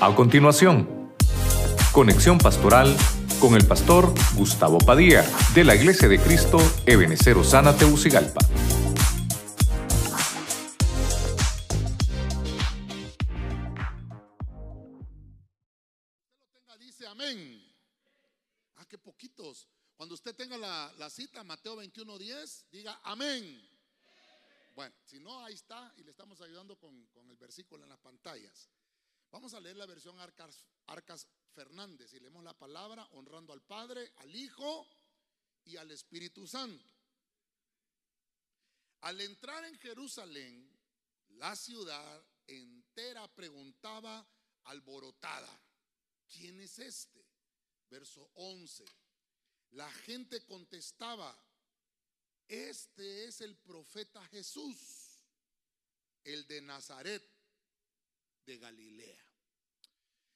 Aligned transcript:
A 0.00 0.14
continuación, 0.14 1.12
conexión 1.92 2.38
pastoral 2.38 2.96
con 3.40 3.56
el 3.56 3.66
pastor 3.66 4.14
Gustavo 4.36 4.78
Padilla 4.78 5.24
de 5.56 5.64
la 5.64 5.74
Iglesia 5.74 6.06
de 6.06 6.20
Cristo 6.20 6.58
Ebenecer 6.86 7.36
Osana 7.36 7.76
Teucigalpa. 7.76 8.38
Dice 16.78 17.08
amén. 17.08 17.60
Ah, 18.76 18.86
qué 18.88 18.98
poquitos. 18.98 19.66
Cuando 19.96 20.14
usted 20.14 20.32
tenga 20.36 20.56
la, 20.56 21.10
cita, 21.10 21.42
Mateo 21.42 21.74
21:10, 21.74 22.66
diga 22.70 23.00
amén. 23.02 23.68
Bueno, 24.76 24.94
si 25.02 25.18
no, 25.18 25.44
ahí 25.44 25.54
está 25.54 25.92
y 25.96 26.04
le 26.04 26.12
estamos 26.12 26.40
ayudando 26.40 26.76
con 26.76 26.94
el 27.28 27.36
versículo 27.36 27.82
en 27.82 27.88
las 27.88 27.98
pantallas. 27.98 28.70
Vamos 29.30 29.52
a 29.54 29.60
leer 29.60 29.76
la 29.76 29.86
versión 29.86 30.18
Arcas, 30.20 30.64
Arcas 30.86 31.26
Fernández 31.54 32.12
y 32.14 32.20
leemos 32.20 32.42
la 32.42 32.56
palabra 32.56 33.06
honrando 33.12 33.52
al 33.52 33.62
Padre, 33.62 34.12
al 34.16 34.34
Hijo 34.34 34.88
y 35.64 35.76
al 35.76 35.90
Espíritu 35.90 36.46
Santo. 36.46 36.84
Al 39.02 39.20
entrar 39.20 39.64
en 39.64 39.78
Jerusalén, 39.78 40.68
la 41.28 41.54
ciudad 41.54 42.24
entera 42.46 43.28
preguntaba 43.28 44.26
alborotada, 44.64 45.48
¿quién 46.26 46.60
es 46.60 46.78
este? 46.78 47.24
Verso 47.90 48.30
11. 48.34 48.84
La 49.72 49.90
gente 49.92 50.44
contestaba, 50.46 51.36
este 52.48 53.26
es 53.26 53.42
el 53.42 53.56
profeta 53.56 54.24
Jesús, 54.26 55.20
el 56.24 56.46
de 56.46 56.62
Nazaret 56.62 57.37
de 58.48 58.58
Galilea. 58.58 59.24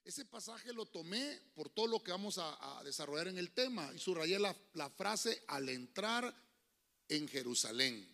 Ese 0.04 0.26
pasaje 0.26 0.72
lo 0.74 0.84
tomé 0.84 1.40
por 1.54 1.70
todo 1.70 1.86
lo 1.86 2.02
que 2.02 2.10
vamos 2.10 2.36
a, 2.38 2.82
desarrollar 2.84 3.28
en 3.28 3.38
el 3.38 3.52
tema 3.52 3.90
y 3.94 3.98
subrayé 3.98 4.38
la, 4.38 4.54
frase 4.90 5.42
al 5.48 5.68
entrar 5.70 6.34
en 7.08 7.26
Jerusalén. 7.26 8.06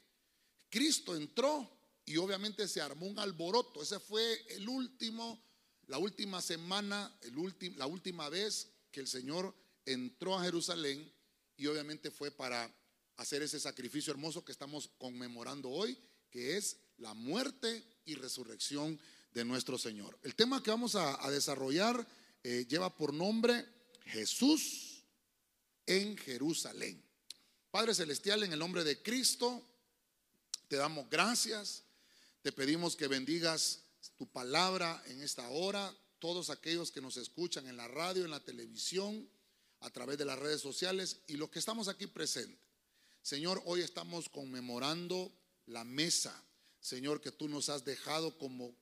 Cristo 0.71 1.17
entró 1.17 1.69
y 2.05 2.17
obviamente 2.17 2.69
se 2.69 2.81
armó 2.81 3.07
un 3.07 3.19
alboroto. 3.19 3.83
Ese 3.83 3.99
fue 3.99 4.41
el 4.51 4.69
último, 4.69 5.43
la 5.89 5.99
última 5.99 6.41
semana, 6.41 7.13
el 7.23 7.35
la 7.77 7.87
última 7.87 8.29
vez 8.29 8.71
que 8.93 9.01
el 9.01 9.09
Señor 9.09 9.53
entró 9.85 10.39
a 10.39 10.45
Jerusalén 10.45 11.13
y 11.57 11.67
obviamente 11.67 12.13
fue 12.13 12.31
para 12.31 12.73
hacer 13.17 13.43
ese 13.43 13.59
sacrificio 13.59 14.13
hermoso 14.13 14.45
que 14.45 14.53
estamos 14.53 14.91
conmemorando 14.99 15.71
hoy, 15.71 15.99
que 16.31 16.57
es 16.57 16.77
la 16.99 17.15
muerte 17.15 17.83
y 18.05 18.15
resurrección 18.15 19.01
de 19.39 19.45
nuestro 19.45 19.79
Señor. 19.79 20.19
El 20.25 20.35
tema 20.35 20.61
que 20.65 20.73
vamos 20.73 20.97
a, 20.97 21.31
desarrollar 21.31 22.05
eh, 22.43 22.67
lleva 22.69 22.97
por 22.97 23.15
nombre 23.15 23.65
Jesús 24.07 25.05
en 25.87 26.17
Jerusalén. 26.17 27.01
Padre 27.71 27.95
Celestial, 27.95 28.43
en 28.43 28.53
el 28.53 28.59
nombre 28.59 28.83
de 28.83 29.01
Cristo, 29.01 29.63
te 30.67 30.75
damos 30.75 31.09
gracias, 31.09 31.85
te 32.43 32.51
pedimos 32.51 32.97
que 32.97 33.07
bendigas 33.07 33.85
tu 34.17 34.27
palabra 34.27 35.01
en 35.07 35.23
esta 35.23 35.49
hora, 35.51 35.95
todos 36.19 36.51
aquellos 36.51 36.91
que 36.91 37.01
nos 37.01 37.17
escuchan 37.17 37.69
en 37.69 37.77
la 37.77 37.87
radio, 37.87 38.25
en 38.25 38.33
la 38.33 38.43
televisión, 38.45 39.31
a 39.79 39.91
través 39.91 40.19
de 40.19 40.25
las 40.25 40.41
redes 40.41 40.61
sociales 40.61 41.21
y 41.29 41.35
los 41.35 41.49
que 41.51 41.61
estamos 41.61 41.87
aquí 41.87 42.09
presentes. 42.09 42.59
Señor, 43.23 43.63
hoy 43.67 43.83
estamos 43.83 44.29
conmemorando 44.29 45.33
la 45.67 45.85
mesa, 45.85 46.45
Señor, 46.81 47.21
que 47.21 47.31
tú 47.31 47.49
nos 47.49 47.69
has 47.69 47.85
dejado 47.85 48.37
como 48.37 48.75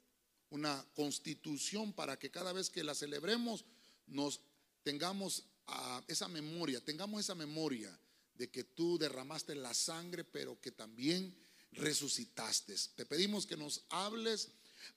una 0.50 0.84
constitución 0.94 1.92
para 1.92 2.18
que 2.18 2.30
cada 2.30 2.52
vez 2.52 2.70
que 2.70 2.84
la 2.84 2.94
celebremos 2.94 3.64
nos 4.06 4.40
tengamos 4.82 5.44
uh, 5.68 6.00
esa 6.06 6.28
memoria, 6.28 6.84
tengamos 6.84 7.20
esa 7.20 7.34
memoria 7.34 7.96
de 8.34 8.50
que 8.50 8.64
tú 8.64 8.98
derramaste 8.98 9.54
la 9.54 9.74
sangre, 9.74 10.24
pero 10.24 10.60
que 10.60 10.70
también 10.70 11.34
resucitaste. 11.72 12.74
Te 12.94 13.06
pedimos 13.06 13.46
que 13.46 13.56
nos 13.56 13.84
hables 13.88 14.50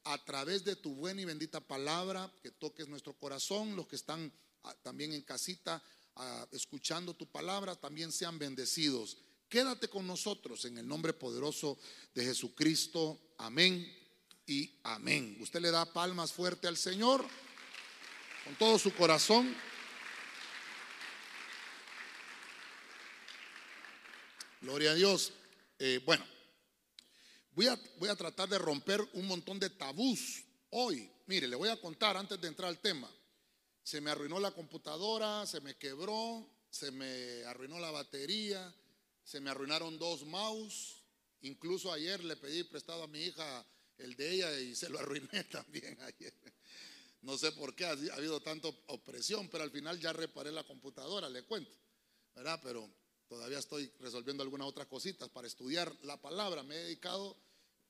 a 0.03 0.23
través 0.23 0.63
de 0.63 0.75
tu 0.75 0.93
buena 0.93 1.21
y 1.21 1.25
bendita 1.25 1.59
palabra, 1.59 2.31
que 2.43 2.51
toques 2.51 2.87
nuestro 2.87 3.13
corazón, 3.13 3.75
los 3.75 3.87
que 3.87 3.95
están 3.95 4.31
uh, 4.63 4.69
también 4.83 5.13
en 5.13 5.21
casita 5.23 5.81
uh, 6.15 6.55
escuchando 6.55 7.15
tu 7.15 7.25
palabra, 7.25 7.75
también 7.75 8.11
sean 8.11 8.37
bendecidos. 8.37 9.17
Quédate 9.47 9.87
con 9.87 10.05
nosotros 10.05 10.65
en 10.65 10.77
el 10.77 10.87
nombre 10.87 11.11
poderoso 11.13 11.79
de 12.13 12.23
Jesucristo. 12.23 13.19
Amén 13.39 13.98
y 14.49 14.79
amén. 14.83 15.37
Usted 15.41 15.61
le 15.61 15.69
da 15.69 15.85
palmas 15.85 16.33
fuerte 16.33 16.67
al 16.67 16.75
Señor 16.75 17.23
con 18.43 18.55
todo 18.55 18.79
su 18.79 18.91
corazón. 18.95 19.55
Gloria 24.61 24.91
a 24.91 24.95
Dios. 24.95 25.33
Eh, 25.77 26.01
bueno, 26.03 26.25
voy 27.51 27.67
a, 27.67 27.79
voy 27.99 28.09
a 28.09 28.15
tratar 28.15 28.49
de 28.49 28.57
romper 28.57 29.07
un 29.13 29.27
montón 29.27 29.59
de 29.59 29.69
tabús 29.69 30.43
hoy. 30.71 31.11
Mire, 31.27 31.47
le 31.47 31.55
voy 31.55 31.69
a 31.69 31.79
contar 31.79 32.17
antes 32.17 32.41
de 32.41 32.47
entrar 32.47 32.69
al 32.69 32.79
tema. 32.79 33.09
Se 33.83 34.01
me 34.01 34.09
arruinó 34.09 34.39
la 34.39 34.51
computadora, 34.51 35.45
se 35.45 35.61
me 35.61 35.75
quebró, 35.75 36.49
se 36.71 36.89
me 36.89 37.45
arruinó 37.45 37.79
la 37.79 37.91
batería, 37.91 38.73
se 39.23 39.39
me 39.39 39.51
arruinaron 39.51 39.99
dos 39.99 40.25
mouse. 40.25 41.03
Incluso 41.41 41.93
ayer 41.93 42.23
le 42.23 42.35
pedí 42.35 42.63
prestado 42.63 43.03
a 43.03 43.07
mi 43.07 43.19
hija 43.19 43.65
el 43.99 44.15
de 44.15 44.33
ella 44.33 44.59
y 44.59 44.75
se 44.75 44.89
lo 44.89 44.99
arruiné 44.99 45.43
también 45.51 45.97
ayer. 46.01 46.33
No 47.21 47.37
sé 47.37 47.51
por 47.51 47.75
qué 47.75 47.85
ha, 47.85 47.91
habido 47.91 48.39
tanta 48.41 48.69
opresión, 48.87 49.49
pero 49.49 49.63
al 49.63 49.71
final 49.71 49.99
ya 49.99 50.13
reparé 50.13 50.51
la 50.51 50.63
computadora, 50.63 51.29
le 51.29 51.43
cuento, 51.43 51.75
¿verdad? 52.33 52.59
Pero 52.63 52.89
todavía 53.27 53.59
estoy 53.59 53.91
resolviendo 53.99 54.41
algunas 54.41 54.67
otras 54.67 54.87
cositas 54.87 55.27
para 55.29 55.47
estudiar 55.47 55.93
la 56.03 56.21
palabra. 56.21 56.63
Me 56.63 56.75
he 56.75 56.83
dedicado, 56.85 57.37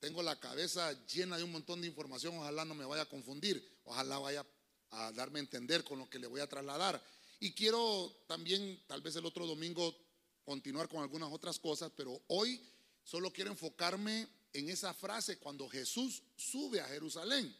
tengo 0.00 0.22
la 0.22 0.38
cabeza 0.40 0.92
llena 1.06 1.38
de 1.38 1.44
un 1.44 1.52
montón 1.52 1.80
de 1.80 1.86
información, 1.86 2.36
ojalá 2.38 2.64
no 2.64 2.74
me 2.74 2.84
vaya 2.84 3.02
a 3.02 3.08
confundir, 3.08 3.64
ojalá 3.84 4.18
vaya 4.18 4.44
a 4.90 5.12
darme 5.12 5.38
a 5.38 5.42
entender 5.42 5.84
con 5.84 6.00
lo 6.00 6.10
que 6.10 6.18
le 6.18 6.26
voy 6.26 6.40
a 6.40 6.48
trasladar. 6.48 7.00
Y 7.38 7.52
quiero 7.52 8.24
también, 8.26 8.82
tal 8.88 9.00
vez 9.00 9.14
el 9.14 9.24
otro 9.24 9.46
domingo, 9.46 9.96
continuar 10.44 10.88
con 10.88 11.02
algunas 11.02 11.32
otras 11.32 11.60
cosas, 11.60 11.92
pero 11.96 12.20
hoy 12.26 12.60
solo 13.04 13.32
quiero 13.32 13.52
enfocarme 13.52 14.28
en 14.52 14.68
esa 14.68 14.94
frase 14.94 15.38
cuando 15.38 15.68
Jesús 15.68 16.22
sube 16.36 16.80
a 16.80 16.88
Jerusalén. 16.88 17.54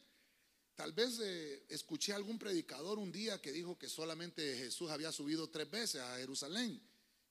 Tal 0.75 0.93
vez 0.93 1.19
eh, 1.21 1.65
escuché 1.69 2.13
a 2.13 2.17
algún 2.17 2.39
predicador 2.39 2.99
un 2.99 3.13
día 3.13 3.41
que 3.41 3.53
dijo 3.53 3.79
que 3.79 3.89
solamente 3.89 4.57
Jesús 4.57 4.91
había 4.91 5.13
subido 5.13 5.49
tres 5.51 5.71
veces 5.71 6.01
a 6.01 6.17
Jerusalén. 6.17 6.81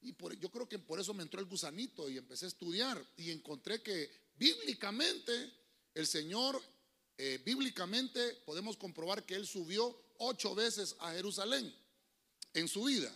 Y 0.02 0.14
por, 0.14 0.38
yo 0.38 0.50
creo 0.50 0.70
que 0.70 0.80
por 0.80 1.00
eso 1.00 1.14
me 1.14 1.24
entró 1.24 1.40
el 1.40 1.48
gusanito 1.48 2.10
y 2.10 2.18
empecé 2.18 2.46
a 2.46 2.50
estudiar 2.50 3.04
y 3.18 3.32
encontré 3.32 3.82
que 3.82 4.10
bíblicamente 4.38 5.52
el 5.94 6.08
Señor, 6.08 6.62
eh, 7.18 7.42
bíblicamente 7.44 8.34
podemos 8.46 8.78
comprobar 8.78 9.26
que 9.26 9.36
Él 9.36 9.46
subió 9.46 10.00
ocho 10.20 10.56
veces 10.56 10.96
a 11.00 11.12
Jerusalén 11.14 11.74
en 12.54 12.68
su 12.68 12.84
vida. 12.84 13.14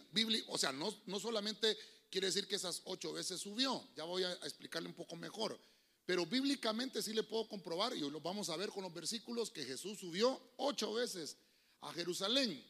o 0.47 0.57
sea, 0.57 0.71
no, 0.71 0.93
no 1.05 1.19
solamente 1.19 1.77
quiere 2.09 2.27
decir 2.27 2.47
que 2.47 2.55
esas 2.55 2.81
ocho 2.85 3.13
veces 3.13 3.39
subió, 3.39 3.87
ya 3.95 4.03
voy 4.03 4.23
a 4.23 4.33
explicarle 4.33 4.89
un 4.89 4.95
poco 4.95 5.15
mejor. 5.15 5.59
Pero 6.05 6.25
bíblicamente 6.25 7.01
sí 7.01 7.13
le 7.13 7.23
puedo 7.23 7.47
comprobar, 7.47 7.95
y 7.95 7.99
lo 7.99 8.19
vamos 8.19 8.49
a 8.49 8.57
ver 8.57 8.69
con 8.69 8.83
los 8.83 8.93
versículos, 8.93 9.49
que 9.49 9.63
Jesús 9.63 9.99
subió 9.99 10.39
ocho 10.57 10.93
veces 10.93 11.37
a 11.81 11.93
Jerusalén. 11.93 12.63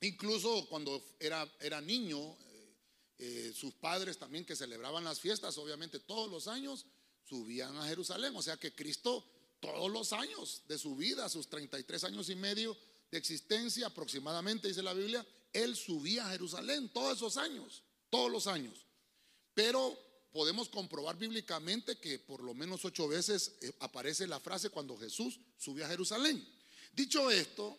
Incluso 0.00 0.66
cuando 0.68 1.02
era, 1.20 1.48
era 1.60 1.80
niño, 1.80 2.18
eh, 2.18 2.76
eh, 3.18 3.52
sus 3.54 3.74
padres 3.74 4.18
también 4.18 4.44
que 4.44 4.56
celebraban 4.56 5.04
las 5.04 5.20
fiestas, 5.20 5.58
obviamente 5.58 6.00
todos 6.00 6.30
los 6.30 6.48
años 6.48 6.86
subían 7.24 7.76
a 7.76 7.86
Jerusalén. 7.86 8.34
O 8.34 8.42
sea 8.42 8.56
que 8.56 8.74
Cristo 8.74 9.24
todos 9.60 9.90
los 9.90 10.12
años 10.12 10.62
de 10.66 10.78
su 10.78 10.96
vida, 10.96 11.28
sus 11.28 11.48
33 11.48 12.04
años 12.04 12.30
y 12.30 12.34
medio 12.34 12.76
de 13.10 13.18
existencia 13.18 13.88
aproximadamente, 13.88 14.68
dice 14.68 14.82
la 14.82 14.94
Biblia, 14.94 15.24
él 15.52 15.76
subía 15.76 16.26
a 16.26 16.30
Jerusalén 16.30 16.88
todos 16.88 17.18
esos 17.18 17.36
años, 17.36 17.82
todos 18.08 18.30
los 18.30 18.46
años. 18.46 18.86
Pero 19.54 19.98
podemos 20.32 20.68
comprobar 20.68 21.16
bíblicamente 21.16 21.98
que 21.98 22.18
por 22.18 22.42
lo 22.42 22.54
menos 22.54 22.84
ocho 22.84 23.08
veces 23.08 23.52
eh, 23.60 23.72
aparece 23.80 24.26
la 24.26 24.40
frase 24.40 24.70
cuando 24.70 24.96
Jesús 24.98 25.40
subió 25.58 25.84
a 25.84 25.88
Jerusalén. 25.88 26.46
Dicho 26.92 27.30
esto, 27.30 27.78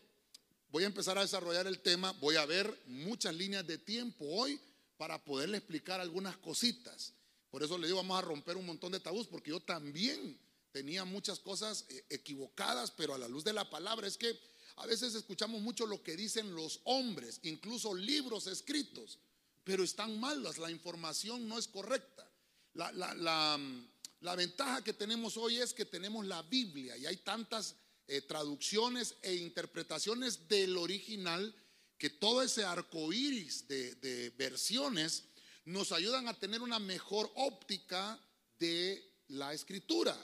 voy 0.69 0.83
a 0.83 0.87
empezar 0.87 1.17
a 1.17 1.21
desarrollar 1.21 1.67
el 1.67 1.79
tema, 1.79 2.11
voy 2.13 2.35
a 2.35 2.45
ver 2.45 2.83
muchas 2.87 3.35
líneas 3.35 3.65
de 3.67 3.77
tiempo 3.77 4.25
hoy 4.25 4.59
para 4.97 5.23
poderle 5.23 5.57
explicar 5.57 5.99
algunas 5.99 6.37
cositas. 6.37 7.13
Por 7.49 7.63
eso 7.63 7.77
le 7.77 7.87
digo, 7.87 7.97
vamos 7.97 8.17
a 8.17 8.21
romper 8.21 8.55
un 8.57 8.65
montón 8.65 8.91
de 8.91 8.99
tabús, 8.99 9.27
porque 9.27 9.49
yo 9.49 9.59
también 9.59 10.39
tenía 10.71 11.03
muchas 11.05 11.39
cosas 11.39 11.85
eh, 11.89 12.05
equivocadas, 12.09 12.91
pero 12.91 13.13
a 13.13 13.17
la 13.17 13.27
luz 13.27 13.43
de 13.43 13.53
la 13.53 13.69
palabra 13.69 14.07
es 14.07 14.17
que 14.17 14.39
a 14.77 14.85
veces 14.85 15.15
escuchamos 15.15 15.61
mucho 15.61 15.85
lo 15.85 16.01
que 16.01 16.15
dicen 16.15 16.55
los 16.55 16.79
hombres, 16.85 17.39
incluso 17.43 17.93
libros 17.93 18.47
escritos, 18.47 19.19
pero 19.63 19.83
están 19.83 20.19
malas, 20.19 20.57
la 20.57 20.71
información 20.71 21.47
no 21.47 21.59
es 21.59 21.67
correcta. 21.67 22.30
La, 22.73 22.91
la, 22.91 23.13
la, 23.13 23.59
la, 24.21 24.35
ventaja 24.35 24.83
que 24.83 24.93
tenemos 24.93 25.35
hoy 25.37 25.57
es 25.57 25.73
que 25.73 25.85
tenemos 25.85 26.25
la 26.25 26.41
Biblia 26.43 26.95
y 26.97 27.05
hay 27.05 27.17
tantas 27.17 27.75
eh, 28.07 28.21
traducciones 28.21 29.15
e 29.21 29.35
interpretaciones 29.35 30.47
del 30.47 30.77
original 30.77 31.53
que 31.97 32.09
todo 32.09 32.41
ese 32.41 32.63
arco 32.63 33.11
iris 33.11 33.67
de, 33.67 33.95
de 33.95 34.29
versiones 34.31 35.25
nos 35.65 35.91
ayudan 35.91 36.27
a 36.27 36.33
tener 36.33 36.61
una 36.61 36.79
mejor 36.79 37.31
óptica 37.35 38.19
de 38.57 39.23
la 39.27 39.53
escritura. 39.53 40.17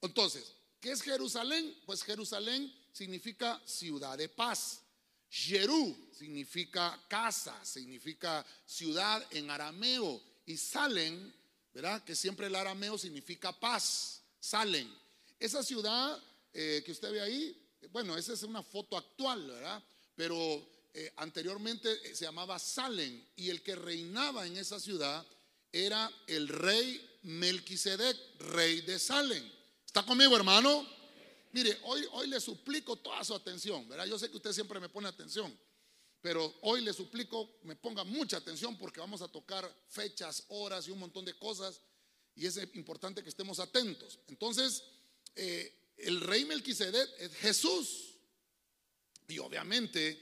Entonces, 0.00 0.52
¿qué 0.80 0.92
es 0.92 1.02
Jerusalén? 1.02 1.74
Pues 1.86 2.02
Jerusalén 2.02 2.72
significa 2.92 3.60
ciudad 3.64 4.18
de 4.18 4.28
paz. 4.28 4.80
Jerú 5.28 5.96
significa 6.16 7.00
casa, 7.08 7.64
significa 7.64 8.44
ciudad 8.64 9.26
en 9.32 9.50
arameo. 9.50 10.22
Y 10.46 10.56
Salen, 10.56 11.34
¿verdad? 11.74 12.04
Que 12.04 12.14
siempre 12.14 12.46
el 12.46 12.54
arameo 12.54 12.96
significa 12.96 13.52
paz. 13.52 14.22
Salen. 14.38 14.90
Esa 15.40 15.62
ciudad 15.62 16.22
eh, 16.52 16.82
que 16.84 16.92
usted 16.92 17.10
ve 17.10 17.20
ahí, 17.20 17.60
bueno, 17.90 18.16
esa 18.16 18.32
es 18.32 18.42
una 18.44 18.62
foto 18.62 18.96
actual, 18.96 19.46
¿verdad? 19.46 19.82
Pero 20.14 20.66
eh, 20.94 21.12
anteriormente 21.16 21.90
eh, 22.04 22.14
se 22.14 22.24
llamaba 22.24 22.58
Salen 22.58 23.26
y 23.36 23.50
el 23.50 23.62
que 23.62 23.74
reinaba 23.74 24.46
en 24.46 24.56
esa 24.56 24.78
ciudad 24.78 25.26
era 25.72 26.10
el 26.28 26.46
rey 26.46 27.04
Melquisedec, 27.22 28.16
rey 28.38 28.82
de 28.82 28.98
Salem. 28.98 29.50
¿Está 29.84 30.04
conmigo, 30.04 30.36
hermano? 30.36 30.86
Mire, 31.52 31.78
hoy, 31.84 32.06
hoy 32.12 32.28
le 32.28 32.40
suplico 32.40 32.96
toda 32.96 33.24
su 33.24 33.34
atención, 33.34 33.88
¿verdad? 33.88 34.06
Yo 34.06 34.18
sé 34.18 34.30
que 34.30 34.36
usted 34.36 34.52
siempre 34.52 34.78
me 34.78 34.88
pone 34.88 35.08
atención, 35.08 35.56
pero 36.24 36.54
hoy 36.62 36.80
le 36.80 36.94
suplico 36.94 37.58
me 37.64 37.76
ponga 37.76 38.02
mucha 38.02 38.38
atención 38.38 38.78
porque 38.78 38.98
vamos 38.98 39.20
a 39.20 39.28
tocar 39.28 39.70
fechas, 39.88 40.44
horas 40.48 40.88
y 40.88 40.90
un 40.90 40.98
montón 40.98 41.22
de 41.26 41.38
cosas 41.38 41.82
y 42.34 42.46
es 42.46 42.56
importante 42.72 43.22
que 43.22 43.28
estemos 43.28 43.60
atentos. 43.60 44.18
Entonces, 44.28 44.84
eh, 45.36 45.92
el 45.98 46.22
rey 46.22 46.46
Melquisedec 46.46 47.10
es 47.18 47.34
Jesús 47.34 48.14
y 49.28 49.38
obviamente 49.38 50.18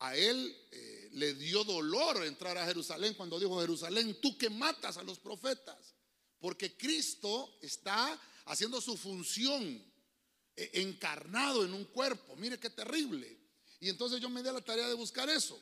a 0.00 0.14
él 0.14 0.54
eh, 0.70 1.08
le 1.12 1.32
dio 1.32 1.64
dolor 1.64 2.26
entrar 2.26 2.58
a 2.58 2.66
Jerusalén 2.66 3.14
cuando 3.14 3.40
dijo 3.40 3.58
Jerusalén, 3.58 4.20
tú 4.20 4.36
que 4.36 4.50
matas 4.50 4.98
a 4.98 5.02
los 5.02 5.18
profetas. 5.18 5.94
Porque 6.40 6.76
Cristo 6.76 7.56
está 7.62 8.20
haciendo 8.44 8.82
su 8.82 8.98
función 8.98 9.82
eh, 10.56 10.70
encarnado 10.74 11.64
en 11.64 11.72
un 11.72 11.86
cuerpo. 11.86 12.36
Mire 12.36 12.60
qué 12.60 12.68
terrible. 12.68 13.37
Y 13.80 13.88
entonces 13.88 14.20
yo 14.20 14.28
me 14.28 14.42
di 14.42 14.50
la 14.50 14.60
tarea 14.60 14.88
de 14.88 14.94
buscar 14.94 15.28
eso. 15.28 15.60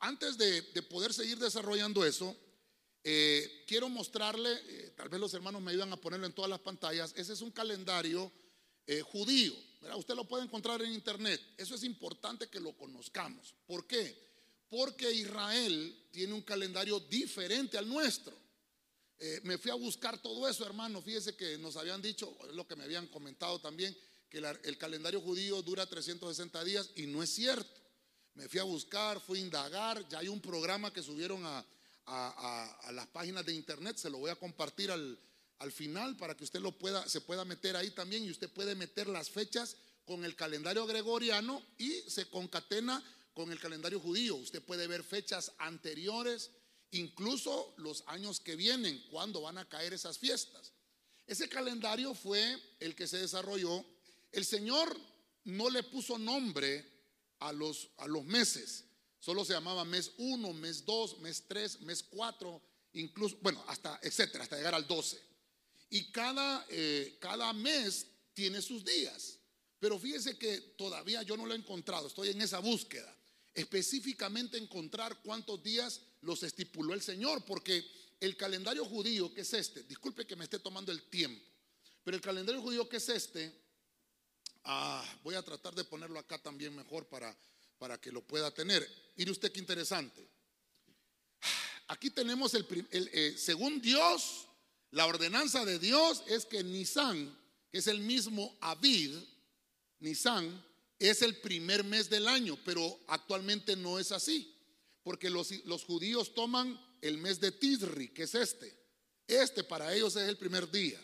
Antes 0.00 0.36
de, 0.36 0.62
poder 0.82 1.12
seguir 1.12 1.38
desarrollando 1.38 2.04
eso, 2.04 2.36
eh, 3.02 3.64
quiero 3.66 3.88
mostrarle, 3.88 4.50
eh, 4.52 4.92
tal 4.96 5.08
vez 5.08 5.20
los 5.20 5.34
hermanos 5.34 5.62
me 5.62 5.70
ayudan 5.70 5.92
a 5.92 5.96
ponerlo 5.96 6.26
en 6.26 6.32
todas 6.32 6.50
las 6.50 6.60
pantallas, 6.60 7.12
ese 7.16 7.32
es 7.32 7.40
un 7.40 7.50
calendario 7.50 8.30
judío. 9.12 9.54
Usted 9.96 10.14
lo 10.14 10.24
puede 10.24 10.44
encontrar 10.44 10.80
en 10.82 10.92
internet. 10.92 11.40
Eso 11.56 11.74
es 11.74 11.84
importante 11.84 12.48
que 12.48 12.60
lo 12.60 12.76
conozcamos. 12.76 13.54
¿Por 13.66 13.86
qué? 13.86 14.16
Porque 14.68 15.12
Israel 15.12 16.08
tiene 16.10 16.32
un 16.32 16.42
calendario 16.42 16.98
diferente 17.00 17.76
al 17.76 17.88
nuestro. 17.88 18.34
Eh, 19.18 19.40
me 19.44 19.58
fui 19.58 19.70
a 19.70 19.74
buscar 19.74 20.20
todo 20.20 20.48
eso, 20.48 20.64
hermano. 20.64 21.02
Fíjese 21.02 21.36
que 21.36 21.58
nos 21.58 21.76
habían 21.76 22.02
dicho, 22.02 22.36
lo 22.54 22.66
que 22.66 22.76
me 22.76 22.84
habían 22.84 23.06
comentado 23.08 23.60
también, 23.60 23.96
que 24.34 24.68
el 24.68 24.78
calendario 24.78 25.20
judío 25.20 25.62
dura 25.62 25.86
360 25.86 26.64
días 26.64 26.90
y 26.96 27.06
no 27.06 27.22
es 27.22 27.30
cierto. 27.30 27.80
Me 28.34 28.48
fui 28.48 28.58
a 28.58 28.64
buscar, 28.64 29.20
fui 29.20 29.38
a 29.38 29.42
indagar, 29.42 30.08
ya 30.08 30.18
hay 30.18 30.28
un 30.28 30.40
programa 30.40 30.92
que 30.92 31.02
subieron 31.02 31.44
a, 31.44 31.64
las 32.92 33.06
páginas 33.06 33.46
de 33.46 33.54
internet, 33.54 33.96
se 33.96 34.10
lo 34.10 34.18
voy 34.18 34.30
a 34.30 34.36
compartir 34.36 34.90
al, 34.90 35.18
al 35.60 35.72
final 35.72 36.16
para 36.16 36.36
que 36.36 36.44
usted 36.44 36.60
lo 36.60 36.72
pueda, 36.76 37.08
se 37.08 37.20
pueda 37.20 37.44
meter 37.44 37.76
ahí 37.76 37.92
también 37.92 38.24
y 38.24 38.30
usted 38.30 38.50
puede 38.50 38.74
meter 38.74 39.08
las 39.08 39.30
fechas 39.30 39.76
con 40.04 40.24
el 40.24 40.34
calendario 40.34 40.84
gregoriano 40.84 41.62
y 41.78 41.92
se 42.08 42.28
concatena 42.28 43.02
con 43.32 43.52
el 43.52 43.60
calendario 43.60 44.00
judío. 44.00 44.34
Usted 44.34 44.62
puede 44.62 44.86
ver 44.88 45.04
fechas 45.04 45.52
anteriores 45.58 46.50
incluso 46.90 47.72
los 47.76 48.02
años 48.08 48.40
que 48.40 48.56
vienen, 48.56 49.00
cuando 49.10 49.40
van 49.42 49.58
a 49.58 49.68
caer 49.68 49.94
esas 49.94 50.18
fiestas. 50.18 50.72
Ese 51.26 51.48
calendario 51.48 52.14
fue 52.14 52.60
el 52.80 52.94
que 52.94 53.06
se 53.06 53.18
desarrolló. 53.18 53.84
El 54.34 54.44
Señor 54.44 55.00
no 55.44 55.70
le 55.70 55.84
puso 55.84 56.18
nombre 56.18 56.84
a 57.38 57.52
los, 57.52 57.90
a 57.98 58.08
los 58.08 58.24
meses, 58.24 58.84
solo 59.20 59.44
se 59.44 59.52
llamaba 59.52 59.84
mes 59.84 60.10
1, 60.18 60.52
mes 60.54 60.84
2, 60.84 61.18
mes 61.20 61.44
3, 61.46 61.82
mes 61.82 62.02
4, 62.02 62.62
incluso, 62.94 63.38
bueno, 63.42 63.62
hasta, 63.68 64.00
etcétera, 64.02 64.42
hasta 64.42 64.56
llegar 64.56 64.74
al 64.74 64.88
12. 64.88 65.22
Y 65.90 66.10
cada, 66.10 66.66
eh, 66.68 67.16
cada 67.20 67.52
mes 67.52 68.08
tiene 68.32 68.60
sus 68.60 68.84
días. 68.84 69.38
Pero 69.78 70.00
fíjese 70.00 70.36
que 70.36 70.58
todavía 70.76 71.22
yo 71.22 71.36
no 71.36 71.46
lo 71.46 71.54
he 71.54 71.58
encontrado, 71.58 72.08
estoy 72.08 72.30
en 72.30 72.42
esa 72.42 72.58
búsqueda. 72.58 73.16
Específicamente 73.54 74.58
encontrar 74.58 75.22
cuántos 75.22 75.62
días 75.62 76.00
los 76.22 76.42
estipuló 76.42 76.92
el 76.92 77.02
Señor, 77.02 77.44
porque 77.44 77.88
el 78.18 78.36
calendario 78.36 78.84
judío 78.84 79.32
que 79.32 79.42
es 79.42 79.54
este, 79.54 79.84
disculpe 79.84 80.26
que 80.26 80.34
me 80.34 80.44
esté 80.44 80.58
tomando 80.58 80.90
el 80.90 81.04
tiempo, 81.04 81.44
pero 82.02 82.16
el 82.16 82.22
calendario 82.22 82.60
judío 82.60 82.88
que 82.88 82.96
es 82.96 83.08
este, 83.08 83.63
ah, 84.64 85.04
voy 85.22 85.34
a 85.34 85.42
tratar 85.42 85.74
de 85.74 85.84
ponerlo 85.84 86.18
acá 86.18 86.38
también 86.38 86.74
mejor 86.74 87.06
para, 87.06 87.36
para 87.78 88.00
que 88.00 88.12
lo 88.12 88.22
pueda 88.22 88.50
tener. 88.52 88.88
Mire 89.16 89.30
usted 89.30 89.52
qué 89.52 89.60
interesante. 89.60 90.26
Aquí 91.88 92.10
tenemos 92.10 92.54
el, 92.54 92.66
eh, 92.90 93.34
según 93.36 93.80
Dios, 93.80 94.46
la 94.90 95.06
ordenanza 95.06 95.64
de 95.64 95.78
Dios 95.78 96.22
es 96.26 96.46
que 96.46 96.62
Nisan, 96.64 97.36
que 97.70 97.78
es 97.78 97.86
el 97.86 98.00
mismo 98.00 98.56
Avid, 98.60 99.14
Nisan, 100.00 100.64
es 100.98 101.22
el 101.22 101.36
primer 101.36 101.84
mes 101.84 102.08
del 102.08 102.26
año, 102.28 102.58
pero 102.64 103.00
actualmente 103.08 103.76
no 103.76 103.98
es 103.98 104.12
así 104.12 104.54
porque 105.04 105.28
los, 105.30 105.84
judíos 105.84 106.34
toman 106.34 106.80
el 107.02 107.18
mes 107.18 107.38
de 107.38 107.52
Tisri, 107.52 108.08
que 108.08 108.24
es 108.24 108.34
este. 108.34 108.74
Este 109.28 109.62
para 109.62 109.94
ellos 109.94 110.16
es 110.16 110.28
el 110.28 110.38
primer 110.38 110.68
día. 110.70 111.00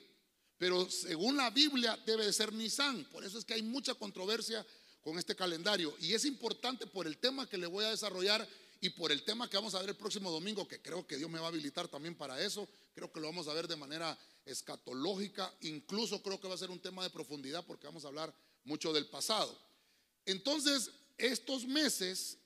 Pero 0.60 0.90
según 0.90 1.38
la 1.38 1.48
Biblia 1.48 1.98
debe 2.04 2.26
de 2.26 2.34
ser 2.34 2.52
Nisan. 2.52 3.06
Por 3.06 3.24
eso 3.24 3.38
es 3.38 3.46
que 3.46 3.54
hay 3.54 3.62
mucha 3.62 3.94
controversia 3.94 4.64
con 5.00 5.18
este 5.18 5.34
calendario. 5.34 5.96
Y 6.00 6.12
es 6.12 6.26
importante 6.26 6.86
por 6.86 7.06
el 7.06 7.16
tema 7.16 7.48
que 7.48 7.56
le 7.56 7.66
voy 7.66 7.82
a 7.86 7.88
desarrollar 7.88 8.46
y 8.82 8.90
por 8.90 9.10
el 9.10 9.24
tema 9.24 9.48
que 9.48 9.56
vamos 9.56 9.74
a 9.74 9.80
ver 9.80 9.88
el 9.88 9.96
próximo 9.96 10.30
domingo, 10.30 10.68
que 10.68 10.82
creo 10.82 11.06
que 11.06 11.16
Dios 11.16 11.30
me 11.30 11.38
va 11.38 11.46
a 11.46 11.48
habilitar 11.48 11.88
también 11.88 12.14
para 12.14 12.38
eso. 12.44 12.68
Creo 12.94 13.10
que 13.10 13.20
lo 13.20 13.28
vamos 13.28 13.48
a 13.48 13.54
ver 13.54 13.68
de 13.68 13.76
manera 13.76 14.18
escatológica. 14.44 15.50
Incluso 15.62 16.22
creo 16.22 16.38
que 16.38 16.48
va 16.48 16.56
a 16.56 16.58
ser 16.58 16.70
un 16.70 16.78
tema 16.78 17.04
de 17.04 17.08
profundidad 17.08 17.64
porque 17.64 17.86
vamos 17.86 18.04
a 18.04 18.08
hablar 18.08 18.34
mucho 18.64 18.92
del 18.92 19.06
pasado. 19.06 19.58
Entonces, 20.26 20.90
estos 21.16 21.64
meses 21.64 22.36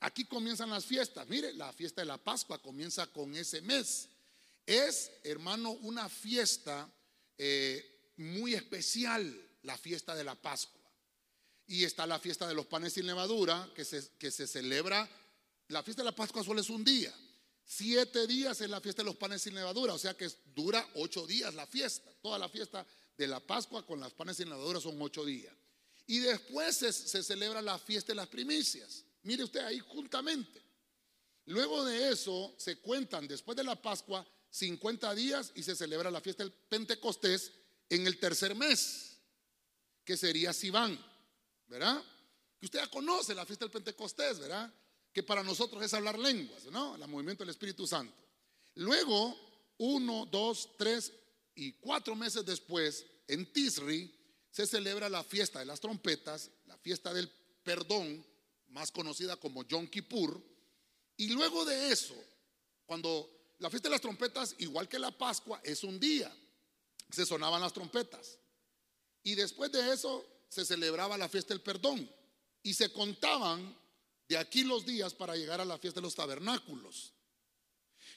Aquí 0.00 0.24
comienzan 0.24 0.68
las 0.68 0.84
fiestas. 0.84 1.26
Mire, 1.28 1.54
la 1.54 1.72
fiesta 1.72 2.02
de 2.02 2.06
la 2.06 2.18
Pascua 2.18 2.60
comienza 2.60 3.06
con 3.06 3.34
ese 3.34 3.62
mes. 3.62 4.08
Es, 4.66 5.10
hermano, 5.24 5.70
una 5.70 6.10
fiesta 6.10 6.92
eh, 7.38 8.12
muy 8.16 8.54
especial, 8.54 9.48
la 9.62 9.76
fiesta 9.76 10.14
de 10.14 10.24
la 10.24 10.34
Pascua. 10.34 10.80
Y 11.66 11.84
está 11.84 12.06
la 12.06 12.18
fiesta 12.18 12.46
de 12.46 12.54
los 12.54 12.66
panes 12.66 12.92
sin 12.92 13.06
levadura, 13.06 13.70
que 13.74 13.84
se, 13.84 14.06
que 14.18 14.30
se 14.30 14.46
celebra. 14.46 15.08
La 15.68 15.82
fiesta 15.82 16.02
de 16.02 16.10
la 16.10 16.16
Pascua 16.16 16.44
solo 16.44 16.60
es 16.60 16.70
un 16.70 16.84
día. 16.84 17.14
Siete 17.64 18.26
días 18.26 18.60
es 18.60 18.68
la 18.68 18.80
fiesta 18.80 19.02
de 19.02 19.06
los 19.06 19.16
panes 19.16 19.42
sin 19.42 19.54
levadura, 19.54 19.94
o 19.94 19.98
sea 19.98 20.14
que 20.14 20.28
dura 20.54 20.86
ocho 20.96 21.26
días 21.26 21.54
la 21.54 21.66
fiesta. 21.66 22.10
Toda 22.20 22.38
la 22.38 22.48
fiesta 22.48 22.86
de 23.16 23.26
la 23.26 23.40
Pascua 23.40 23.86
con 23.86 24.00
las 24.00 24.12
panes 24.12 24.36
sin 24.36 24.48
levadura 24.48 24.80
son 24.80 25.00
ocho 25.00 25.24
días. 25.24 25.54
Y 26.06 26.18
después 26.18 26.76
se 26.76 27.22
celebra 27.22 27.62
la 27.62 27.78
fiesta 27.78 28.12
de 28.12 28.16
las 28.16 28.28
primicias. 28.28 29.04
Mire 29.22 29.44
usted 29.44 29.60
ahí 29.60 29.78
juntamente. 29.78 30.60
Luego 31.46 31.84
de 31.84 32.10
eso 32.10 32.54
se 32.58 32.76
cuentan 32.76 33.26
después 33.26 33.56
de 33.56 33.64
la 33.64 33.80
Pascua 33.80 34.26
50 34.52 35.14
días 35.14 35.50
y 35.54 35.62
se 35.62 35.74
celebra 35.74 36.10
la 36.10 36.20
fiesta 36.20 36.44
del 36.44 36.52
Pentecostés 36.52 37.52
en 37.88 38.06
el 38.06 38.18
tercer 38.18 38.54
mes, 38.54 39.16
que 40.04 40.16
sería 40.16 40.52
Sibán, 40.52 40.98
¿verdad? 41.66 42.02
Que 42.60 42.66
usted 42.66 42.80
ya 42.80 42.86
conoce 42.88 43.34
la 43.34 43.46
fiesta 43.46 43.64
del 43.64 43.72
Pentecostés, 43.72 44.38
¿verdad? 44.38 44.72
Que 45.12 45.22
para 45.22 45.42
nosotros 45.42 45.82
es 45.82 45.94
hablar 45.94 46.18
lenguas, 46.18 46.66
¿no? 46.66 46.94
El 46.94 47.08
movimiento 47.08 47.42
del 47.44 47.50
Espíritu 47.50 47.86
Santo. 47.86 48.14
Luego, 48.74 49.36
uno, 49.78 50.26
dos, 50.26 50.68
tres 50.76 51.12
y 51.54 51.72
cuatro 51.72 52.14
meses 52.14 52.44
después, 52.44 53.06
en 53.28 53.50
Tisri, 53.52 54.14
se 54.50 54.66
celebra 54.66 55.08
la 55.08 55.24
fiesta 55.24 55.60
de 55.60 55.66
las 55.66 55.80
trompetas, 55.80 56.50
la 56.66 56.76
fiesta 56.76 57.14
del 57.14 57.30
perdón, 57.62 58.24
más 58.68 58.90
conocida 58.90 59.36
como 59.36 59.62
Yom 59.64 59.86
Kippur. 59.86 60.42
Y 61.16 61.28
luego 61.28 61.64
de 61.64 61.90
eso, 61.90 62.14
cuando 62.84 63.41
la 63.62 63.70
fiesta 63.70 63.88
de 63.88 63.94
las 63.94 64.00
trompetas, 64.00 64.56
igual 64.58 64.88
que 64.88 64.98
la 64.98 65.16
Pascua, 65.16 65.60
es 65.62 65.84
un 65.84 66.00
día, 66.00 66.34
se 67.10 67.24
sonaban 67.24 67.60
las 67.60 67.72
trompetas. 67.72 68.36
Y 69.22 69.36
después 69.36 69.70
de 69.70 69.92
eso 69.92 70.26
se 70.48 70.64
celebraba 70.64 71.16
la 71.16 71.28
fiesta 71.28 71.54
del 71.54 71.62
perdón. 71.62 72.10
Y 72.64 72.74
se 72.74 72.92
contaban 72.92 73.78
de 74.28 74.36
aquí 74.36 74.64
los 74.64 74.84
días 74.84 75.14
para 75.14 75.36
llegar 75.36 75.60
a 75.60 75.64
la 75.64 75.78
fiesta 75.78 76.00
de 76.00 76.06
los 76.06 76.16
tabernáculos. 76.16 77.12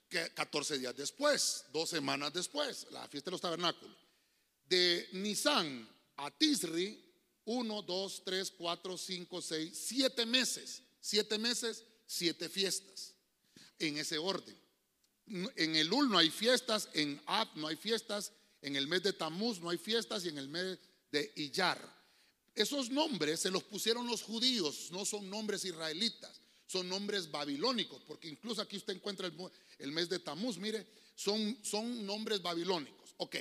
Que 0.10 0.34
14 0.34 0.80
días 0.80 0.98
después, 0.98 1.66
dos 1.72 1.92
semanas 1.92 2.34
después, 2.34 2.88
la 2.90 3.08
fiesta 3.08 3.30
de 3.30 3.34
los 3.34 3.42
tabernáculos. 3.42 3.98
De 4.68 5.08
Nisan 5.12 5.88
a 6.18 6.32
Tisri 6.32 7.04
Uno, 7.46 7.84
dos, 7.84 8.24
tres, 8.25 8.50
cuatro, 8.50 8.98
cinco, 8.98 9.44
seis, 9.44 9.78
siete 9.78 10.25
meses. 10.25 10.82
Siete 11.00 11.38
meses, 11.38 11.84
siete 12.08 12.50
fiestas. 12.50 13.14
En 13.78 14.00
ese 14.00 14.18
orden. 14.18 14.64
En 15.27 15.75
el 15.75 15.91
Ul 15.91 16.10
no 16.10 16.17
hay 16.17 16.29
fiestas, 16.29 16.89
en 16.94 17.22
Ab 17.25 17.50
no 17.55 17.67
hay 17.67 17.75
fiestas, 17.75 18.32
en 18.62 18.75
el 18.75 18.88
mes 18.88 19.03
de 19.03 19.13
Tamuz 19.13 19.60
no 19.60 19.70
hay 19.70 19.77
fiestas 19.77 20.25
y 20.25 20.29
en 20.29 20.38
el 20.38 20.50
mes 20.50 20.77
de 21.12 21.32
Iyar. 21.36 21.79
Esos 22.53 22.89
nombres 22.89 23.41
se 23.41 23.51
los 23.51 23.63
pusieron 23.63 24.08
los 24.08 24.22
judíos, 24.22 24.89
no 24.91 25.03
son 25.03 25.29
nombres 25.29 25.65
israelitas, 25.65 26.41
son 26.67 26.88
nombres 26.88 27.29
babilónicos, 27.29 28.01
porque 28.08 28.29
incluso 28.29 28.62
aquí 28.62 28.77
usted 28.77 28.96
encuentra 28.96 29.32
el, 29.79 29.91
mes 29.91 30.10
de 30.10 30.20
Tamuz, 30.20 30.58
mire, 30.58 30.88
son, 31.15 31.58
son 31.63 32.05
nombres 32.05 32.41
babilónicos. 32.41 33.13
Ok, 33.17 33.36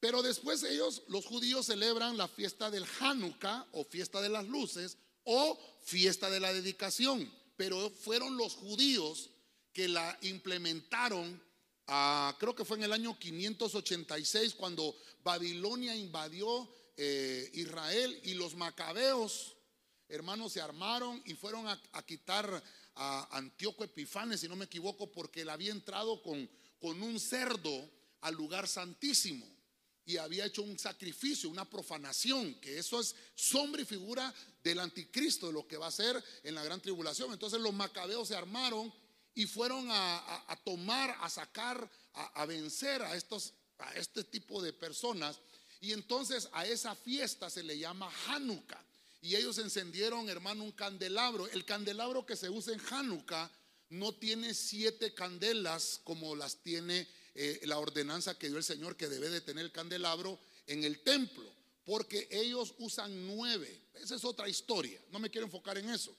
pero 0.00 0.22
después 0.22 0.62
ellos, 0.64 1.02
los 1.08 1.24
judíos, 1.24 1.66
celebran 1.66 2.16
la 2.16 2.28
fiesta 2.28 2.70
del 2.70 2.84
Hanukkah 3.00 3.68
o 3.72 3.84
fiesta 3.84 4.20
de 4.20 4.28
las 4.28 4.46
luces 4.48 4.98
o 5.24 5.58
fiesta 5.82 6.28
de 6.28 6.40
la 6.40 6.52
dedicación, 6.52 7.32
pero 7.56 7.88
fueron 7.90 8.36
los 8.36 8.54
judíos 8.54 9.30
que 9.72 9.88
la 9.88 10.18
implementaron 10.22 11.40
Ah, 11.86 12.34
creo 12.38 12.54
que 12.54 12.64
fue 12.64 12.76
en 12.76 12.84
el 12.84 12.92
año 12.92 13.18
586 13.18 14.54
cuando 14.54 14.96
Babilonia 15.22 15.94
invadió 15.94 16.68
eh, 16.96 17.50
Israel 17.54 18.20
y 18.24 18.34
los 18.34 18.54
macabeos, 18.54 19.56
hermanos, 20.08 20.52
se 20.52 20.60
armaron 20.60 21.20
y 21.26 21.34
fueron 21.34 21.66
a, 21.66 22.02
quitar 22.06 22.62
a 22.94 23.36
Antíoco 23.36 23.84
Epifanes, 23.84 24.40
si 24.40 24.48
no 24.48 24.56
me 24.56 24.66
equivoco, 24.66 25.10
porque 25.10 25.42
él 25.42 25.50
había 25.50 25.72
entrado 25.72 26.22
con, 26.22 26.48
con 26.80 27.02
un 27.02 27.18
cerdo 27.18 27.90
al 28.20 28.34
lugar 28.34 28.68
santísimo 28.68 29.46
y 30.04 30.16
había 30.16 30.46
hecho 30.46 30.62
un 30.62 30.78
sacrificio, 30.78 31.50
una 31.50 31.68
profanación, 31.68 32.54
que 32.54 32.78
eso 32.78 33.00
es 33.00 33.14
sombra 33.34 33.82
y 33.82 33.84
figura 33.84 34.32
del 34.62 34.78
anticristo, 34.78 35.48
de 35.48 35.52
lo 35.52 35.66
que 35.66 35.76
va 35.76 35.88
a 35.88 35.92
ser 35.92 36.22
en 36.44 36.54
la 36.54 36.64
gran 36.64 36.80
tribulación. 36.80 37.32
Entonces 37.32 37.60
los 37.60 37.74
macabeos 37.74 38.28
se 38.28 38.36
armaron 38.36 38.92
y 39.34 39.46
fueron 39.46 39.86
a, 39.90 40.58
tomar, 40.64 41.16
a 41.20 41.30
sacar, 41.30 41.88
a, 42.12 42.46
vencer 42.46 43.02
a, 43.02 43.16
estos, 43.16 43.54
a 43.78 43.92
este 43.94 44.24
tipo 44.24 44.60
de 44.62 44.72
personas. 44.72 45.38
Y 45.80 45.92
entonces 45.92 46.48
a 46.52 46.66
esa 46.66 46.94
fiesta 46.94 47.48
se 47.50 47.62
le 47.62 47.78
llama 47.78 48.12
Hanukkah. 48.26 48.84
Y 49.22 49.36
ellos 49.36 49.58
encendieron, 49.58 50.28
hermano, 50.28 50.64
un 50.64 50.72
candelabro. 50.72 51.48
El 51.48 51.64
candelabro 51.64 52.26
que 52.26 52.36
se 52.36 52.50
usa 52.50 52.74
en 52.74 52.80
Hanukkah 52.90 53.50
no 53.90 54.12
tiene 54.12 54.52
siete 54.52 55.14
candelas 55.14 56.00
como 56.04 56.34
las 56.34 56.56
tiene 56.56 57.06
eh, 57.34 57.60
la 57.64 57.78
ordenanza 57.78 58.38
que 58.38 58.48
dio 58.48 58.58
el 58.58 58.64
Señor 58.64 58.96
que 58.96 59.08
debe 59.08 59.30
de 59.30 59.40
tener 59.40 59.64
el 59.64 59.72
candelabro 59.72 60.38
en 60.66 60.84
el 60.84 61.00
templo. 61.00 61.50
Porque 61.84 62.28
ellos 62.30 62.74
usan 62.78 63.26
nueve. 63.26 63.82
Esa 63.94 64.16
es 64.16 64.24
otra 64.24 64.48
historia. 64.48 65.00
No 65.10 65.18
me 65.18 65.30
quiero 65.30 65.46
enfocar 65.46 65.78
en 65.78 65.90
eso. 65.90 66.14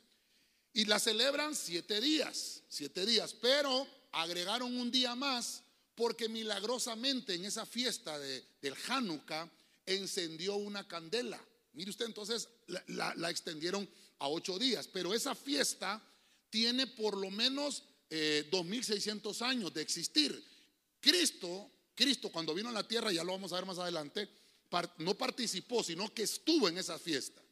Y 0.73 0.85
la 0.85 0.99
celebran 0.99 1.55
siete 1.55 2.01
días, 2.01 2.63
siete 2.67 3.05
días, 3.05 3.33
pero 3.33 3.87
agregaron 4.11 4.75
un 4.75 4.89
día 4.89 5.13
más 5.15 5.61
porque 5.95 6.27
milagrosamente 6.27 7.35
en 7.35 7.45
esa 7.45 7.65
fiesta 7.65 8.17
de, 8.17 8.43
del 8.61 8.73
Hanukkah 8.87 9.49
encendió 9.85 10.55
una 10.55 10.87
candela. 10.87 11.39
Mire 11.73 11.91
usted, 11.91 12.05
entonces 12.05 12.49
la, 12.87 13.29
extendieron 13.29 13.87
a 14.19 14.27
ocho 14.27 14.57
días, 14.57 14.87
pero 14.87 15.13
esa 15.13 15.35
fiesta 15.35 16.01
tiene 16.49 16.87
por 16.87 17.17
lo 17.17 17.29
menos 17.29 17.83
eh, 18.09 18.47
2600 18.49 19.41
años 19.43 19.73
de 19.73 19.81
existir. 19.81 20.43
Cristo, 20.99 21.69
Cristo 21.93 22.31
cuando 22.31 22.55
vino 22.55 22.69
a 22.69 22.73
la 22.73 22.87
tierra, 22.87 23.11
ya 23.11 23.23
lo 23.23 23.33
vamos 23.33 23.51
a 23.53 23.55
ver 23.57 23.65
más 23.65 23.77
adelante, 23.77 24.27
no 24.97 25.13
participó, 25.13 25.83
sino 25.83 26.11
que 26.11 26.23
estuvo 26.23 26.67
en 26.67 26.79
esa 26.79 26.97
fiesta. 26.97 27.42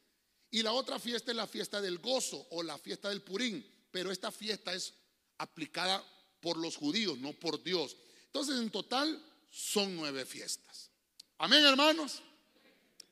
Y 0.52 0.62
la 0.62 0.74
otra 0.74 1.00
fiesta 1.00 1.32
es 1.32 1.38
la 1.38 1.48
fiesta 1.48 1.82
del 1.82 2.00
gozo 2.00 2.46
o 2.52 2.62
la 2.62 2.78
fiesta 2.78 3.10
del 3.10 3.22
Purín. 3.22 3.66
Pero 3.90 4.12
esta 4.12 4.32
fiesta 4.32 4.74
es 4.74 4.94
aplicada 5.38 6.04
por 6.42 6.58
los 6.58 6.76
judíos, 6.76 7.18
no 7.18 7.34
por 7.34 7.64
Dios. 7.64 7.96
Entonces, 8.26 8.60
en 8.60 8.70
total 8.70 9.24
son 9.50 9.96
nueve 9.96 10.26
fiestas. 10.26 10.90
Amén, 11.38 11.66
hermanos. 11.66 12.22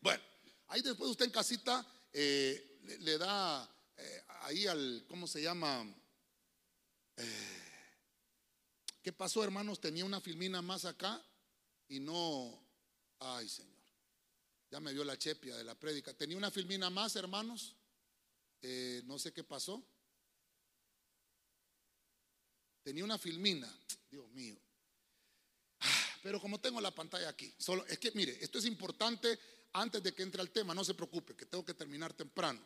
Bueno, 0.01 0.21
ahí 0.67 0.81
después 0.81 1.09
usted 1.09 1.25
en 1.25 1.31
casita 1.31 1.85
eh, 2.13 2.79
le, 2.99 3.17
da 3.17 3.69
eh, 3.97 4.23
ahí 4.41 4.67
al, 4.67 5.05
¿cómo 5.07 5.27
se 5.27 5.41
llama? 5.41 5.85
Eh, 7.17 7.59
¿Qué 9.01 9.13
pasó, 9.13 9.43
hermanos? 9.43 9.79
Tenía 9.79 10.05
una 10.05 10.21
filmina 10.21 10.61
más 10.61 10.85
acá 10.85 11.23
y 11.87 11.99
no, 11.99 12.61
ay, 13.19 13.47
Señor. 13.47 13.78
Ya 14.69 14.79
me 14.79 14.93
vio 14.93 15.03
la 15.03 15.17
chepia 15.17 15.55
de 15.55 15.63
la 15.63 15.75
prédica. 15.75 16.13
Tenía 16.13 16.37
una 16.37 16.51
filmina 16.51 16.89
más, 16.89 17.15
hermanos. 17.15 17.75
Eh, 18.61 19.01
no 19.05 19.17
sé 19.17 19.31
qué 19.31 19.43
pasó. 19.43 19.83
Tenía 22.83 23.03
una 23.03 23.17
filmina. 23.17 23.71
Dios 24.09 24.29
mío. 24.31 24.57
Ah, 25.79 26.19
pero 26.23 26.39
como 26.39 26.59
tengo 26.59 26.81
la 26.81 26.91
pantalla 26.91 27.29
aquí, 27.29 27.53
solo 27.57 27.85
es 27.85 27.99
que 27.99 28.11
mire, 28.11 28.37
esto 28.43 28.57
es 28.57 28.65
importante 28.65 29.39
antes 29.73 30.01
de 30.01 30.13
que 30.13 30.23
entre 30.23 30.41
al 30.41 30.49
tema, 30.51 30.73
no 30.73 30.83
se 30.83 30.93
preocupe, 30.93 31.35
que 31.35 31.45
tengo 31.45 31.63
que 31.63 31.73
terminar 31.73 32.13
temprano. 32.13 32.61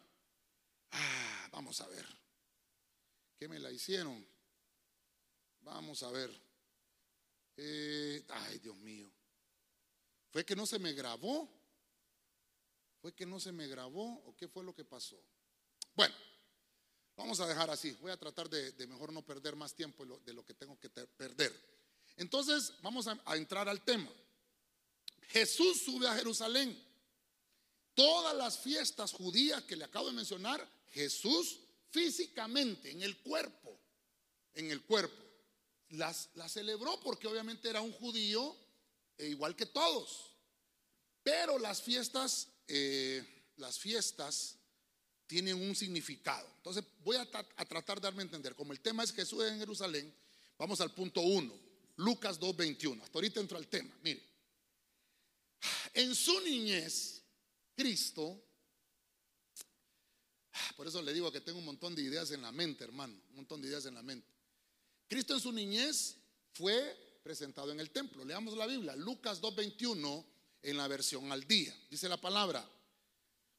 Ah, 0.92 1.50
vamos 1.52 1.80
a 1.82 1.88
ver. 1.88 2.06
¿Qué 3.38 3.48
me 3.48 3.60
la 3.60 3.72
hicieron? 3.72 4.26
Vamos 5.62 6.04
a 6.04 6.12
ver. 6.12 6.32
Eh, 7.58 8.24
ay, 8.30 8.60
Dios 8.60 8.78
mío. 8.78 9.12
Fue 10.32 10.46
que 10.46 10.56
no 10.56 10.66
se 10.66 10.80
me 10.80 10.94
grabó. 10.94 11.50
¿Fue 13.04 13.14
que 13.14 13.26
no 13.26 13.38
se 13.38 13.52
me 13.52 13.68
grabó 13.68 14.24
o 14.26 14.34
qué 14.38 14.48
fue 14.48 14.64
lo 14.64 14.74
que 14.74 14.86
pasó? 14.86 15.22
Bueno, 15.94 16.16
vamos 17.18 17.38
a 17.42 17.48
dejar 17.48 17.70
así. 17.70 17.92
Voy 18.00 18.10
a 18.10 18.16
tratar 18.16 18.50
de, 18.50 18.88
mejor 18.88 19.12
no 19.12 19.22
perder 19.26 19.58
más 19.58 19.76
tiempo 19.76 20.06
de 20.06 20.34
lo, 20.34 20.46
que 20.46 20.54
tengo 20.54 20.80
que 20.80 20.90
perder. 20.90 21.54
Entonces, 22.16 22.72
vamos 22.82 23.10
a, 23.10 23.20
entrar 23.36 23.68
al 23.68 23.84
tema. 23.84 24.10
Jesús 25.24 25.82
sube 25.84 26.08
a 26.08 26.16
Jerusalén. 26.16 26.82
Todas 27.94 28.34
las 28.38 28.60
fiestas 28.60 29.12
judías 29.12 29.62
que 29.64 29.76
le 29.76 29.84
acabo 29.84 30.08
de 30.08 30.14
mencionar, 30.14 30.66
Jesús 30.92 31.60
físicamente, 31.90 32.90
en 32.90 33.02
el 33.02 33.18
cuerpo, 33.18 33.78
en 34.54 34.72
el 34.72 34.82
cuerpo, 34.86 35.22
las, 35.90 36.30
las 36.36 36.54
celebró 36.54 36.98
porque 37.02 37.28
obviamente 37.28 37.70
era 37.70 37.82
un 37.82 37.92
judío 37.92 38.56
e 39.18 39.28
igual 39.28 39.58
que 39.58 39.66
todos. 39.66 40.38
Pero 41.22 41.60
las 41.60 41.82
fiestas 41.82 42.53
eh, 42.67 43.24
las 43.58 43.79
fiestas 43.79 44.58
tienen 45.27 45.62
un 45.62 45.75
significado. 45.75 46.48
Entonces 46.58 46.84
voy 47.03 47.17
a, 47.17 47.25
tratar 47.25 48.00
de 48.00 48.03
darme 48.03 48.22
a 48.22 48.25
entender. 48.25 48.55
Como 48.55 48.74
el 48.74 48.79
tema 48.79 49.03
es 49.03 49.12
Jesús 49.12 49.43
en 49.46 49.58
Jerusalén, 49.58 50.13
vamos 50.58 50.82
al 50.82 50.93
punto 50.93 51.22
1, 51.22 51.53
Lucas 51.98 52.39
2.21. 52.39 53.01
Hasta 53.01 53.17
ahorita 53.17 53.39
entro 53.39 53.58
al 53.58 53.67
tema. 53.67 53.96
Mire, 54.03 54.22
en 55.93 56.13
su 56.13 56.39
niñez, 56.41 57.22
Cristo, 57.75 58.41
por 60.75 60.88
eso 60.88 61.01
le 61.01 61.13
digo 61.13 61.32
que 61.32 61.41
tengo 61.41 61.60
un 61.60 61.65
montón 61.65 61.96
de 61.96 62.01
ideas 62.01 62.32
en 62.32 62.41
la 62.41 62.51
mente, 62.51 62.84
hermano, 62.84 63.20
un 63.29 63.36
montón 63.38 63.62
de 63.62 63.70
ideas 63.70 63.86
en 63.86 63.96
la 63.96 64.03
mente. 64.03 64.27
Cristo 65.08 65.34
en 65.34 65.39
su 65.39 65.51
niñez 65.51 66.15
fue 66.53 67.20
presentado 67.24 67.72
en 67.72 67.79
el 67.79 67.91
templo. 67.91 68.25
Leamos 68.25 68.55
la 68.55 68.67
Biblia, 68.67 68.96
Lucas 68.96 69.41
2.21 69.41 70.33
en 70.63 70.77
la 70.77 70.88
versión 70.88 71.32
al 71.32 71.46
día. 71.46 71.75
Dice 71.89 72.10
la 72.10 72.17
palabra, 72.17 72.67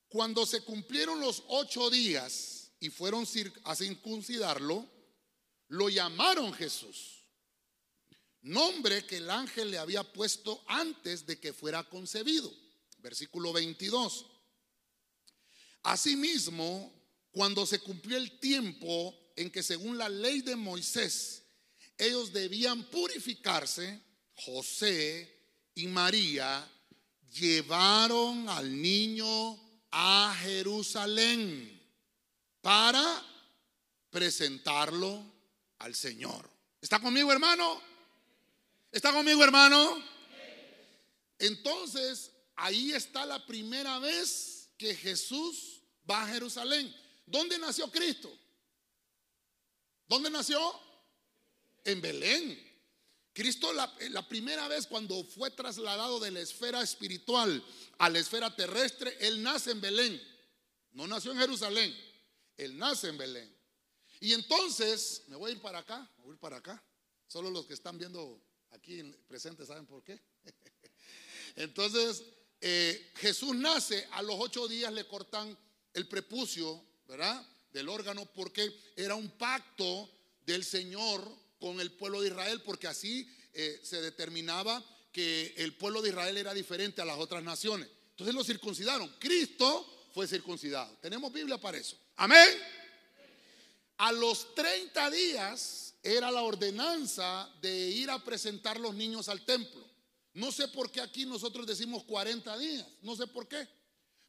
cuando 0.09 0.47
se 0.47 0.63
cumplieron 0.63 1.21
los 1.21 1.43
ocho 1.49 1.91
días 1.91 2.73
y 2.81 2.91
fueron 2.91 3.27
a 3.65 3.77
circuncidarlo, 3.77 4.89
lo 5.69 5.89
llamaron 5.89 6.53
Jesús, 6.53 7.25
nombre 8.43 9.07
que 9.07 9.19
el 9.19 9.31
ángel 9.31 9.71
le 9.71 9.79
había 9.79 10.03
puesto 10.03 10.63
antes 10.67 11.27
de 11.27 11.39
que 11.39 11.53
fuera 11.53 11.83
concebido. 11.85 12.53
Versículo 12.99 13.53
22. 13.53 14.27
Asimismo, 15.83 16.93
cuando 17.31 17.67
se 17.67 17.81
cumplió 17.81 18.17
el 18.17 18.39
tiempo 18.39 19.15
en 19.37 19.51
que 19.51 19.63
según 19.63 19.99
la 19.99 20.09
ley 20.09 20.41
de 20.41 20.57
Moisés 20.57 21.43
ellos 21.99 22.33
debían 22.33 22.85
purificarse, 22.85 24.01
José 24.37 25.33
y 25.75 25.87
María 25.87 26.69
llevaron 27.35 28.49
al 28.49 28.81
niño 28.81 29.59
a 29.91 30.35
Jerusalén 30.41 31.83
para 32.61 33.23
presentarlo 34.11 35.25
al 35.79 35.95
Señor. 35.95 36.49
¿Está 36.81 37.01
conmigo, 37.01 37.33
hermano? 37.33 37.81
¿Está 38.91 39.13
conmigo, 39.13 39.43
hermano? 39.43 40.03
Entonces, 41.39 42.31
ahí 42.57 42.93
está 42.93 43.27
la 43.27 43.45
primera 43.45 43.99
vez 43.99 44.71
que 44.79 44.95
Jesús 44.95 45.83
va 46.09 46.23
a 46.23 46.29
Jerusalén. 46.29 46.95
¿Dónde 47.27 47.59
nació 47.59 47.91
Cristo? 47.91 48.31
¿Dónde 50.07 50.31
nació? 50.31 50.61
En 51.85 52.01
Belén. 52.01 52.74
Cristo 53.35 53.73
la, 53.73 53.93
la, 54.11 54.27
primera 54.29 54.69
vez 54.69 54.87
cuando 54.87 55.25
fue 55.25 55.51
trasladado 55.51 56.21
de 56.21 56.31
la 56.31 56.41
esfera 56.41 56.81
espiritual 56.83 57.63
a 57.99 58.09
la 58.09 58.21
esfera 58.21 58.55
terrestre, 58.55 59.17
Él 59.21 59.43
nace 59.43 59.73
en 59.73 59.81
Belén. 59.81 60.23
No 60.93 61.09
nació 61.09 61.33
en 61.33 61.39
Jerusalén, 61.39 61.95
Él 62.57 62.79
nace 62.79 63.09
en 63.09 63.19
Belén. 63.19 63.53
Y 64.21 64.33
entonces, 64.33 65.25
me 65.27 65.35
voy 65.35 65.51
a 65.51 65.55
ir 65.55 65.61
para 65.61 65.81
acá, 65.81 66.09
voy 66.19 66.31
a 66.31 66.35
ir 66.35 66.39
para 66.39 66.59
acá. 66.59 66.83
Solo 67.27 67.51
los 67.51 67.67
que 67.67 67.75
están 67.75 67.99
viendo 67.99 68.41
aquí 68.71 69.03
presentes 69.27 69.67
saben 69.67 69.87
por 69.87 70.05
qué. 70.05 70.21
Entonces, 71.57 72.23
eh, 72.61 73.13
Jesús 73.17 73.55
nace, 73.57 74.07
a 74.13 74.23
los 74.23 74.37
ocho 74.39 74.69
días 74.69 74.93
le 74.93 75.07
cortan 75.07 75.59
el 75.93 76.09
prepucio, 76.09 76.85
¿verdad? 77.07 77.45
Del 77.73 77.89
órgano, 77.89 78.27
porque 78.27 78.93
era 78.97 79.17
un 79.17 79.31
pacto 79.31 80.09
del 80.47 80.65
Señor 80.65 81.44
con 81.65 81.81
el 81.81 81.93
pueblo 81.93 82.21
de 82.21 82.29
Israel, 82.29 82.61
porque 82.61 82.87
así 82.87 83.27
eh, 83.55 83.81
se 83.83 84.03
determinaba 84.03 84.85
que 85.11 85.55
el 85.57 85.73
pueblo 85.73 86.03
de 86.03 86.11
Israel 86.11 86.37
era 86.37 86.53
diferente 86.53 87.01
a 87.01 87.07
las 87.07 87.19
otras 87.19 87.43
naciones. 87.43 87.89
Entonces 88.11 88.35
lo 88.35 88.45
circuncidaron. 88.45 89.09
Cristo 89.19 90.11
fue 90.13 90.29
circuncidado. 90.29 90.95
Tenemos 91.01 91.33
Biblia 91.33 91.57
para 91.57 91.79
eso. 91.79 91.97
Amén. 92.17 92.51
A 93.97 94.13
los 94.13 94.55
30 94.55 95.11
días 95.11 95.95
era 96.03 96.31
la 96.31 96.43
ordenanza 96.43 97.51
de 97.63 97.75
ir 97.75 98.11
a 98.11 98.23
presentar 98.23 98.79
los 98.79 98.95
niños 98.95 99.31
al 99.31 99.43
templo. 99.47 99.89
No 100.35 100.53
sé 100.53 100.69
por 100.69 100.91
qué 100.91 101.01
aquí 101.01 101.25
nosotros 101.25 101.67
decimos 101.67 102.05
40 102.05 102.59
días, 102.59 102.87
no 103.01 103.17
sé 103.17 103.27
por 103.27 103.49
qué. 103.49 103.67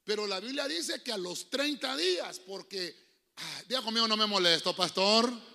Pero 0.06 0.26
la 0.26 0.40
Biblia 0.40 0.70
dice 0.70 1.04
que 1.04 1.12
a 1.12 1.18
los 1.18 1.50
30 1.50 1.98
días, 1.98 2.40
porque, 2.40 2.96
ah, 3.36 3.82
conmigo, 3.84 4.08
no 4.08 4.16
me 4.16 4.26
molesto, 4.26 4.74
pastor. 4.74 5.55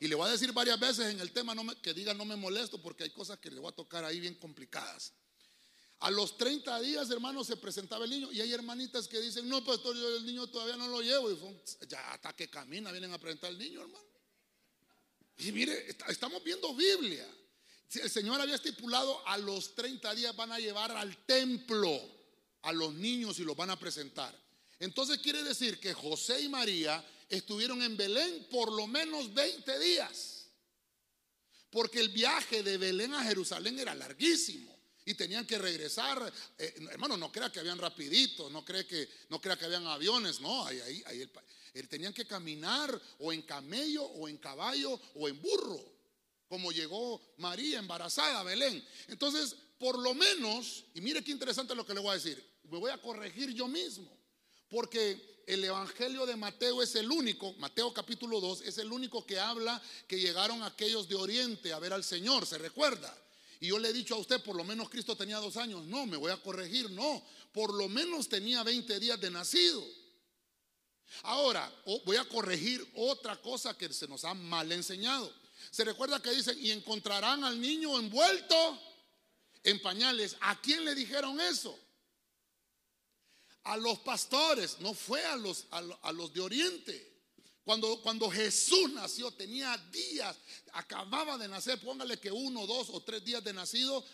Y 0.00 0.08
le 0.08 0.14
voy 0.14 0.28
a 0.28 0.32
decir 0.32 0.52
varias 0.52 0.78
veces 0.78 1.12
en 1.12 1.20
el 1.20 1.32
tema 1.32 1.54
que 1.82 1.94
diga 1.94 2.14
no 2.14 2.24
me 2.24 2.36
molesto, 2.36 2.80
porque 2.80 3.04
hay 3.04 3.10
cosas 3.10 3.38
que 3.38 3.50
le 3.50 3.60
voy 3.60 3.70
a 3.70 3.74
tocar 3.74 4.04
ahí 4.04 4.20
bien 4.20 4.34
complicadas. 4.34 5.12
A 6.00 6.10
los 6.10 6.36
30 6.36 6.80
días, 6.80 7.08
hermanos, 7.10 7.46
se 7.46 7.56
presentaba 7.56 8.04
el 8.04 8.10
niño. 8.10 8.30
Y 8.32 8.40
hay 8.40 8.52
hermanitas 8.52 9.08
que 9.08 9.20
dicen, 9.20 9.48
no, 9.48 9.64
pastor, 9.64 9.96
yo 9.96 10.16
el 10.16 10.26
niño 10.26 10.46
todavía 10.48 10.76
no 10.76 10.88
lo 10.88 11.00
llevo. 11.00 11.30
Y 11.30 11.38
ya 11.88 12.12
hasta 12.12 12.34
que 12.34 12.50
camina 12.50 12.92
vienen 12.92 13.12
a 13.12 13.18
presentar 13.18 13.50
el 13.50 13.58
niño, 13.58 13.80
hermano. 13.80 14.04
Y 15.38 15.52
mire, 15.52 15.88
estamos 16.08 16.42
viendo 16.44 16.74
Biblia. 16.74 17.26
El 17.94 18.10
Señor 18.10 18.40
había 18.40 18.56
estipulado 18.56 19.26
a 19.26 19.38
los 19.38 19.74
30 19.74 20.14
días 20.14 20.34
van 20.34 20.52
a 20.52 20.58
llevar 20.58 20.90
al 20.92 21.16
templo 21.24 22.00
a 22.62 22.72
los 22.72 22.92
niños 22.94 23.38
y 23.38 23.44
los 23.44 23.56
van 23.56 23.70
a 23.70 23.78
presentar. 23.78 24.36
Entonces 24.80 25.18
quiere 25.18 25.42
decir 25.42 25.78
que 25.78 25.94
José 25.94 26.40
y 26.40 26.48
María 26.48 27.04
estuvieron 27.36 27.82
en 27.82 27.96
Belén 27.96 28.46
por 28.50 28.72
lo 28.72 28.86
menos 28.86 29.32
20 29.32 29.78
días. 29.78 30.46
Porque 31.70 32.00
el 32.00 32.10
viaje 32.10 32.62
de 32.62 32.78
Belén 32.78 33.14
a 33.14 33.24
Jerusalén 33.24 33.78
era 33.78 33.94
larguísimo 33.94 34.74
y 35.04 35.14
tenían 35.14 35.46
que 35.46 35.58
regresar. 35.58 36.32
Eh, 36.58 36.74
hermano, 36.90 37.16
no 37.16 37.32
crea 37.32 37.50
que 37.50 37.60
habían 37.60 37.78
rapiditos, 37.78 38.50
no 38.50 38.64
crea 38.64 38.86
que, 38.86 39.08
no 39.28 39.40
crea 39.40 39.56
que 39.56 39.64
habían 39.64 39.86
aviones, 39.86 40.40
no, 40.40 40.64
ahí, 40.64 40.80
ahí, 40.80 41.02
ahí 41.06 41.28
tenían 41.88 42.14
que 42.14 42.26
caminar 42.26 43.00
o 43.18 43.32
en 43.32 43.42
camello 43.42 44.04
o 44.04 44.28
en 44.28 44.38
caballo 44.38 45.00
o 45.14 45.28
en 45.28 45.40
burro 45.40 45.94
como 46.48 46.70
llegó 46.70 47.20
María 47.38 47.80
embarazada 47.80 48.40
a 48.40 48.44
Belén. 48.44 48.86
Entonces, 49.08 49.56
por 49.78 49.98
lo 49.98 50.14
menos, 50.14 50.84
y 50.94 51.00
mire 51.00 51.24
qué 51.24 51.32
interesante 51.32 51.74
lo 51.74 51.84
que 51.84 51.94
le 51.94 52.00
voy 52.00 52.10
a 52.10 52.14
decir, 52.14 52.42
me 52.70 52.78
voy 52.78 52.92
a 52.92 53.02
corregir 53.02 53.52
yo 53.52 53.66
mismo, 53.66 54.16
porque 54.74 55.44
el 55.46 55.62
Evangelio 55.62 56.26
de 56.26 56.34
Mateo 56.34 56.82
es 56.82 56.96
el 56.96 57.08
único, 57.08 57.52
Mateo 57.58 57.94
capítulo 57.94 58.40
2, 58.40 58.62
es 58.62 58.78
el 58.78 58.90
único 58.90 59.24
que 59.24 59.38
habla 59.38 59.80
que 60.08 60.18
llegaron 60.18 60.64
aquellos 60.64 61.08
de 61.08 61.14
Oriente 61.14 61.72
a 61.72 61.78
ver 61.78 61.92
al 61.92 62.02
Señor, 62.02 62.44
¿se 62.44 62.58
recuerda? 62.58 63.16
Y 63.60 63.68
yo 63.68 63.78
le 63.78 63.90
he 63.90 63.92
dicho 63.92 64.16
a 64.16 64.18
usted, 64.18 64.42
por 64.42 64.56
lo 64.56 64.64
menos 64.64 64.90
Cristo 64.90 65.16
tenía 65.16 65.38
dos 65.38 65.56
años. 65.56 65.84
No, 65.84 66.06
me 66.06 66.16
voy 66.16 66.32
a 66.32 66.36
corregir, 66.38 66.90
no. 66.90 67.24
Por 67.52 67.72
lo 67.72 67.88
menos 67.88 68.28
tenía 68.28 68.64
20 68.64 68.98
días 68.98 69.20
de 69.20 69.30
nacido. 69.30 69.82
Ahora, 71.22 71.72
voy 72.04 72.16
a 72.16 72.28
corregir 72.28 72.84
otra 72.96 73.40
cosa 73.40 73.78
que 73.78 73.92
se 73.92 74.08
nos 74.08 74.24
ha 74.24 74.34
mal 74.34 74.72
enseñado. 74.72 75.32
Se 75.70 75.84
recuerda 75.84 76.20
que 76.20 76.32
dicen, 76.32 76.58
y 76.60 76.72
encontrarán 76.72 77.44
al 77.44 77.60
niño 77.60 77.96
envuelto 77.96 78.80
en 79.62 79.80
pañales. 79.80 80.36
¿A 80.40 80.60
quién 80.60 80.84
le 80.84 80.96
dijeron 80.96 81.40
eso? 81.40 81.78
A 83.64 83.76
los 83.76 83.98
pastores, 84.00 84.78
no 84.80 84.94
fue 84.94 85.24
a 85.24 85.36
los, 85.36 85.66
a, 85.70 86.12
los 86.12 86.32
de 86.32 86.40
Oriente. 86.40 87.12
Cuando, 87.64 88.00
cuando, 88.02 88.30
Jesús 88.30 88.92
nació, 88.92 89.30
tenía 89.30 89.76
días, 89.90 90.36
acababa 90.72 91.38
de 91.38 91.48
nacer, 91.48 91.80
póngale 91.80 92.18
que 92.18 92.30
uno, 92.30 92.66
dos 92.66 92.90
o 92.90 93.02
tres 93.02 93.24
días 93.24 93.42
de 93.42 93.54
nacido, 93.54 94.04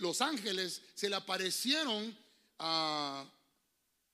los 0.00 0.20
ángeles 0.20 0.80
se 0.94 1.08
le 1.08 1.16
aparecieron 1.16 2.16
a, 2.60 3.28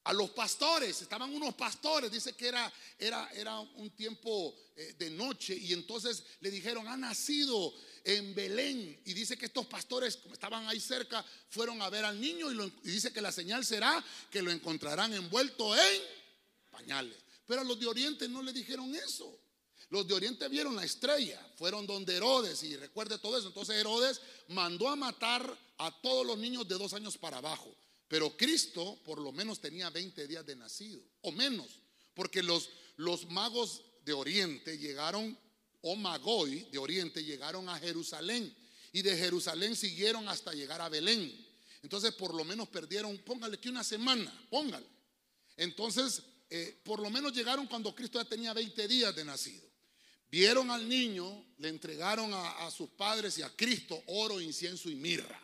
a 0.04 0.12
los 0.12 0.30
pastores, 0.30 1.00
estaban 1.00 1.34
unos 1.34 1.54
pastores, 1.54 2.10
dice 2.10 2.34
que 2.34 2.48
era, 2.48 2.70
era, 2.98 3.28
era 3.34 3.58
un 3.58 3.90
tiempo 3.90 4.54
eh, 4.76 4.94
de 4.98 5.10
noche 5.10 5.56
y 5.56 5.72
entonces 5.72 6.22
le 6.40 6.50
dijeron, 6.50 6.86
ha 6.86 6.96
nacido 6.96 7.72
en 8.04 8.34
Belén 8.34 9.00
y 9.04 9.14
dice 9.14 9.36
que 9.36 9.46
estos 9.46 9.66
pastores 9.66 10.18
como 10.18 10.34
estaban 10.34 10.68
ahí 10.68 10.78
cerca 10.78 11.24
fueron 11.48 11.80
a 11.80 11.88
ver 11.88 12.04
al 12.04 12.20
niño 12.20 12.52
y, 12.52 12.72
y 12.84 12.90
dice 12.90 13.12
que 13.12 13.22
la 13.22 13.32
señal 13.32 13.64
será 13.64 14.04
que 14.30 14.42
lo 14.42 14.50
encontrarán 14.50 15.14
envuelto 15.14 15.74
en 15.74 16.02
pañales. 16.70 17.16
Pero 17.46 17.62
a 17.62 17.64
los 17.64 17.78
de 17.80 17.86
Oriente 17.86 18.28
no 18.28 18.42
le 18.42 18.52
dijeron 18.52 18.94
eso. 18.94 19.38
Los 19.90 20.06
de 20.08 20.14
Oriente 20.14 20.48
vieron 20.48 20.76
la 20.76 20.84
estrella, 20.84 21.40
fueron 21.56 21.86
donde 21.86 22.16
Herodes 22.16 22.62
y 22.62 22.76
recuerde 22.76 23.18
todo 23.18 23.38
eso. 23.38 23.48
Entonces 23.48 23.76
Herodes 23.76 24.20
mandó 24.48 24.88
a 24.88 24.96
matar 24.96 25.58
a 25.78 26.00
todos 26.00 26.26
los 26.26 26.38
niños 26.38 26.66
de 26.66 26.76
dos 26.76 26.92
años 26.94 27.16
para 27.18 27.38
abajo. 27.38 27.74
Pero 28.08 28.36
Cristo 28.36 28.98
por 29.04 29.20
lo 29.20 29.32
menos 29.32 29.60
tenía 29.60 29.90
20 29.90 30.26
días 30.26 30.44
de 30.44 30.56
nacido, 30.56 31.02
o 31.22 31.32
menos, 31.32 31.80
porque 32.14 32.42
los, 32.42 32.70
los 32.96 33.28
magos 33.30 33.82
de 34.04 34.12
Oriente 34.12 34.78
llegaron, 34.78 35.38
o 35.86 35.96
Magoy 35.96 36.66
de 36.72 36.78
Oriente 36.78 37.22
llegaron 37.22 37.68
a 37.68 37.78
Jerusalén, 37.78 38.54
y 38.92 39.02
de 39.02 39.16
Jerusalén 39.16 39.76
siguieron 39.76 40.28
hasta 40.28 40.52
llegar 40.52 40.80
a 40.80 40.88
Belén. 40.88 41.46
Entonces 41.82 42.14
por 42.14 42.34
lo 42.34 42.42
menos 42.44 42.68
perdieron, 42.68 43.18
póngale 43.18 43.58
que 43.58 43.68
una 43.68 43.84
semana, 43.84 44.32
póngale. 44.48 44.86
Entonces, 45.56 46.22
eh, 46.48 46.80
por 46.84 47.00
lo 47.00 47.10
menos 47.10 47.34
llegaron 47.34 47.66
cuando 47.66 47.94
Cristo 47.94 48.20
ya 48.20 48.28
tenía 48.28 48.54
20 48.54 48.88
días 48.88 49.14
de 49.14 49.24
nacido. 49.24 49.68
Vieron 50.30 50.70
al 50.70 50.88
niño, 50.88 51.44
le 51.58 51.68
entregaron 51.68 52.32
a 52.32 52.70
sus 52.70 52.88
padres 52.90 53.36
y 53.38 53.42
a 53.42 53.50
Cristo 53.54 54.02
oro, 54.06 54.40
incienso 54.40 54.88
y 54.88 54.94
mirra. 54.94 55.40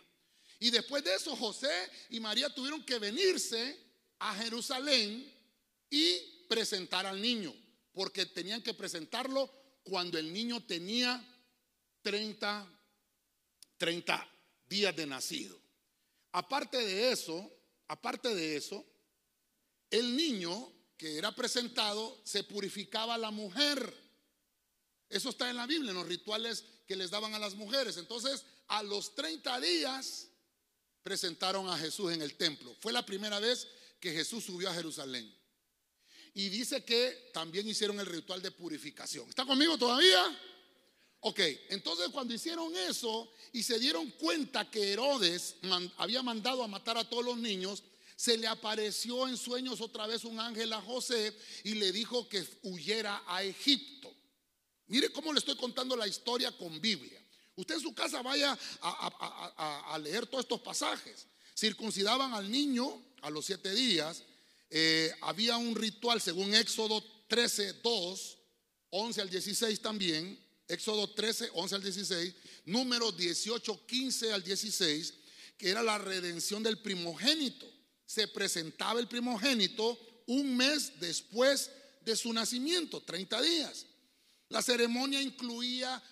Y 0.59 0.71
después 0.71 1.05
de 1.05 1.15
eso 1.15 1.37
José 1.37 1.71
y 2.09 2.19
María 2.19 2.49
tuvieron 2.49 2.83
que 2.85 2.99
venirse 2.99 3.79
a 4.19 4.35
Jerusalén 4.37 5.31
y 5.91 6.19
presentar 6.49 7.07
al 7.07 7.21
niño, 7.21 7.55
porque 7.93 8.27
tenían 8.27 8.63
que 8.63 8.75
presentarlo 8.75 9.60
cuando 9.83 10.19
el 10.19 10.33
niño 10.33 10.65
tenía 10.65 11.23
30, 12.03 12.67
30 13.77 14.29
días 14.69 14.95
de 14.97 15.07
nacido. 15.07 15.61
Aparte 16.33 16.79
de 16.79 17.13
eso, 17.13 17.51
aparte 17.89 18.35
de 18.35 18.57
eso, 18.57 18.85
el 19.91 20.17
niño 20.17 20.73
que 20.97 21.19
era 21.19 21.35
presentado 21.35 22.21
se 22.25 22.45
purificaba 22.45 23.15
a 23.15 23.19
la 23.19 23.31
mujer. 23.31 23.95
Eso 25.09 25.31
está 25.31 25.51
en 25.51 25.57
la 25.57 25.67
Biblia, 25.67 25.91
en 25.91 25.97
los 25.97 26.07
rituales 26.07 26.65
que 26.87 26.95
les 26.95 27.11
daban 27.11 27.35
a 27.35 27.39
las 27.39 27.55
mujeres. 27.55 27.97
Entonces, 27.97 28.45
a 28.69 28.83
los 28.83 29.15
30 29.15 29.61
días 29.61 30.29
presentaron 31.03 31.69
a 31.69 31.79
Jesús 31.79 32.13
en 32.13 32.23
el 32.23 32.37
templo. 32.37 32.77
Fue 32.81 32.93
la 32.93 33.05
primera 33.05 33.41
vez 33.41 33.67
que 33.99 34.13
Jesús 34.13 34.45
subió 34.45 34.71
a 34.71 34.75
Jerusalén. 34.75 35.35
Y 36.35 36.49
dice 36.49 36.85
que 36.85 37.31
también 37.33 37.69
hicieron 37.69 37.99
el 38.01 38.07
ritual 38.07 38.41
de 38.41 38.51
purificación. 38.51 39.29
¿Está 39.29 39.45
conmigo 39.45 39.77
todavía? 39.77 40.25
Ok, 41.21 41.41
entonces 41.69 42.09
cuando 42.09 42.33
hicieron 42.33 42.75
eso 42.77 43.31
y 43.53 43.63
se 43.63 43.79
dieron 43.79 44.11
cuenta 44.13 44.71
que 44.71 44.93
Herodes 44.93 45.57
había 45.99 46.23
mandado 46.23 46.63
a 46.63 46.69
matar 46.69 46.97
a 46.97 47.09
todos 47.09 47.25
los 47.25 47.37
niños, 47.37 47.83
se 48.17 48.39
le 48.39 48.47
apareció 48.47 49.29
en 49.29 49.37
sueños 49.37 49.81
otra 49.81 50.07
vez 50.07 50.25
un 50.25 50.41
ángel 50.41 50.73
a 50.73 50.81
José 50.81 51.37
y 51.65 51.75
le 51.75 51.93
dijo 51.93 52.29
que 52.29 52.47
huyera 52.63 53.23
a 53.27 53.43
Egipto. 53.43 54.15
Mire 54.89 55.11
cómo 55.11 55.33
le 55.33 55.39
estoy 55.39 55.57
contando 55.57 55.97
la 55.97 56.09
historia 56.09 56.53
con 56.53 56.81
Biblia. 56.81 57.19
Usted 57.57 57.77
en 57.77 57.81
su 57.81 57.95
casa 57.95 58.23
vaya 58.23 58.59
a, 58.83 59.99
leer 60.03 60.27
todos 60.27 60.45
estos 60.45 60.61
pasajes. 60.63 61.27
Circuncidaban 61.55 62.33
al 62.33 62.51
niño 62.51 63.03
a 63.21 63.31
los 63.31 63.45
siete 63.45 63.73
días. 63.75 64.23
Eh, 64.71 65.13
había 65.23 65.57
un 65.57 65.75
ritual 65.75 66.21
según 66.21 66.55
Éxodo 66.55 67.03
13, 67.29 67.75
2, 67.83 68.39
11 68.91 69.21
al 69.21 69.31
16 69.31 69.81
también. 69.81 70.39
Éxodo 70.69 71.11
13, 71.11 71.51
11 71.53 71.75
al 71.75 71.83
16. 71.83 72.35
Número 72.67 73.11
18, 73.11 73.87
15 73.87 74.33
al 74.33 74.43
16, 74.45 75.15
que 75.59 75.71
era 75.71 75.83
la 75.83 75.99
redención 75.99 76.63
del 76.63 76.79
primogénito. 76.79 77.67
Se 78.07 78.29
presentaba 78.29 79.01
el 79.01 79.09
primogénito 79.09 79.99
un 80.27 80.57
mes 80.57 80.93
después 81.01 81.71
de 82.03 82.15
su 82.15 82.33
nacimiento, 82.33 83.01
30 83.01 83.43
días. 83.43 83.87
La 84.49 84.63
ceremonia 84.63 85.21
incluía 85.21 86.03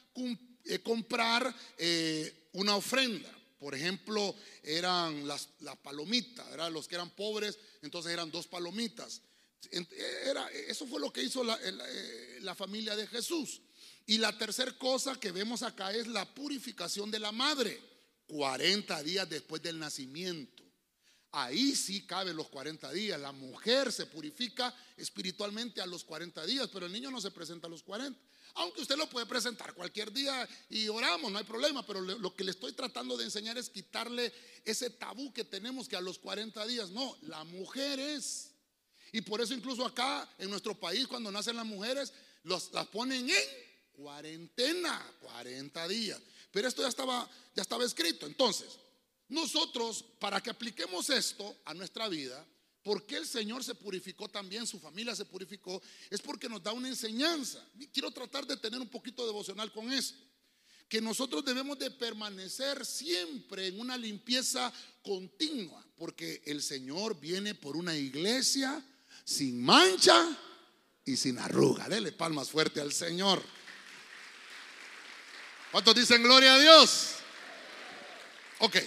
eh, 0.64 0.78
comprar 0.80 1.54
eh, 1.76 2.48
una 2.52 2.76
ofrenda. 2.76 3.30
Por 3.58 3.74
ejemplo, 3.74 4.34
eran 4.62 5.26
las, 5.26 5.48
las 5.60 5.76
palomitas, 5.76 6.46
los 6.72 6.86
que 6.86 6.94
eran 6.94 7.10
pobres, 7.10 7.58
entonces 7.82 8.12
eran 8.12 8.30
dos 8.30 8.46
palomitas. 8.46 9.22
Era, 10.24 10.48
eso 10.50 10.86
fue 10.86 11.00
lo 11.00 11.12
que 11.12 11.22
hizo 11.22 11.42
la, 11.42 11.58
eh, 11.62 12.38
la 12.42 12.54
familia 12.54 12.94
de 12.94 13.06
Jesús. 13.08 13.60
Y 14.06 14.18
la 14.18 14.36
tercera 14.38 14.72
cosa 14.78 15.18
que 15.18 15.32
vemos 15.32 15.62
acá 15.62 15.92
es 15.92 16.06
la 16.06 16.24
purificación 16.34 17.10
de 17.10 17.18
la 17.18 17.32
madre, 17.32 17.80
40 18.28 19.02
días 19.02 19.28
después 19.28 19.60
del 19.60 19.78
nacimiento. 19.78 20.62
Ahí 21.32 21.74
sí 21.74 22.06
caben 22.06 22.36
los 22.36 22.48
40 22.48 22.90
días. 22.92 23.20
La 23.20 23.32
mujer 23.32 23.92
se 23.92 24.06
purifica 24.06 24.74
espiritualmente 24.96 25.80
a 25.80 25.86
los 25.86 26.04
40 26.04 26.46
días, 26.46 26.70
pero 26.72 26.86
el 26.86 26.92
niño 26.92 27.10
no 27.10 27.20
se 27.20 27.30
presenta 27.30 27.66
a 27.66 27.70
los 27.70 27.82
40. 27.82 28.18
Aunque 28.54 28.82
usted 28.82 28.96
lo 28.96 29.08
puede 29.08 29.26
presentar 29.26 29.74
cualquier 29.74 30.12
día 30.12 30.48
y 30.68 30.88
oramos, 30.88 31.30
no 31.30 31.38
hay 31.38 31.44
problema, 31.44 31.86
pero 31.86 32.00
lo 32.00 32.34
que 32.34 32.44
le 32.44 32.50
estoy 32.50 32.72
tratando 32.72 33.16
de 33.16 33.24
enseñar 33.24 33.56
es 33.58 33.70
quitarle 33.70 34.32
ese 34.64 34.90
tabú 34.90 35.32
que 35.32 35.44
tenemos 35.44 35.88
que 35.88 35.96
a 35.96 36.00
los 36.00 36.18
40 36.18 36.66
días, 36.66 36.90
no, 36.90 37.16
la 37.22 37.44
mujer 37.44 38.00
es. 38.00 38.50
Y 39.12 39.22
por 39.22 39.40
eso 39.40 39.54
incluso 39.54 39.84
acá 39.86 40.28
en 40.38 40.50
nuestro 40.50 40.74
país 40.78 41.06
cuando 41.06 41.30
nacen 41.30 41.56
las 41.56 41.66
mujeres 41.66 42.12
las 42.44 42.86
ponen 42.88 43.28
en 43.28 43.36
cuarentena, 43.92 45.04
40 45.20 45.88
días. 45.88 46.20
Pero 46.50 46.68
esto 46.68 46.82
ya 46.82 46.88
estaba 46.88 47.28
ya 47.58 47.62
estaba 47.62 47.84
escrito. 47.84 48.24
Entonces, 48.26 48.78
nosotros 49.28 50.04
para 50.20 50.40
que 50.40 50.50
apliquemos 50.50 51.10
esto 51.10 51.56
a 51.64 51.74
nuestra 51.74 52.08
vida, 52.08 52.46
¿Por 52.88 53.04
qué 53.04 53.18
el 53.18 53.26
Señor 53.26 53.62
se 53.62 53.74
purificó 53.74 54.30
también? 54.30 54.66
Su 54.66 54.80
familia 54.80 55.14
se 55.14 55.26
purificó. 55.26 55.82
Es 56.08 56.22
porque 56.22 56.48
nos 56.48 56.62
da 56.62 56.72
una 56.72 56.88
enseñanza. 56.88 57.62
Quiero 57.92 58.10
tratar 58.10 58.46
de 58.46 58.56
tener 58.56 58.80
un 58.80 58.88
poquito 58.88 59.26
devocional 59.26 59.70
con 59.72 59.92
eso. 59.92 60.14
Que 60.88 61.02
nosotros 61.02 61.44
debemos 61.44 61.78
de 61.78 61.90
permanecer 61.90 62.86
siempre 62.86 63.66
en 63.66 63.78
una 63.78 63.94
limpieza 63.98 64.72
continua. 65.02 65.84
Porque 65.98 66.40
el 66.46 66.62
Señor 66.62 67.20
viene 67.20 67.54
por 67.54 67.76
una 67.76 67.94
iglesia 67.94 68.82
sin 69.22 69.62
mancha 69.62 70.26
y 71.04 71.14
sin 71.14 71.38
arruga. 71.38 71.90
Dele 71.90 72.12
palmas 72.12 72.48
fuerte 72.48 72.80
al 72.80 72.94
Señor. 72.94 73.42
¿Cuántos 75.72 75.94
dicen 75.94 76.22
gloria 76.22 76.54
a 76.54 76.58
Dios? 76.58 77.16
Ok, 78.60 78.78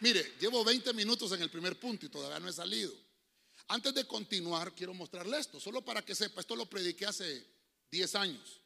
mire, 0.00 0.36
llevo 0.40 0.64
20 0.64 0.94
minutos 0.94 1.30
en 1.32 1.42
el 1.42 1.50
primer 1.50 1.78
punto 1.78 2.06
y 2.06 2.08
todavía 2.08 2.40
no 2.40 2.48
he 2.48 2.54
salido. 2.54 3.09
Antes 3.72 3.94
de 3.94 4.04
continuar, 4.04 4.74
quiero 4.74 4.92
mostrarle 4.94 5.38
esto, 5.38 5.60
solo 5.60 5.84
para 5.84 6.02
que 6.02 6.16
sepa, 6.16 6.40
esto 6.40 6.56
lo 6.56 6.68
prediqué 6.68 7.06
hace 7.06 7.46
10 7.92 8.14
años. 8.16 8.60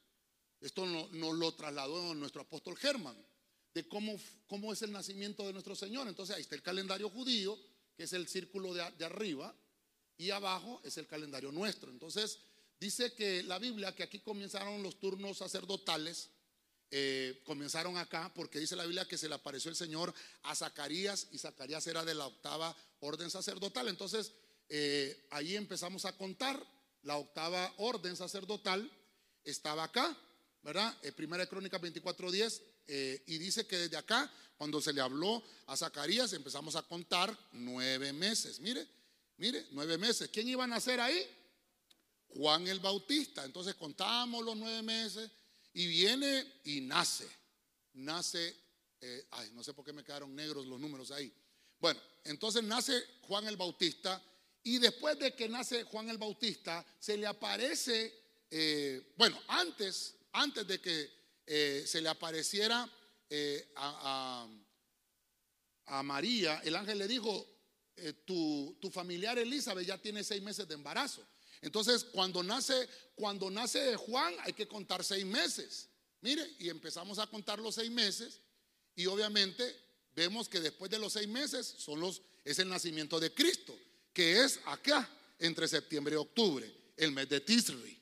Esto 0.62 0.86
nos 0.86 1.34
lo 1.34 1.52
trasladó 1.52 2.14
nuestro 2.14 2.40
apóstol 2.40 2.74
Germán, 2.78 3.14
de 3.74 3.86
cómo, 3.86 4.18
cómo 4.46 4.72
es 4.72 4.80
el 4.80 4.92
nacimiento 4.92 5.46
de 5.46 5.52
nuestro 5.52 5.76
Señor. 5.76 6.08
Entonces 6.08 6.34
ahí 6.34 6.40
está 6.40 6.54
el 6.54 6.62
calendario 6.62 7.10
judío, 7.10 7.58
que 7.94 8.04
es 8.04 8.14
el 8.14 8.26
círculo 8.28 8.72
de, 8.72 9.04
arriba, 9.04 9.54
y 10.16 10.30
abajo 10.30 10.80
es 10.84 10.96
el 10.96 11.06
calendario 11.06 11.52
nuestro. 11.52 11.90
Entonces 11.90 12.38
dice 12.80 13.12
que 13.12 13.42
la 13.42 13.58
Biblia, 13.58 13.94
que 13.94 14.04
aquí 14.04 14.20
comenzaron 14.20 14.82
los 14.82 14.98
turnos 14.98 15.36
sacerdotales, 15.36 16.30
eh, 16.90 17.42
comenzaron 17.44 17.98
acá 17.98 18.32
porque 18.34 18.58
dice 18.58 18.74
la 18.74 18.84
Biblia 18.84 19.06
que 19.06 19.18
se 19.18 19.28
le 19.28 19.34
apareció 19.34 19.68
el 19.68 19.76
Señor 19.76 20.14
a 20.44 20.54
Zacarías 20.54 21.28
y 21.30 21.36
Zacarías 21.36 21.86
era 21.88 22.06
de 22.06 22.14
la 22.14 22.26
octava 22.26 22.74
orden 23.00 23.30
sacerdotal. 23.30 23.88
Entonces 23.88 24.32
eh, 24.68 25.27
ahí 25.31 25.57
empezamos 25.57 26.05
a 26.05 26.16
contar 26.16 26.64
la 27.03 27.18
octava 27.18 27.72
orden 27.79 28.16
sacerdotal, 28.16 28.90
estaba 29.44 29.85
acá, 29.85 30.16
¿verdad? 30.62 30.96
Eh, 31.03 31.12
primera 31.12 31.46
Crónica 31.46 31.79
24:10, 31.79 32.62
eh, 32.87 33.22
y 33.27 33.38
dice 33.38 33.66
que 33.66 33.77
desde 33.77 33.96
acá, 33.96 34.33
cuando 34.57 34.81
se 34.81 34.92
le 34.92 35.00
habló 35.00 35.42
a 35.66 35.77
Zacarías, 35.77 36.33
empezamos 36.33 36.77
a 36.77 36.83
contar 36.83 37.37
nueve 37.53 38.12
meses. 38.12 38.61
Mire, 38.61 38.87
mire, 39.37 39.66
nueve 39.72 39.98
meses. 39.98 40.31
¿Quién 40.33 40.48
iba 40.48 40.64
a 40.64 40.68
nacer 40.68 41.00
ahí? 41.00 41.27
Juan 42.29 42.66
el 42.66 42.81
Bautista. 42.81 43.44
Entonces 43.44 43.74
contamos 43.74 44.44
los 44.44 44.57
nueve 44.57 44.83
meses 44.83 45.31
y 45.72 45.87
viene 45.87 46.61
y 46.64 46.81
nace. 46.81 47.29
Nace, 47.94 48.57
ay, 49.31 49.50
no 49.53 49.62
sé 49.62 49.74
por 49.74 49.85
qué 49.85 49.92
me 49.92 50.05
quedaron 50.05 50.35
negros 50.35 50.66
los 50.66 50.81
números 50.81 51.11
ahí. 51.11 51.33
Bueno, 51.79 52.00
entonces 52.24 52.62
nace 52.62 52.92
Juan 53.22 53.46
el 53.46 53.57
Bautista 53.57 54.22
y 54.64 54.79
después 54.79 55.18
de 55.18 55.35
que 55.35 55.46
nace 55.46 55.85
Juan 55.85 56.09
el 56.09 56.16
Bautista, 56.16 56.85
se 56.98 57.18
le 57.18 57.27
aparece, 57.27 58.12
eh, 58.50 59.12
bueno, 59.16 59.38
antes, 59.48 60.14
antes 60.33 60.66
de 60.66 60.81
que 60.81 61.11
eh, 61.46 61.85
se 61.87 62.00
le 62.00 62.09
apareciera 62.09 62.90
eh, 63.29 63.70
a, 63.77 64.48
María, 66.03 66.62
el 66.64 66.77
ángel 66.77 66.98
le 66.98 67.07
dijo, 67.07 67.46
tu, 68.24 68.79
tu, 68.81 68.90
familiar 68.90 69.38
Elizabeth 69.38 69.87
ya 69.87 69.98
tiene 69.98 70.24
seis 70.24 70.42
meses 70.42 70.66
de 70.66 70.74
embarazo. 70.74 71.22
Entonces, 71.61 72.05
cuando 72.05 72.42
nace, 72.42 72.88
cuando 73.14 73.50
nace 73.50 73.94
Juan, 73.96 74.35
hay 74.40 74.55
que 74.55 74.66
contar 74.66 75.05
seis 75.05 75.27
meses. 75.27 75.90
Mire, 76.22 76.42
y 76.59 76.70
empezamos 76.70 77.18
a 77.18 77.27
contar 77.27 77.59
los 77.59 77.74
seis 77.74 77.90
meses, 77.90 78.40
y 78.96 79.05
obviamente 79.05 79.77
vemos 80.16 80.48
que 80.48 80.61
después 80.61 80.90
de 80.90 80.98
los 80.98 81.12
seis 81.12 81.29
meses 81.29 81.66
son 81.66 82.00
los, 82.00 82.22
es 82.44 82.59
el 82.59 82.70
nacimiento 82.70 83.20
de 83.20 83.33
Cristo 83.35 83.79
que 84.14 84.44
es 84.44 84.61
acá, 84.64 85.07
entre 85.38 85.68
septiembre 85.68 86.14
y 86.14 86.18
octubre, 86.18 86.72
el 86.96 87.12
mes 87.12 87.29
de 87.29 87.40
Tisri. 87.40 88.00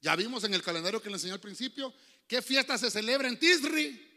Ya 0.00 0.16
vimos 0.16 0.44
en 0.44 0.54
el 0.54 0.62
calendario 0.62 1.02
que 1.02 1.10
le 1.10 1.16
enseñó 1.16 1.34
al 1.34 1.40
principio, 1.40 1.92
¿qué 2.26 2.40
fiesta 2.40 2.78
se 2.78 2.90
celebra 2.90 3.28
en 3.28 3.38
Tisri? 3.38 4.08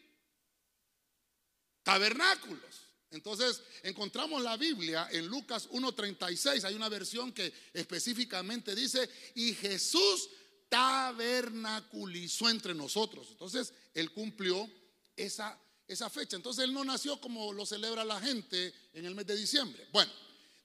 Tabernáculos. 1.84 2.86
Entonces 3.12 3.62
encontramos 3.84 4.42
la 4.42 4.58
Biblia 4.58 5.08
en 5.12 5.28
Lucas 5.28 5.70
1.36, 5.70 6.64
hay 6.64 6.76
una 6.76 6.90
versión 6.90 7.32
que 7.32 7.54
específicamente 7.74 8.76
dice, 8.76 9.10
y 9.36 9.54
Jesús 9.54 10.30
tabernaculizó 10.70 12.50
entre 12.50 12.74
nosotros. 12.74 13.28
Entonces 13.32 13.74
él 13.94 14.12
cumplió 14.12 14.70
esa, 15.16 15.58
esa 15.88 16.10
fecha. 16.10 16.36
Entonces 16.36 16.66
él 16.66 16.74
no 16.74 16.84
nació 16.84 17.20
como 17.22 17.54
lo 17.54 17.66
celebra 17.66 18.04
la 18.04 18.20
gente 18.20 18.74
en 18.94 19.06
el 19.06 19.16
mes 19.16 19.28
de 19.28 19.36
diciembre. 19.38 19.88
Bueno, 19.94 20.12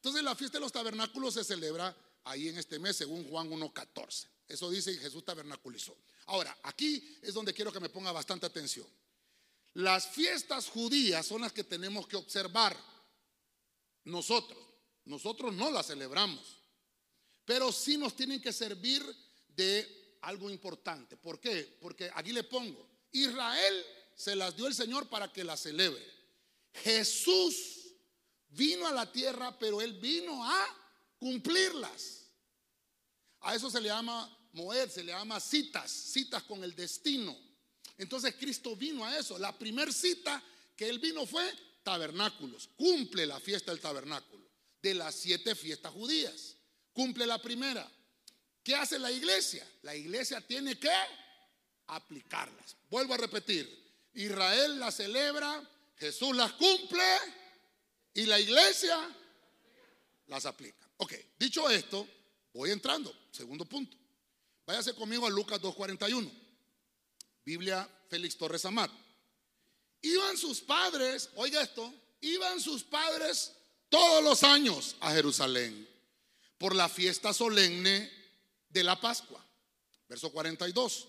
entonces 0.00 0.22
la 0.22 0.34
fiesta 0.34 0.56
de 0.56 0.62
los 0.62 0.72
tabernáculos 0.72 1.34
se 1.34 1.44
celebra 1.44 1.94
ahí 2.24 2.48
en 2.48 2.56
este 2.56 2.78
mes, 2.78 2.96
según 2.96 3.28
Juan 3.28 3.50
1.14. 3.50 4.28
Eso 4.48 4.70
dice 4.70 4.96
Jesús 4.96 5.22
tabernaculizó. 5.26 5.94
Ahora, 6.24 6.56
aquí 6.62 7.18
es 7.20 7.34
donde 7.34 7.52
quiero 7.52 7.70
que 7.70 7.80
me 7.80 7.90
ponga 7.90 8.10
bastante 8.10 8.46
atención. 8.46 8.86
Las 9.74 10.08
fiestas 10.08 10.68
judías 10.68 11.26
son 11.26 11.42
las 11.42 11.52
que 11.52 11.64
tenemos 11.64 12.06
que 12.06 12.16
observar 12.16 12.74
nosotros. 14.04 14.58
Nosotros 15.04 15.52
no 15.52 15.70
las 15.70 15.88
celebramos, 15.88 16.56
pero 17.44 17.70
sí 17.70 17.98
nos 17.98 18.16
tienen 18.16 18.40
que 18.40 18.54
servir 18.54 19.04
de 19.48 20.16
algo 20.22 20.48
importante. 20.48 21.18
¿Por 21.18 21.38
qué? 21.38 21.76
Porque 21.78 22.10
aquí 22.14 22.32
le 22.32 22.44
pongo, 22.44 22.88
Israel 23.12 23.84
se 24.16 24.34
las 24.34 24.56
dio 24.56 24.66
el 24.66 24.74
Señor 24.74 25.10
para 25.10 25.30
que 25.30 25.44
las 25.44 25.60
celebre. 25.60 26.02
Jesús 26.72 27.79
Vino 28.50 28.86
a 28.86 28.92
la 28.92 29.10
tierra, 29.10 29.56
pero 29.58 29.80
Él 29.80 29.94
vino 29.94 30.44
a 30.44 30.66
cumplirlas. 31.18 32.26
A 33.40 33.54
eso 33.54 33.70
se 33.70 33.80
le 33.80 33.88
llama 33.88 34.28
mover, 34.52 34.90
se 34.90 35.04
le 35.04 35.12
llama 35.12 35.40
citas, 35.40 35.90
citas 35.90 36.42
con 36.42 36.62
el 36.64 36.74
destino. 36.74 37.36
Entonces 37.96 38.34
Cristo 38.38 38.74
vino 38.76 39.04
a 39.04 39.16
eso. 39.18 39.38
La 39.38 39.56
primer 39.56 39.92
cita 39.92 40.42
que 40.76 40.88
Él 40.88 40.98
vino 40.98 41.26
fue 41.26 41.44
tabernáculos. 41.82 42.68
Cumple 42.76 43.26
la 43.26 43.38
fiesta 43.40 43.70
del 43.70 43.80
tabernáculo. 43.80 44.48
De 44.82 44.94
las 44.94 45.14
siete 45.14 45.54
fiestas 45.54 45.92
judías. 45.92 46.56
Cumple 46.92 47.26
la 47.26 47.40
primera. 47.40 47.88
¿Qué 48.62 48.74
hace 48.74 48.98
la 48.98 49.10
iglesia? 49.10 49.66
La 49.82 49.94
iglesia 49.94 50.40
tiene 50.40 50.78
que 50.78 50.90
aplicarlas. 51.86 52.76
Vuelvo 52.88 53.14
a 53.14 53.18
repetir. 53.18 53.78
Israel 54.14 54.78
las 54.78 54.96
celebra, 54.96 55.62
Jesús 55.96 56.34
las 56.34 56.52
cumple 56.52 57.04
y 58.14 58.26
la 58.26 58.38
iglesia 58.38 58.98
las 60.26 60.46
aplica. 60.46 60.88
Ok, 60.98 61.14
dicho 61.38 61.68
esto, 61.70 62.06
voy 62.52 62.70
entrando. 62.70 63.14
Segundo 63.30 63.64
punto. 63.64 63.96
Váyase 64.66 64.94
conmigo 64.94 65.26
a 65.26 65.30
Lucas 65.30 65.60
2.41. 65.60 66.30
Biblia 67.44 67.88
Félix 68.08 68.36
Torres 68.36 68.64
Amat. 68.64 68.90
Iban 70.02 70.36
sus 70.36 70.60
padres, 70.60 71.30
oiga 71.34 71.62
esto, 71.62 71.92
iban 72.20 72.60
sus 72.60 72.82
padres 72.82 73.52
todos 73.88 74.22
los 74.22 74.42
años 74.44 74.96
a 75.00 75.12
Jerusalén 75.12 75.88
por 76.58 76.74
la 76.74 76.88
fiesta 76.88 77.34
solemne 77.34 78.10
de 78.68 78.84
la 78.84 79.00
Pascua. 79.00 79.44
Verso 80.08 80.30
42. 80.30 81.08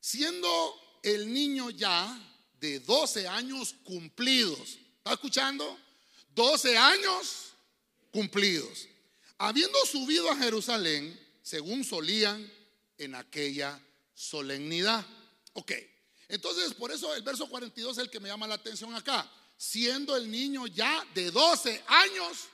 Siendo 0.00 1.00
el 1.02 1.32
niño 1.32 1.70
ya 1.70 2.18
de 2.60 2.80
12 2.80 3.26
años 3.26 3.74
cumplidos. 3.84 4.78
¿Está 4.98 5.14
escuchando? 5.14 5.78
12 6.34 6.76
años 6.76 7.52
cumplidos. 8.10 8.88
Habiendo 9.38 9.78
subido 9.86 10.30
a 10.30 10.36
Jerusalén, 10.36 11.18
según 11.42 11.84
solían 11.84 12.50
en 12.98 13.14
aquella 13.14 13.80
solemnidad. 14.14 15.04
Ok, 15.54 15.72
Entonces, 16.28 16.72
por 16.72 16.90
eso 16.90 17.14
el 17.14 17.22
verso 17.22 17.46
42 17.46 17.98
es 17.98 18.04
el 18.04 18.10
que 18.10 18.20
me 18.20 18.28
llama 18.28 18.46
la 18.46 18.54
atención 18.54 18.94
acá. 18.94 19.30
Siendo 19.56 20.16
el 20.16 20.30
niño 20.30 20.66
ya 20.66 21.04
de 21.14 21.30
12 21.30 21.84
años 21.86 22.48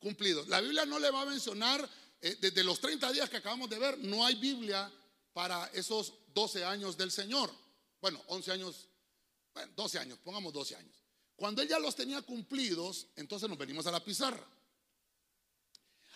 cumplidos. 0.00 0.48
La 0.48 0.60
Biblia 0.60 0.84
no 0.86 0.98
le 0.98 1.10
va 1.10 1.22
a 1.22 1.26
mencionar, 1.26 1.88
eh, 2.20 2.36
desde 2.40 2.64
los 2.64 2.80
30 2.80 3.12
días 3.12 3.30
que 3.30 3.36
acabamos 3.36 3.70
de 3.70 3.78
ver, 3.78 3.98
no 3.98 4.24
hay 4.26 4.34
Biblia 4.34 4.90
para 5.32 5.66
esos 5.72 6.14
12 6.34 6.64
años 6.64 6.96
del 6.96 7.10
Señor. 7.10 7.52
Bueno, 8.00 8.22
11 8.28 8.52
años, 8.52 8.88
bueno, 9.54 9.72
12 9.76 9.98
años, 9.98 10.18
pongamos 10.24 10.52
12 10.52 10.76
años. 10.76 11.05
Cuando 11.36 11.62
él 11.62 11.68
ya 11.68 11.78
los 11.78 11.94
tenía 11.94 12.22
cumplidos, 12.22 13.06
entonces 13.14 13.48
nos 13.48 13.58
venimos 13.58 13.86
a 13.86 13.92
la 13.92 14.02
pizarra. 14.02 14.44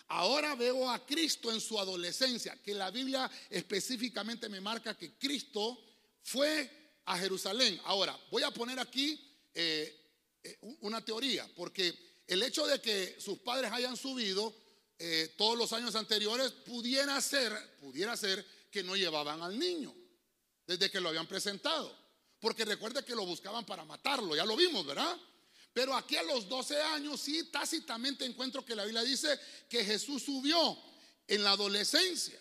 Ahora 0.07 0.55
veo 0.55 0.89
a 0.89 1.05
Cristo 1.05 1.51
en 1.51 1.61
su 1.61 1.79
adolescencia, 1.79 2.61
que 2.61 2.73
la 2.73 2.91
Biblia 2.91 3.29
específicamente 3.49 4.49
me 4.49 4.59
marca 4.59 4.97
que 4.97 5.13
Cristo 5.13 5.79
fue 6.21 6.99
a 7.05 7.17
Jerusalén. 7.17 7.79
Ahora, 7.85 8.19
voy 8.29 8.43
a 8.43 8.51
poner 8.51 8.79
aquí 8.79 9.19
eh, 9.53 9.95
eh, 10.43 10.57
una 10.81 11.03
teoría, 11.05 11.47
porque 11.55 11.97
el 12.27 12.43
hecho 12.43 12.65
de 12.67 12.81
que 12.81 13.15
sus 13.19 13.37
padres 13.39 13.71
hayan 13.71 13.95
subido 13.95 14.53
eh, 14.97 15.33
todos 15.37 15.57
los 15.57 15.71
años 15.73 15.95
anteriores 15.95 16.51
pudiera 16.51 17.19
ser, 17.21 17.53
pudiera 17.79 18.17
ser 18.17 18.45
que 18.69 18.83
no 18.83 18.95
llevaban 18.95 19.41
al 19.41 19.57
niño 19.57 19.95
desde 20.67 20.91
que 20.91 20.99
lo 20.99 21.09
habían 21.09 21.27
presentado. 21.27 22.00
Porque 22.41 22.65
recuerde 22.65 23.05
que 23.05 23.15
lo 23.15 23.25
buscaban 23.25 23.63
para 23.65 23.85
matarlo, 23.85 24.35
ya 24.35 24.43
lo 24.43 24.57
vimos, 24.57 24.85
¿verdad? 24.85 25.15
Pero 25.73 25.95
aquí 25.95 26.17
a 26.17 26.23
los 26.23 26.49
12 26.49 26.81
años 26.81 27.21
sí 27.21 27.45
tácitamente 27.45 28.25
encuentro 28.25 28.65
que 28.65 28.75
la 28.75 28.83
Biblia 28.83 29.03
dice 29.03 29.39
que 29.69 29.85
Jesús 29.85 30.23
subió 30.23 30.77
en 31.27 31.43
la 31.43 31.51
adolescencia. 31.51 32.39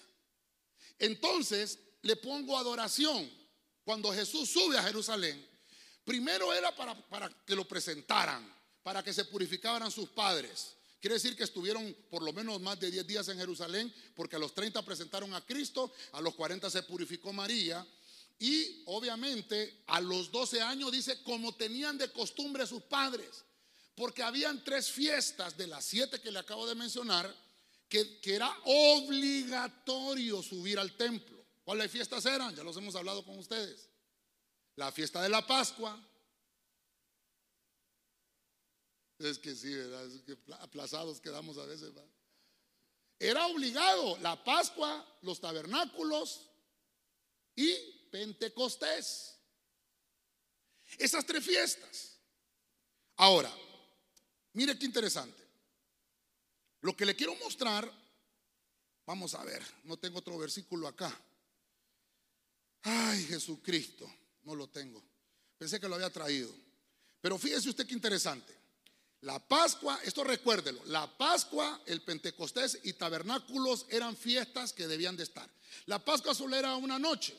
Entonces 0.99 1.79
le 2.03 2.17
pongo 2.17 2.59
adoración. 2.59 3.31
Cuando 3.85 4.13
Jesús 4.13 4.49
sube 4.51 4.79
a 4.79 4.83
Jerusalén, 4.83 5.47
primero 6.05 6.53
era 6.53 6.75
para, 6.75 6.95
para 7.09 7.29
que 7.45 7.55
lo 7.55 7.67
presentaran, 7.69 8.53
para 8.83 9.03
que 9.03 9.13
se 9.13 9.25
purificaran 9.27 9.91
sus 9.91 10.09
padres. 10.11 10.77
Quiere 11.01 11.15
decir 11.15 11.37
que 11.37 11.45
estuvieron 11.45 11.97
por 12.11 12.23
lo 12.23 12.33
menos 12.33 12.61
más 12.61 12.79
de 12.79 12.91
10 12.91 13.07
días 13.07 13.29
en 13.29 13.39
Jerusalén, 13.39 13.93
porque 14.15 14.37
a 14.37 14.39
los 14.39 14.55
30 14.55 14.83
presentaron 14.83 15.33
a 15.35 15.45
Cristo, 15.45 15.93
a 16.13 16.21
los 16.21 16.35
40 16.35 16.69
se 16.71 16.83
purificó 16.83 17.33
María. 17.33 17.87
Y 18.40 18.85
obviamente 18.87 19.83
a 19.87 20.00
los 20.00 20.33
12 20.33 20.62
años 20.62 20.90
dice, 20.90 21.22
como 21.22 21.55
tenían 21.55 21.98
de 21.98 22.11
costumbre 22.11 22.66
sus 22.66 22.83
padres, 22.83 23.44
porque 23.94 24.22
habían 24.22 24.64
tres 24.64 24.90
fiestas 24.90 25.59
de 25.59 25.66
las 25.66 25.85
siete 25.85 26.22
que 26.22 26.31
le 26.31 26.38
acabo 26.38 26.66
de 26.66 26.74
mencionar, 26.74 27.33
que, 27.87 28.18
que 28.20 28.35
era 28.35 28.50
obligatorio 28.64 30.42
subir 30.42 30.79
al 30.79 30.96
templo. 30.96 31.44
¿Cuáles 31.64 31.90
fiestas 31.90 32.24
eran? 32.24 32.57
Ya 32.57 32.64
los 32.64 32.79
hemos 32.79 32.96
hablado 32.96 33.22
con 33.26 33.38
ustedes. 33.38 33.90
La 34.76 34.90
fiesta 34.90 35.20
de 35.20 35.29
la 35.29 35.46
Pascua. 35.46 36.03
Es 39.18 39.38
que 39.38 39.55
sí, 39.55 39.74
¿verdad? 39.74 40.07
Es 40.07 40.22
que 40.22 40.38
aplazados 40.61 41.20
quedamos 41.20 41.59
a 41.59 41.66
veces. 41.66 41.92
Era 43.18 43.46
obligado 43.48 44.16
la 44.22 44.42
Pascua, 44.42 45.07
los 45.20 45.42
tabernáculos 45.42 46.48
y 47.55 48.00
Pentecostés. 48.11 49.37
Esas 50.99 51.25
tres 51.25 51.44
fiestas. 51.44 52.18
Ahora, 53.16 53.53
mire 54.55 54.79
qué 54.79 54.87
interesante. 54.87 55.40
Lo 56.81 56.96
que 56.96 57.05
le 57.05 57.14
quiero 57.14 57.35
mostrar, 57.37 57.90
vamos 59.07 59.35
a 59.35 59.44
ver, 59.44 59.62
no 59.85 59.99
tengo 59.99 60.18
otro 60.18 60.38
versículo 60.38 60.88
acá. 60.88 61.14
Ay, 62.83 63.25
Jesucristo, 63.25 64.11
no 64.42 64.55
lo 64.55 64.68
tengo. 64.68 65.03
Pensé 65.59 65.79
que 65.79 65.88
lo 65.88 65.96
había 65.96 66.11
traído. 66.11 66.51
Pero 67.20 67.38
fíjese 67.38 67.68
usted 67.68 67.87
qué 67.87 67.94
interesante. 67.94 68.61
La 69.23 69.38
Pascua, 69.38 70.01
esto 70.03 70.25
recuérdelo, 70.25 70.83
la 70.87 71.07
Pascua, 71.18 71.83
el 71.85 72.01
Pentecostés 72.01 72.79
y 72.85 72.94
tabernáculos 72.94 73.85
eran 73.90 74.16
fiestas 74.16 74.73
que 74.73 74.87
debían 74.87 75.16
de 75.16 75.25
estar. 75.25 75.49
La 75.85 76.03
Pascua 76.03 76.35
solo 76.35 76.57
era 76.57 76.75
una 76.77 76.99
noche. 76.99 77.38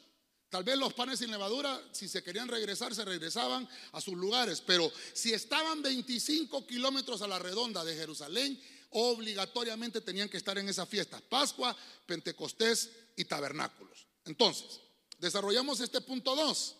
Tal 0.52 0.66
vez 0.66 0.78
los 0.78 0.94
panes 0.94 1.20
sin 1.20 1.32
levadura, 1.32 1.82
si 1.94 2.10
se 2.10 2.22
querían 2.22 2.50
regresar, 2.50 2.94
se 2.94 3.06
regresaban 3.06 3.68
a 3.94 4.02
sus 4.02 4.16
lugares. 4.16 4.60
Pero 4.60 4.92
si 5.14 5.34
estaban 5.34 5.82
25 5.82 6.68
kilómetros 6.68 7.22
a 7.22 7.28
la 7.28 7.40
redonda 7.40 7.86
de 7.86 7.96
Jerusalén, 7.96 8.62
obligatoriamente 8.90 10.02
tenían 10.02 10.28
que 10.28 10.36
estar 10.36 10.58
en 10.58 10.68
esas 10.68 10.90
fiestas. 10.90 11.22
Pascua, 11.22 11.74
Pentecostés 12.06 12.90
y 13.16 13.24
tabernáculos. 13.24 14.06
Entonces, 14.26 14.82
desarrollamos 15.20 15.80
este 15.80 16.02
punto 16.02 16.36
2. 16.36 16.76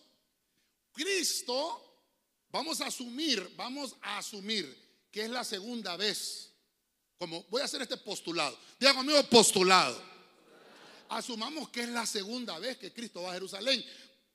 Cristo, 0.92 2.04
vamos 2.50 2.82
a 2.82 2.88
asumir, 2.88 3.54
vamos 3.56 3.96
a 4.02 4.18
asumir 4.18 5.06
que 5.10 5.24
es 5.24 5.30
la 5.30 5.44
segunda 5.44 5.96
vez. 5.96 6.50
Como 7.16 7.42
voy 7.44 7.62
a 7.62 7.64
hacer 7.64 7.80
este 7.80 7.96
postulado. 7.96 8.58
Diga 8.78 8.92
conmigo 8.92 9.22
postulado 9.30 10.11
asumamos 11.16 11.68
que 11.70 11.82
es 11.82 11.88
la 11.88 12.06
segunda 12.06 12.58
vez 12.58 12.78
que 12.78 12.92
Cristo 12.92 13.22
va 13.22 13.30
a 13.30 13.34
Jerusalén. 13.34 13.84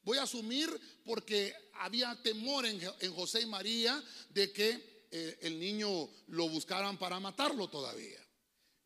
Voy 0.04 0.18
a 0.18 0.24
asumir 0.24 0.70
porque 1.04 1.54
había 1.74 2.16
temor 2.22 2.66
en, 2.66 2.80
José 3.14 3.42
y 3.42 3.46
María 3.46 4.02
de 4.30 4.52
que 4.52 5.08
eh, 5.12 5.40
el 5.42 5.60
niño 5.60 6.10
lo 6.28 6.50
buscaran 6.50 6.98
para 6.98 7.20
matarlo 7.20 7.70
todavía. 7.70 8.20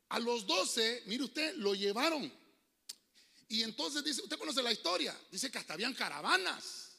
A 0.09 0.19
los 0.19 0.45
doce, 0.45 1.03
mire 1.05 1.23
usted, 1.23 1.55
lo 1.55 1.75
llevaron. 1.75 2.31
Y 3.47 3.63
entonces 3.63 4.03
dice, 4.03 4.21
usted 4.21 4.37
conoce 4.37 4.63
la 4.63 4.71
historia, 4.71 5.17
dice 5.29 5.51
que 5.51 5.57
hasta 5.57 5.73
habían 5.73 5.93
caravanas 5.93 6.91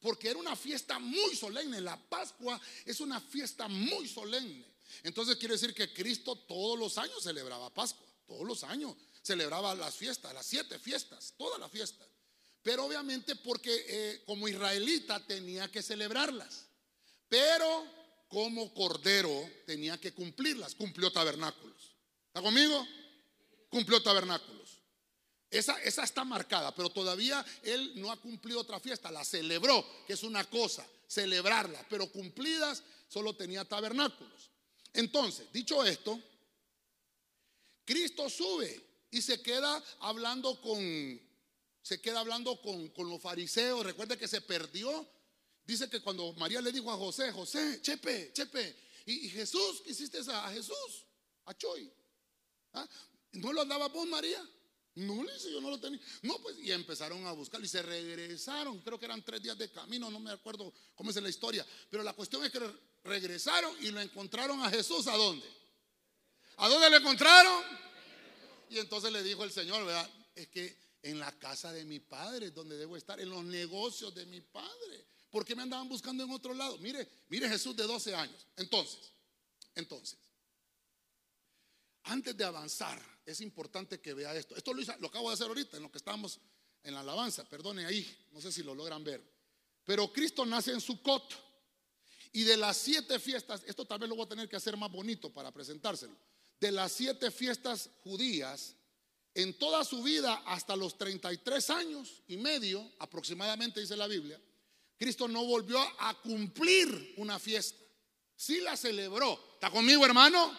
porque 0.00 0.28
era 0.28 0.38
una 0.38 0.56
fiesta 0.56 0.98
muy 0.98 1.34
solemne. 1.34 1.80
La 1.80 1.96
Pascua 1.96 2.60
es 2.84 3.00
una 3.00 3.20
fiesta 3.20 3.68
muy 3.68 4.08
solemne. 4.08 4.64
Entonces 5.02 5.36
quiere 5.36 5.54
decir 5.54 5.74
que 5.74 5.92
Cristo 5.92 6.36
todos 6.36 6.78
los 6.78 6.96
años 6.98 7.22
celebraba 7.22 7.72
Pascua, 7.72 8.06
todos 8.26 8.46
los 8.46 8.64
años 8.64 8.94
celebraba 9.28 9.74
las 9.74 9.94
fiestas, 9.94 10.32
las 10.32 10.46
siete 10.46 10.78
fiestas, 10.78 11.34
toda 11.36 11.58
la 11.58 11.68
fiesta. 11.68 12.04
Pero 12.62 12.86
obviamente 12.86 13.36
porque 13.36 13.84
eh, 13.86 14.22
como 14.24 14.48
israelita 14.48 15.20
tenía 15.26 15.70
que 15.70 15.82
celebrarlas. 15.82 16.66
Pero 17.28 17.86
como 18.28 18.72
cordero 18.72 19.50
tenía 19.66 19.98
que 19.98 20.12
cumplirlas. 20.12 20.74
Cumplió 20.74 21.12
tabernáculos. 21.12 21.94
¿Está 22.28 22.40
conmigo? 22.40 22.86
Cumplió 23.68 24.02
tabernáculos. 24.02 24.78
Esa, 25.50 25.80
esa 25.82 26.04
está 26.04 26.24
marcada, 26.24 26.74
pero 26.74 26.90
todavía 26.90 27.44
él 27.62 27.92
no 27.96 28.10
ha 28.10 28.20
cumplido 28.20 28.60
otra 28.60 28.80
fiesta. 28.80 29.10
La 29.10 29.24
celebró, 29.24 29.84
que 30.06 30.14
es 30.14 30.22
una 30.22 30.44
cosa, 30.44 30.86
celebrarla. 31.06 31.84
Pero 31.90 32.10
cumplidas 32.10 32.82
solo 33.08 33.36
tenía 33.36 33.66
tabernáculos. 33.66 34.50
Entonces, 34.94 35.52
dicho 35.52 35.84
esto, 35.84 36.18
Cristo 37.84 38.28
sube 38.28 38.87
y 39.10 39.22
se 39.22 39.40
queda 39.42 39.82
hablando 40.00 40.60
con, 40.60 41.20
se 41.82 42.00
queda 42.00 42.20
hablando 42.20 42.60
con, 42.60 42.92
los 43.08 43.20
fariseos. 43.20 43.84
Recuerde 43.84 44.18
que 44.18 44.28
se 44.28 44.40
perdió. 44.40 45.06
Dice 45.64 45.88
que 45.88 46.00
cuando 46.00 46.32
María 46.34 46.60
le 46.60 46.72
dijo 46.72 46.90
a 46.90 46.96
José, 46.96 47.30
José, 47.32 47.80
chepe, 47.82 48.32
chepe, 48.32 48.76
y, 49.06 49.28
Jesús, 49.30 49.80
¿qué 49.84 49.92
hiciste 49.92 50.18
a, 50.30 50.50
Jesús? 50.50 51.06
A 51.46 51.54
Choy. 51.54 51.90
¿Ah? 52.74 52.86
¿No 53.32 53.52
lo 53.52 53.62
andaba 53.62 53.88
vos, 53.88 54.06
María? 54.06 54.42
No 54.96 55.22
le 55.22 55.32
dice, 55.32 55.50
yo 55.50 55.60
no 55.60 55.70
lo 55.70 55.78
tenía. 55.78 56.00
No, 56.22 56.38
pues, 56.42 56.58
y 56.58 56.72
empezaron 56.72 57.26
a 57.26 57.32
buscar 57.32 57.62
y 57.62 57.68
se 57.68 57.82
regresaron. 57.82 58.80
Creo 58.80 58.98
que 58.98 59.06
eran 59.06 59.22
tres 59.22 59.42
días 59.42 59.56
de 59.56 59.70
camino, 59.70 60.10
no 60.10 60.18
me 60.18 60.30
acuerdo 60.30 60.72
cómo 60.94 61.10
es 61.10 61.16
la 61.22 61.28
historia. 61.28 61.64
Pero 61.88 62.02
la 62.02 62.12
cuestión 62.12 62.44
es 62.44 62.50
que 62.50 62.60
regresaron 63.04 63.74
y 63.80 63.90
lo 63.90 64.00
encontraron 64.00 64.60
a 64.62 64.70
Jesús. 64.70 65.06
¿A 65.06 65.16
dónde? 65.16 65.46
¿A 66.56 66.68
dónde 66.68 66.90
lo 66.90 66.96
encontraron? 66.96 67.87
Y 68.70 68.78
entonces 68.78 69.12
le 69.12 69.22
dijo 69.22 69.44
el 69.44 69.50
Señor. 69.50 69.86
Es 70.34 70.48
que 70.48 70.76
en 71.02 71.18
la 71.18 71.36
casa 71.38 71.72
de 71.72 71.84
mi 71.84 72.00
padre 72.00 72.46
es 72.46 72.54
donde 72.54 72.76
debo 72.76 72.96
estar, 72.96 73.20
en 73.20 73.30
los 73.30 73.44
negocios 73.44 74.14
de 74.14 74.26
mi 74.26 74.40
padre. 74.40 75.06
¿Por 75.30 75.44
qué 75.44 75.54
me 75.54 75.62
andaban 75.62 75.88
buscando 75.88 76.24
en 76.24 76.30
otro 76.30 76.54
lado? 76.54 76.78
Mire, 76.78 77.06
mire 77.28 77.48
Jesús 77.48 77.76
de 77.76 77.84
12 77.84 78.14
años. 78.14 78.46
Entonces, 78.56 79.12
entonces, 79.74 80.18
antes 82.04 82.36
de 82.36 82.44
avanzar, 82.44 83.00
es 83.26 83.40
importante 83.40 84.00
que 84.00 84.14
vea 84.14 84.34
esto. 84.34 84.56
Esto 84.56 84.72
lo, 84.72 84.82
lo 85.00 85.08
acabo 85.08 85.28
de 85.28 85.34
hacer 85.34 85.46
ahorita, 85.46 85.76
en 85.76 85.82
lo 85.82 85.90
que 85.90 85.98
estamos 85.98 86.40
en 86.82 86.94
la 86.94 87.00
alabanza. 87.00 87.44
Perdone 87.48 87.84
ahí, 87.84 88.26
no 88.32 88.40
sé 88.40 88.50
si 88.50 88.62
lo 88.62 88.74
logran 88.74 89.04
ver. 89.04 89.22
Pero 89.84 90.12
Cristo 90.12 90.46
nace 90.46 90.72
en 90.72 90.80
Sucot. 90.80 91.46
Y 92.32 92.44
de 92.44 92.56
las 92.56 92.76
siete 92.76 93.18
fiestas, 93.18 93.62
esto 93.66 93.86
tal 93.86 93.98
vez 93.98 94.08
lo 94.08 94.14
voy 94.14 94.26
a 94.26 94.28
tener 94.28 94.48
que 94.48 94.56
hacer 94.56 94.76
más 94.76 94.90
bonito 94.90 95.32
para 95.32 95.50
presentárselo 95.50 96.14
de 96.60 96.72
las 96.72 96.92
siete 96.92 97.30
fiestas 97.30 97.90
judías, 98.02 98.74
en 99.34 99.56
toda 99.56 99.84
su 99.84 100.02
vida 100.02 100.42
hasta 100.46 100.74
los 100.74 100.98
33 100.98 101.70
años 101.70 102.22
y 102.26 102.36
medio, 102.36 102.90
aproximadamente 102.98 103.80
dice 103.80 103.96
la 103.96 104.08
Biblia, 104.08 104.40
Cristo 104.96 105.28
no 105.28 105.44
volvió 105.44 105.78
a 106.00 106.14
cumplir 106.20 107.14
una 107.18 107.38
fiesta. 107.38 107.78
Sí 108.34 108.60
la 108.60 108.76
celebró. 108.76 109.52
¿Está 109.54 109.70
conmigo, 109.70 110.04
hermano? 110.04 110.56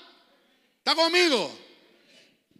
¿Está 0.77 0.95
conmigo? 0.95 1.51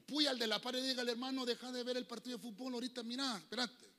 Puy 0.05 0.27
al 0.27 0.37
de 0.37 0.47
la 0.47 0.59
pared 0.59 0.83
y 0.83 0.87
diga 0.87 1.01
al 1.01 1.09
hermano, 1.09 1.45
deja 1.45 1.71
de 1.71 1.83
ver 1.83 1.95
el 1.95 2.05
partido 2.05 2.37
de 2.37 2.43
fútbol 2.43 2.73
ahorita, 2.73 3.03
mira, 3.03 3.37
espérate. 3.37 3.89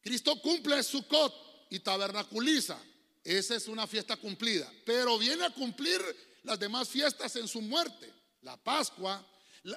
Cristo 0.00 0.40
cumple 0.40 0.82
Sukkot 0.82 1.66
y 1.70 1.80
tabernaculiza. 1.80 2.78
Esa 3.24 3.56
es 3.56 3.68
una 3.68 3.86
fiesta 3.86 4.16
cumplida. 4.16 4.70
Pero 4.84 5.18
viene 5.18 5.44
a 5.44 5.50
cumplir 5.50 6.00
las 6.42 6.58
demás 6.58 6.88
fiestas 6.88 7.34
en 7.36 7.48
su 7.48 7.62
muerte. 7.62 8.12
La 8.42 8.56
Pascua. 8.56 9.26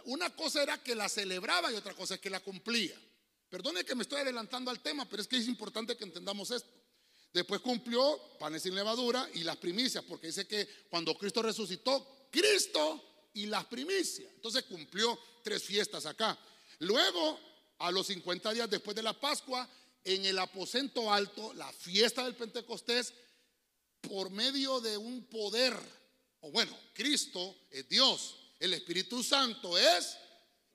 Una 0.05 0.29
cosa 0.35 0.61
era 0.61 0.83
que 0.83 0.93
la 0.93 1.07
celebraba 1.07 1.71
y 1.71 1.75
otra 1.75 1.93
cosa 1.93 2.15
es 2.15 2.19
que 2.19 2.29
la 2.29 2.41
cumplía. 2.41 2.99
Perdone 3.49 3.85
que 3.85 3.95
me 3.95 4.03
estoy 4.03 4.19
adelantando 4.19 4.69
al 4.69 4.81
tema, 4.81 5.07
pero 5.09 5.21
es 5.21 5.27
que 5.27 5.37
es 5.37 5.47
importante 5.47 5.95
que 5.95 6.03
entendamos 6.03 6.51
esto. 6.51 6.69
Después 7.33 7.61
cumplió 7.61 8.19
panes 8.39 8.63
sin 8.63 8.75
levadura 8.75 9.29
y 9.33 9.43
las 9.43 9.57
primicias, 9.57 10.03
porque 10.03 10.27
dice 10.27 10.45
que 10.45 10.67
cuando 10.89 11.17
Cristo 11.17 11.41
resucitó, 11.41 12.27
Cristo 12.29 13.29
y 13.33 13.45
las 13.45 13.65
primicias. 13.65 14.29
Entonces 14.35 14.63
cumplió 14.63 15.17
tres 15.43 15.63
fiestas 15.63 16.05
acá. 16.05 16.37
Luego, 16.79 17.39
a 17.79 17.91
los 17.91 18.07
50 18.07 18.53
días 18.53 18.69
después 18.69 18.95
de 18.95 19.03
la 19.03 19.13
Pascua, 19.13 19.69
en 20.03 20.25
el 20.25 20.39
aposento 20.39 21.11
alto, 21.11 21.53
la 21.53 21.71
fiesta 21.71 22.23
del 22.23 22.35
Pentecostés, 22.35 23.13
por 24.01 24.29
medio 24.29 24.79
de 24.79 24.97
un 24.97 25.25
poder, 25.25 25.77
o 26.41 26.51
bueno, 26.51 26.77
Cristo 26.93 27.55
es 27.71 27.87
Dios, 27.89 28.35
el 28.59 28.73
Espíritu 28.73 29.23
Santo 29.23 29.77
es, 29.77 30.17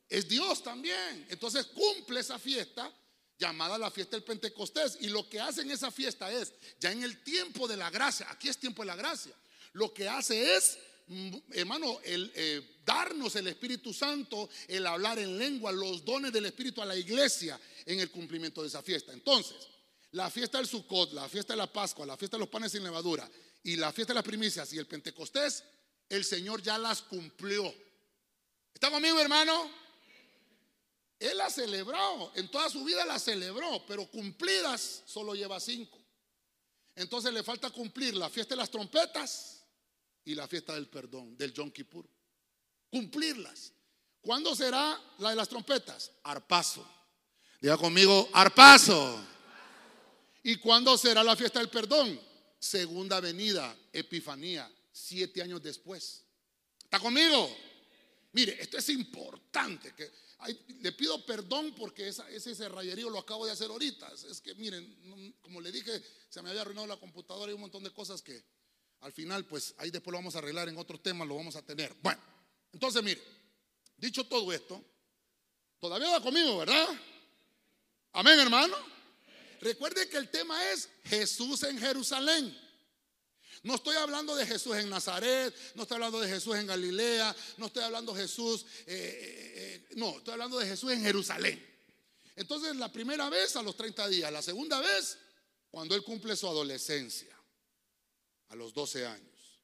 es 0.08 0.28
Dios 0.28 0.62
también. 0.62 1.26
Entonces 1.30 1.66
cumple 1.66 2.20
esa 2.20 2.38
fiesta 2.38 2.92
llamada 3.38 3.76
la 3.76 3.90
fiesta 3.90 4.16
del 4.16 4.24
Pentecostés. 4.24 4.98
Y 5.00 5.08
lo 5.08 5.28
que 5.28 5.40
hace 5.40 5.62
en 5.62 5.70
esa 5.70 5.90
fiesta 5.90 6.32
es, 6.32 6.52
ya 6.78 6.92
en 6.92 7.02
el 7.02 7.22
tiempo 7.22 7.66
de 7.66 7.76
la 7.76 7.90
gracia, 7.90 8.26
aquí 8.30 8.48
es 8.48 8.58
tiempo 8.58 8.82
de 8.82 8.87
la 8.87 8.96
gracia, 8.96 9.35
lo 9.72 9.92
que 9.92 10.08
hace 10.08 10.56
es, 10.56 10.78
mm, 11.08 11.37
hermano, 11.52 11.98
el, 12.04 12.30
eh, 12.35 12.78
darnos 12.85 13.35
el 13.37 13.48
Espíritu 13.48 13.92
Santo, 13.92 14.48
el 14.68 14.87
hablar 14.87 15.18
en 15.18 15.38
lengua, 15.38 15.72
los 15.72 16.04
dones 16.04 16.32
del 16.32 16.46
Espíritu 16.46 16.82
a 16.82 16.87
la 16.87 16.96
iglesia 16.96 17.58
en 17.85 18.00
el 18.00 18.11
cumplimiento 18.11 18.62
de 18.62 18.68
esa 18.68 18.82
fiesta. 18.82 19.12
Entonces, 19.12 19.56
la 20.12 20.31
fiesta 20.31 20.59
del 20.59 20.66
Sukkot, 20.66 21.12
la 21.12 21.29
fiesta 21.29 21.53
de 21.55 21.59
la 21.59 21.72
Pascua, 21.72 22.07
la 22.07 22.16
fiesta 22.16 22.37
de 22.37 22.40
los 22.40 22.48
panes 22.48 22.72
sin 22.72 22.83
levadura 22.83 23.29
y 23.62 23.77
la 23.77 23.92
fiesta 23.92 24.12
de 24.12 24.16
las 24.16 24.25
primicias 24.25 24.72
y 24.72 24.79
el 24.79 24.87
Pentecostés, 24.87 25.64
el 26.09 26.25
Señor 26.25 26.62
ya 26.62 26.77
las 26.79 27.03
cumplió. 27.03 27.72
¿Está 28.75 28.90
conmigo, 28.90 29.18
hermano? 29.18 29.70
Él 31.18 31.37
las 31.38 31.55
celebró, 31.55 32.33
en 32.35 32.51
toda 32.51 32.68
su 32.68 32.85
vida 32.85 33.07
las 33.07 33.22
celebró, 33.22 33.85
pero 33.87 34.07
cumplidas 34.11 35.03
solo 35.07 35.35
lleva 35.35 35.61
cinco. 35.61 35.98
Entonces 36.94 37.33
le 37.33 37.42
falta 37.42 37.70
cumplir 37.70 38.14
la 38.14 38.29
fiesta 38.29 38.55
de 38.55 38.61
las 38.61 38.70
trompetas 38.70 39.64
y 40.25 40.35
la 40.35 40.46
fiesta 40.46 40.75
del 40.75 40.88
perdón, 40.88 41.37
del 41.38 41.55
Yom 41.55 41.70
Kippur. 41.70 42.07
Cumplirlas. 42.90 43.72
¿Cuándo 44.20 44.55
será 44.55 45.01
la 45.18 45.31
de 45.31 45.37
las 45.37 45.48
trompetas? 45.48 46.11
Arpazo. 46.25 46.87
Diga 47.61 47.79
conmigo, 47.79 48.29
arpazo. 48.33 49.32
¿Y 50.42 50.57
cuándo 50.57 50.96
será 50.98 51.22
la 51.22 51.37
fiesta 51.37 51.61
del 51.61 51.68
perdón? 51.68 52.20
Segunda 52.59 53.20
venida, 53.20 53.76
Epifanía, 53.92 54.70
siete 54.90 55.42
años 55.42 55.62
después. 55.62 56.24
¿Está 56.83 56.98
conmigo? 56.98 57.55
Mire, 58.33 58.61
esto 58.61 58.78
es 58.78 58.88
importante. 58.88 59.94
Que, 59.94 60.11
le 60.81 60.92
pido 60.92 61.24
perdón 61.24 61.74
porque 61.74 62.09
ese 62.09 62.68
rayerío 62.68 63.09
lo 63.09 63.18
acabo 63.18 63.46
de 63.46 63.52
hacer 63.52 63.70
ahorita. 63.70 64.12
Es 64.31 64.40
que 64.40 64.55
miren, 64.55 65.37
como 65.40 65.61
le 65.61 65.70
dije, 65.70 66.02
se 66.28 66.42
me 66.42 66.50
había 66.50 66.62
arruinado 66.62 66.87
la 66.87 66.96
computadora 66.96 67.52
y 67.52 67.55
un 67.55 67.61
montón 67.61 67.85
de 67.85 67.92
cosas 67.92 68.22
que 68.22 68.42
al 69.00 69.12
final, 69.12 69.44
pues 69.44 69.74
ahí 69.78 69.90
después 69.90 70.12
lo 70.12 70.18
vamos 70.18 70.35
a 70.37 70.38
arreglar 70.38 70.68
en 70.68 70.78
otro 70.78 70.98
tema, 70.98 71.24
lo 71.24 71.37
vamos 71.37 71.57
a 71.57 71.62
tener. 71.62 71.94
Bueno, 72.02 72.20
entonces 72.72 73.02
mire, 73.02 73.20
dicho 73.96 74.24
todo 74.24 74.52
esto, 74.52 74.83
todavía 75.81 76.11
va 76.11 76.22
conmigo, 76.22 76.59
¿verdad? 76.59 76.88
Amén, 78.12 78.38
hermano. 78.38 78.91
Recuerde 79.62 80.09
que 80.09 80.16
el 80.16 80.29
tema 80.29 80.72
es 80.72 80.88
Jesús 81.05 81.62
en 81.62 81.79
Jerusalén. 81.79 82.59
No 83.62 83.77
estoy 83.77 83.94
hablando 83.94 84.35
de 84.35 84.44
Jesús 84.44 84.77
en 84.77 84.90
Nazaret, 84.90 85.55
no 85.77 85.83
estoy 85.83 85.94
hablando 85.94 86.20
de 86.20 86.29
Jesús 86.29 86.57
en 86.57 86.66
Galilea, 86.66 87.35
no 87.59 87.66
estoy 87.66 87.85
hablando 87.85 88.12
de 88.12 88.22
Jesús, 88.22 88.66
eh, 88.87 88.87
eh, 88.88 89.87
eh, 89.88 89.94
no, 89.94 90.18
estoy 90.18 90.33
hablando 90.33 90.59
de 90.59 90.66
Jesús 90.66 90.90
en 90.90 91.01
Jerusalén. 91.01 91.64
Entonces 92.35 92.75
la 92.75 92.90
primera 92.90 93.31
vez 93.31 93.55
a 93.55 93.62
los 93.62 93.77
30 93.77 94.09
días, 94.09 94.33
la 94.33 94.42
segunda 94.42 94.81
vez 94.81 95.16
cuando 95.70 95.94
él 95.94 96.03
cumple 96.03 96.35
su 96.35 96.48
adolescencia, 96.48 97.38
a 98.48 98.57
los 98.57 98.75
12 98.75 99.07
años. 99.07 99.61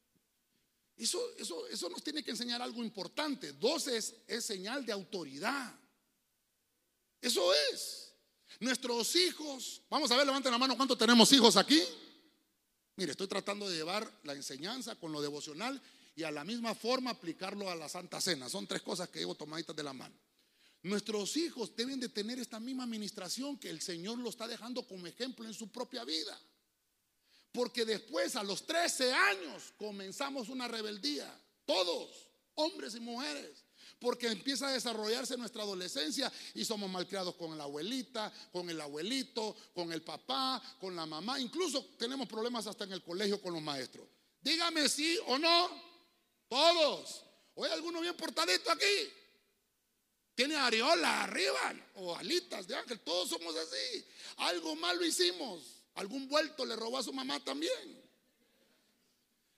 Eso, 0.96 1.20
eso, 1.36 1.66
eso 1.66 1.88
nos 1.88 2.04
tiene 2.04 2.22
que 2.22 2.30
enseñar 2.30 2.62
algo 2.62 2.84
importante. 2.84 3.52
12 3.52 3.96
es, 3.96 4.14
es 4.28 4.44
señal 4.44 4.86
de 4.86 4.92
autoridad. 4.92 5.74
Eso 7.20 7.52
es. 7.72 8.07
Nuestros 8.60 9.14
hijos, 9.14 9.82
vamos 9.88 10.10
a 10.10 10.16
ver, 10.16 10.26
levanten 10.26 10.50
la 10.50 10.58
mano, 10.58 10.76
¿cuántos 10.76 10.98
tenemos 10.98 11.30
hijos 11.32 11.56
aquí? 11.56 11.80
Mire, 12.96 13.12
estoy 13.12 13.28
tratando 13.28 13.68
de 13.68 13.76
llevar 13.76 14.10
la 14.24 14.32
enseñanza 14.32 14.96
con 14.96 15.12
lo 15.12 15.22
devocional 15.22 15.80
y 16.16 16.24
a 16.24 16.32
la 16.32 16.42
misma 16.42 16.74
forma 16.74 17.10
aplicarlo 17.10 17.70
a 17.70 17.76
la 17.76 17.88
Santa 17.88 18.20
Cena. 18.20 18.48
Son 18.48 18.66
tres 18.66 18.82
cosas 18.82 19.08
que 19.08 19.20
llevo 19.20 19.36
tomaditas 19.36 19.76
de 19.76 19.84
la 19.84 19.92
mano. 19.92 20.16
Nuestros 20.82 21.36
hijos 21.36 21.76
deben 21.76 22.00
de 22.00 22.08
tener 22.08 22.40
esta 22.40 22.58
misma 22.58 22.82
administración 22.82 23.56
que 23.58 23.70
el 23.70 23.80
Señor 23.80 24.18
lo 24.18 24.28
está 24.28 24.48
dejando 24.48 24.82
como 24.84 25.06
ejemplo 25.06 25.46
en 25.46 25.54
su 25.54 25.68
propia 25.68 26.04
vida. 26.04 26.36
Porque 27.52 27.84
después, 27.84 28.34
a 28.34 28.42
los 28.42 28.66
13 28.66 29.12
años, 29.12 29.72
comenzamos 29.76 30.48
una 30.48 30.66
rebeldía. 30.66 31.32
Todos, 31.64 32.28
hombres 32.54 32.96
y 32.96 33.00
mujeres 33.00 33.67
porque 33.98 34.28
empieza 34.28 34.68
a 34.68 34.72
desarrollarse 34.72 35.36
nuestra 35.36 35.62
adolescencia 35.62 36.32
y 36.54 36.64
somos 36.64 36.90
malcriados 36.90 37.34
con 37.34 37.56
la 37.58 37.64
abuelita, 37.64 38.32
con 38.52 38.68
el 38.70 38.80
abuelito, 38.80 39.56
con 39.74 39.92
el 39.92 40.02
papá, 40.02 40.62
con 40.80 40.94
la 40.94 41.06
mamá. 41.06 41.40
Incluso 41.40 41.84
tenemos 41.98 42.28
problemas 42.28 42.66
hasta 42.66 42.84
en 42.84 42.92
el 42.92 43.02
colegio 43.02 43.40
con 43.40 43.52
los 43.52 43.62
maestros. 43.62 44.06
Dígame 44.40 44.88
sí 44.88 45.18
o 45.26 45.38
no. 45.38 45.70
Todos. 46.48 47.24
¿O 47.54 47.64
hay 47.64 47.72
alguno 47.72 48.00
bien 48.00 48.16
portadito 48.16 48.70
aquí? 48.70 49.12
Tiene 50.34 50.54
areola 50.54 51.24
arriba 51.24 51.74
o 51.96 52.14
alitas 52.14 52.68
de 52.68 52.76
ángel. 52.76 53.00
Todos 53.00 53.30
somos 53.30 53.56
así. 53.56 54.06
Algo 54.36 54.76
malo 54.76 55.04
hicimos. 55.04 55.82
Algún 55.94 56.28
vuelto 56.28 56.64
le 56.64 56.76
robó 56.76 56.98
a 56.98 57.02
su 57.02 57.12
mamá 57.12 57.40
también. 57.40 57.97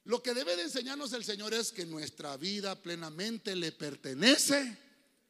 Lo 0.04 0.22
que 0.22 0.34
debe 0.34 0.56
de 0.56 0.62
enseñarnos 0.62 1.12
el 1.12 1.24
Señor 1.24 1.52
es 1.52 1.72
que 1.72 1.84
nuestra 1.84 2.36
vida 2.36 2.74
plenamente 2.80 3.54
le 3.54 3.72
pertenece 3.72 4.78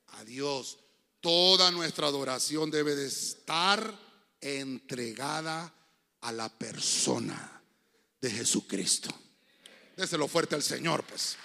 a 0.09 0.25
Dios. 0.25 0.79
Toda 1.21 1.71
nuestra 1.71 2.07
adoración 2.07 2.71
debe 2.71 2.95
de 2.95 3.07
estar 3.07 3.99
entregada 4.41 5.75
a 6.21 6.33
la 6.33 6.49
persona 6.49 7.63
de 8.21 8.31
Jesucristo. 8.31 9.11
Déselo 9.97 10.29
fuerte 10.29 10.55
al 10.55 10.63
Señor, 10.63 11.05
pues. 11.05 11.37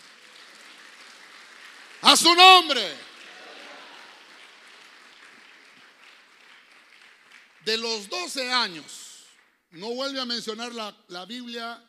A 2.01 2.15
su 2.15 2.33
nombre. 2.35 3.15
De 7.65 7.77
los 7.77 8.07
12 8.07 8.51
años, 8.51 9.25
no 9.71 9.89
vuelve 9.95 10.21
a 10.21 10.25
mencionar 10.25 10.71
la, 10.73 10.95
la 11.07 11.25
Biblia 11.25 11.83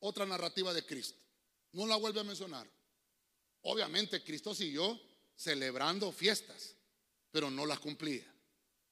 otra 0.00 0.26
narrativa 0.26 0.72
de 0.72 0.84
Cristo. 0.84 1.18
No 1.72 1.86
la 1.86 1.96
vuelve 1.96 2.20
a 2.20 2.24
mencionar. 2.24 2.68
Obviamente 3.62 4.22
Cristo 4.22 4.54
siguió 4.54 4.98
celebrando 5.34 6.12
fiestas, 6.12 6.74
pero 7.30 7.50
no 7.50 7.66
las 7.66 7.78
cumplía. 7.78 8.24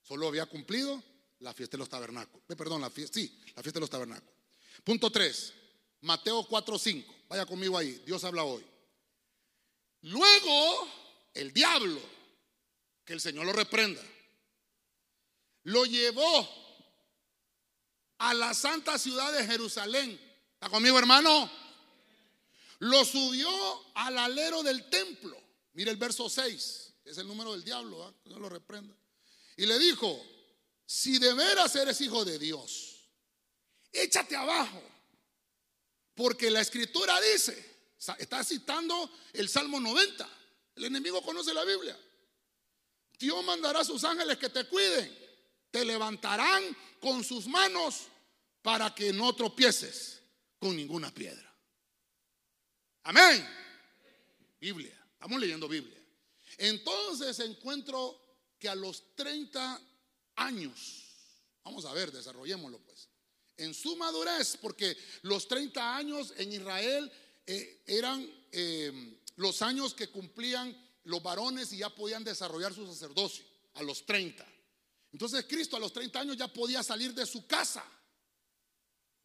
Solo 0.02 0.28
había 0.28 0.46
cumplido 0.46 1.02
la 1.40 1.52
fiesta 1.52 1.76
de 1.76 1.78
los 1.78 1.88
tabernáculos. 1.88 2.42
Eh, 2.48 2.56
perdón, 2.56 2.80
la 2.80 2.90
fiesta, 2.90 3.18
sí, 3.18 3.40
la 3.54 3.62
fiesta 3.62 3.78
de 3.78 3.82
los 3.82 3.90
tabernáculos. 3.90 4.34
Punto 4.84 5.10
3, 5.10 5.52
Mateo 6.02 6.46
4:5. 6.46 7.04
Vaya 7.28 7.46
conmigo 7.46 7.76
ahí, 7.76 8.02
Dios 8.06 8.22
habla 8.24 8.44
hoy. 8.44 8.64
Luego, 10.02 10.88
el 11.34 11.52
diablo, 11.52 12.00
que 13.04 13.14
el 13.14 13.20
Señor 13.20 13.46
lo 13.46 13.52
reprenda, 13.52 14.02
lo 15.64 15.84
llevó 15.84 16.48
a 18.18 18.32
la 18.34 18.54
santa 18.54 18.98
ciudad 18.98 19.32
de 19.32 19.46
Jerusalén 19.46 20.25
¿Está 20.66 20.74
conmigo, 20.74 20.98
hermano? 20.98 21.48
Lo 22.80 23.04
subió 23.04 23.48
al 23.94 24.18
alero 24.18 24.64
del 24.64 24.90
templo. 24.90 25.40
Mire 25.74 25.92
el 25.92 25.96
verso 25.96 26.28
6, 26.28 26.92
es 27.04 27.18
el 27.18 27.28
número 27.28 27.52
del 27.52 27.62
diablo, 27.62 28.08
¿eh? 28.08 28.12
no 28.24 28.40
lo 28.40 28.48
reprenda. 28.48 28.92
Y 29.56 29.64
le 29.64 29.78
dijo, 29.78 30.20
si 30.84 31.20
de 31.20 31.34
veras 31.34 31.76
eres 31.76 32.00
hijo 32.00 32.24
de 32.24 32.40
Dios, 32.40 33.08
échate 33.92 34.34
abajo. 34.34 34.82
Porque 36.16 36.50
la 36.50 36.62
escritura 36.62 37.20
dice, 37.20 37.84
está 38.18 38.42
citando 38.42 39.08
el 39.34 39.48
Salmo 39.48 39.78
90. 39.78 40.28
El 40.74 40.86
enemigo 40.86 41.22
conoce 41.22 41.54
la 41.54 41.62
Biblia. 41.64 41.96
Dios 43.20 43.44
mandará 43.44 43.82
a 43.82 43.84
sus 43.84 44.02
ángeles 44.02 44.36
que 44.36 44.48
te 44.48 44.66
cuiden. 44.66 45.16
Te 45.70 45.84
levantarán 45.84 46.76
con 47.00 47.22
sus 47.22 47.46
manos 47.46 48.08
para 48.62 48.92
que 48.92 49.12
no 49.12 49.32
tropieces 49.32 50.16
con 50.58 50.76
ninguna 50.76 51.12
piedra. 51.12 51.54
Amén. 53.04 53.46
Biblia. 54.60 54.98
Estamos 55.12 55.40
leyendo 55.40 55.68
Biblia. 55.68 56.00
Entonces 56.58 57.38
encuentro 57.40 58.20
que 58.58 58.68
a 58.68 58.74
los 58.74 59.14
30 59.14 59.80
años 60.36 61.06
Vamos 61.66 61.84
a 61.84 61.92
ver, 61.92 62.12
desarrollémoslo 62.12 62.78
pues. 62.78 63.08
En 63.56 63.74
su 63.74 63.96
madurez, 63.96 64.56
porque 64.62 64.96
los 65.22 65.48
30 65.48 65.96
años 65.96 66.32
en 66.36 66.52
Israel 66.52 67.10
eh, 67.44 67.82
eran 67.86 68.24
eh, 68.52 69.18
los 69.34 69.62
años 69.62 69.92
que 69.92 70.06
cumplían 70.08 70.76
los 71.02 71.20
varones 71.24 71.72
y 71.72 71.78
ya 71.78 71.92
podían 71.92 72.22
desarrollar 72.22 72.72
su 72.72 72.86
sacerdocio 72.86 73.44
a 73.74 73.82
los 73.82 74.06
30. 74.06 74.46
Entonces 75.10 75.44
Cristo 75.48 75.76
a 75.76 75.80
los 75.80 75.92
30 75.92 76.20
años 76.20 76.36
ya 76.36 76.46
podía 76.46 76.84
salir 76.84 77.12
de 77.12 77.26
su 77.26 77.48
casa. 77.48 77.84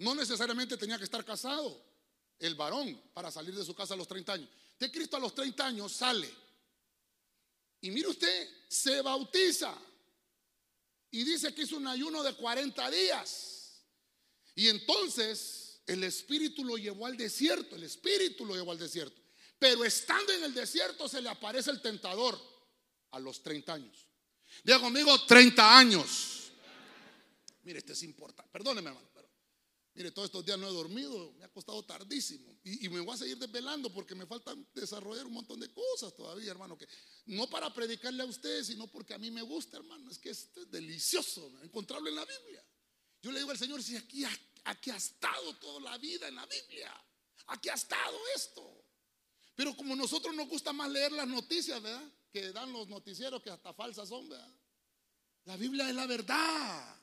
No 0.01 0.15
necesariamente 0.15 0.77
tenía 0.77 0.97
que 0.97 1.03
estar 1.03 1.23
casado 1.23 1.79
el 2.39 2.55
varón 2.55 2.99
para 3.13 3.29
salir 3.29 3.53
de 3.53 3.63
su 3.63 3.75
casa 3.75 3.93
a 3.93 3.97
los 3.97 4.07
30 4.07 4.33
años. 4.33 4.49
De 4.79 4.91
Cristo 4.91 5.15
a 5.15 5.19
los 5.19 5.35
30 5.35 5.63
años 5.63 5.91
sale. 5.91 6.27
Y 7.81 7.91
mire 7.91 8.07
usted, 8.07 8.49
se 8.67 8.99
bautiza. 9.03 9.77
Y 11.11 11.23
dice 11.23 11.53
que 11.53 11.61
hizo 11.61 11.77
un 11.77 11.85
ayuno 11.85 12.23
de 12.23 12.33
40 12.33 12.89
días. 12.89 13.83
Y 14.55 14.69
entonces 14.69 15.81
el 15.85 16.03
Espíritu 16.03 16.65
lo 16.65 16.77
llevó 16.77 17.05
al 17.05 17.15
desierto. 17.15 17.75
El 17.75 17.83
Espíritu 17.83 18.43
lo 18.43 18.55
llevó 18.55 18.71
al 18.71 18.79
desierto. 18.79 19.21
Pero 19.59 19.85
estando 19.85 20.33
en 20.33 20.45
el 20.45 20.53
desierto 20.55 21.07
se 21.07 21.21
le 21.21 21.29
aparece 21.29 21.69
el 21.69 21.79
tentador 21.79 22.41
a 23.11 23.19
los 23.19 23.43
30 23.43 23.71
años. 23.71 24.07
Diga 24.63 24.79
conmigo, 24.79 25.15
30 25.25 25.77
años. 25.77 26.51
Mire, 27.61 27.77
este 27.77 27.93
es 27.93 28.01
importante. 28.01 28.51
Perdóneme, 28.51 28.89
hermano. 28.89 29.10
Mire, 29.93 30.11
todos 30.11 30.27
estos 30.27 30.45
días 30.45 30.57
no 30.57 30.67
he 30.67 30.73
dormido. 30.73 31.33
Me 31.33 31.45
ha 31.45 31.49
costado 31.49 31.83
tardísimo. 31.83 32.57
Y, 32.63 32.87
me 32.89 33.01
voy 33.01 33.13
a 33.13 33.17
seguir 33.17 33.37
desvelando 33.37 33.91
porque 33.91 34.15
me 34.15 34.25
falta 34.25 34.55
desarrollar 34.73 35.25
un 35.25 35.33
montón 35.33 35.59
de 35.59 35.71
cosas 35.73 36.15
todavía, 36.15 36.51
hermano. 36.51 36.77
Que 36.77 36.87
no 37.25 37.49
para 37.49 37.73
predicarle 37.73 38.23
a 38.23 38.25
ustedes, 38.25 38.67
sino 38.67 38.87
porque 38.87 39.13
a 39.13 39.17
mí 39.17 39.31
me 39.31 39.41
gusta, 39.41 39.77
hermano. 39.77 40.09
Es 40.09 40.17
que 40.17 40.29
esto 40.29 40.61
es 40.61 40.71
delicioso 40.71 41.51
encontrarlo 41.61 42.07
en 42.07 42.15
la 42.15 42.25
Biblia. 42.25 42.63
Yo 43.21 43.31
le 43.31 43.39
digo 43.39 43.51
al 43.51 43.57
Señor, 43.57 43.83
si 43.83 43.97
aquí, 43.97 44.23
aquí 44.63 44.91
ha 44.91 44.95
estado 44.95 45.55
toda 45.57 45.81
la 45.81 45.97
vida 45.97 46.27
en 46.27 46.35
la 46.35 46.45
Biblia. 46.45 46.91
Aquí 47.47 47.69
ha 47.69 47.73
estado 47.73 48.17
esto. 48.35 48.85
Pero 49.55 49.75
como 49.75 49.95
nosotros 49.95 50.33
nos 50.33 50.47
gusta 50.47 50.71
más 50.71 50.89
leer 50.89 51.11
las 51.11 51.27
noticias, 51.27 51.81
¿verdad? 51.81 52.09
Que 52.31 52.51
dan 52.53 52.71
los 52.71 52.87
noticieros 52.87 53.43
que 53.43 53.49
hasta 53.49 53.73
falsas 53.73 54.07
son, 54.07 54.29
¿verdad? 54.29 54.55
La 55.45 55.57
Biblia 55.57 55.89
es 55.89 55.95
la 55.95 56.07
verdad. 56.07 57.00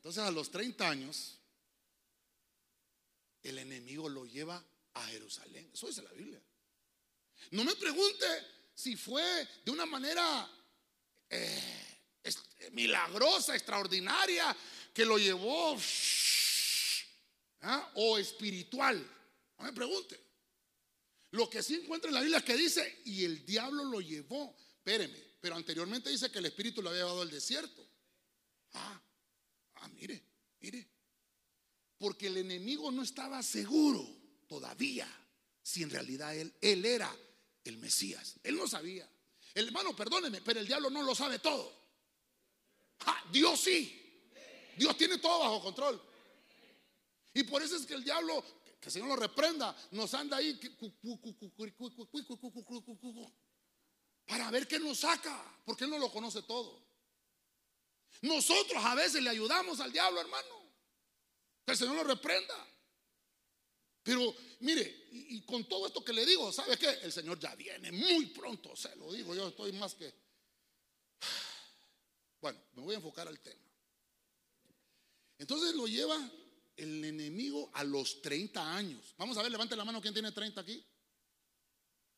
Entonces 0.00 0.22
a 0.22 0.30
los 0.30 0.50
30 0.50 0.88
años, 0.88 1.38
el 3.42 3.58
enemigo 3.58 4.08
lo 4.08 4.24
lleva 4.24 4.64
a 4.94 5.04
Jerusalén. 5.08 5.70
Eso 5.74 5.88
dice 5.88 6.00
la 6.00 6.12
Biblia. 6.12 6.40
No 7.50 7.64
me 7.64 7.76
pregunte 7.76 8.26
si 8.74 8.96
fue 8.96 9.46
de 9.62 9.70
una 9.70 9.84
manera 9.84 10.50
eh, 11.28 12.00
milagrosa, 12.72 13.54
extraordinaria, 13.54 14.56
que 14.94 15.04
lo 15.04 15.18
llevó 15.18 15.76
¿ah? 17.60 17.92
o 17.96 18.16
espiritual. 18.16 19.06
No 19.58 19.64
me 19.66 19.72
pregunte. 19.74 20.18
Lo 21.32 21.50
que 21.50 21.62
sí 21.62 21.74
encuentra 21.74 22.08
en 22.08 22.14
la 22.14 22.20
Biblia 22.22 22.38
es 22.38 22.44
que 22.44 22.56
dice, 22.56 23.02
y 23.04 23.22
el 23.26 23.44
diablo 23.44 23.84
lo 23.84 24.00
llevó. 24.00 24.56
Espéreme, 24.78 25.22
pero 25.42 25.56
anteriormente 25.56 26.08
dice 26.08 26.30
que 26.30 26.38
el 26.38 26.46
Espíritu 26.46 26.80
lo 26.80 26.88
había 26.88 27.02
llevado 27.02 27.20
al 27.20 27.30
desierto. 27.30 27.86
Ah. 28.72 29.02
Porque 32.00 32.26
el 32.26 32.38
enemigo 32.38 32.90
no 32.90 33.02
estaba 33.02 33.40
seguro 33.42 34.04
todavía 34.48 35.06
si 35.62 35.84
en 35.84 35.90
realidad 35.90 36.34
él, 36.34 36.52
él 36.60 36.84
era 36.84 37.14
el 37.62 37.76
Mesías. 37.76 38.36
Él 38.42 38.56
no 38.56 38.66
sabía. 38.66 39.08
El 39.54 39.66
hermano, 39.66 39.94
perdóneme, 39.94 40.40
pero 40.40 40.58
el 40.58 40.66
diablo 40.66 40.90
no 40.90 41.02
lo 41.02 41.14
sabe 41.14 41.38
todo. 41.38 41.72
Ah, 43.00 43.22
Dios 43.30 43.60
sí. 43.60 43.96
Dios 44.76 44.96
tiene 44.96 45.18
todo 45.18 45.40
bajo 45.40 45.62
control. 45.62 46.02
Y 47.34 47.44
por 47.44 47.62
eso 47.62 47.76
es 47.76 47.86
que 47.86 47.94
el 47.94 48.02
diablo 48.02 48.42
que 48.80 48.88
el 48.88 48.92
Señor 48.92 49.08
lo 49.08 49.16
reprenda, 49.16 49.76
nos 49.90 50.14
anda 50.14 50.38
ahí 50.38 50.58
para 54.26 54.50
ver 54.50 54.66
qué 54.66 54.78
nos 54.78 55.00
saca, 55.00 55.60
porque 55.66 55.84
Él 55.84 55.90
no 55.90 55.98
lo 55.98 56.10
conoce 56.10 56.42
todo. 56.42 56.82
Nosotros 58.22 58.82
a 58.82 58.94
veces 58.94 59.22
le 59.22 59.28
ayudamos 59.28 59.80
al 59.80 59.92
diablo, 59.92 60.20
hermano. 60.20 60.59
Que 61.70 61.74
el 61.74 61.78
Señor 61.78 61.94
lo 61.94 62.02
reprenda. 62.02 62.66
Pero 64.02 64.34
mire, 64.60 65.06
y, 65.12 65.40
con 65.42 65.68
todo 65.68 65.86
esto 65.86 66.04
que 66.04 66.12
le 66.12 66.26
digo, 66.26 66.52
¿sabe 66.52 66.76
qué? 66.76 66.88
El 67.02 67.12
Señor 67.12 67.38
ya 67.38 67.54
viene 67.54 67.92
muy 67.92 68.26
pronto, 68.26 68.74
se 68.74 68.96
lo 68.96 69.12
digo, 69.12 69.36
yo 69.36 69.48
estoy 69.48 69.72
más 69.72 69.94
que... 69.94 70.12
Bueno, 72.40 72.58
me 72.72 72.82
voy 72.82 72.94
a 72.94 72.96
enfocar 72.96 73.28
al 73.28 73.38
tema. 73.38 73.62
Entonces 75.38 75.74
lo 75.74 75.86
lleva 75.86 76.18
el 76.76 77.04
enemigo 77.04 77.70
a 77.74 77.84
los 77.84 78.20
30 78.20 78.74
años. 78.74 79.14
Vamos 79.18 79.36
a 79.36 79.42
ver, 79.42 79.52
levante 79.52 79.76
la 79.76 79.84
mano, 79.84 80.00
¿quién 80.00 80.14
tiene 80.14 80.32
30 80.32 80.60
aquí? 80.62 80.84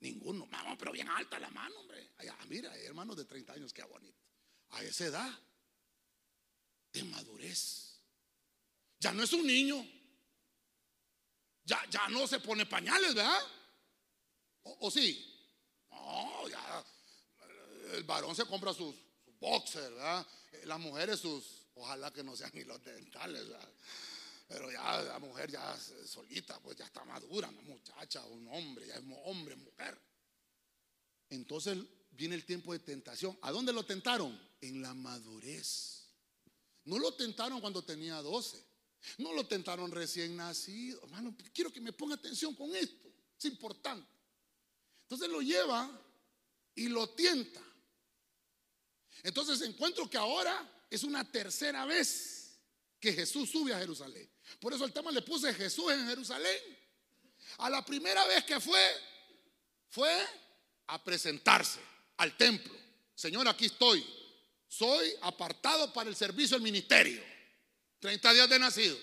Ninguno, 0.01 0.47
vamos, 0.47 0.77
pero 0.79 0.93
bien 0.93 1.09
alta 1.09 1.39
la 1.39 1.51
mano, 1.51 1.79
hombre. 1.81 2.13
mira, 2.49 2.73
hay 2.73 2.85
hermanos 2.87 3.17
de 3.17 3.27
30 3.27 3.53
años, 3.53 3.73
qué 3.73 3.83
bonito. 3.83 4.19
A 4.71 4.83
esa 4.83 5.07
edad 5.07 5.41
de 6.93 7.05
madurez. 7.05 7.92
Ya 9.03 9.13
no 9.13 9.25
es 9.25 9.33
un 9.33 9.45
niño. 9.45 9.85
Ya, 11.65 11.85
ya 11.91 12.09
no 12.09 12.25
se 12.29 12.39
pone 12.39 12.67
pañales, 12.67 13.15
¿verdad? 13.15 13.41
¿O, 14.63 14.89
sí? 14.93 15.29
No, 15.91 16.49
ya. 16.49 16.85
El 17.95 18.05
varón 18.05 18.37
se 18.37 18.45
compra 18.47 18.73
sus, 18.73 18.95
boxers, 19.41 19.91
¿verdad? 19.91 20.25
Las 20.67 20.79
mujeres 20.79 21.19
sus, 21.19 21.67
ojalá 21.75 22.13
que 22.13 22.23
no 22.23 22.37
sean 22.37 22.53
hilos 22.57 22.81
dentales, 22.85 23.49
¿verdad? 23.49 23.69
Pero 24.47 24.71
ya 24.71 25.03
la 25.03 25.19
mujer 25.19 25.51
ya 25.51 25.77
solita, 26.07 26.61
pues 26.61 26.77
ya 26.77 26.85
está 26.85 27.05
madura, 27.05 27.49
una 27.49 27.63
muchacha, 27.63 28.25
un 28.27 28.47
hombre, 28.53 28.87
ya 28.87 28.95
es 28.95 29.03
hombre, 29.25 29.57
mujer. 29.57 29.99
Entonces 31.29 31.77
viene 32.13 32.37
el 32.37 32.45
tiempo 32.45 32.73
de 32.73 32.79
tentación. 32.79 33.37
¿A 33.43 33.51
dónde 33.51 33.73
lo 33.73 33.85
tentaron? 33.85 34.41
En 34.61 34.81
la 34.81 34.95
madurez. 34.95 36.07
No 36.85 37.01
lo 37.01 37.15
tentaron 37.15 37.61
cuando 37.61 37.83
tenía 37.83 38.23
12. 38.23 38.72
No 39.19 39.33
lo 39.33 39.47
tentaron 39.47 39.91
recién 39.91 40.37
nacido. 40.37 41.01
Hermano, 41.03 41.37
quiero 41.53 41.73
que 41.73 41.81
me 41.81 41.93
ponga 41.93 42.15
atención 42.15 42.55
con 42.55 42.75
esto. 42.75 43.09
Es 43.39 43.45
importante. 43.47 44.09
Entonces 45.03 45.29
lo 45.29 45.43
lleva 45.43 45.91
y 46.75 46.89
lo 46.89 47.09
tienta. 47.11 47.61
Entonces 49.23 49.61
encuentro 49.63 50.09
que 50.09 50.17
ahora 50.17 50.87
es 50.91 51.03
una 51.05 51.25
tercera 51.31 51.85
vez 51.85 52.59
que 52.99 53.13
Jesús 53.13 53.51
sube 53.51 53.75
a 53.75 53.79
Jerusalén. 53.79 54.29
Por 54.61 54.73
eso 54.73 54.85
el 54.85 54.93
tema 54.93 55.11
le 55.11 55.23
puse 55.23 55.53
Jesús 55.55 55.93
en 55.93 56.07
Jerusalén. 56.07 56.59
A 57.59 57.69
la 57.69 57.85
primera 57.85 58.25
vez 58.27 58.45
que 58.45 58.61
fue, 58.61 58.81
fue 59.89 60.27
a 60.87 61.03
presentarse 61.03 61.81
al 62.17 62.37
templo. 62.37 62.75
Señor, 63.15 63.47
aquí 63.49 63.67
estoy. 63.67 64.05
Soy 64.69 65.13
apartado 65.21 65.93
para 65.93 66.09
el 66.09 66.17
servicio 66.17 66.57
del 66.57 66.63
ministerio. 66.63 67.32
30 68.03 68.33
días 68.33 68.49
de 68.49 68.59
nacido. 68.59 68.99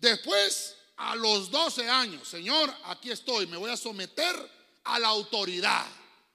Después, 0.00 0.76
a 0.96 1.16
los 1.16 1.50
12 1.50 1.88
años, 1.88 2.28
Señor, 2.28 2.72
aquí 2.84 3.10
estoy. 3.10 3.46
Me 3.46 3.56
voy 3.56 3.70
a 3.70 3.76
someter 3.76 4.36
a 4.84 4.98
la 4.98 5.08
autoridad. 5.08 5.86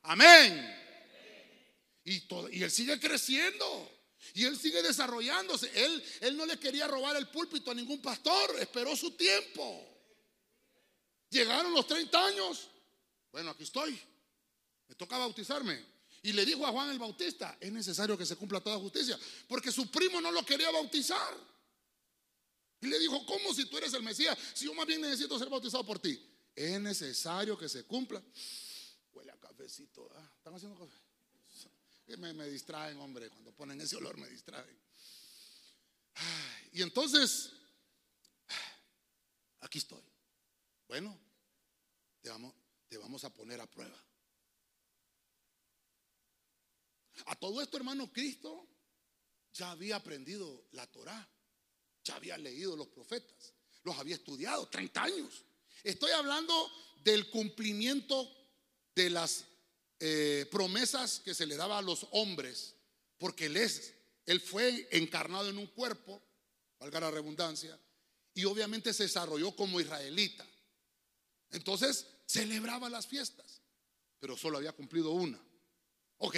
Amén. 0.02 0.80
Y, 2.04 2.22
todo, 2.22 2.50
y 2.50 2.64
él 2.64 2.72
sigue 2.72 3.00
creciendo. 3.00 3.92
Y 4.34 4.46
él 4.46 4.58
sigue 4.58 4.82
desarrollándose. 4.82 5.72
Él, 5.76 6.04
él 6.22 6.36
no 6.36 6.48
le 6.48 6.58
quería 6.58 6.88
robar 6.88 7.16
el 7.16 7.28
púlpito 7.28 7.70
a 7.70 7.76
ningún 7.76 8.02
pastor. 8.02 8.60
Esperó 8.60 8.96
su 8.96 9.12
tiempo. 9.12 9.88
Llegaron 11.30 11.74
los 11.74 11.86
30 11.86 12.26
años. 12.26 12.70
Bueno, 13.32 13.52
aquí 13.52 13.64
estoy. 13.64 14.02
Me 14.88 14.96
toca 14.96 15.20
bautizarme. 15.20 15.86
Y 16.24 16.34
le 16.34 16.44
dijo 16.44 16.66
a 16.66 16.72
Juan 16.72 16.90
el 16.90 17.00
Bautista, 17.00 17.58
es 17.60 17.72
necesario 17.72 18.18
que 18.18 18.26
se 18.26 18.36
cumpla 18.36 18.62
toda 18.62 18.80
justicia. 18.80 19.20
Porque 19.48 19.72
su 19.72 19.92
primo 19.92 20.20
no 20.22 20.32
lo 20.32 20.44
quería 20.44 20.72
bautizar. 20.72 21.51
Y 22.82 22.88
le 22.88 23.00
dijo, 23.00 23.24
¿cómo 23.26 23.54
si 23.54 23.66
tú 23.66 23.78
eres 23.78 23.94
el 23.94 24.04
Mesías? 24.04 24.38
Si 24.54 24.66
yo 24.66 24.74
más 24.74 24.88
bien 24.88 25.02
necesito 25.02 25.38
ser 25.38 25.50
bautizado 25.50 25.86
por 25.86 26.00
ti. 26.00 26.20
Es 26.56 26.82
necesario 26.82 27.58
que 27.58 27.70
se 27.70 27.84
cumpla. 27.86 28.22
Huele 29.14 29.32
a 29.32 29.40
cafecito. 29.40 30.10
¿Están 30.38 30.56
haciendo 30.56 30.78
café? 30.78 30.98
me, 32.18 32.34
me 32.34 32.50
distraen, 32.50 32.98
hombre. 32.98 33.30
Cuando 33.30 33.54
ponen 33.54 33.80
ese 33.80 33.96
olor 33.96 34.18
me 34.18 34.28
distraen. 34.28 34.78
Y 36.74 36.82
entonces, 36.82 37.52
aquí 39.62 39.78
estoy. 39.78 40.04
Bueno, 40.88 41.18
te 42.22 42.30
vamos, 42.30 42.54
te 42.88 42.98
vamos 42.98 43.24
a 43.24 43.34
poner 43.34 43.62
a 43.62 43.70
prueba. 43.70 43.98
A 47.26 47.36
todo 47.36 47.62
esto, 47.62 47.78
hermano, 47.78 48.12
Cristo 48.12 48.68
ya 49.54 49.72
había 49.72 49.98
aprendido 49.98 50.66
la 50.72 50.88
Torah, 50.88 51.30
ya 52.04 52.16
había 52.16 52.38
leído 52.38 52.76
los 52.76 52.88
profetas, 52.88 53.54
los 53.84 53.98
había 53.98 54.16
estudiado 54.16 54.68
30 54.68 55.04
años. 55.04 55.44
Estoy 55.84 56.12
hablando 56.12 56.72
del 57.04 57.30
cumplimiento 57.30 58.30
de 58.96 59.10
las 59.10 59.46
eh, 60.00 60.48
promesas 60.52 61.20
que 61.20 61.34
se 61.34 61.46
le 61.46 61.56
daba 61.56 61.78
a 61.78 61.82
los 61.82 62.08
hombres, 62.12 62.76
porque 63.18 63.46
Él 64.26 64.42
fue 64.42 64.88
encarnado 64.92 65.50
en 65.50 65.58
un 65.58 65.68
cuerpo, 65.68 66.22
valga 66.80 67.00
la 67.00 67.12
redundancia, 67.12 67.80
y 68.34 68.46
obviamente 68.46 68.94
se 68.94 69.04
desarrolló 69.04 69.56
como 69.56 69.80
israelita. 69.80 70.48
Entonces 71.52 72.08
celebraba 72.26 72.90
las 72.90 73.08
fiestas, 73.08 73.62
pero 74.20 74.38
solo 74.38 74.58
había 74.58 74.72
cumplido 74.72 75.12
una. 75.12 75.40
Ok, 76.18 76.38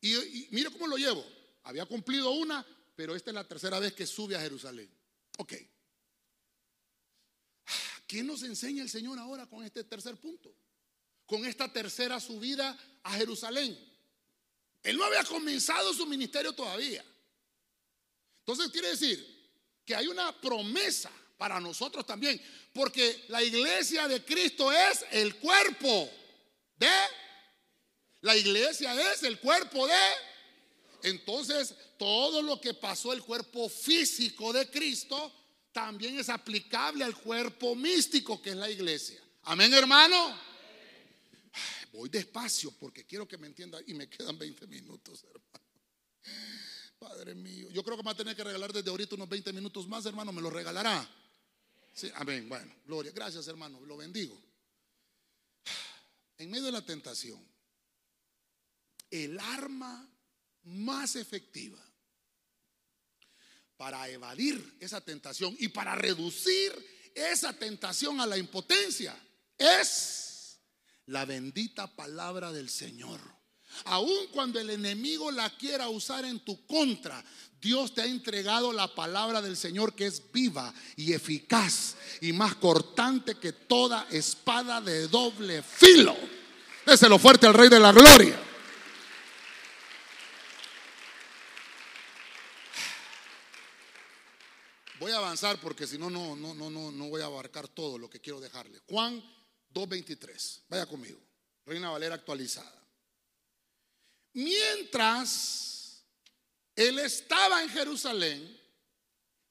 y, 0.00 0.48
mire 0.50 0.70
cómo 0.70 0.86
lo 0.86 0.96
llevo. 0.96 1.24
Había 1.62 1.86
cumplido 1.86 2.30
una, 2.30 2.66
pero 3.00 3.16
esta 3.16 3.30
es 3.30 3.34
la 3.34 3.48
tercera 3.48 3.78
vez 3.78 3.94
que 3.94 4.06
sube 4.06 4.36
a 4.36 4.40
Jerusalén. 4.42 4.86
Ok. 5.38 5.54
¿Qué 8.06 8.22
nos 8.22 8.42
enseña 8.42 8.82
el 8.82 8.90
Señor 8.90 9.18
ahora 9.18 9.46
con 9.46 9.64
este 9.64 9.84
tercer 9.84 10.18
punto? 10.18 10.54
Con 11.24 11.46
esta 11.46 11.72
tercera 11.72 12.20
subida 12.20 12.78
a 13.02 13.14
Jerusalén. 13.14 13.74
Él 14.82 14.98
no 14.98 15.04
había 15.04 15.24
comenzado 15.24 15.94
su 15.94 16.04
ministerio 16.04 16.52
todavía. 16.52 17.02
Entonces 18.40 18.68
quiere 18.70 18.88
decir 18.88 19.50
que 19.86 19.94
hay 19.94 20.06
una 20.06 20.38
promesa 20.38 21.10
para 21.38 21.58
nosotros 21.58 22.04
también, 22.04 22.38
porque 22.74 23.24
la 23.28 23.42
iglesia 23.42 24.08
de 24.08 24.22
Cristo 24.22 24.70
es 24.70 25.06
el 25.10 25.36
cuerpo 25.36 26.10
de 26.76 26.86
la 28.20 28.36
iglesia 28.36 28.92
es 29.10 29.22
el 29.22 29.40
cuerpo 29.40 29.86
de... 29.86 30.29
Entonces, 31.02 31.74
todo 31.98 32.42
lo 32.42 32.60
que 32.60 32.74
pasó 32.74 33.12
el 33.12 33.22
cuerpo 33.22 33.68
físico 33.68 34.52
de 34.52 34.70
Cristo 34.70 35.32
también 35.72 36.18
es 36.18 36.28
aplicable 36.28 37.04
al 37.04 37.16
cuerpo 37.16 37.74
místico 37.74 38.40
que 38.40 38.50
es 38.50 38.56
la 38.56 38.70
iglesia. 38.70 39.22
Amén, 39.44 39.72
hermano. 39.72 40.36
Voy 41.92 42.08
despacio 42.08 42.72
porque 42.78 43.04
quiero 43.04 43.26
que 43.26 43.38
me 43.38 43.46
entiendan 43.46 43.82
y 43.86 43.94
me 43.94 44.08
quedan 44.08 44.38
20 44.38 44.66
minutos, 44.66 45.24
hermano. 45.24 45.50
Padre 46.98 47.34
mío, 47.34 47.70
yo 47.70 47.82
creo 47.82 47.96
que 47.96 48.02
me 48.02 48.08
va 48.08 48.12
a 48.12 48.16
tener 48.16 48.36
que 48.36 48.44
regalar 48.44 48.72
desde 48.72 48.90
ahorita 48.90 49.14
unos 49.14 49.28
20 49.28 49.52
minutos 49.54 49.88
más, 49.88 50.04
hermano. 50.04 50.32
¿Me 50.32 50.42
lo 50.42 50.50
regalará? 50.50 51.08
Sí, 51.94 52.10
amén. 52.14 52.48
Bueno, 52.48 52.74
gloria. 52.86 53.10
Gracias, 53.12 53.48
hermano. 53.48 53.80
Lo 53.80 53.96
bendigo. 53.96 54.38
En 56.36 56.50
medio 56.50 56.66
de 56.66 56.72
la 56.72 56.84
tentación, 56.84 57.42
el 59.10 59.38
arma 59.40 60.09
más 60.64 61.16
efectiva 61.16 61.78
para 63.76 64.08
evadir 64.08 64.76
esa 64.78 65.00
tentación 65.00 65.56
y 65.58 65.68
para 65.68 65.94
reducir 65.94 66.72
esa 67.14 67.52
tentación 67.52 68.20
a 68.20 68.26
la 68.26 68.36
impotencia 68.36 69.16
es 69.56 70.58
la 71.06 71.24
bendita 71.24 71.86
palabra 71.86 72.52
del 72.52 72.68
Señor. 72.68 73.20
Aun 73.84 74.26
cuando 74.32 74.58
el 74.58 74.70
enemigo 74.70 75.30
la 75.30 75.48
quiera 75.56 75.88
usar 75.88 76.24
en 76.24 76.40
tu 76.40 76.66
contra, 76.66 77.24
Dios 77.60 77.94
te 77.94 78.02
ha 78.02 78.06
entregado 78.06 78.72
la 78.72 78.94
palabra 78.94 79.40
del 79.40 79.56
Señor 79.56 79.94
que 79.94 80.06
es 80.06 80.30
viva 80.32 80.74
y 80.96 81.12
eficaz 81.12 81.96
y 82.20 82.32
más 82.32 82.56
cortante 82.56 83.36
que 83.36 83.52
toda 83.52 84.06
espada 84.10 84.80
de 84.80 85.08
doble 85.08 85.62
filo. 85.62 86.16
Déselo 86.84 87.18
fuerte 87.18 87.46
al 87.46 87.54
Rey 87.54 87.68
de 87.68 87.80
la 87.80 87.92
Gloria. 87.92 88.49
A 95.12 95.18
avanzar 95.18 95.60
porque 95.60 95.86
si 95.86 95.98
no, 95.98 96.10
no, 96.10 96.36
no, 96.36 96.54
no, 96.54 96.70
no 96.70 97.08
voy 97.08 97.22
a 97.22 97.26
abarcar 97.26 97.68
todo 97.68 97.98
lo 97.98 98.08
que 98.08 98.20
quiero 98.20 98.40
dejarle. 98.40 98.80
Juan 98.88 99.22
2.23. 99.72 100.62
Vaya 100.68 100.86
conmigo. 100.86 101.20
Reina 101.66 101.90
Valera 101.90 102.14
actualizada. 102.14 102.80
Mientras 104.32 106.04
él 106.76 106.98
estaba 106.98 107.62
en 107.62 107.68
Jerusalén, 107.68 108.60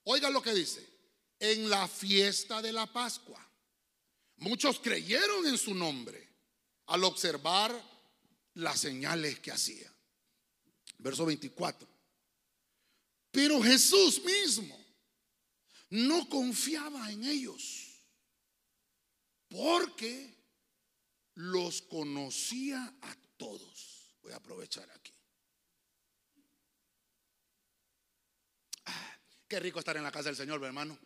oiga 0.03 0.29
lo 0.29 0.41
que 0.41 0.53
dice, 0.53 0.87
en 1.39 1.69
la 1.69 1.87
fiesta 1.87 2.61
de 2.61 2.71
la 2.71 2.85
Pascua. 2.91 3.45
Muchos 4.37 4.79
creyeron 4.79 5.45
en 5.45 5.57
su 5.57 5.73
nombre 5.73 6.27
al 6.87 7.03
observar 7.03 7.73
las 8.55 8.79
señales 8.79 9.39
que 9.39 9.51
hacía. 9.51 9.93
Verso 10.97 11.25
24. 11.25 11.87
Pero 13.31 13.61
Jesús 13.61 14.23
mismo 14.23 14.78
no 15.89 16.29
confiaba 16.29 17.11
en 17.11 17.23
ellos 17.23 17.89
porque 19.47 20.37
los 21.35 21.81
conocía 21.81 22.93
a 23.01 23.15
todos. 23.37 24.15
Voy 24.21 24.31
a 24.33 24.37
aprovechar 24.37 24.89
aquí. 24.91 25.13
Ah, 28.85 29.17
qué 29.47 29.59
rico 29.59 29.79
estar 29.79 29.97
en 29.97 30.03
la 30.03 30.11
casa 30.11 30.29
del 30.29 30.35
Señor, 30.35 30.63
hermano. 30.63 30.97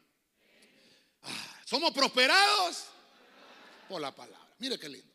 Ah, 1.22 1.62
somos 1.66 1.92
prosperados 1.92 2.86
por 3.88 4.02
la 4.02 4.14
palabra. 4.14 4.56
Mire 4.60 4.78
qué 4.78 4.90
lindo. 4.90 5.14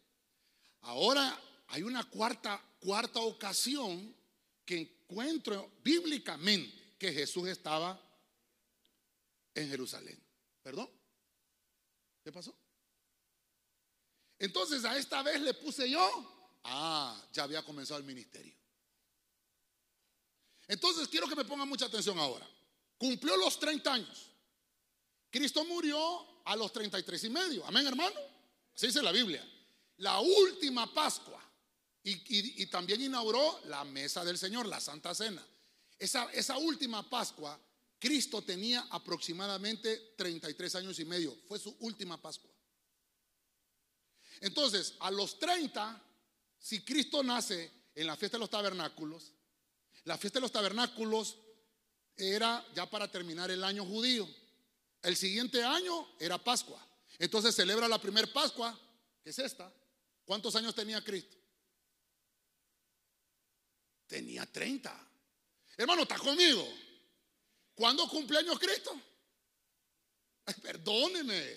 Ahora 0.82 1.38
hay 1.68 1.82
una 1.82 2.08
cuarta, 2.08 2.62
cuarta 2.80 3.20
ocasión 3.20 4.16
que 4.64 4.78
encuentro 4.78 5.72
bíblicamente 5.82 6.94
que 6.98 7.12
Jesús 7.12 7.48
estaba 7.48 8.00
en 9.58 9.68
Jerusalén. 9.68 10.18
¿Perdón? 10.62 10.88
¿Qué 12.22 12.32
pasó? 12.32 12.56
Entonces 14.38 14.84
a 14.84 14.96
esta 14.96 15.22
vez 15.22 15.40
le 15.40 15.54
puse 15.54 15.90
yo. 15.90 16.60
Ah, 16.64 17.20
ya 17.32 17.44
había 17.44 17.62
comenzado 17.64 17.98
el 17.98 18.04
ministerio. 18.04 18.54
Entonces 20.66 21.08
quiero 21.08 21.26
que 21.26 21.36
me 21.36 21.44
pongan 21.44 21.68
mucha 21.68 21.86
atención 21.86 22.18
ahora. 22.18 22.48
Cumplió 22.96 23.36
los 23.36 23.58
30 23.58 23.92
años. 23.92 24.26
Cristo 25.30 25.64
murió 25.64 26.42
a 26.44 26.56
los 26.56 26.72
33 26.72 27.24
y 27.24 27.30
medio. 27.30 27.66
Amén, 27.66 27.86
hermano. 27.86 28.18
Así 28.74 28.86
dice 28.86 29.02
la 29.02 29.12
Biblia. 29.12 29.44
La 29.98 30.20
última 30.20 30.92
Pascua. 30.92 31.42
Y, 32.04 32.64
también 32.66 33.02
inauguró 33.02 33.60
la 33.64 33.84
mesa 33.84 34.24
del 34.24 34.38
Señor, 34.38 34.66
la 34.66 34.80
Santa 34.80 35.14
Cena. 35.14 35.44
Esa, 35.98 36.30
esa 36.32 36.56
última 36.56 37.08
Pascua 37.10 37.58
Cristo 37.98 38.42
tenía 38.42 38.86
aproximadamente 38.90 40.14
33 40.16 40.74
años 40.76 40.98
y 41.00 41.04
medio. 41.04 41.36
Fue 41.48 41.58
su 41.58 41.74
última 41.80 42.20
Pascua. 42.20 42.50
Entonces, 44.40 44.94
a 45.00 45.10
los 45.10 45.38
30, 45.38 46.00
si 46.58 46.84
Cristo 46.84 47.22
nace 47.22 47.72
en 47.94 48.06
la 48.06 48.16
fiesta 48.16 48.36
de 48.36 48.40
los 48.40 48.50
tabernáculos, 48.50 49.32
la 50.04 50.16
fiesta 50.16 50.38
de 50.38 50.42
los 50.42 50.52
tabernáculos 50.52 51.38
era 52.16 52.64
ya 52.74 52.88
para 52.88 53.10
terminar 53.10 53.50
el 53.50 53.64
año 53.64 53.84
judío. 53.84 54.28
El 55.02 55.16
siguiente 55.16 55.62
año 55.62 56.08
era 56.18 56.38
Pascua. 56.38 56.84
Entonces 57.18 57.54
celebra 57.54 57.88
la 57.88 58.00
primera 58.00 58.32
Pascua, 58.32 58.78
que 59.22 59.30
es 59.30 59.38
esta. 59.38 59.72
¿Cuántos 60.24 60.54
años 60.54 60.74
tenía 60.74 61.02
Cristo? 61.02 61.36
Tenía 64.06 64.46
30. 64.46 65.08
Hermano, 65.76 66.02
¿está 66.02 66.18
conmigo? 66.18 66.66
¿Cuándo 67.78 68.08
cumpleaños 68.08 68.58
Cristo? 68.58 69.00
perdóneme. 70.60 71.56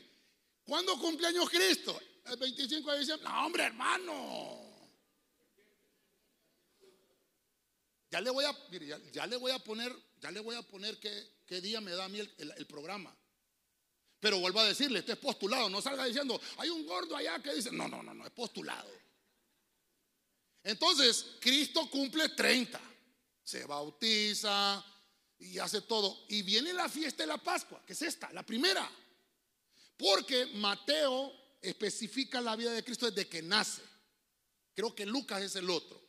¿Cuándo 0.63 0.99
cumpleaños 0.99 1.49
Cristo? 1.49 1.99
El 2.25 2.37
25 2.37 2.91
de 2.91 2.99
diciembre. 2.99 3.27
No, 3.27 3.45
hombre, 3.47 3.63
hermano. 3.63 4.71
Ya 8.11 8.21
le 8.21 8.29
voy 8.29 8.45
a, 8.45 8.55
ya, 9.11 9.25
le 9.25 9.37
voy 9.37 9.51
a 9.51 9.57
poner, 9.57 9.95
ya 10.19 10.29
le 10.29 10.41
voy 10.41 10.55
a 10.55 10.61
poner 10.61 10.99
qué, 10.99 11.59
día 11.59 11.81
me 11.81 11.91
da 11.91 12.05
a 12.05 12.09
mí 12.09 12.19
el, 12.19 12.67
programa. 12.67 13.17
Pero 14.19 14.37
vuelvo 14.37 14.59
a 14.59 14.65
decirle, 14.65 14.99
esto 14.99 15.13
es 15.13 15.17
postulado. 15.17 15.71
No 15.71 15.81
salga 15.81 16.05
diciendo, 16.05 16.39
hay 16.57 16.69
un 16.69 16.85
gordo 16.85 17.15
allá 17.15 17.41
que 17.41 17.55
dice, 17.55 17.71
no, 17.71 17.87
no, 17.87 18.03
no, 18.03 18.13
no, 18.13 18.27
es 18.27 18.31
postulado. 18.31 18.91
Entonces, 20.61 21.37
Cristo 21.39 21.89
cumple 21.89 22.29
30. 22.29 22.79
Se 23.43 23.65
bautiza, 23.65 24.85
y 25.41 25.59
hace 25.59 25.81
todo. 25.81 26.25
Y 26.29 26.43
viene 26.43 26.71
la 26.73 26.87
fiesta 26.87 27.23
de 27.23 27.27
la 27.27 27.37
Pascua, 27.37 27.83
que 27.85 27.93
es 27.93 28.01
esta, 28.01 28.31
la 28.31 28.45
primera. 28.45 28.89
Porque 29.97 30.45
Mateo 30.47 31.33
especifica 31.61 32.39
la 32.41 32.55
vida 32.55 32.71
de 32.71 32.83
Cristo 32.83 33.09
desde 33.09 33.27
que 33.27 33.41
nace. 33.41 33.81
Creo 34.73 34.95
que 34.95 35.05
Lucas 35.05 35.41
es 35.41 35.55
el 35.55 35.69
otro. 35.69 36.01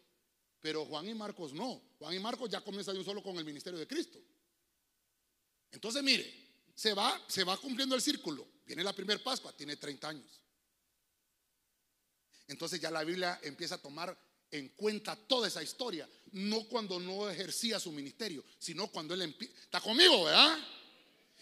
Pero 0.61 0.85
Juan 0.85 1.09
y 1.09 1.14
Marcos 1.14 1.53
no. 1.53 1.83
Juan 1.99 2.14
y 2.14 2.20
Marcos 2.20 2.49
ya 2.51 2.61
comienzan 2.61 2.97
un 2.97 3.05
solo 3.05 3.22
con 3.22 3.37
el 3.37 3.45
ministerio 3.45 3.78
de 3.78 3.87
Cristo. 3.87 4.18
Entonces, 5.72 6.03
mire, 6.03 6.33
se 6.74 6.95
va, 6.95 7.20
se 7.26 7.43
va 7.43 7.57
cumpliendo 7.57 7.95
el 7.95 8.03
círculo. 8.03 8.47
Viene 8.64 8.85
la 8.85 8.93
primera 8.93 9.22
Pascua, 9.22 9.53
tiene 9.53 9.76
30 9.76 10.09
años. 10.09 10.43
Entonces 12.49 12.80
ya 12.80 12.91
la 12.91 13.03
Biblia 13.03 13.41
empieza 13.43 13.76
a 13.76 13.78
tomar 13.78 14.16
en 14.53 14.68
cuenta 14.68 15.16
toda 15.16 15.48
esa 15.48 15.62
historia, 15.62 16.09
no 16.32 16.64
cuando 16.68 17.00
no 17.00 17.28
ejercía 17.28 17.80
su 17.80 17.90
ministerio, 17.90 18.44
sino 18.59 18.86
cuando 18.88 19.14
él. 19.14 19.34
¿Está 19.40 19.80
conmigo, 19.80 20.24
verdad? 20.24 20.59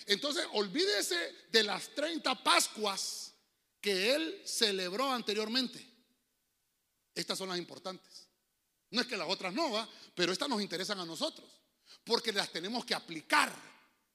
Entonces, 0.07 0.47
olvídese 0.53 1.17
de 1.51 1.65
las 1.65 1.89
30 1.95 2.43
Pascuas 2.43 3.35
que 3.81 4.15
él 4.15 4.41
celebró 4.45 5.11
anteriormente. 5.11 5.85
Estas 7.15 7.37
son 7.37 7.49
las 7.49 7.59
importantes. 7.59 8.29
No 8.91 9.01
es 9.01 9.07
que 9.07 9.17
las 9.17 9.29
otras 9.29 9.53
no, 9.53 9.73
¿va? 9.73 9.89
pero 10.15 10.33
estas 10.33 10.49
nos 10.49 10.63
interesan 10.63 11.01
a 11.01 11.05
nosotros. 11.05 11.49
porque 12.05 12.33
las 12.33 12.51
tenemos 12.51 12.85
que 12.85 12.95
aplicar. 12.95 13.53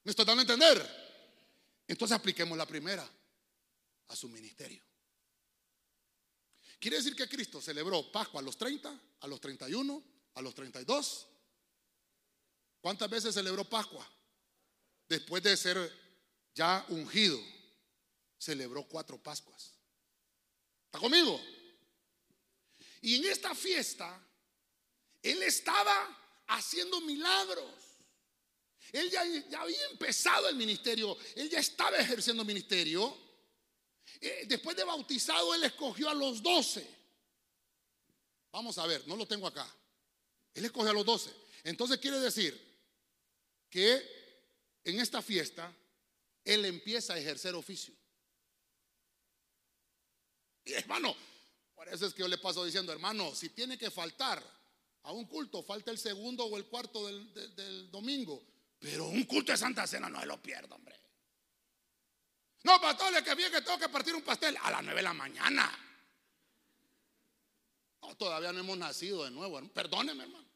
¿Me 0.02 0.10
estoy 0.10 0.24
dando 0.24 0.40
a 0.40 0.42
entender? 0.42 1.84
Entonces 1.86 2.16
apliquemos 2.16 2.56
la 2.56 2.66
primera 2.66 3.08
a 4.08 4.16
su 4.16 4.28
ministerio. 4.28 4.82
Quiere 6.78 6.98
decir 6.98 7.16
que 7.16 7.28
Cristo 7.28 7.60
celebró 7.60 8.10
Pascua 8.12 8.40
a 8.40 8.44
los 8.44 8.56
30, 8.56 9.00
a 9.20 9.26
los 9.26 9.40
31, 9.40 10.02
a 10.34 10.42
los 10.42 10.54
32. 10.54 11.26
¿Cuántas 12.80 13.10
veces 13.10 13.34
celebró 13.34 13.64
Pascua? 13.64 14.08
Después 15.08 15.42
de 15.42 15.56
ser 15.56 15.92
ya 16.54 16.84
ungido, 16.88 17.40
celebró 18.38 18.86
cuatro 18.86 19.22
Pascuas. 19.22 19.74
¿Está 20.86 20.98
conmigo? 20.98 21.40
Y 23.02 23.16
en 23.16 23.24
esta 23.26 23.54
fiesta, 23.54 24.20
Él 25.22 25.42
estaba 25.42 26.44
haciendo 26.48 27.00
milagros. 27.00 27.72
Él 28.92 29.10
ya, 29.10 29.22
había 29.60 29.84
empezado 29.90 30.48
el 30.48 30.56
ministerio, 30.56 31.16
Él 31.34 31.50
ya 31.50 31.58
estaba 31.58 31.98
ejerciendo 31.98 32.44
ministerio. 32.44 33.25
Eh, 34.20 34.44
después 34.46 34.76
de 34.76 34.84
bautizado, 34.84 35.54
Él 35.54 35.64
escogió 35.64 36.08
a 36.08 36.14
los 36.14 36.42
doce. 36.42 36.86
Vamos 38.52 38.78
a 38.78 38.86
ver, 38.86 39.06
no 39.06 39.16
lo 39.16 39.26
tengo 39.26 39.46
acá. 39.46 39.68
Él 40.54 40.64
escogió 40.64 40.90
a 40.90 40.94
los 40.94 41.04
doce. 41.04 41.30
Entonces 41.64 41.98
quiere 41.98 42.18
decir 42.18 42.58
que 43.68 44.02
en 44.84 45.00
esta 45.00 45.20
fiesta 45.20 45.72
Él 46.44 46.64
empieza 46.64 47.14
a 47.14 47.18
ejercer 47.18 47.54
oficio. 47.54 47.94
Y 50.64 50.72
hermano, 50.72 51.14
por 51.74 51.88
eso 51.88 52.06
es 52.06 52.14
que 52.14 52.20
yo 52.20 52.28
le 52.28 52.38
paso 52.38 52.64
diciendo, 52.64 52.92
hermano, 52.92 53.34
si 53.34 53.50
tiene 53.50 53.76
que 53.78 53.90
faltar 53.90 54.42
a 55.02 55.12
un 55.12 55.26
culto, 55.26 55.62
falta 55.62 55.90
el 55.90 55.98
segundo 55.98 56.44
o 56.46 56.56
el 56.56 56.66
cuarto 56.66 57.06
del, 57.06 57.90
domingo, 57.90 58.42
pero 58.78 59.06
un 59.06 59.24
culto 59.24 59.52
de 59.52 59.58
Santa 59.58 59.86
Cena 59.86 60.08
no 60.08 60.20
se 60.20 60.26
lo 60.26 60.42
pierdo, 60.42 60.74
hombre. 60.74 60.98
No, 62.66 62.80
pastor, 62.80 63.22
que 63.22 63.34
bien 63.36 63.52
que 63.52 63.62
tengo 63.62 63.78
que 63.78 63.88
partir 63.88 64.12
un 64.12 64.22
pastel 64.22 64.56
a 64.60 64.72
las 64.72 64.82
nueve 64.82 64.98
de 64.98 65.04
la 65.04 65.14
mañana. 65.14 65.70
Todavía 68.18 68.52
no 68.52 68.58
hemos 68.58 68.76
nacido 68.76 69.22
de 69.22 69.30
nuevo. 69.30 69.62
Perdóneme, 69.68 70.24
hermano. 70.24 70.48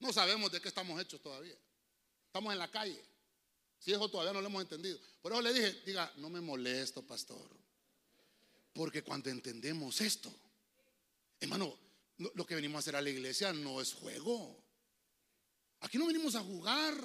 No 0.00 0.12
sabemos 0.12 0.50
de 0.50 0.60
qué 0.60 0.66
estamos 0.66 1.00
hechos 1.00 1.20
todavía. 1.20 1.54
Estamos 2.26 2.52
en 2.52 2.58
la 2.58 2.68
calle. 2.68 3.00
Si 3.78 3.92
eso 3.92 4.08
todavía 4.08 4.32
no 4.32 4.40
lo 4.40 4.48
hemos 4.48 4.62
entendido. 4.62 4.98
Por 5.22 5.30
eso 5.30 5.42
le 5.42 5.52
dije, 5.52 5.82
diga, 5.86 6.12
no 6.16 6.28
me 6.28 6.40
molesto, 6.40 7.06
pastor. 7.06 7.48
Porque 8.72 9.04
cuando 9.04 9.30
entendemos 9.30 10.00
esto, 10.00 10.34
hermano, 11.38 11.78
lo 12.16 12.44
que 12.44 12.56
venimos 12.56 12.78
a 12.78 12.80
hacer 12.80 12.96
a 12.96 13.00
la 13.00 13.10
iglesia 13.10 13.52
no 13.52 13.80
es 13.80 13.92
juego. 13.92 14.60
Aquí 15.82 15.98
no 15.98 16.08
venimos 16.08 16.34
a 16.34 16.40
jugar. 16.40 16.96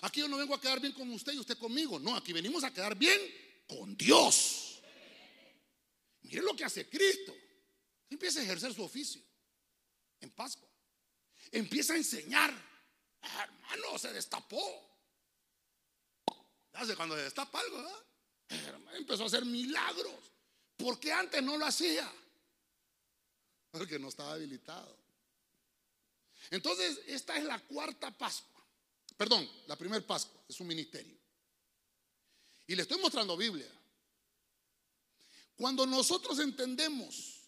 Aquí 0.00 0.20
yo 0.20 0.28
no 0.28 0.38
vengo 0.38 0.54
a 0.54 0.60
quedar 0.60 0.80
bien 0.80 0.94
con 0.94 1.10
usted 1.10 1.34
y 1.34 1.38
usted 1.38 1.58
conmigo. 1.58 1.98
No, 1.98 2.16
aquí 2.16 2.32
venimos 2.32 2.64
a 2.64 2.72
quedar 2.72 2.96
bien 2.96 3.20
con 3.68 3.96
Dios. 3.96 4.80
Mire 6.22 6.42
lo 6.42 6.56
que 6.56 6.64
hace 6.64 6.88
Cristo. 6.88 7.34
Empieza 8.10 8.40
a 8.40 8.42
ejercer 8.42 8.74
su 8.74 8.82
oficio 8.82 9.22
en 10.20 10.30
Pascua. 10.30 10.68
Empieza 11.52 11.92
a 11.92 11.96
enseñar. 11.96 12.52
hermano, 13.22 13.98
se 13.98 14.12
destapó. 14.12 14.86
Hace 16.72 16.96
cuando 16.96 17.16
se 17.16 17.22
destapa 17.22 17.60
algo, 17.60 18.04
Empezó 18.94 19.24
a 19.24 19.26
hacer 19.26 19.44
milagros. 19.44 20.32
Porque 20.76 21.12
antes 21.12 21.42
no 21.42 21.56
lo 21.58 21.66
hacía. 21.66 22.10
Porque 23.70 23.98
no 23.98 24.08
estaba 24.08 24.32
habilitado. 24.32 24.96
Entonces, 26.50 27.00
esta 27.06 27.36
es 27.36 27.44
la 27.44 27.58
cuarta 27.58 28.16
Pascua. 28.16 28.64
Perdón, 29.16 29.48
la 29.66 29.76
primera 29.76 30.06
Pascua. 30.06 30.40
Es 30.48 30.58
un 30.60 30.68
ministerio. 30.68 31.17
Y 32.68 32.76
le 32.76 32.82
estoy 32.82 33.00
mostrando 33.00 33.36
Biblia. 33.36 33.68
Cuando 35.56 35.84
nosotros 35.84 36.38
entendemos 36.38 37.40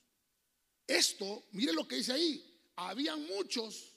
esto, 0.85 1.45
mire 1.53 1.73
lo 1.73 1.87
que 1.87 1.97
dice 1.97 2.13
ahí. 2.13 2.45
Habían 2.75 3.25
muchos 3.27 3.93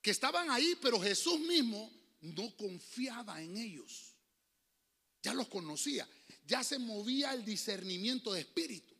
que 0.00 0.12
estaban 0.12 0.48
ahí, 0.50 0.78
pero 0.80 1.00
Jesús 1.00 1.40
mismo 1.40 1.90
no 2.20 2.56
confiaba 2.56 3.42
en 3.42 3.56
ellos. 3.56 4.14
Ya 5.22 5.34
los 5.34 5.48
conocía 5.48 6.08
ya 6.50 6.64
se 6.64 6.80
movía 6.80 7.32
el 7.32 7.44
discernimiento 7.44 8.32
de 8.32 8.40
espíritu. 8.40 8.92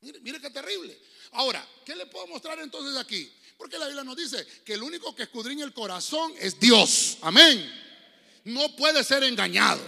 Mire, 0.00 0.20
mire 0.20 0.40
qué 0.40 0.50
terrible. 0.50 1.00
Ahora, 1.30 1.66
¿qué 1.86 1.94
le 1.94 2.06
puedo 2.06 2.26
mostrar 2.26 2.58
entonces 2.58 2.96
aquí? 2.96 3.32
Porque 3.56 3.78
la 3.78 3.86
Biblia 3.86 4.02
nos 4.02 4.16
dice 4.16 4.44
que 4.64 4.74
el 4.74 4.82
único 4.82 5.14
que 5.14 5.22
escudriña 5.22 5.64
el 5.64 5.72
corazón 5.72 6.34
es 6.40 6.58
Dios. 6.58 7.18
Amén. 7.22 7.72
No 8.42 8.74
puede 8.74 9.04
ser 9.04 9.22
engañado. 9.22 9.82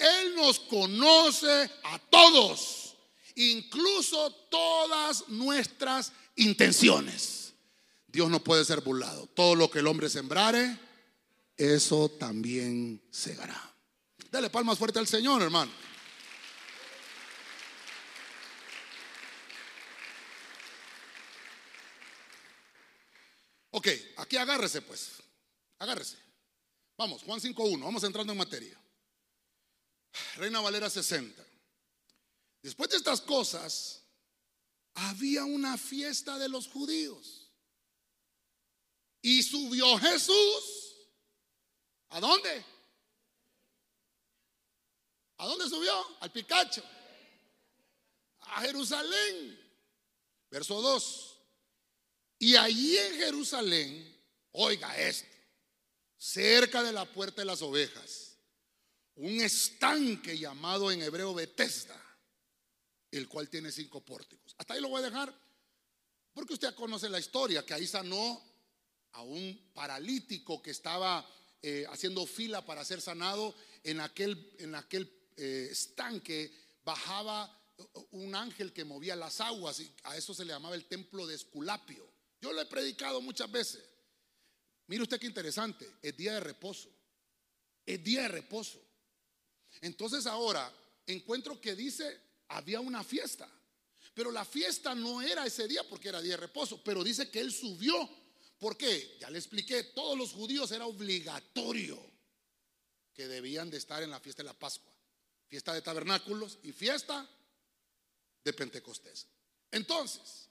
Él 0.00 0.34
nos 0.34 0.58
conoce 0.60 1.70
a 1.84 1.98
todos, 2.10 2.96
incluso 3.34 4.30
todas 4.50 5.28
nuestras 5.28 6.12
intenciones. 6.36 7.52
Dios 8.06 8.30
no 8.30 8.42
puede 8.42 8.64
ser 8.64 8.80
burlado. 8.80 9.26
Todo 9.26 9.54
lo 9.54 9.70
que 9.70 9.80
el 9.80 9.86
hombre 9.86 10.08
sembrare, 10.08 10.78
eso 11.54 12.08
también 12.08 13.02
segará. 13.10 13.74
Dale 14.30 14.48
palmas 14.48 14.78
fuerte 14.78 14.98
al 14.98 15.06
Señor, 15.06 15.42
hermano. 15.42 15.70
Ok, 23.72 23.88
aquí 24.16 24.38
agárrese 24.38 24.80
pues. 24.80 25.22
Agárrese. 25.78 26.16
Vamos, 26.96 27.22
Juan 27.22 27.40
5.1, 27.40 27.82
vamos 27.82 28.02
entrando 28.04 28.32
en 28.32 28.38
materia. 28.38 28.78
Reina 30.36 30.60
Valera 30.60 30.90
60. 30.90 31.44
Después 32.62 32.90
de 32.90 32.96
estas 32.96 33.20
cosas, 33.20 34.02
había 34.94 35.44
una 35.44 35.78
fiesta 35.78 36.38
de 36.38 36.48
los 36.48 36.68
judíos. 36.68 37.50
Y 39.22 39.42
subió 39.42 39.98
Jesús. 39.98 40.96
¿A 42.10 42.20
dónde? 42.20 42.64
¿A 45.38 45.46
dónde 45.46 45.68
subió? 45.68 45.92
Al 46.20 46.32
Picacho. 46.32 46.82
A 48.40 48.62
Jerusalén. 48.62 49.58
Verso 50.50 50.80
2. 50.82 51.36
Y 52.40 52.56
allí 52.56 52.96
en 52.96 53.14
Jerusalén, 53.16 54.18
oiga 54.52 54.98
esto, 54.98 55.28
cerca 56.16 56.82
de 56.82 56.90
la 56.90 57.04
puerta 57.04 57.42
de 57.42 57.46
las 57.46 57.60
ovejas, 57.60 58.29
un 59.20 59.40
estanque 59.40 60.38
llamado 60.38 60.90
en 60.90 61.02
hebreo 61.02 61.34
Betesda, 61.34 62.00
el 63.10 63.28
cual 63.28 63.50
tiene 63.50 63.70
cinco 63.70 64.02
pórticos. 64.02 64.54
Hasta 64.56 64.74
ahí 64.74 64.80
lo 64.80 64.88
voy 64.88 65.02
a 65.02 65.04
dejar, 65.04 65.34
porque 66.32 66.54
usted 66.54 66.74
conoce 66.74 67.08
la 67.08 67.20
historia, 67.20 67.64
que 67.64 67.74
ahí 67.74 67.86
sanó 67.86 68.42
a 69.12 69.22
un 69.22 69.70
paralítico 69.74 70.62
que 70.62 70.70
estaba 70.70 71.28
eh, 71.60 71.84
haciendo 71.90 72.26
fila 72.26 72.64
para 72.64 72.84
ser 72.84 73.02
sanado 73.02 73.54
en 73.84 74.00
aquel, 74.00 74.54
en 74.58 74.74
aquel 74.74 75.12
eh, 75.36 75.68
estanque 75.70 76.50
bajaba 76.82 77.54
un 78.12 78.34
ángel 78.34 78.72
que 78.72 78.84
movía 78.84 79.16
las 79.16 79.40
aguas 79.40 79.80
y 79.80 79.92
a 80.04 80.16
eso 80.16 80.32
se 80.32 80.44
le 80.44 80.52
llamaba 80.52 80.74
el 80.74 80.86
templo 80.86 81.26
de 81.26 81.34
Esculapio. 81.34 82.10
Yo 82.40 82.52
lo 82.52 82.60
he 82.62 82.66
predicado 82.66 83.20
muchas 83.20 83.50
veces. 83.50 83.82
Mire 84.86 85.02
usted 85.02 85.20
qué 85.20 85.26
interesante, 85.26 85.86
es 86.00 86.16
día 86.16 86.34
de 86.34 86.40
reposo. 86.40 86.90
Es 87.84 88.02
día 88.02 88.22
de 88.22 88.28
reposo. 88.28 88.89
Entonces 89.80 90.26
ahora 90.26 90.72
encuentro 91.06 91.60
que 91.60 91.74
dice, 91.74 92.20
había 92.48 92.80
una 92.80 93.04
fiesta. 93.04 93.48
Pero 94.14 94.30
la 94.30 94.44
fiesta 94.44 94.94
no 94.94 95.22
era 95.22 95.46
ese 95.46 95.68
día 95.68 95.82
porque 95.88 96.08
era 96.08 96.20
día 96.20 96.32
de 96.32 96.38
reposo, 96.38 96.82
pero 96.82 97.04
dice 97.04 97.30
que 97.30 97.40
él 97.40 97.52
subió. 97.52 98.08
¿Por 98.58 98.76
qué? 98.76 99.16
Ya 99.20 99.30
le 99.30 99.38
expliqué, 99.38 99.84
todos 99.84 100.18
los 100.18 100.32
judíos 100.32 100.70
era 100.72 100.86
obligatorio 100.86 101.98
que 103.14 103.28
debían 103.28 103.70
de 103.70 103.78
estar 103.78 104.02
en 104.02 104.10
la 104.10 104.20
fiesta 104.20 104.42
de 104.42 104.48
la 104.48 104.58
Pascua 104.58 104.90
fiesta 105.50 105.74
de 105.74 105.82
tabernáculos 105.82 106.58
y 106.62 106.70
fiesta 106.70 107.28
de 108.44 108.52
Pentecostés. 108.52 109.26
Entonces, 109.72 110.48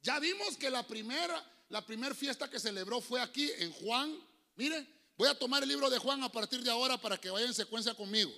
ya 0.00 0.20
vimos 0.20 0.56
que 0.56 0.70
la 0.70 0.86
primera, 0.86 1.44
la 1.68 1.84
primera 1.84 2.14
fiesta 2.14 2.48
que 2.48 2.60
celebró 2.60 3.00
fue 3.00 3.20
aquí 3.20 3.50
en 3.58 3.72
Juan. 3.72 4.16
Mire, 4.54 4.86
voy 5.18 5.28
a 5.28 5.36
tomar 5.36 5.64
el 5.64 5.68
libro 5.68 5.90
de 5.90 5.98
Juan 5.98 6.22
a 6.22 6.30
partir 6.30 6.62
de 6.62 6.70
ahora 6.70 6.96
para 6.96 7.18
que 7.18 7.28
vaya 7.28 7.44
en 7.44 7.54
secuencia 7.54 7.92
conmigo. 7.94 8.32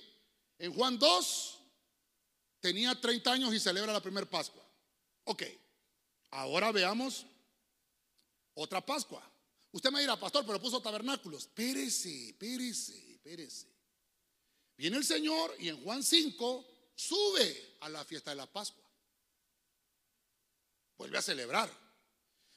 En 0.59 0.73
Juan 0.73 0.99
2 0.99 1.59
tenía 2.59 2.99
30 2.99 3.31
años 3.31 3.53
y 3.53 3.59
celebra 3.59 3.93
la 3.93 4.01
primera 4.01 4.29
Pascua. 4.29 4.63
Ok, 5.23 5.43
ahora 6.31 6.71
veamos 6.71 7.25
otra 8.53 8.85
Pascua. 8.85 9.23
Usted 9.71 9.91
me 9.91 10.01
dirá, 10.01 10.19
pastor, 10.19 10.45
pero 10.45 10.59
puso 10.59 10.81
tabernáculos. 10.81 11.43
Espérese, 11.43 12.29
espérese, 12.29 13.13
espérese. 13.13 13.67
Viene 14.75 14.97
el 14.97 15.05
Señor 15.05 15.55
y 15.59 15.69
en 15.69 15.81
Juan 15.83 16.03
5 16.03 16.65
sube 16.95 17.75
a 17.81 17.89
la 17.89 18.03
fiesta 18.03 18.31
de 18.31 18.37
la 18.37 18.45
Pascua. 18.45 18.83
Vuelve 20.97 21.17
a 21.17 21.21
celebrar. 21.21 21.71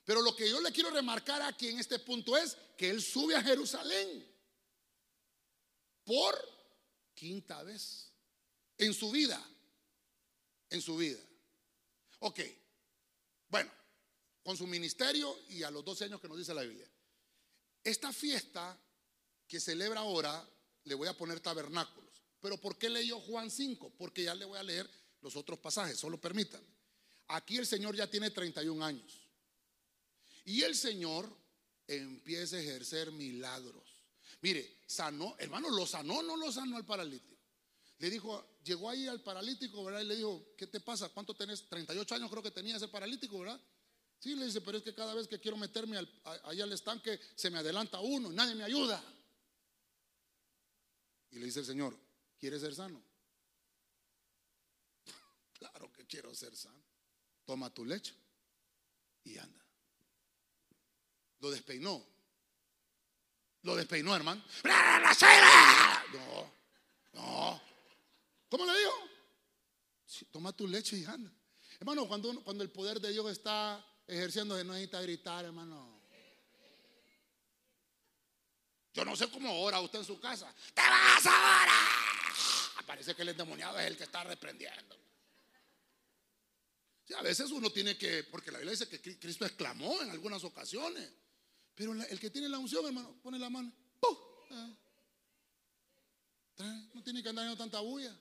Pero 0.05 0.23
lo 0.23 0.35
que 0.35 0.51
yo 0.51 0.61
le 0.61 0.73
quiero 0.73 0.91
remarcar 0.91 1.43
aquí 1.43 1.69
en 1.69 1.79
este 1.79 2.01
punto 2.01 2.37
es 2.37 2.57
que 2.77 2.91
él 2.91 3.01
sube 3.01 3.37
a 3.37 3.43
Jerusalén 3.43 4.27
por 6.05 6.62
quinta 7.23 7.63
vez 7.63 8.11
en 8.79 8.93
su 8.93 9.13
vida. 9.13 9.41
En 10.71 10.83
su 10.83 10.97
vida. 10.97 11.21
Ok. 12.19 12.41
Bueno, 13.49 13.71
con 14.43 14.57
su 14.57 14.67
ministerio 14.67 15.39
y 15.51 15.63
a 15.63 15.71
los 15.71 15.85
12 15.85 16.07
años 16.07 16.21
que 16.21 16.27
nos 16.27 16.37
dice 16.37 16.53
la 16.53 16.63
Biblia. 16.63 16.91
Esta 17.85 18.13
fiesta 18.13 18.77
que 19.47 19.61
celebra 19.61 20.01
ahora, 20.01 20.45
le 20.83 20.95
voy 20.97 21.07
a 21.07 21.17
poner 21.17 21.39
tabernáculos. 21.39 22.11
Pero 22.41 22.61
¿por 22.61 22.77
qué 22.77 22.91
leyó 22.91 23.21
Juan 23.21 23.53
5? 23.53 23.93
Porque 23.97 24.25
ya 24.25 24.35
le 24.35 24.45
voy 24.45 24.59
a 24.59 24.65
leer 24.65 24.91
los 25.21 25.37
otros 25.37 25.61
pasajes, 25.61 25.97
solo 26.01 26.21
permítanme. 26.21 26.75
Aquí 27.29 27.57
el 27.57 27.69
Señor 27.69 27.95
ya 27.95 28.11
tiene 28.11 28.33
31 28.33 28.85
años. 28.85 29.29
Y 30.45 30.63
el 30.63 30.75
Señor 30.75 31.33
empieza 31.87 32.57
a 32.57 32.61
ejercer 32.61 33.13
milagros. 33.13 33.92
Mire, 34.43 34.81
sanó, 34.87 35.37
hermano, 35.39 35.71
lo 35.71 35.87
sanó, 35.87 36.23
no 36.23 36.37
lo 36.37 36.51
sanó 36.53 36.77
al 36.77 36.85
paralítico. 36.85 37.39
Le 37.99 38.11
dijo, 38.11 38.59
llegó 38.65 38.91
ahí 38.91 39.07
al 39.07 39.23
paralítico, 39.23 39.85
¿verdad? 39.85 40.01
Y 40.01 40.07
le 40.07 40.17
dijo, 40.17 40.55
¿qué 40.57 40.67
te 40.67 40.81
pasa? 40.81 41.09
¿Cuánto 41.11 41.35
tenés? 41.35 41.69
38 41.69 42.17
años 42.17 42.29
creo 42.29 42.43
que 42.43 42.51
tenía 42.51 42.77
ese 42.77 42.89
paralítico, 42.89 43.39
¿verdad? 43.39 43.61
Sí, 44.19 44.35
le 44.35 44.47
dice, 44.47 44.61
pero 44.61 44.79
es 44.79 44.85
que 44.85 44.95
cada 44.95 45.15
vez 45.15 45.29
que 45.29 45.41
quiero 45.41 45.57
meterme 45.57 45.97
al, 45.97 46.23
ahí 46.45 46.61
al 46.61 46.73
estanque, 46.73 47.21
se 47.37 47.51
me 47.51 47.59
adelanta 47.59 48.01
uno 48.01 48.33
y 48.33 48.35
nadie 48.35 48.57
me 48.57 48.65
ayuda. 48.65 49.03
Y 51.31 51.39
le 51.39 51.47
dice 51.47 51.61
el 51.61 51.67
Señor, 51.67 51.97
¿quieres 52.39 52.61
ser 52.61 52.75
sano? 52.75 53.01
claro 55.53 55.93
que 55.93 56.05
quiero 56.05 56.35
ser 56.35 56.57
sano. 56.57 56.83
Toma 57.45 57.73
tu 57.73 57.85
leche 57.85 58.15
y 59.25 59.39
anda. 59.39 59.65
Lo 61.39 61.51
despeinó. 61.51 62.12
Lo 63.63 63.77
despeinó, 63.77 64.15
hermano. 64.15 64.43
No, 66.13 66.53
no. 67.13 67.63
¿Cómo 68.49 68.67
le 68.67 68.79
digo? 68.79 68.93
toma 70.31 70.53
tu 70.53 70.67
leche 70.67 70.97
y 70.99 71.05
anda. 71.05 71.33
Hermano, 71.79 72.07
cuando, 72.07 72.43
cuando 72.43 72.63
el 72.63 72.71
poder 72.71 73.01
de 73.01 73.11
Dios 73.13 73.31
está 73.31 73.85
ejerciendo, 74.07 74.63
no 74.63 74.73
necesita 74.73 75.01
gritar, 75.01 75.45
hermano. 75.45 76.01
Yo 78.95 79.05
no 79.05 79.17
sé 79.17 79.31
cómo 79.31 79.63
ora 79.63 79.81
usted 79.81 80.01
en 80.01 80.05
su 80.05 80.21
casa. 80.21 80.55
¡Te 80.75 80.83
vas 80.83 81.27
ahora! 81.27 81.73
Parece 82.87 83.15
que 83.15 83.23
el 83.23 83.31
endemoniado 83.31 83.79
es 83.79 83.87
el 83.87 83.97
que 83.97 84.05
está 84.05 84.23
reprendiendo. 84.25 84.99
a 87.17 87.23
veces 87.23 87.51
uno 87.51 87.71
tiene 87.71 87.97
que, 87.97 88.25
porque 88.25 88.51
la 88.51 88.59
Biblia 88.59 88.73
dice 88.73 88.89
que 88.89 89.19
Cristo 89.19 89.47
exclamó 89.47 90.03
en 90.03 90.11
algunas 90.11 90.45
ocasiones. 90.45 91.11
Pero 91.75 91.95
el 91.95 92.21
que 92.21 92.31
tiene 92.31 92.49
la 92.49 92.59
unción, 92.59 92.85
hermano, 92.87 93.17
pone 93.23 93.39
la 93.39 93.51
mano. 93.51 93.73
No 96.95 97.03
tiene 97.03 97.23
que 97.23 97.29
andar 97.29 97.49
en 97.49 97.57
tanta 97.57 97.81
bulla. 97.81 98.15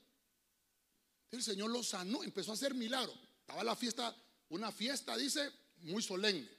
El 1.30 1.44
Señor 1.44 1.70
lo 1.70 1.84
sanó, 1.84 2.24
empezó 2.24 2.52
a 2.52 2.54
hacer 2.56 2.74
milagros. 2.74 3.16
Estaba 3.42 3.64
la 3.64 3.76
fiesta, 3.76 4.16
una 4.50 4.72
fiesta, 4.72 5.16
dice, 5.18 5.52
muy 5.82 6.02
solemne. 6.02 6.50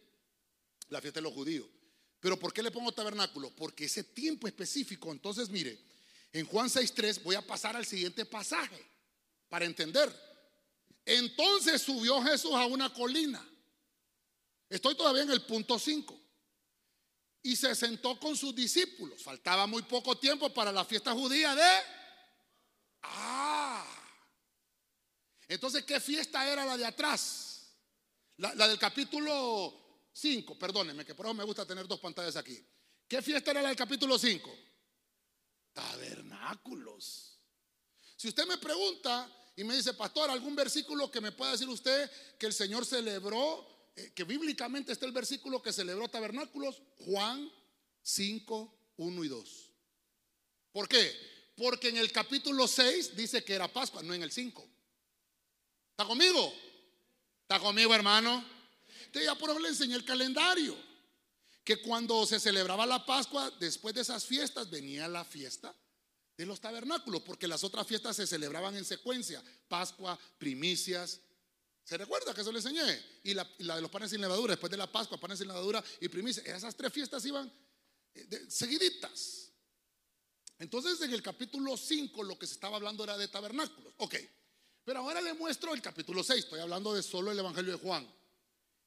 La 0.88 1.00
fiesta 1.00 1.20
de 1.20 1.24
los 1.24 1.32
judíos. 1.32 1.66
Pero 2.20 2.38
¿por 2.38 2.52
qué 2.52 2.62
le 2.62 2.70
pongo 2.70 2.92
tabernáculo? 2.92 3.50
Porque 3.56 3.86
ese 3.86 4.04
tiempo 4.04 4.46
específico. 4.46 5.10
Entonces, 5.10 5.48
mire, 5.50 5.78
en 6.32 6.46
Juan 6.46 6.68
6.3 6.68 7.22
voy 7.22 7.34
a 7.34 7.46
pasar 7.46 7.76
al 7.76 7.84
siguiente 7.84 8.24
pasaje 8.24 8.80
para 9.48 9.64
entender. 9.64 10.14
Entonces 11.04 11.82
subió 11.82 12.22
Jesús 12.22 12.52
a 12.52 12.66
una 12.66 12.92
colina. 12.92 13.44
Estoy 14.68 14.94
todavía 14.94 15.22
en 15.22 15.30
el 15.30 15.42
punto 15.42 15.78
5. 15.78 16.18
Y 17.42 17.56
se 17.56 17.74
sentó 17.74 18.18
con 18.18 18.36
sus 18.36 18.54
discípulos. 18.54 19.22
Faltaba 19.22 19.66
muy 19.66 19.82
poco 19.82 20.16
tiempo 20.16 20.52
para 20.52 20.70
la 20.72 20.84
fiesta 20.84 21.12
judía 21.12 21.54
de... 21.54 22.02
Ah, 23.02 24.02
entonces, 25.52 25.84
¿qué 25.84 26.00
fiesta 26.00 26.48
era 26.50 26.64
la 26.64 26.78
de 26.78 26.86
atrás? 26.86 27.74
La, 28.38 28.66
del 28.66 28.78
capítulo 28.78 30.08
5, 30.10 30.58
perdónenme, 30.58 31.04
que 31.04 31.14
por 31.14 31.26
eso 31.26 31.34
me 31.34 31.44
gusta 31.44 31.66
tener 31.66 31.86
dos 31.86 32.00
pantallas 32.00 32.36
aquí. 32.36 32.58
¿Qué 33.06 33.20
fiesta 33.20 33.50
era 33.50 33.60
la 33.60 33.68
del 33.68 33.76
capítulo 33.76 34.18
5? 34.18 34.50
Tabernáculos. 35.74 37.38
Si 38.16 38.28
usted 38.28 38.46
me 38.46 38.56
pregunta 38.56 39.30
y 39.54 39.64
me 39.64 39.76
dice, 39.76 39.92
pastor, 39.92 40.30
algún 40.30 40.56
versículo 40.56 41.10
que 41.10 41.20
me 41.20 41.32
pueda 41.32 41.52
decir 41.52 41.68
usted 41.68 42.10
que 42.38 42.46
el 42.46 42.54
Señor 42.54 42.86
celebró, 42.86 43.71
que 44.14 44.24
bíblicamente 44.24 44.92
está 44.92 45.06
el 45.06 45.12
versículo 45.12 45.62
que 45.62 45.72
celebró 45.72 46.08
tabernáculos, 46.08 46.82
Juan 46.98 47.50
5, 48.02 48.74
1 48.96 49.24
y 49.24 49.28
2. 49.28 49.70
¿Por 50.72 50.88
qué? 50.88 51.14
Porque 51.56 51.88
en 51.88 51.98
el 51.98 52.10
capítulo 52.10 52.66
6 52.66 53.14
dice 53.14 53.44
que 53.44 53.54
era 53.54 53.72
Pascua, 53.72 54.02
no 54.02 54.14
en 54.14 54.22
el 54.22 54.32
5. 54.32 54.66
¿Está 55.90 56.06
conmigo? 56.06 56.54
¿Está 57.42 57.60
conmigo, 57.60 57.94
hermano? 57.94 58.44
Entonces 59.04 59.26
ya 59.26 59.34
por 59.34 59.50
eso 59.50 59.58
le 59.58 59.68
enseñé 59.68 59.94
el 59.94 60.04
calendario. 60.04 60.76
Que 61.62 61.76
cuando 61.76 62.26
se 62.26 62.40
celebraba 62.40 62.86
la 62.86 63.06
Pascua, 63.06 63.50
después 63.60 63.94
de 63.94 64.00
esas 64.00 64.24
fiestas, 64.24 64.68
venía 64.70 65.06
la 65.06 65.24
fiesta 65.24 65.72
de 66.36 66.46
los 66.46 66.60
tabernáculos, 66.60 67.22
porque 67.22 67.46
las 67.46 67.62
otras 67.62 67.86
fiestas 67.86 68.16
se 68.16 68.26
celebraban 68.26 68.74
en 68.76 68.84
secuencia. 68.84 69.42
Pascua, 69.68 70.18
primicias. 70.38 71.20
¿Se 71.84 71.96
recuerda 71.96 72.32
que 72.32 72.40
eso 72.40 72.52
le 72.52 72.58
enseñé? 72.58 73.04
Y 73.24 73.34
la, 73.34 73.44
de 73.58 73.80
los 73.80 73.90
panes 73.90 74.10
sin 74.10 74.20
levadura, 74.20 74.52
después 74.52 74.70
de 74.70 74.76
la 74.76 74.90
Pascua, 74.90 75.18
panes 75.18 75.38
sin 75.38 75.48
levadura 75.48 75.82
y 76.00 76.08
primicias. 76.08 76.46
Esas 76.46 76.76
tres 76.76 76.92
fiestas 76.92 77.24
iban 77.24 77.52
eh, 78.14 78.46
seguiditas. 78.48 79.50
Entonces 80.58 81.00
en 81.00 81.12
el 81.12 81.22
capítulo 81.22 81.76
5 81.76 82.22
lo 82.22 82.38
que 82.38 82.46
se 82.46 82.54
estaba 82.54 82.76
hablando 82.76 83.02
era 83.02 83.18
de 83.18 83.28
tabernáculos. 83.28 83.92
Ok. 83.96 84.14
Pero 84.84 85.00
ahora 85.00 85.20
le 85.20 85.34
muestro 85.34 85.74
el 85.74 85.82
capítulo 85.82 86.24
6, 86.24 86.44
estoy 86.44 86.60
hablando 86.60 86.92
de 86.92 87.02
solo 87.02 87.30
el 87.30 87.38
Evangelio 87.38 87.72
de 87.72 87.78
Juan. 87.78 88.08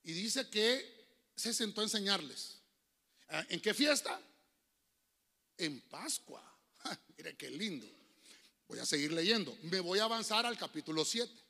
Y 0.04 0.14
dice 0.14 0.50
que 0.50 0.96
se 1.36 1.54
sentó 1.54 1.82
a 1.82 1.86
enseñarles. 1.86 2.60
Ah, 3.30 3.46
¿En 3.50 3.60
qué 3.60 3.74
fiesta? 3.74 4.22
En 5.58 5.82
Pascua. 5.82 6.44
Mire 7.18 7.36
qué 7.36 7.50
lindo. 7.50 7.88
Voy 8.68 8.80
a 8.80 8.86
seguir 8.86 9.12
leyendo. 9.12 9.58
Me 9.64 9.80
voy 9.80 10.00
a 10.00 10.06
avanzar 10.06 10.46
al 10.46 10.58
capítulo 10.58 11.06
7. 11.06 11.45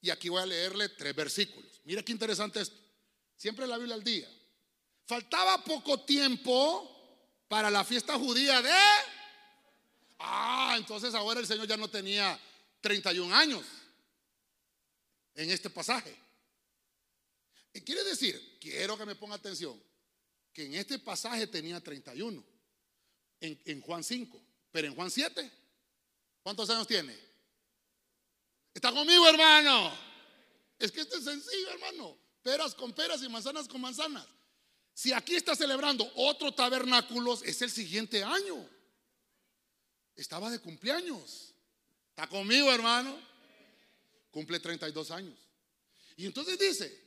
Y 0.00 0.10
aquí 0.10 0.28
voy 0.28 0.42
a 0.42 0.46
leerle 0.46 0.88
tres 0.90 1.14
versículos. 1.14 1.80
Mira 1.84 2.02
qué 2.02 2.12
interesante 2.12 2.60
esto. 2.60 2.76
Siempre 3.36 3.66
la 3.66 3.78
Biblia 3.78 3.94
al 3.94 4.04
día. 4.04 4.28
Faltaba 5.04 5.62
poco 5.62 6.04
tiempo 6.04 6.92
para 7.48 7.70
la 7.70 7.84
fiesta 7.84 8.18
judía 8.18 8.60
de... 8.60 8.72
Ah, 10.18 10.74
entonces 10.78 11.14
ahora 11.14 11.40
el 11.40 11.46
Señor 11.46 11.66
ya 11.66 11.76
no 11.76 11.88
tenía 11.88 12.38
31 12.80 13.34
años 13.34 13.64
en 15.34 15.50
este 15.50 15.70
pasaje. 15.70 16.16
Y 17.72 17.80
quiere 17.82 18.02
decir, 18.04 18.58
quiero 18.58 18.96
que 18.96 19.04
me 19.04 19.14
ponga 19.14 19.34
atención, 19.34 19.80
que 20.52 20.64
en 20.64 20.74
este 20.74 20.98
pasaje 20.98 21.46
tenía 21.46 21.78
31, 21.80 22.42
en, 23.40 23.60
en 23.66 23.80
Juan 23.82 24.02
5, 24.02 24.42
pero 24.72 24.88
en 24.88 24.94
Juan 24.94 25.10
7, 25.10 25.50
¿cuántos 26.42 26.70
años 26.70 26.86
tiene? 26.86 27.14
¿Está 28.76 28.92
conmigo, 28.92 29.26
hermano? 29.26 29.90
Es 30.78 30.92
que 30.92 31.00
esto 31.00 31.16
es 31.16 31.24
sencillo, 31.24 31.70
hermano. 31.70 32.14
Peras 32.42 32.74
con 32.74 32.92
peras 32.92 33.22
y 33.22 33.28
manzanas 33.30 33.66
con 33.66 33.80
manzanas. 33.80 34.26
Si 34.92 35.14
aquí 35.14 35.34
está 35.34 35.56
celebrando 35.56 36.06
otro 36.14 36.52
tabernáculos, 36.52 37.42
es 37.42 37.62
el 37.62 37.70
siguiente 37.70 38.22
año. 38.22 38.68
Estaba 40.14 40.50
de 40.50 40.58
cumpleaños. 40.58 41.54
¿Está 42.10 42.26
conmigo, 42.28 42.70
hermano? 42.70 43.18
Cumple 44.30 44.60
32 44.60 45.10
años. 45.10 45.38
Y 46.14 46.26
entonces 46.26 46.58
dice, 46.58 47.02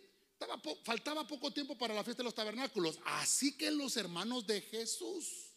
faltaba 0.84 1.28
poco 1.28 1.54
tiempo 1.54 1.78
para 1.78 1.94
la 1.94 2.04
fiesta 2.04 2.24
de 2.24 2.30
los 2.30 2.36
tabernáculos. 2.36 2.98
Así 3.06 3.56
que 3.56 3.70
los 3.70 3.96
hermanos 3.96 4.48
de 4.48 4.62
Jesús 4.62 5.52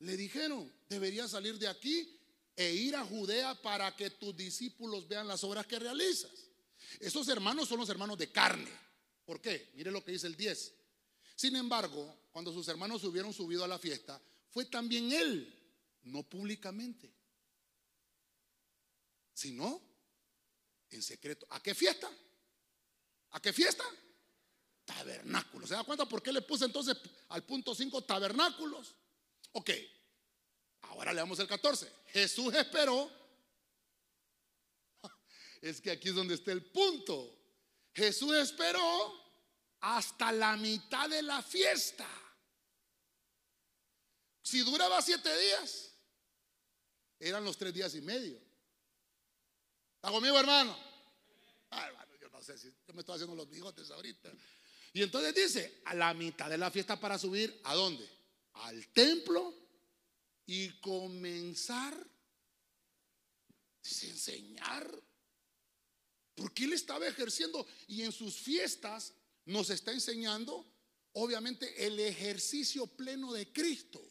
le 0.00 0.16
dijeron, 0.16 0.72
deberías 0.88 1.30
salir 1.30 1.56
de 1.56 1.68
aquí 1.68 2.15
e 2.56 2.72
ir 2.72 2.96
a 2.96 3.04
Judea 3.04 3.54
para 3.62 3.94
que 3.94 4.10
tus 4.10 4.36
discípulos 4.36 5.06
vean 5.06 5.28
las 5.28 5.44
obras 5.44 5.66
que 5.66 5.78
realizas. 5.78 6.32
Esos 6.98 7.28
hermanos 7.28 7.68
son 7.68 7.78
los 7.78 7.88
hermanos 7.88 8.16
de 8.18 8.32
carne. 8.32 8.70
¿Por 9.24 9.40
qué? 9.40 9.70
Mire 9.74 9.90
lo 9.90 10.02
que 10.02 10.12
dice 10.12 10.26
el 10.26 10.36
10. 10.36 10.74
Sin 11.34 11.54
embargo, 11.56 12.16
cuando 12.32 12.52
sus 12.52 12.66
hermanos 12.68 13.04
hubieron 13.04 13.32
subido 13.32 13.62
a 13.64 13.68
la 13.68 13.78
fiesta, 13.78 14.20
fue 14.50 14.64
también 14.64 15.12
él, 15.12 15.52
no 16.04 16.22
públicamente 16.22 17.16
sino 19.36 19.82
en 20.88 21.02
secreto. 21.02 21.46
¿A 21.50 21.62
qué 21.62 21.74
fiesta? 21.74 22.10
¿A 23.32 23.40
qué 23.40 23.52
fiesta? 23.52 23.84
Tabernáculos. 24.86 25.68
¿Se 25.68 25.74
da 25.74 25.84
cuenta 25.84 26.08
por 26.08 26.22
qué 26.22 26.32
le 26.32 26.40
puse 26.40 26.64
entonces 26.64 26.96
al 27.28 27.44
punto 27.44 27.74
5 27.74 28.02
tabernáculos? 28.04 28.94
Ok, 29.52 29.70
ahora 30.98 31.12
le 31.12 31.20
damos 31.20 31.38
el 31.38 31.46
14. 31.46 31.90
Jesús 32.08 32.54
esperó. 32.54 33.10
Es 35.60 35.80
que 35.80 35.90
aquí 35.90 36.10
es 36.10 36.14
donde 36.14 36.34
está 36.34 36.52
el 36.52 36.64
punto. 36.64 37.32
Jesús 37.94 38.36
esperó 38.36 39.26
hasta 39.80 40.30
la 40.32 40.56
mitad 40.56 41.08
de 41.08 41.22
la 41.22 41.42
fiesta. 41.42 42.06
Si 44.42 44.60
duraba 44.60 45.00
siete 45.02 45.36
días, 45.38 45.92
eran 47.18 47.44
los 47.44 47.56
tres 47.56 47.72
días 47.74 47.94
y 47.94 48.00
medio. 48.00 48.38
¿Está 49.96 50.10
conmigo, 50.10 50.38
hermano? 50.38 50.78
hermano, 51.70 52.16
yo 52.20 52.28
no 52.28 52.42
sé 52.42 52.56
si 52.58 52.70
yo 52.86 52.94
me 52.94 53.00
estoy 53.00 53.16
haciendo 53.16 53.34
los 53.34 53.48
bigotes 53.48 53.90
ahorita. 53.90 54.30
Y 54.92 55.02
entonces 55.02 55.34
dice, 55.34 55.82
a 55.86 55.94
la 55.94 56.14
mitad 56.14 56.48
de 56.48 56.58
la 56.58 56.70
fiesta 56.70 57.00
para 57.00 57.18
subir, 57.18 57.60
¿a 57.64 57.74
dónde? 57.74 58.08
Al 58.54 58.86
templo 58.88 59.65
y 60.46 60.70
comenzar, 60.80 61.94
a 63.82 64.06
enseñar. 64.06 65.02
Porque 66.34 66.64
él 66.64 66.72
estaba 66.72 67.06
ejerciendo 67.06 67.66
y 67.88 68.02
en 68.02 68.12
sus 68.12 68.36
fiestas 68.36 69.12
nos 69.46 69.70
está 69.70 69.92
enseñando, 69.92 70.66
obviamente, 71.12 71.86
el 71.86 71.98
ejercicio 72.00 72.86
pleno 72.86 73.32
de 73.32 73.52
Cristo. 73.52 74.02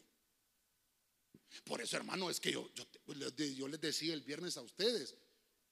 Por 1.64 1.80
eso, 1.80 1.96
hermano, 1.96 2.28
es 2.30 2.40
que 2.40 2.52
yo, 2.52 2.70
yo, 2.74 3.68
les 3.68 3.80
decía 3.80 4.12
el 4.14 4.22
viernes 4.22 4.56
a 4.56 4.62
ustedes, 4.62 5.14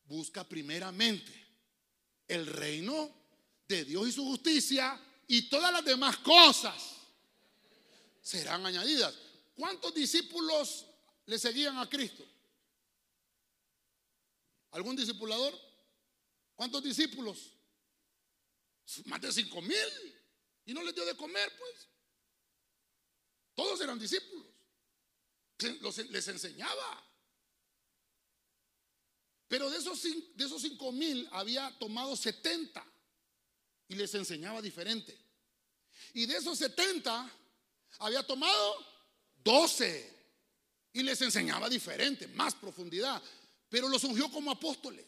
busca 0.04 0.48
primeramente 0.48 1.32
el 2.28 2.46
reino 2.46 3.14
de 3.66 3.84
Dios 3.84 4.08
y 4.08 4.12
su 4.12 4.24
justicia 4.24 5.00
y 5.26 5.48
todas 5.48 5.72
las 5.72 5.84
demás 5.84 6.18
cosas 6.18 6.94
serán 8.22 8.64
añadidas. 8.64 9.14
¿Cuántos 9.54 9.94
discípulos 9.94 10.86
le 11.26 11.38
seguían 11.38 11.78
a 11.78 11.88
Cristo? 11.88 12.24
¿Algún 14.72 14.96
discipulador? 14.96 15.58
¿Cuántos 16.54 16.82
discípulos? 16.82 17.52
Más 19.06 19.20
de 19.20 19.32
cinco 19.32 19.62
mil. 19.62 20.20
Y 20.66 20.74
no 20.74 20.82
les 20.82 20.94
dio 20.94 21.04
de 21.04 21.16
comer, 21.16 21.52
pues. 21.58 21.88
Todos 23.54 23.80
eran 23.80 23.98
discípulos 23.98 24.54
les 26.10 26.28
enseñaba. 26.28 27.04
Pero 29.48 29.70
de 29.70 29.78
esos, 29.78 30.02
de 30.02 30.44
esos 30.44 30.62
cinco 30.62 30.90
mil 30.92 31.28
había 31.32 31.70
tomado 31.78 32.16
70 32.16 32.84
y 33.88 33.94
les 33.94 34.14
enseñaba 34.14 34.60
diferente. 34.60 35.16
Y 36.12 36.26
de 36.26 36.36
esos 36.36 36.58
70 36.58 37.30
había 37.98 38.26
tomado 38.26 38.93
12 39.44 40.14
y 40.94 41.02
les 41.02 41.20
enseñaba 41.22 41.68
diferente, 41.68 42.26
más 42.28 42.54
profundidad. 42.54 43.22
Pero 43.68 43.88
los 43.88 44.02
ungió 44.04 44.30
como 44.30 44.50
apóstoles. 44.50 45.04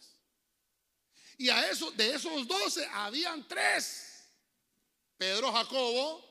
Y 1.39 1.49
a 1.49 1.71
eso, 1.71 1.91
de 1.93 2.15
esos 2.15 2.47
12 2.47 2.87
habían 2.87 3.47
tres: 3.49 4.25
Pedro, 5.17 5.53
Jacobo 5.53 6.25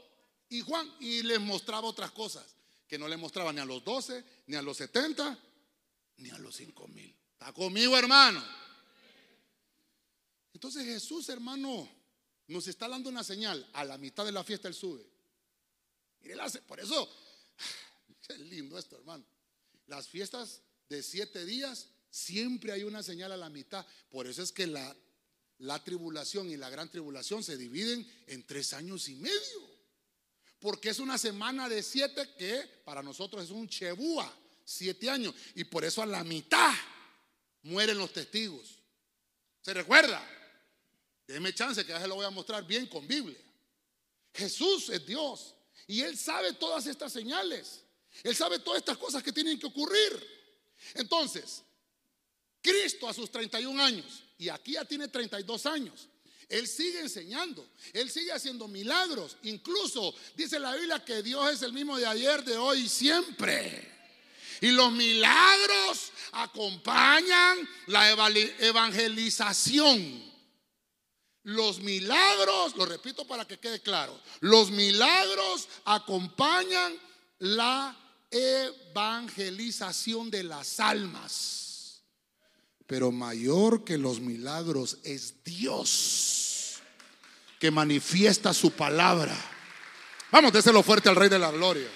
y 0.50 0.62
Juan. 0.62 0.94
Y 1.00 1.24
les 1.24 1.40
mostraba 1.40 1.88
otras 1.88 2.12
cosas 2.12 2.56
que 2.88 2.98
no 2.98 3.08
le 3.08 3.18
mostraba 3.18 3.52
ni 3.52 3.60
a 3.60 3.66
los 3.66 3.84
12, 3.84 4.24
ni 4.48 4.56
a 4.56 4.62
los 4.62 4.78
70, 4.78 5.40
ni 6.18 6.30
a 6.30 6.38
los 6.38 6.56
5 6.56 6.88
mil. 6.90 7.16
¿Está 7.34 7.52
conmigo, 7.52 7.98
hermano? 7.98 8.44
Entonces 10.54 10.86
Jesús, 10.86 11.28
hermano, 11.30 11.90
nos 12.48 12.68
está 12.68 12.88
dando 12.88 13.10
una 13.10 13.24
señal. 13.24 13.68
A 13.74 13.84
la 13.84 13.98
mitad 13.98 14.26
de 14.26 14.32
la 14.32 14.44
fiesta 14.44 14.68
Él 14.68 14.74
sube. 14.74 15.06
Mire, 16.22 16.36
por 16.68 16.80
eso, 16.80 17.10
es 18.34 18.40
lindo 18.40 18.78
esto, 18.78 18.96
hermano. 18.96 19.26
Las 19.88 20.08
fiestas 20.08 20.62
de 20.90 21.04
siete 21.04 21.46
días, 21.46 21.90
siempre 22.10 22.72
hay 22.72 22.84
una 22.84 23.04
señal 23.04 23.32
a 23.32 23.38
la 23.38 23.50
mitad. 23.50 23.86
Por 24.10 24.28
eso 24.28 24.42
es 24.42 24.52
que 24.52 24.68
la, 24.68 24.96
la 25.60 25.84
tribulación 25.84 26.50
y 26.50 26.58
la 26.58 26.70
gran 26.70 26.90
tribulación 26.90 27.44
se 27.44 27.58
dividen 27.58 28.10
en 28.28 28.46
tres 28.46 28.74
años 28.74 29.08
y 29.10 29.16
medio 29.16 29.76
porque 30.66 30.90
es 30.90 30.98
una 30.98 31.20
semana 31.20 31.70
de 31.70 31.84
siete 31.84 32.28
que 32.40 32.60
para 32.84 33.04
nosotros 33.04 33.44
es 33.44 33.52
un 33.52 33.70
chebúa, 33.70 34.36
siete 34.64 35.08
años. 35.08 35.36
Y 35.54 35.64
por 35.64 35.86
eso 35.86 36.02
a 36.02 36.08
la 36.08 36.24
mitad 36.24 36.74
mueren 37.62 38.00
los 38.00 38.12
testigos. 38.12 38.80
¿Se 39.62 39.76
recuerda? 39.76 40.28
Déme 41.28 41.54
chance 41.54 41.86
que 41.86 41.92
ya 41.92 42.02
se 42.02 42.08
lo 42.08 42.16
voy 42.16 42.26
a 42.26 42.32
mostrar 42.32 42.66
bien 42.66 42.88
con 42.88 43.08
Biblia. 43.08 43.38
Jesús 44.34 44.90
es 44.90 45.06
Dios 45.06 45.54
y 45.86 46.02
Él 46.02 46.18
sabe 46.18 46.54
todas 46.54 46.88
estas 46.88 47.14
señales. 47.14 47.84
Él 48.24 48.36
sabe 48.36 48.60
todas 48.60 48.80
estas 48.80 48.98
cosas 48.98 49.22
que 49.22 49.32
tienen 49.32 49.60
que 49.60 49.68
ocurrir. 49.68 50.36
Entonces, 50.94 51.64
Cristo 52.62 53.08
a 53.08 53.14
sus 53.14 53.30
31 53.32 53.82
años, 53.82 54.24
y 54.38 54.50
aquí 54.50 54.74
ya 54.74 54.86
tiene 54.86 55.08
32 55.08 55.66
años, 55.66 56.10
él 56.50 56.68
sigue 56.68 57.00
enseñando, 57.00 57.68
Él 57.94 58.10
sigue 58.10 58.32
haciendo 58.32 58.68
milagros. 58.68 59.38
Incluso 59.44 60.14
dice 60.36 60.60
la 60.60 60.76
Biblia 60.76 61.04
que 61.04 61.24
Dios 61.24 61.52
es 61.52 61.62
el 61.64 61.74
mismo 61.74 61.98
de 61.98 62.06
ayer, 62.06 62.44
de 62.44 62.58
hoy 62.58 62.82
y 62.82 62.90
siempre. 62.90 63.94
Y 64.62 64.72
los 64.72 64.92
milagros 64.92 66.12
acompañan 66.34 67.68
la 67.88 68.12
evangelización. 68.60 70.24
Los 71.44 71.80
milagros, 71.80 72.76
lo 72.76 72.86
repito 72.86 73.26
para 73.28 73.46
que 73.46 73.60
quede 73.60 73.80
claro, 73.82 74.20
los 74.40 74.72
milagros 74.72 75.68
acompañan 75.84 77.00
la 77.40 77.96
evangelización 78.36 80.30
de 80.30 80.44
las 80.44 80.80
almas. 80.80 82.04
Pero 82.86 83.12
mayor 83.12 83.84
que 83.84 83.98
los 83.98 84.20
milagros 84.20 84.98
es 85.04 85.44
Dios 85.44 86.80
que 87.60 87.72
manifiesta 87.72 88.54
su 88.54 88.72
palabra. 88.72 89.36
Vamos, 90.32 90.54
déselo 90.54 90.84
fuerte 90.84 91.10
al 91.10 91.16
Rey 91.16 91.30
de 91.30 91.40
la 91.40 91.52
Gloria. 91.52 91.90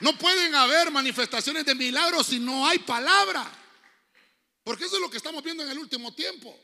No 0.00 0.18
pueden 0.18 0.54
haber 0.54 0.90
manifestaciones 0.90 1.64
de 1.64 1.74
milagros 1.74 2.26
si 2.26 2.38
no 2.38 2.66
hay 2.66 2.78
palabra. 2.80 3.50
Porque 4.62 4.84
eso 4.84 4.96
es 4.96 5.02
lo 5.02 5.10
que 5.10 5.18
estamos 5.18 5.42
viendo 5.42 5.62
en 5.62 5.70
el 5.70 5.78
último 5.78 6.12
tiempo. 6.12 6.58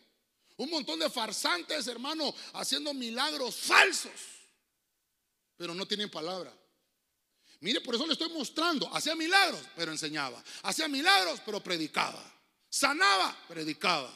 Un 0.57 0.69
montón 0.69 0.99
de 0.99 1.09
farsantes, 1.09 1.87
hermano, 1.87 2.35
haciendo 2.55 2.93
milagros 2.93 3.57
falsos. 3.57 4.13
Pero 5.57 5.75
no 5.75 5.87
tienen 5.87 6.11
palabra. 6.11 6.53
Mire, 7.61 7.81
por 7.83 7.95
eso 7.95 8.07
le 8.07 8.15
estoy 8.15 8.31
mostrando. 8.31 8.93
Hacía 8.95 9.15
milagros, 9.15 9.63
pero 9.77 9.93
enseñaba. 9.93 10.43
Hacía 10.63 10.89
milagros, 10.89 11.41
pero 11.45 11.63
predicaba. 11.63 12.23
Sanaba, 12.69 13.37
predicaba. 13.49 14.11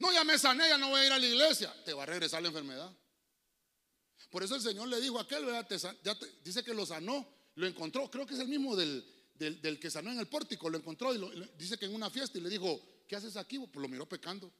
No, 0.00 0.12
ya 0.12 0.24
me 0.24 0.38
sané, 0.38 0.68
ya 0.68 0.78
no 0.78 0.88
voy 0.88 1.00
a 1.00 1.06
ir 1.06 1.12
a 1.12 1.18
la 1.18 1.26
iglesia. 1.26 1.72
Te 1.84 1.92
va 1.92 2.02
a 2.02 2.06
regresar 2.06 2.42
la 2.42 2.48
enfermedad. 2.48 2.92
Por 4.28 4.42
eso 4.42 4.56
el 4.56 4.62
Señor 4.62 4.88
le 4.88 5.00
dijo 5.00 5.18
a 5.18 5.22
aquel, 5.22 5.46
ya 6.02 6.18
dice 6.42 6.64
que 6.64 6.74
lo 6.74 6.84
sanó, 6.84 7.24
lo 7.54 7.66
encontró. 7.66 8.10
Creo 8.10 8.26
que 8.26 8.34
es 8.34 8.40
el 8.40 8.48
mismo 8.48 8.74
del, 8.74 9.04
del, 9.34 9.78
que 9.78 9.90
sanó 9.90 10.10
en 10.10 10.18
el 10.18 10.26
pórtico. 10.26 10.68
Lo 10.68 10.78
encontró 10.78 11.14
y 11.14 11.48
dice 11.56 11.78
que 11.78 11.84
en 11.84 11.94
una 11.94 12.10
fiesta 12.10 12.38
y 12.38 12.40
le 12.40 12.48
dijo, 12.48 13.04
¿qué 13.06 13.14
haces 13.14 13.36
aquí? 13.36 13.60
Pues 13.60 13.80
lo 13.80 13.88
miró 13.88 14.08
pecando. 14.08 14.52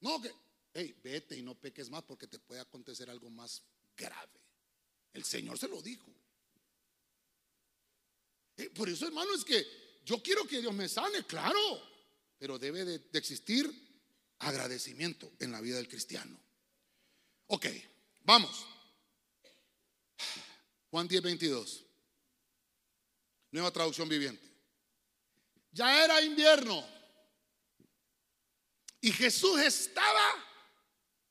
No, 0.00 0.22
que, 0.22 0.32
hey, 0.72 0.98
vete 1.02 1.36
y 1.36 1.42
no 1.42 1.54
peques 1.54 1.90
más 1.90 2.02
porque 2.04 2.26
te 2.26 2.38
puede 2.38 2.62
acontecer 2.62 3.10
algo 3.10 3.28
más 3.28 3.62
grave. 3.94 4.40
El 5.12 5.24
Señor 5.24 5.58
se 5.58 5.68
lo 5.68 5.82
dijo. 5.82 6.10
Eh, 8.58 8.70
por 8.70 8.88
eso, 8.88 9.06
hermano, 9.06 9.32
es 9.34 9.44
que 9.44 9.64
yo 10.04 10.20
quiero 10.20 10.46
que 10.46 10.60
Dios 10.60 10.74
me 10.74 10.88
sane, 10.88 11.24
claro, 11.24 11.80
pero 12.38 12.58
debe 12.58 12.84
de, 12.84 13.08
existir 13.12 13.70
agradecimiento 14.40 15.32
en 15.38 15.52
la 15.52 15.60
vida 15.60 15.76
del 15.76 15.88
cristiano. 15.88 16.38
Ok, 17.46 17.66
vamos. 18.24 18.66
Juan 20.90 21.06
10, 21.06 21.22
22. 21.22 21.84
Nueva 23.52 23.70
traducción 23.70 24.08
viviente. 24.08 24.46
Ya 25.70 26.04
era 26.04 26.20
invierno. 26.20 26.84
Y 29.00 29.12
Jesús 29.12 29.60
estaba. 29.60 30.44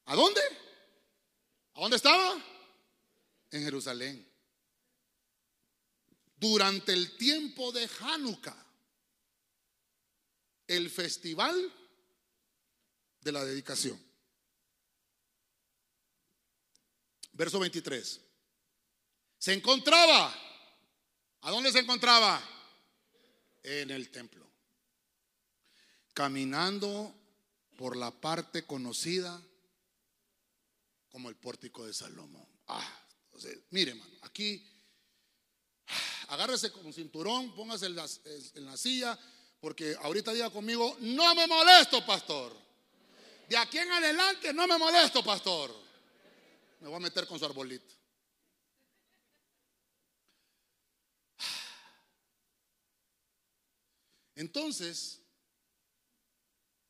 ¿A 0.05 0.15
dónde? 0.15 0.41
¿A 1.73 1.81
dónde 1.81 1.97
estaba? 1.97 2.41
En 3.51 3.63
Jerusalén 3.63 4.26
durante 6.37 6.93
el 6.93 7.17
tiempo 7.17 7.71
de 7.71 7.89
Hanukkah, 7.99 8.65
el 10.67 10.89
festival 10.89 11.73
de 13.21 13.31
la 13.31 13.43
dedicación. 13.43 13.99
Verso 17.33 17.59
23. 17.59 18.21
Se 19.37 19.53
encontraba, 19.53 20.33
¿a 21.41 21.51
dónde 21.51 21.71
se 21.71 21.79
encontraba? 21.79 22.41
En 23.63 23.91
el 23.91 24.09
templo. 24.09 24.49
Caminando 26.13 27.13
por 27.75 27.95
la 27.95 28.11
parte 28.11 28.65
conocida 28.65 29.41
como 31.09 31.29
el 31.29 31.35
pórtico 31.35 31.85
de 31.85 31.93
Salomón. 31.93 32.47
Ah, 32.67 33.05
entonces, 33.25 33.59
mire, 33.69 33.91
hermano, 33.91 34.17
aquí 34.23 34.65
agárrese 36.27 36.71
con 36.71 36.91
cinturón, 36.93 37.53
póngase 37.55 37.87
en 37.87 37.95
la, 37.95 38.77
silla, 38.77 39.17
porque 39.59 39.95
ahorita 40.01 40.33
diga 40.33 40.49
conmigo, 40.49 40.97
no 41.01 41.33
me 41.35 41.47
molesto, 41.47 42.05
pastor. 42.05 42.55
De 43.47 43.57
aquí 43.57 43.77
en 43.77 43.91
adelante 43.91 44.53
no 44.53 44.67
me 44.67 44.77
molesto, 44.77 45.23
pastor. 45.23 45.73
Me 46.81 46.87
voy 46.87 46.97
a 46.97 46.99
meter 46.99 47.25
con 47.27 47.39
su 47.39 47.45
arbolito. 47.45 47.95
Entonces, 54.35 55.19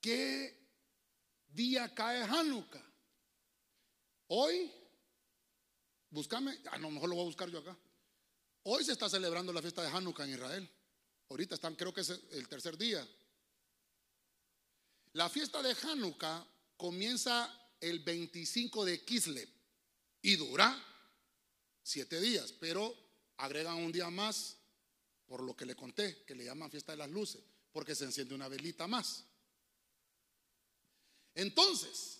¿qué 0.01 0.57
día 1.47 1.93
cae 1.95 2.23
Hanukkah? 2.23 2.83
Hoy, 4.27 4.69
búscame, 6.09 6.59
a 6.71 6.77
lo 6.77 6.91
mejor 6.91 7.07
lo 7.07 7.15
voy 7.15 7.23
a 7.23 7.27
buscar 7.27 7.49
yo 7.49 7.59
acá. 7.59 7.77
Hoy 8.69 8.83
se 8.83 8.91
está 8.91 9.09
celebrando 9.09 9.53
la 9.53 9.61
fiesta 9.61 9.81
de 9.81 9.87
Hanukkah 9.87 10.25
en 10.25 10.31
Israel. 10.31 10.69
Ahorita 11.29 11.55
están, 11.55 11.75
creo 11.75 11.93
que 11.93 12.01
es 12.01 12.09
el 12.09 12.49
tercer 12.49 12.77
día. 12.77 13.07
La 15.13 15.29
fiesta 15.29 15.61
de 15.61 15.73
Hanukkah 15.83 16.45
comienza 16.75 17.49
el 17.79 17.99
25 17.99 18.83
de 18.83 19.05
Kislev 19.05 19.47
y 20.21 20.35
dura 20.35 20.77
siete 21.81 22.19
días, 22.19 22.51
pero 22.59 22.93
agregan 23.37 23.75
un 23.77 23.93
día 23.93 24.09
más 24.09 24.57
por 25.27 25.43
lo 25.43 25.55
que 25.55 25.65
le 25.65 25.73
conté, 25.73 26.25
que 26.25 26.35
le 26.35 26.43
llaman 26.43 26.69
fiesta 26.69 26.91
de 26.91 26.97
las 26.97 27.09
luces, 27.09 27.41
porque 27.71 27.95
se 27.95 28.03
enciende 28.03 28.35
una 28.35 28.49
velita 28.49 28.85
más. 28.85 29.23
Entonces, 31.35 32.19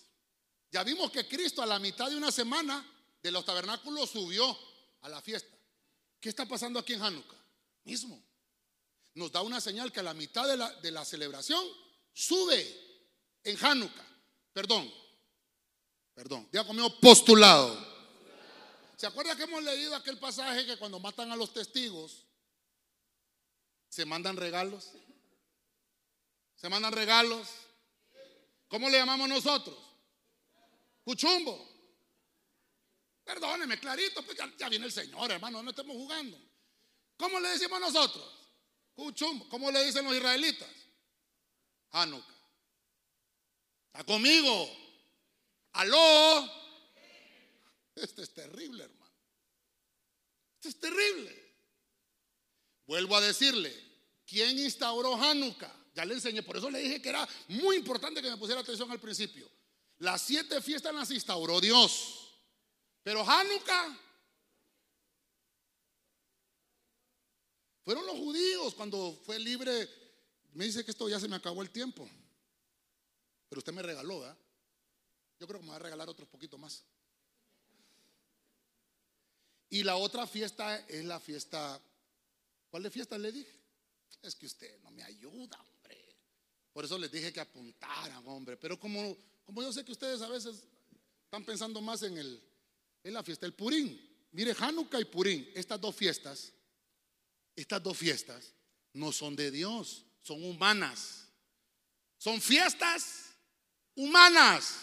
ya 0.72 0.82
vimos 0.82 1.10
que 1.10 1.28
Cristo 1.28 1.60
a 1.60 1.66
la 1.66 1.78
mitad 1.78 2.08
de 2.08 2.16
una 2.16 2.32
semana 2.32 2.90
de 3.22 3.32
los 3.32 3.44
tabernáculos 3.44 4.08
subió 4.08 4.56
a 5.02 5.10
la 5.10 5.20
fiesta. 5.20 5.57
¿Qué 6.20 6.28
está 6.28 6.46
pasando 6.46 6.78
aquí 6.78 6.94
en 6.94 7.02
Hanukkah? 7.02 7.36
Mismo. 7.84 8.22
Nos 9.14 9.32
da 9.32 9.42
una 9.42 9.60
señal 9.60 9.92
que 9.92 10.00
a 10.00 10.02
la 10.02 10.14
mitad 10.14 10.46
de 10.46 10.56
la, 10.56 10.70
de 10.80 10.90
la 10.90 11.04
celebración 11.04 11.64
sube 12.12 12.66
en 13.44 13.64
Hanukkah. 13.64 14.06
Perdón, 14.52 14.92
perdón, 16.14 16.48
ya 16.52 16.64
conmigo 16.64 16.98
postulado. 17.00 17.98
¿Se 18.96 19.06
acuerda 19.06 19.36
que 19.36 19.44
hemos 19.44 19.62
leído 19.62 19.94
aquel 19.94 20.18
pasaje 20.18 20.66
que 20.66 20.76
cuando 20.76 20.98
matan 20.98 21.30
a 21.30 21.36
los 21.36 21.52
testigos 21.52 22.24
se 23.88 24.04
mandan 24.04 24.36
regalos? 24.36 24.90
¿Se 26.56 26.68
mandan 26.68 26.92
regalos? 26.92 27.48
¿Cómo 28.66 28.90
le 28.90 28.98
llamamos 28.98 29.28
nosotros? 29.28 29.78
Cuchumbo. 31.04 31.77
Perdóneme, 33.28 33.78
clarito, 33.78 34.22
pues 34.22 34.38
ya, 34.56 34.70
viene 34.70 34.86
el 34.86 34.92
Señor, 34.92 35.30
hermano, 35.30 35.62
no 35.62 35.68
estemos 35.68 35.94
jugando. 35.94 36.40
¿Cómo 37.18 37.38
le 37.38 37.50
decimos 37.50 37.78
nosotros? 37.78 38.26
Cuchumbo. 38.94 39.46
¿Cómo 39.50 39.70
le 39.70 39.84
dicen 39.84 40.06
los 40.06 40.14
israelitas? 40.14 40.70
Hanukkah. 41.90 42.34
¿Está 43.88 44.04
conmigo? 44.04 44.74
¿Aló? 45.72 46.50
Esto 47.96 48.22
es 48.22 48.32
terrible, 48.32 48.84
hermano. 48.84 49.12
Esto 50.54 50.68
es 50.70 50.80
terrible. 50.80 51.54
Vuelvo 52.86 53.14
a 53.14 53.20
decirle, 53.20 53.76
¿quién 54.24 54.58
instauró 54.58 55.16
Hanukkah? 55.16 55.76
Ya 55.94 56.06
le 56.06 56.14
enseñé, 56.14 56.42
por 56.42 56.56
eso 56.56 56.70
le 56.70 56.78
dije 56.78 57.02
que 57.02 57.10
era 57.10 57.28
muy 57.48 57.76
importante 57.76 58.22
que 58.22 58.30
me 58.30 58.38
pusiera 58.38 58.62
atención 58.62 58.90
al 58.90 59.00
principio. 59.00 59.50
Las 59.98 60.22
siete 60.22 60.62
fiestas 60.62 60.94
las 60.94 61.10
instauró 61.10 61.60
Dios. 61.60 62.27
Pero 63.02 63.22
Hanukkah 63.22 63.98
fueron 67.84 68.06
los 68.06 68.16
judíos 68.16 68.74
cuando 68.74 69.12
fue 69.24 69.38
libre. 69.38 69.88
Me 70.52 70.64
dice 70.64 70.84
que 70.84 70.90
esto 70.90 71.08
ya 71.08 71.18
se 71.18 71.28
me 71.28 71.36
acabó 71.36 71.62
el 71.62 71.70
tiempo. 71.70 72.08
Pero 73.48 73.60
usted 73.60 73.72
me 73.72 73.82
regaló, 73.82 74.20
¿verdad? 74.20 74.38
Yo 75.38 75.46
creo 75.46 75.60
que 75.60 75.66
me 75.66 75.70
va 75.70 75.76
a 75.76 75.80
regalar 75.80 76.08
otros 76.08 76.28
poquito 76.28 76.58
más. 76.58 76.84
Y 79.70 79.82
la 79.82 79.96
otra 79.96 80.26
fiesta 80.26 80.78
es 80.88 81.04
la 81.04 81.20
fiesta. 81.20 81.80
¿Cuál 82.70 82.82
de 82.82 82.90
fiesta 82.90 83.16
le 83.16 83.32
dije? 83.32 83.54
Es 84.22 84.34
que 84.34 84.46
usted 84.46 84.80
no 84.80 84.90
me 84.90 85.02
ayuda, 85.02 85.58
hombre. 85.60 86.16
Por 86.72 86.84
eso 86.84 86.98
les 86.98 87.10
dije 87.10 87.32
que 87.32 87.40
apuntaran, 87.40 88.26
hombre. 88.26 88.56
Pero 88.56 88.78
como 88.78 89.16
como 89.48 89.62
yo 89.62 89.72
sé 89.72 89.82
que 89.82 89.92
ustedes 89.92 90.20
a 90.20 90.28
veces 90.28 90.62
están 91.24 91.42
pensando 91.42 91.80
más 91.80 92.02
en, 92.02 92.18
el, 92.18 92.38
en 93.08 93.14
la 93.14 93.22
fiesta 93.22 93.46
del 93.46 93.54
Purín. 93.54 93.98
Mire, 94.32 94.54
Hanukkah 94.58 95.00
y 95.00 95.06
Purín, 95.06 95.50
estas 95.54 95.80
dos 95.80 95.96
fiestas, 95.96 96.52
estas 97.56 97.82
dos 97.82 97.96
fiestas 97.96 98.52
no 98.92 99.12
son 99.12 99.34
de 99.34 99.50
Dios, 99.50 100.04
son 100.20 100.44
humanas. 100.44 101.26
Son 102.18 102.40
fiestas 102.40 103.30
humanas. 103.94 104.80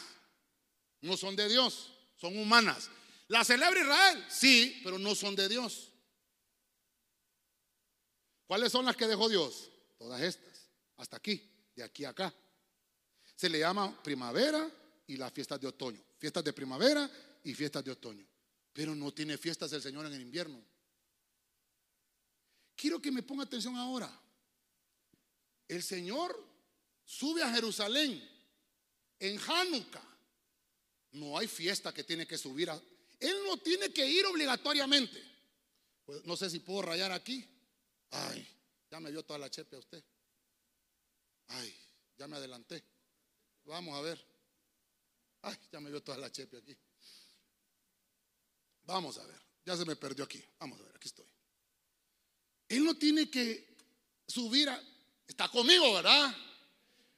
No 1.01 1.15
son 1.15 1.35
de 1.35 1.47
Dios, 1.47 1.93
son 2.15 2.37
humanas. 2.37 2.89
¿La 3.27 3.43
celebra 3.43 3.79
Israel? 3.79 4.25
Sí, 4.27 4.81
pero 4.83 4.97
no 4.97 5.13
son 5.13 5.35
de 5.35 5.47
Dios. 5.47 5.91
¿Cuáles 8.47 8.71
son 8.71 8.85
las 8.85 8.95
que 8.95 9.07
dejó 9.07 9.29
Dios? 9.29 9.69
Todas 9.97 10.21
estas, 10.21 10.69
hasta 10.97 11.17
aquí, 11.17 11.41
de 11.75 11.83
aquí 11.83 12.05
a 12.05 12.09
acá. 12.09 12.33
Se 13.35 13.49
le 13.49 13.59
llama 13.59 14.01
primavera 14.01 14.69
y 15.07 15.17
las 15.17 15.31
fiestas 15.31 15.59
de 15.59 15.67
otoño. 15.67 16.01
Fiestas 16.17 16.43
de 16.43 16.53
primavera 16.53 17.09
y 17.45 17.53
fiestas 17.53 17.85
de 17.85 17.91
otoño. 17.91 18.27
Pero 18.73 18.93
no 18.93 19.13
tiene 19.13 19.37
fiestas 19.37 19.71
el 19.71 19.81
Señor 19.81 20.05
en 20.07 20.13
el 20.13 20.21
invierno. 20.21 20.61
Quiero 22.75 23.01
que 23.01 23.11
me 23.11 23.23
ponga 23.23 23.43
atención 23.43 23.75
ahora. 23.77 24.11
El 25.67 25.81
Señor 25.81 26.35
sube 27.05 27.41
a 27.41 27.53
Jerusalén 27.53 28.21
en 29.19 29.39
Hanukkah. 29.39 30.17
No 31.13 31.37
hay 31.37 31.47
fiesta 31.47 31.93
que 31.93 32.03
tiene 32.03 32.27
que 32.27 32.37
subir 32.37 32.69
a... 32.69 32.81
Él 33.19 33.37
no 33.47 33.57
tiene 33.57 33.93
que 33.93 34.05
ir 34.05 34.25
obligatoriamente. 34.25 35.23
Pues, 36.03 36.25
no 36.25 36.35
sé 36.35 36.49
si 36.49 36.59
puedo 36.59 36.81
rayar 36.81 37.11
aquí. 37.11 37.47
Ay, 38.11 38.45
ya 38.91 38.99
me 38.99 39.11
dio 39.11 39.23
toda 39.23 39.39
la 39.39 39.49
chepe 39.49 39.77
a 39.77 39.79
usted. 39.79 40.03
Ay, 41.47 41.73
ya 42.17 42.27
me 42.27 42.35
adelanté. 42.35 42.83
Vamos 43.63 43.97
a 43.97 44.01
ver. 44.01 44.23
Ay, 45.43 45.55
ya 45.71 45.79
me 45.79 45.89
vio 45.89 46.03
toda 46.03 46.17
la 46.17 46.31
chepe 46.31 46.57
aquí. 46.57 46.75
Vamos 48.85 49.17
a 49.17 49.25
ver. 49.25 49.41
Ya 49.65 49.75
se 49.75 49.85
me 49.85 49.95
perdió 49.95 50.25
aquí. 50.25 50.43
Vamos 50.59 50.79
a 50.79 50.83
ver, 50.83 50.95
aquí 50.95 51.07
estoy. 51.07 51.25
Él 52.69 52.83
no 52.83 52.95
tiene 52.95 53.29
que 53.29 53.75
subir 54.27 54.69
a... 54.69 54.81
Está 55.27 55.49
conmigo, 55.49 55.93
¿verdad? 55.93 56.35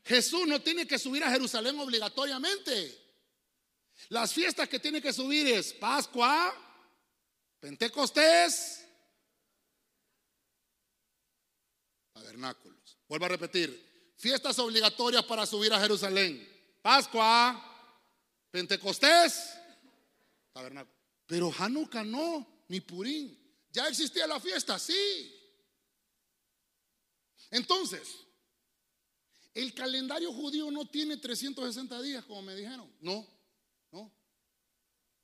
Jesús 0.05 0.47
no 0.47 0.61
tiene 0.61 0.87
que 0.87 0.97
subir 0.97 1.23
a 1.23 1.31
Jerusalén 1.31 1.77
obligatoriamente. 1.79 3.07
Las 4.09 4.33
fiestas 4.33 4.69
que 4.69 4.79
tiene 4.79 5.01
que 5.01 5.11
subir 5.11 5.47
es 5.47 5.73
Pascua, 5.73 6.55
Pentecostés, 7.59 8.85
tabernáculos. 12.13 12.97
Vuelvo 13.09 13.25
a 13.25 13.29
repetir, 13.29 14.13
fiestas 14.15 14.57
obligatorias 14.59 15.25
para 15.25 15.45
subir 15.45 15.73
a 15.73 15.79
Jerusalén. 15.79 16.47
Pascua, 16.81 17.61
Pentecostés, 18.51 19.57
tabernáculo. 20.53 20.96
Pero 21.27 21.53
Hanukkah 21.55 22.03
no, 22.03 22.63
ni 22.69 22.81
Purín. 22.81 23.37
¿Ya 23.71 23.87
existía 23.87 24.25
la 24.25 24.39
fiesta? 24.39 24.79
Sí. 24.79 25.33
Entonces, 27.51 28.07
el 29.53 29.73
calendario 29.73 30.31
judío 30.33 30.71
no 30.71 30.87
tiene 30.87 31.17
360 31.17 32.01
días, 32.01 32.25
como 32.25 32.41
me 32.41 32.55
dijeron. 32.55 32.91
No, 33.01 33.27
no. 33.91 34.11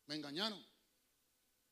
Me 0.06 0.16
engañaron. 0.16 0.64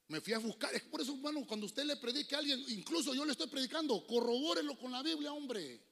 Me 0.07 0.21
fui 0.21 0.33
a 0.33 0.39
buscar. 0.39 0.73
Es 0.73 0.83
por 0.83 1.01
eso, 1.01 1.13
hermano, 1.13 1.45
cuando 1.45 1.65
usted 1.65 1.83
le 1.83 1.97
predique 1.97 2.35
a 2.35 2.39
alguien, 2.39 2.63
incluso 2.69 3.13
yo 3.13 3.25
le 3.25 3.33
estoy 3.33 3.47
predicando, 3.47 4.05
corrobórelo 4.07 4.77
con 4.77 4.91
la 4.91 5.03
Biblia, 5.03 5.33
hombre. 5.33 5.85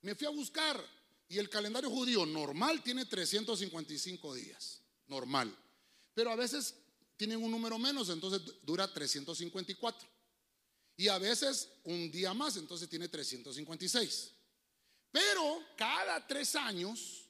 Me 0.00 0.14
fui 0.14 0.26
a 0.26 0.30
buscar 0.30 0.82
y 1.28 1.38
el 1.38 1.48
calendario 1.50 1.90
judío 1.90 2.24
normal 2.24 2.82
tiene 2.82 3.04
355 3.04 4.34
días, 4.34 4.82
normal. 5.08 5.56
Pero 6.14 6.30
a 6.30 6.36
veces 6.36 6.74
tienen 7.16 7.42
un 7.42 7.50
número 7.50 7.78
menos, 7.78 8.08
entonces 8.08 8.40
dura 8.62 8.92
354. 8.92 10.08
Y 10.96 11.08
a 11.08 11.18
veces 11.18 11.68
un 11.84 12.10
día 12.10 12.32
más, 12.34 12.56
entonces 12.56 12.88
tiene 12.88 13.08
356. 13.08 14.32
Pero 15.10 15.62
cada 15.76 16.26
tres 16.26 16.54
años 16.56 17.24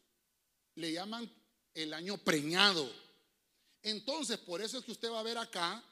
le 0.75 0.93
llaman 0.93 1.31
el 1.75 1.93
año 1.93 2.19
preñado. 2.19 2.91
Entonces, 3.83 4.39
por 4.39 4.61
eso 4.61 4.79
es 4.79 4.85
que 4.85 4.93
usted 4.93 5.11
va 5.11 5.21
a 5.21 5.25
ver 5.25 5.39
acá 5.39 5.83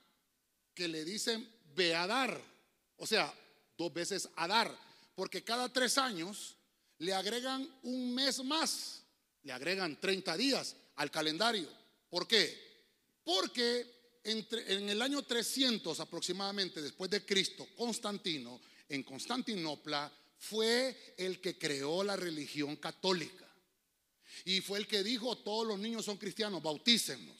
que 0.74 0.88
le 0.88 1.04
dicen 1.04 1.48
Beadar, 1.74 2.40
o 2.96 3.06
sea, 3.06 3.32
dos 3.76 3.92
veces 3.92 4.28
Adar, 4.36 4.76
porque 5.14 5.44
cada 5.44 5.72
tres 5.72 5.98
años 5.98 6.56
le 6.98 7.12
agregan 7.14 7.68
un 7.82 8.14
mes 8.14 8.42
más, 8.44 9.02
le 9.42 9.52
agregan 9.52 10.00
30 10.00 10.36
días 10.36 10.76
al 10.96 11.10
calendario. 11.10 11.68
¿Por 12.08 12.26
qué? 12.26 12.63
Porque 13.24 14.20
en 14.24 14.88
el 14.88 15.02
año 15.02 15.22
300 15.22 15.98
aproximadamente 16.00 16.80
después 16.80 17.10
de 17.10 17.24
Cristo, 17.24 17.66
Constantino, 17.76 18.60
en 18.88 19.02
Constantinopla, 19.02 20.12
fue 20.38 21.14
el 21.16 21.40
que 21.40 21.58
creó 21.58 22.04
la 22.04 22.16
religión 22.16 22.76
católica. 22.76 23.48
Y 24.44 24.60
fue 24.60 24.78
el 24.78 24.86
que 24.86 25.02
dijo, 25.02 25.38
todos 25.38 25.66
los 25.66 25.78
niños 25.78 26.04
son 26.04 26.18
cristianos, 26.18 26.62
bautícennos. 26.62 27.36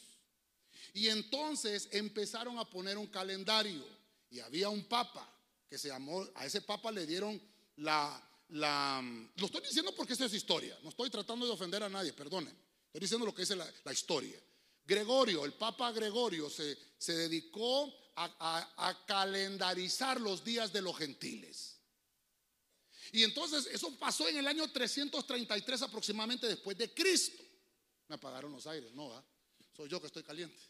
Y 0.95 1.09
entonces 1.09 1.89
empezaron 1.91 2.59
a 2.59 2.64
poner 2.64 2.97
un 2.97 3.09
calendario. 3.09 3.85
Y 4.30 4.41
había 4.41 4.68
un 4.68 4.85
papa 4.85 5.30
que 5.68 5.76
se 5.76 5.89
llamó, 5.89 6.26
a 6.35 6.47
ese 6.47 6.62
papa 6.62 6.91
le 6.93 7.07
dieron 7.07 7.41
la, 7.76 8.22
lo 8.49 9.47
estoy 9.47 9.62
diciendo 9.62 9.95
porque 9.97 10.12
esto 10.12 10.24
es 10.24 10.35
historia, 10.35 10.78
no 10.82 10.91
estoy 10.91 11.11
tratando 11.11 11.47
de 11.47 11.53
ofender 11.53 11.82
a 11.82 11.89
nadie, 11.89 12.12
perdonen, 12.12 12.55
estoy 12.87 13.01
diciendo 13.01 13.26
lo 13.26 13.35
que 13.35 13.43
dice 13.43 13.57
la, 13.57 13.93
historia. 13.93 14.39
Gregorio, 14.87 15.45
el 15.45 15.55
Papa 15.55 15.93
Gregorio 15.93 16.51
se, 16.51 16.76
se 16.99 17.14
dedicó 17.14 17.93
a, 18.16 18.74
a, 18.76 19.07
calendarizar 19.07 20.20
los 20.20 20.45
días 20.45 20.72
de 20.72 20.82
los 20.82 20.97
gentiles. 20.97 21.78
Y 23.12 23.22
entonces 23.22 23.66
eso 23.66 23.97
pasó 23.99 24.28
en 24.28 24.37
el 24.37 24.47
año 24.47 24.70
333 24.70 25.82
aproximadamente 25.82 26.47
después 26.47 26.76
de 26.76 26.93
Cristo. 26.93 27.43
Me 28.09 28.16
apagaron 28.16 28.53
los 28.53 28.66
aires, 28.66 28.93
no, 28.93 29.11
soy 29.74 29.89
yo 29.89 30.01
que 30.01 30.09
estoy 30.09 30.22
caliente. 30.22 30.61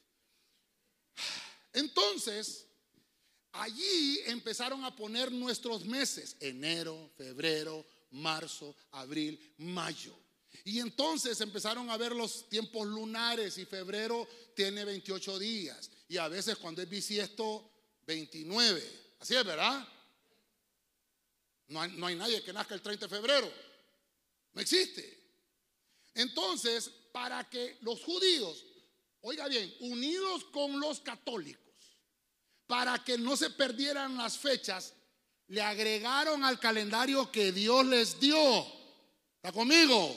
Entonces, 1.73 2.67
allí 3.53 4.21
empezaron 4.27 4.85
a 4.85 4.95
poner 4.95 5.33
nuestros 5.33 5.85
meses, 5.85 6.37
enero, 6.41 7.11
febrero, 7.17 7.85
marzo, 8.11 8.77
abril, 8.93 9.55
mayo. 9.59 10.17
Y 10.63 10.81
entonces 10.81 11.41
empezaron 11.41 11.91
a 11.91 11.97
ver 11.97 12.13
los 12.13 12.49
tiempos 12.49 12.87
lunares 12.87 13.59
y 13.59 13.65
febrero 13.65 14.29
tiene 14.55 14.85
28 14.85 15.39
días. 15.39 15.91
Y 16.09 16.17
a 16.17 16.29
veces 16.29 16.57
cuando 16.57 16.81
es 16.81 16.89
bisiesto, 16.89 17.69
29. 18.07 19.17
Así 19.21 19.35
es, 19.35 19.45
¿verdad? 19.45 19.87
No 21.69 21.81
hay, 21.81 21.91
no 21.93 22.07
hay 22.07 22.15
nadie 22.15 22.43
que 22.43 22.53
nazca 22.53 22.75
el 22.75 22.83
30 22.83 23.07
de 23.07 23.17
febrero. 23.17 23.51
No 24.53 24.61
existe. 24.61 25.23
Entonces, 26.15 26.91
para 27.11 27.49
que 27.49 27.79
los 27.81 28.03
judíos, 28.03 28.65
oiga 29.23 29.49
bien, 29.49 29.75
unidos 29.81 30.45
con 30.45 30.79
los 30.79 31.01
católicos, 31.01 31.65
para 32.67 33.03
que 33.03 33.19
no 33.19 33.37
se 33.37 33.51
perdieran 33.51 34.17
las 34.17 34.39
fechas, 34.39 34.95
le 35.49 35.61
agregaron 35.61 36.45
al 36.45 36.59
calendario 36.59 37.31
que 37.31 37.53
Dios 37.53 37.85
les 37.87 38.21
dio. 38.21 38.67
¿Está 39.37 39.53
conmigo? 39.53 40.17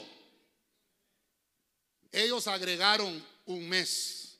Ellos 2.10 2.46
agregaron 2.46 3.24
un 3.46 3.68
mes. 3.68 4.38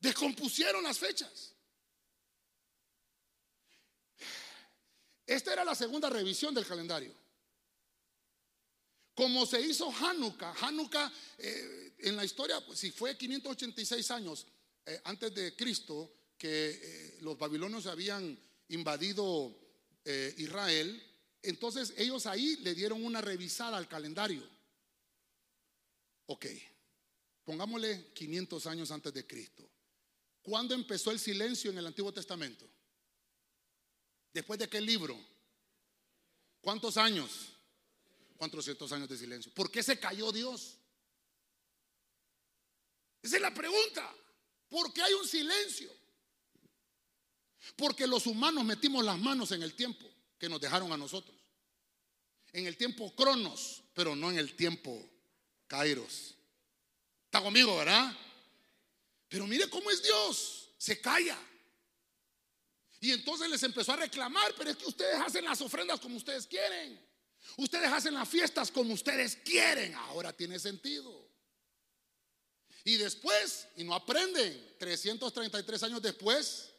Descompusieron 0.00 0.82
las 0.82 0.98
fechas. 0.98 1.52
Esta 5.26 5.52
era 5.52 5.64
la 5.64 5.74
segunda 5.74 6.08
revisión 6.08 6.54
del 6.54 6.66
calendario. 6.66 7.12
Como 9.14 9.44
se 9.44 9.60
hizo 9.60 9.90
Hanukkah, 9.90 10.54
Hanukkah 10.60 11.12
eh, 11.38 11.94
en 11.98 12.16
la 12.16 12.24
historia, 12.24 12.64
pues, 12.64 12.78
si 12.78 12.92
fue 12.92 13.16
586 13.16 14.10
años, 14.12 14.46
eh, 14.86 15.00
antes 15.04 15.34
de 15.34 15.56
Cristo 15.56 16.14
que 16.38 16.80
eh, 16.82 17.18
los 17.20 17.36
babilonios 17.36 17.86
habían 17.86 18.38
invadido 18.68 19.66
Israel, 20.38 21.02
entonces 21.42 21.92
ellos 21.98 22.24
ahí 22.24 22.56
le 22.62 22.74
dieron 22.74 23.04
una 23.04 23.20
revisada 23.20 23.76
al 23.76 23.88
calendario. 23.88 24.42
Ok, 26.30 26.46
pongámosle 27.44 28.12
500 28.12 28.66
años 28.66 28.90
antes 28.90 29.14
de 29.14 29.26
Cristo. 29.26 29.66
¿Cuándo 30.42 30.74
empezó 30.74 31.10
el 31.10 31.18
silencio 31.18 31.70
en 31.70 31.78
el 31.78 31.86
Antiguo 31.86 32.12
Testamento? 32.12 32.68
¿Después 34.32 34.58
de 34.58 34.68
qué 34.68 34.78
libro? 34.80 35.18
¿Cuántos 36.60 36.98
años? 36.98 37.54
400 38.36 38.92
años 38.92 39.08
de 39.08 39.16
silencio. 39.16 39.52
¿Por 39.54 39.70
qué 39.70 39.82
se 39.82 39.98
cayó 39.98 40.30
Dios? 40.30 40.76
Esa 43.22 43.36
es 43.36 43.42
la 43.42 43.54
pregunta. 43.54 44.14
Porque 44.68 45.00
hay 45.00 45.14
un 45.14 45.26
silencio. 45.26 45.90
Porque 47.74 48.06
los 48.06 48.26
humanos 48.26 48.64
metimos 48.64 49.02
las 49.02 49.18
manos 49.18 49.50
en 49.52 49.62
el 49.62 49.74
tiempo 49.74 50.06
que 50.38 50.50
nos 50.50 50.60
dejaron 50.60 50.92
a 50.92 50.98
nosotros. 50.98 51.36
En 52.52 52.66
el 52.66 52.76
tiempo 52.76 53.14
cronos, 53.14 53.82
pero 53.94 54.14
no 54.14 54.30
en 54.30 54.38
el 54.38 54.54
tiempo 54.54 55.17
kairos. 55.68 56.34
Está 57.26 57.40
conmigo, 57.42 57.76
¿verdad? 57.76 58.12
Pero 59.28 59.46
mire 59.46 59.68
cómo 59.68 59.90
es 59.90 60.02
Dios. 60.02 60.70
Se 60.78 61.00
calla. 61.00 61.38
Y 63.00 63.12
entonces 63.12 63.48
les 63.48 63.62
empezó 63.62 63.92
a 63.92 63.96
reclamar, 63.96 64.54
pero 64.56 64.70
es 64.70 64.76
que 64.76 64.86
ustedes 64.86 65.20
hacen 65.20 65.44
las 65.44 65.60
ofrendas 65.60 66.00
como 66.00 66.16
ustedes 66.16 66.46
quieren. 66.46 67.00
Ustedes 67.56 67.92
hacen 67.92 68.14
las 68.14 68.28
fiestas 68.28 68.70
como 68.70 68.94
ustedes 68.94 69.36
quieren. 69.36 69.94
Ahora 69.94 70.32
tiene 70.32 70.58
sentido. 70.58 71.28
Y 72.84 72.96
después, 72.96 73.68
y 73.76 73.84
no 73.84 73.94
aprenden, 73.94 74.76
333 74.78 75.82
años 75.82 76.02
después, 76.02 76.72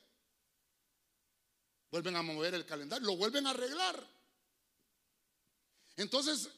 vuelven 1.91 2.15
a 2.15 2.21
mover 2.21 2.55
el 2.55 2.65
calendario, 2.65 3.07
lo 3.07 3.15
vuelven 3.15 3.45
a 3.47 3.51
arreglar. 3.51 4.05
Entonces, 5.95 6.49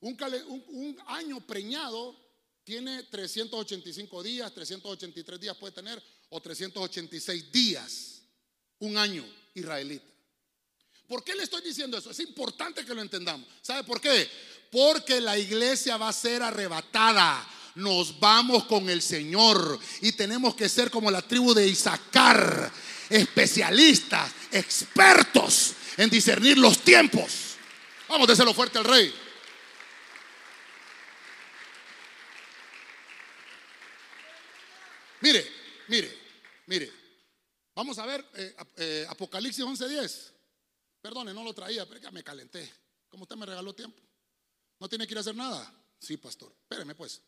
un, 0.00 0.98
año 1.06 1.40
preñado 1.40 2.16
tiene 2.64 3.02
385 3.04 4.22
días, 4.22 4.52
383 4.54 5.40
días 5.40 5.56
puede 5.56 5.72
tener, 5.72 6.02
o 6.30 6.40
386 6.40 7.52
días, 7.52 8.22
un 8.78 8.96
año 8.96 9.24
israelita. 9.54 10.06
¿Por 11.06 11.24
qué 11.24 11.34
le 11.34 11.42
estoy 11.42 11.62
diciendo 11.62 11.98
eso? 11.98 12.10
Es 12.10 12.20
importante 12.20 12.84
que 12.84 12.94
lo 12.94 13.02
entendamos. 13.02 13.46
¿Sabe 13.62 13.82
por 13.84 14.00
qué? 14.00 14.28
Porque 14.70 15.20
la 15.20 15.36
iglesia 15.36 15.96
va 15.96 16.08
a 16.08 16.12
ser 16.12 16.42
arrebatada 16.42 17.48
nos 17.76 18.18
vamos 18.18 18.64
con 18.64 18.88
el 18.88 19.02
Señor 19.02 19.78
y 20.00 20.12
tenemos 20.12 20.54
que 20.54 20.68
ser 20.68 20.90
como 20.90 21.10
la 21.10 21.22
tribu 21.22 21.54
de 21.54 21.66
Isaacar, 21.66 22.70
especialistas, 23.08 24.32
expertos 24.52 25.74
en 25.96 26.10
discernir 26.10 26.58
los 26.58 26.78
tiempos. 26.78 27.56
Vamos, 28.08 28.26
déselo 28.28 28.54
fuerte 28.54 28.78
al 28.78 28.84
rey. 28.84 29.14
Mire, 35.20 35.46
mire, 35.88 36.18
mire. 36.70 36.88
Vamos 37.74 37.98
a 37.98 38.06
ver 38.06 38.24
eh, 38.34 38.54
eh, 38.76 39.06
Apocalipsis 39.08 39.64
11:10. 39.64 40.32
Perdone, 41.00 41.34
no 41.34 41.42
lo 41.42 41.52
traía, 41.52 41.86
pero 41.86 42.00
ya 42.00 42.10
me 42.12 42.22
calenté. 42.22 42.70
Como 43.08 43.24
usted 43.24 43.36
me 43.36 43.46
regaló 43.46 43.74
tiempo. 43.74 44.00
¿No 44.78 44.88
tiene 44.88 45.06
que 45.06 45.14
ir 45.14 45.18
a 45.18 45.20
hacer 45.22 45.34
nada? 45.34 45.72
Sí, 45.98 46.16
pastor. 46.16 46.52
Espéreme 46.62 46.94
pues. 46.94 47.20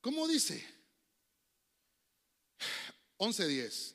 ¿Cómo 0.00 0.28
dice? 0.28 0.62
11.10. 3.18 3.94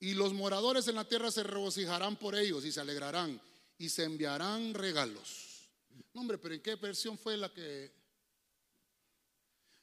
Y 0.00 0.14
los 0.14 0.32
moradores 0.32 0.88
en 0.88 0.94
la 0.94 1.04
tierra 1.04 1.30
se 1.30 1.42
regocijarán 1.42 2.16
por 2.16 2.34
ellos 2.34 2.64
y 2.64 2.72
se 2.72 2.80
alegrarán 2.80 3.40
y 3.78 3.88
se 3.90 4.04
enviarán 4.04 4.72
regalos. 4.74 5.68
No, 6.14 6.22
hombre, 6.22 6.38
pero 6.38 6.54
¿en 6.54 6.62
qué 6.62 6.74
versión 6.76 7.18
fue 7.18 7.36
la 7.36 7.52
que 7.52 7.92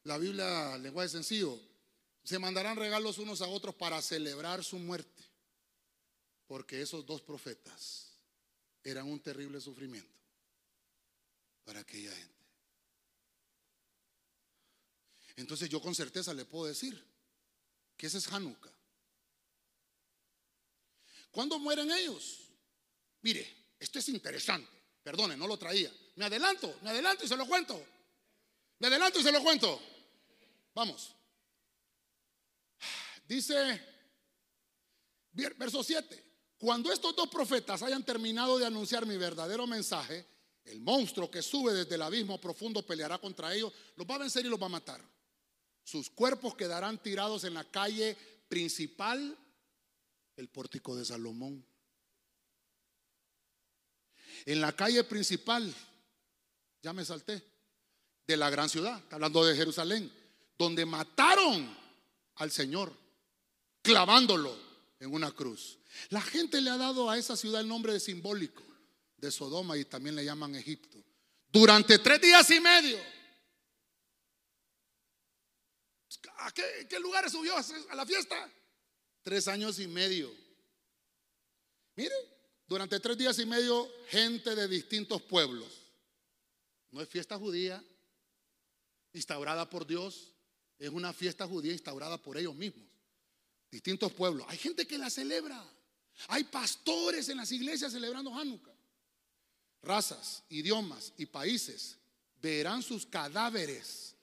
la 0.03 0.17
Biblia, 0.17 0.77
lenguaje 0.77 1.09
sencillo? 1.09 1.59
Se 2.27 2.39
mandarán 2.39 2.75
regalos 2.75 3.19
unos 3.19 3.41
a 3.41 3.47
otros 3.47 3.73
para 3.73 4.01
celebrar 4.01 4.61
su 4.61 4.77
muerte. 4.77 5.23
Porque 6.45 6.81
esos 6.81 7.05
dos 7.05 7.21
profetas 7.21 8.17
eran 8.83 9.09
un 9.09 9.21
terrible 9.21 9.61
sufrimiento 9.61 10.19
para 11.63 11.79
aquella 11.79 12.11
gente. 12.11 12.45
Entonces 15.37 15.69
yo 15.69 15.79
con 15.79 15.95
certeza 15.95 16.33
le 16.33 16.43
puedo 16.43 16.65
decir 16.65 17.01
que 17.95 18.07
ese 18.07 18.17
es 18.17 18.27
Hanukkah. 18.27 18.73
¿Cuándo 21.31 21.57
mueren 21.59 21.89
ellos? 21.91 22.39
Mire, 23.21 23.47
esto 23.79 23.99
es 23.99 24.09
interesante. 24.09 24.77
Perdone, 25.01 25.37
no 25.37 25.47
lo 25.47 25.55
traía. 25.55 25.93
Me 26.17 26.25
adelanto, 26.25 26.77
me 26.81 26.89
adelanto 26.89 27.23
y 27.23 27.27
se 27.29 27.37
lo 27.37 27.47
cuento. 27.47 27.81
Me 28.79 28.87
adelanto 28.87 29.17
y 29.17 29.23
se 29.23 29.31
lo 29.31 29.41
cuento. 29.41 29.81
Vamos. 30.75 31.16
Dice, 33.27 33.81
verso 35.57 35.83
7. 35.83 36.23
Cuando 36.57 36.91
estos 36.91 37.15
dos 37.15 37.29
profetas 37.29 37.83
hayan 37.83 38.03
terminado 38.03 38.57
de 38.57 38.65
anunciar 38.65 39.05
mi 39.05 39.17
verdadero 39.17 39.67
mensaje, 39.67 40.25
el 40.63 40.79
monstruo 40.81 41.29
que 41.29 41.41
sube 41.41 41.73
desde 41.73 41.95
el 41.95 42.01
abismo 42.01 42.41
profundo 42.41 42.85
peleará 42.85 43.19
contra 43.19 43.53
ellos, 43.53 43.71
los 43.95 44.07
va 44.07 44.15
a 44.15 44.19
vencer 44.19 44.45
y 44.45 44.49
los 44.49 44.61
va 44.61 44.65
a 44.65 44.69
matar. 44.69 45.01
Sus 45.83 46.09
cuerpos 46.09 46.55
quedarán 46.55 47.01
tirados 47.01 47.43
en 47.43 47.53
la 47.53 47.63
calle 47.63 48.17
principal, 48.49 49.37
el 50.35 50.49
pórtico 50.49 50.95
de 50.95 51.05
Salomón. 51.05 51.65
En 54.45 54.61
la 54.61 54.75
calle 54.75 55.03
principal, 55.03 55.73
ya 56.81 56.93
me 56.93 57.05
salté, 57.05 57.43
de 58.25 58.37
la 58.37 58.49
gran 58.49 58.67
ciudad, 58.67 59.01
hablando 59.11 59.45
de 59.45 59.55
Jerusalén, 59.55 60.11
donde 60.57 60.85
mataron 60.85 61.75
al 62.35 62.51
Señor, 62.51 62.93
clavándolo 63.87 64.53
en 64.99 65.13
una 65.13 65.31
cruz. 65.31 65.79
La 66.09 66.21
gente 66.21 66.59
le 66.59 66.69
ha 66.69 66.77
dado 66.77 67.09
a 67.09 67.17
esa 67.17 67.37
ciudad 67.37 67.61
el 67.61 67.67
nombre 67.67 67.93
de 67.93 67.99
simbólico 68.01 68.63
de 69.15 69.31
Sodoma 69.31 69.77
y 69.77 69.85
también 69.85 70.15
le 70.15 70.25
llaman 70.25 70.55
Egipto 70.55 70.97
durante 71.49 71.97
tres 71.99 72.21
días 72.21 72.49
y 72.51 72.59
medio. 72.59 72.99
¿A 76.39 76.51
qué, 76.51 76.85
qué 76.89 76.99
lugares 76.99 77.31
subió 77.31 77.55
a 77.55 77.95
la 77.95 78.05
fiesta? 78.05 78.35
Tres 79.23 79.47
años 79.47 79.79
y 79.79 79.87
medio. 79.87 80.29
Mire, 81.95 82.15
durante 82.67 82.99
tres 82.99 83.17
días 83.17 83.39
y 83.39 83.45
medio, 83.45 83.89
gente 84.09 84.53
de 84.53 84.67
distintos 84.67 85.21
pueblos. 85.21 85.67
No 86.91 87.01
es 87.01 87.07
fiesta 87.09 87.37
judía 87.37 87.83
instaurada 89.13 89.69
por 89.69 89.87
Dios, 89.87 90.33
es 90.77 90.89
una 90.89 91.13
fiesta 91.13 91.47
judía 91.47 91.71
instaurada 91.71 92.17
por 92.17 92.37
ellos 92.37 92.53
mismos. 92.53 92.96
Distintos 93.71 94.13
pueblos. 94.13 94.45
Hay 94.49 94.57
gente 94.57 94.87
que 94.87 94.97
la 94.97 95.09
celebra. 95.09 95.63
Hay 96.29 96.45
pastores 96.45 97.29
en 97.29 97.37
las 97.37 97.51
iglesias 97.51 97.91
celebrando 97.91 98.33
Hanukkah. 98.33 98.73
Razas, 99.81 100.43
idiomas 100.49 101.13
y 101.17 101.25
países 101.27 101.97
verán 102.41 102.81
sus 102.81 103.05
cadáveres 103.05 104.15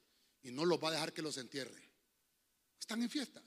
y 0.43 0.51
no 0.51 0.65
los 0.65 0.83
va 0.83 0.89
a 0.89 0.93
dejar 0.93 1.13
que 1.13 1.23
los 1.23 1.37
entierre. 1.39 1.83
Están 2.79 3.03
en 3.03 3.11
fiesta. 3.11 3.43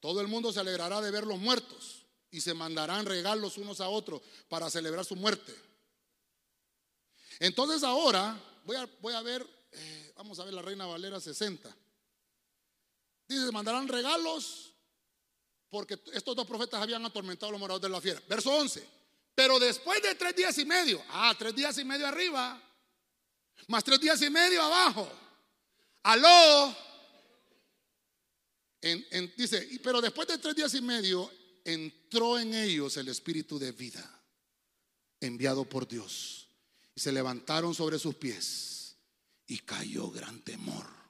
Todo 0.00 0.20
el 0.20 0.28
mundo 0.28 0.52
se 0.52 0.60
alegrará 0.60 1.00
de 1.00 1.10
ver 1.10 1.26
los 1.26 1.38
muertos 1.38 2.04
y 2.30 2.40
se 2.40 2.54
mandarán 2.54 3.06
regalos 3.06 3.56
unos 3.56 3.80
a 3.80 3.88
otros 3.88 4.20
para 4.48 4.70
celebrar 4.70 5.04
su 5.04 5.16
muerte. 5.16 5.54
Entonces 7.38 7.82
ahora 7.82 8.38
voy 8.64 8.76
a, 8.76 8.88
voy 9.00 9.14
a 9.14 9.22
ver, 9.22 9.46
eh, 9.72 10.12
vamos 10.16 10.38
a 10.38 10.44
ver 10.44 10.54
la 10.54 10.62
Reina 10.62 10.86
Valera 10.86 11.20
60. 11.20 11.74
Dice, 13.28 13.50
mandarán 13.50 13.88
regalos 13.88 14.74
porque 15.68 16.00
estos 16.12 16.36
dos 16.36 16.46
profetas 16.46 16.80
habían 16.80 17.04
atormentado 17.04 17.48
a 17.48 17.52
los 17.52 17.60
moradores 17.60 17.82
de 17.82 17.88
la 17.88 18.00
fiera. 18.00 18.22
Verso 18.28 18.50
11. 18.50 18.86
Pero 19.34 19.58
después 19.58 20.00
de 20.02 20.14
tres 20.14 20.34
días 20.34 20.56
y 20.58 20.64
medio, 20.64 21.02
ah, 21.10 21.34
tres 21.38 21.54
días 21.54 21.76
y 21.78 21.84
medio 21.84 22.06
arriba, 22.06 22.62
más 23.68 23.84
tres 23.84 24.00
días 24.00 24.20
y 24.22 24.30
medio 24.30 24.62
abajo. 24.62 25.10
Aló. 26.04 26.74
dice, 29.36 29.68
pero 29.82 30.00
después 30.00 30.28
de 30.28 30.38
tres 30.38 30.54
días 30.54 30.72
y 30.74 30.80
medio 30.80 31.30
entró 31.64 32.38
en 32.38 32.54
ellos 32.54 32.96
el 32.96 33.08
espíritu 33.08 33.58
de 33.58 33.72
vida 33.72 34.08
enviado 35.20 35.64
por 35.68 35.86
Dios. 35.86 36.48
Y 36.94 37.00
se 37.00 37.12
levantaron 37.12 37.74
sobre 37.74 37.98
sus 37.98 38.14
pies 38.14 38.96
y 39.46 39.58
cayó 39.58 40.10
gran 40.10 40.40
temor 40.42 41.05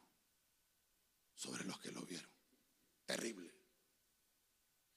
sobre 1.46 1.64
los 1.64 1.78
que 1.78 1.92
lo 1.92 2.02
vieron. 2.02 2.28
Terrible. 3.04 3.52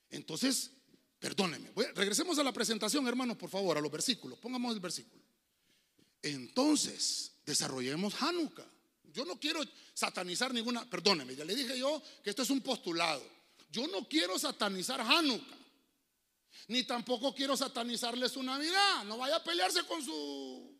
Entonces, 0.10 0.72
perdónenme, 1.20 1.72
regresemos 1.94 2.40
a 2.40 2.44
la 2.44 2.52
presentación, 2.52 3.08
hermanos, 3.08 3.38
por 3.38 3.50
favor, 3.50 3.78
a 3.78 3.82
los 3.82 3.92
versículos. 3.92 4.40
Pongamos 4.40 4.74
el 4.74 4.80
versículo. 4.80 5.24
Entonces, 6.22 7.34
desarrollemos 7.46 8.20
Hanukkah. 8.22 8.68
Yo 9.12 9.26
no 9.26 9.40
quiero 9.40 9.62
satanizar 9.94 10.54
ninguna, 10.54 10.88
perdóneme, 10.90 11.36
ya 11.36 11.46
le 11.46 11.56
dije 11.56 11.78
yo 11.78 12.02
que 12.24 12.32
esto 12.32 12.44
es 12.44 12.50
un 12.50 12.62
postulado. 12.62 13.24
Yo 13.72 13.88
no 13.88 14.08
quiero 14.08 14.38
satanizar 14.40 15.02
Hanukkah, 15.02 15.58
ni 16.68 16.84
tampoco 16.84 17.34
quiero 17.34 17.56
satanizarle 17.56 18.28
su 18.30 18.42
Navidad. 18.42 19.04
No 19.06 19.18
vaya 19.18 19.38
a 19.38 19.44
pelearse 19.44 19.84
con 19.84 20.04
su, 20.04 20.76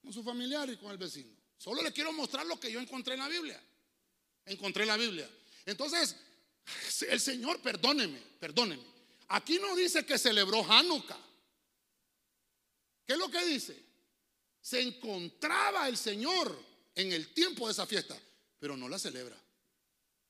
con 0.00 0.12
su 0.12 0.22
familiar 0.22 0.68
y 0.70 0.76
con 0.76 0.92
el 0.92 0.98
vecino. 0.98 1.36
Solo 1.58 1.82
le 1.82 1.92
quiero 1.92 2.12
mostrar 2.12 2.46
lo 2.46 2.60
que 2.60 2.70
yo 2.70 2.78
encontré 2.78 3.14
en 3.14 3.20
la 3.20 3.28
Biblia. 3.28 3.60
Encontré 4.46 4.84
en 4.84 4.88
la 4.88 4.96
Biblia. 4.96 5.28
Entonces, 5.66 6.16
el 7.08 7.20
Señor, 7.20 7.60
perdóneme, 7.60 8.18
perdóneme. 8.38 8.84
Aquí 9.28 9.58
no 9.58 9.74
dice 9.74 10.06
que 10.06 10.18
celebró 10.18 10.64
Hanukkah. 10.64 11.18
¿Qué 13.04 13.12
es 13.12 13.18
lo 13.18 13.28
que 13.28 13.44
dice? 13.44 13.84
Se 14.60 14.80
encontraba 14.80 15.88
el 15.88 15.96
Señor 15.96 16.58
en 16.94 17.12
el 17.12 17.32
tiempo 17.34 17.66
de 17.66 17.72
esa 17.72 17.86
fiesta, 17.86 18.18
pero 18.58 18.76
no 18.76 18.88
la 18.88 18.98
celebra. 18.98 19.36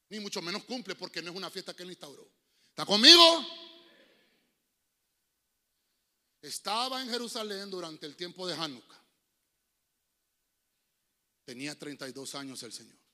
Ni 0.08 0.20
mucho 0.20 0.40
menos 0.40 0.64
cumple 0.64 0.94
porque 0.94 1.20
no 1.20 1.30
es 1.30 1.36
una 1.36 1.50
fiesta 1.50 1.74
que 1.74 1.82
él 1.82 1.90
instauró. 1.90 2.26
¿Está 2.68 2.86
conmigo? 2.86 3.46
Estaba 6.40 7.02
en 7.02 7.10
Jerusalén 7.10 7.70
durante 7.70 8.06
el 8.06 8.16
tiempo 8.16 8.46
de 8.46 8.54
Hanukkah. 8.54 9.02
Tenía 11.44 11.78
32 11.78 12.34
años 12.34 12.62
el 12.62 12.72
Señor 12.72 13.05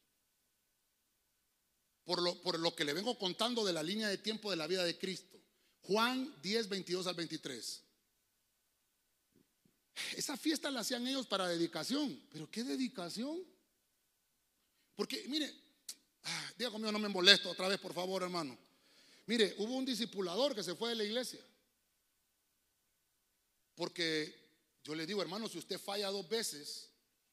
por 2.05 2.21
lo, 2.21 2.41
por 2.43 2.59
lo 2.59 2.75
que 2.75 2.85
le 2.85 2.93
vengo 2.93 3.19
contando 3.19 3.65
de 3.65 3.73
la 3.73 3.83
línea 3.83 4.09
de 4.09 4.19
tiempo 4.19 4.51
de 4.51 4.57
la 4.57 4.67
vida 4.67 4.85
de 4.85 4.99
Cristo. 4.99 5.39
Juan 5.83 6.35
10, 6.43 6.69
22 6.69 7.07
al 7.07 7.15
23. 7.15 7.83
Esa 10.17 10.37
fiesta 10.37 10.71
la 10.71 10.81
hacían 10.81 11.07
ellos 11.07 11.27
para 11.27 11.49
dedicación. 11.49 12.21
¿Pero 12.31 12.51
qué 12.51 12.65
dedicación? 12.65 13.43
Porque, 14.95 15.25
mire, 15.29 15.53
ah, 16.25 16.53
diga 16.57 16.71
conmigo, 16.71 16.93
no 16.93 16.99
me 16.99 17.09
molesto 17.09 17.51
otra 17.51 17.69
vez, 17.69 17.79
por 17.79 17.93
favor, 17.93 18.23
hermano. 18.23 18.57
Mire, 19.27 19.55
hubo 19.59 19.75
un 19.75 19.85
discipulador 19.85 20.55
que 20.55 20.63
se 20.63 20.75
fue 20.75 20.91
de 20.91 20.97
la 20.97 21.05
iglesia. 21.05 21.41
Porque 23.75 24.35
yo 24.85 24.95
le 24.95 25.07
digo, 25.07 25.23
hermano, 25.23 25.49
si 25.49 25.59
usted 25.59 25.79
falla 25.79 26.11
dos 26.11 26.29
veces, 26.29 26.91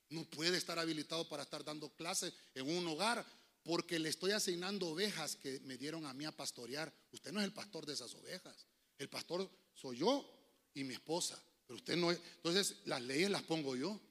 no 0.09 0.23
puede 0.25 0.57
estar 0.57 0.79
habilitado 0.79 1.27
para 1.27 1.43
estar 1.43 1.63
dando 1.63 1.89
clases 1.89 2.33
en 2.55 2.69
un 2.69 2.87
hogar 2.87 3.25
porque 3.69 3.99
le 3.99 4.09
estoy 4.09 4.31
asignando 4.31 4.87
ovejas 4.87 5.35
que 5.35 5.59
me 5.59 5.77
dieron 5.77 6.03
a 6.07 6.13
mí 6.15 6.25
a 6.25 6.31
pastorear. 6.31 6.91
Usted 7.11 7.31
no 7.31 7.39
es 7.39 7.45
el 7.45 7.53
pastor 7.53 7.85
de 7.85 7.93
esas 7.93 8.11
ovejas. 8.15 8.65
El 8.97 9.09
pastor 9.09 9.47
soy 9.75 9.97
yo 9.97 10.27
y 10.73 10.83
mi 10.83 10.95
esposa. 10.95 11.39
Pero 11.67 11.77
usted 11.77 11.95
no 11.95 12.09
es. 12.09 12.19
Entonces, 12.37 12.77
las 12.85 12.99
leyes 12.99 13.29
las 13.29 13.43
pongo 13.43 13.75
yo. 13.75 14.01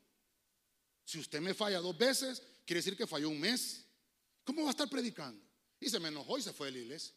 Si 1.04 1.18
usted 1.18 1.40
me 1.40 1.54
falla 1.54 1.80
dos 1.80 1.98
veces, 1.98 2.40
quiere 2.64 2.78
decir 2.78 2.96
que 2.96 3.08
falló 3.08 3.30
un 3.30 3.40
mes. 3.40 3.84
¿Cómo 4.44 4.62
va 4.62 4.68
a 4.68 4.70
estar 4.70 4.88
predicando? 4.88 5.44
Y 5.80 5.90
se 5.90 5.98
me 5.98 6.06
enojó 6.06 6.38
y 6.38 6.42
se 6.42 6.52
fue 6.52 6.68
de 6.68 6.74
la 6.74 6.78
iglesia. 6.78 7.12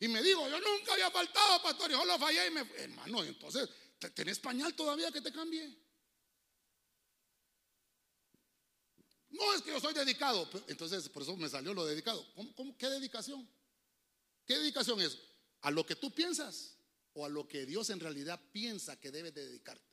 Y 0.00 0.08
me 0.08 0.22
dijo, 0.22 0.50
yo 0.50 0.60
nunca 0.60 0.92
había 0.92 1.10
faltado, 1.10 1.62
pastor, 1.62 1.90
yo 1.90 2.04
lo 2.04 2.18
fallé 2.18 2.46
y 2.46 2.50
me... 2.50 2.60
Hermano, 2.76 3.24
entonces, 3.24 3.70
¿tenés 4.14 4.38
pañal 4.38 4.74
todavía 4.74 5.10
que 5.10 5.22
te 5.22 5.32
cambie? 5.32 5.74
No 9.30 9.54
es 9.54 9.62
que 9.62 9.70
yo 9.70 9.80
soy 9.80 9.94
dedicado. 9.94 10.48
Entonces, 10.68 11.08
por 11.08 11.22
eso 11.22 11.36
me 11.36 11.48
salió 11.48 11.74
lo 11.74 11.84
dedicado. 11.84 12.24
qué 12.78 12.88
dedicación? 12.88 13.46
¿Qué 14.46 14.56
dedicación 14.56 15.00
es? 15.00 15.18
¿A 15.62 15.70
lo 15.70 15.84
que 15.84 15.96
tú 15.96 16.10
piensas 16.10 16.76
o 17.14 17.26
a 17.26 17.28
lo 17.28 17.46
que 17.46 17.66
Dios 17.66 17.90
en 17.90 18.00
realidad 18.00 18.40
piensa 18.52 18.98
que 18.98 19.10
debes 19.10 19.34
de 19.34 19.46
dedicarte? 19.46 19.84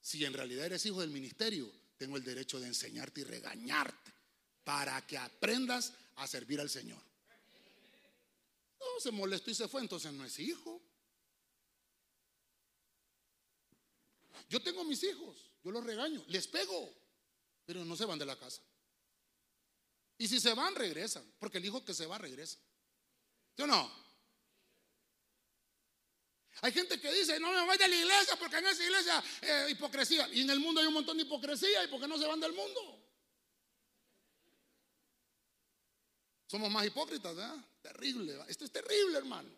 Si 0.00 0.24
en 0.24 0.34
realidad 0.34 0.66
eres 0.66 0.84
hijo 0.86 1.00
del 1.00 1.10
ministerio, 1.10 1.70
tengo 1.96 2.16
el 2.16 2.24
derecho 2.24 2.60
de 2.60 2.66
enseñarte 2.66 3.22
y 3.22 3.24
regañarte 3.24 4.12
para 4.62 5.04
que 5.06 5.18
aprendas 5.18 5.92
a 6.16 6.26
servir 6.26 6.60
al 6.60 6.70
Señor. 6.70 7.02
No, 8.78 9.00
se 9.00 9.10
molestó 9.10 9.50
y 9.50 9.54
se 9.54 9.66
fue, 9.66 9.80
entonces 9.80 10.12
no 10.12 10.24
es 10.24 10.38
hijo. 10.38 10.80
Yo 14.48 14.62
tengo 14.62 14.84
mis 14.84 15.02
hijos, 15.02 15.50
yo 15.64 15.70
los 15.70 15.84
regaño, 15.84 16.22
les 16.28 16.46
pego 16.46 17.03
pero 17.64 17.84
no 17.84 17.96
se 17.96 18.04
van 18.04 18.18
de 18.18 18.26
la 18.26 18.36
casa. 18.36 18.62
Y 20.18 20.28
si 20.28 20.40
se 20.40 20.54
van, 20.54 20.74
regresan, 20.74 21.24
porque 21.38 21.58
el 21.58 21.64
hijo 21.64 21.84
que 21.84 21.94
se 21.94 22.06
va, 22.06 22.18
regresa. 22.18 22.58
¿Sí 23.56 23.62
o 23.62 23.66
no? 23.66 24.04
Hay 26.60 26.72
gente 26.72 27.00
que 27.00 27.12
dice, 27.12 27.40
no 27.40 27.52
me 27.52 27.62
voy 27.62 27.76
de 27.76 27.88
la 27.88 27.96
iglesia 27.96 28.36
porque 28.36 28.56
en 28.58 28.66
esa 28.66 28.84
iglesia 28.84 29.24
eh, 29.42 29.66
hipocresía. 29.70 30.28
Y 30.32 30.42
en 30.42 30.50
el 30.50 30.60
mundo 30.60 30.80
hay 30.80 30.86
un 30.86 30.94
montón 30.94 31.16
de 31.16 31.24
hipocresía 31.24 31.84
y 31.84 31.88
porque 31.88 32.06
no 32.06 32.16
se 32.16 32.26
van 32.26 32.40
del 32.40 32.52
mundo. 32.52 33.00
Somos 36.46 36.70
más 36.70 36.86
hipócritas, 36.86 37.34
¿verdad? 37.34 37.56
Terrible. 37.82 38.38
Esto 38.48 38.64
es 38.64 38.70
terrible, 38.70 39.18
hermano. 39.18 39.50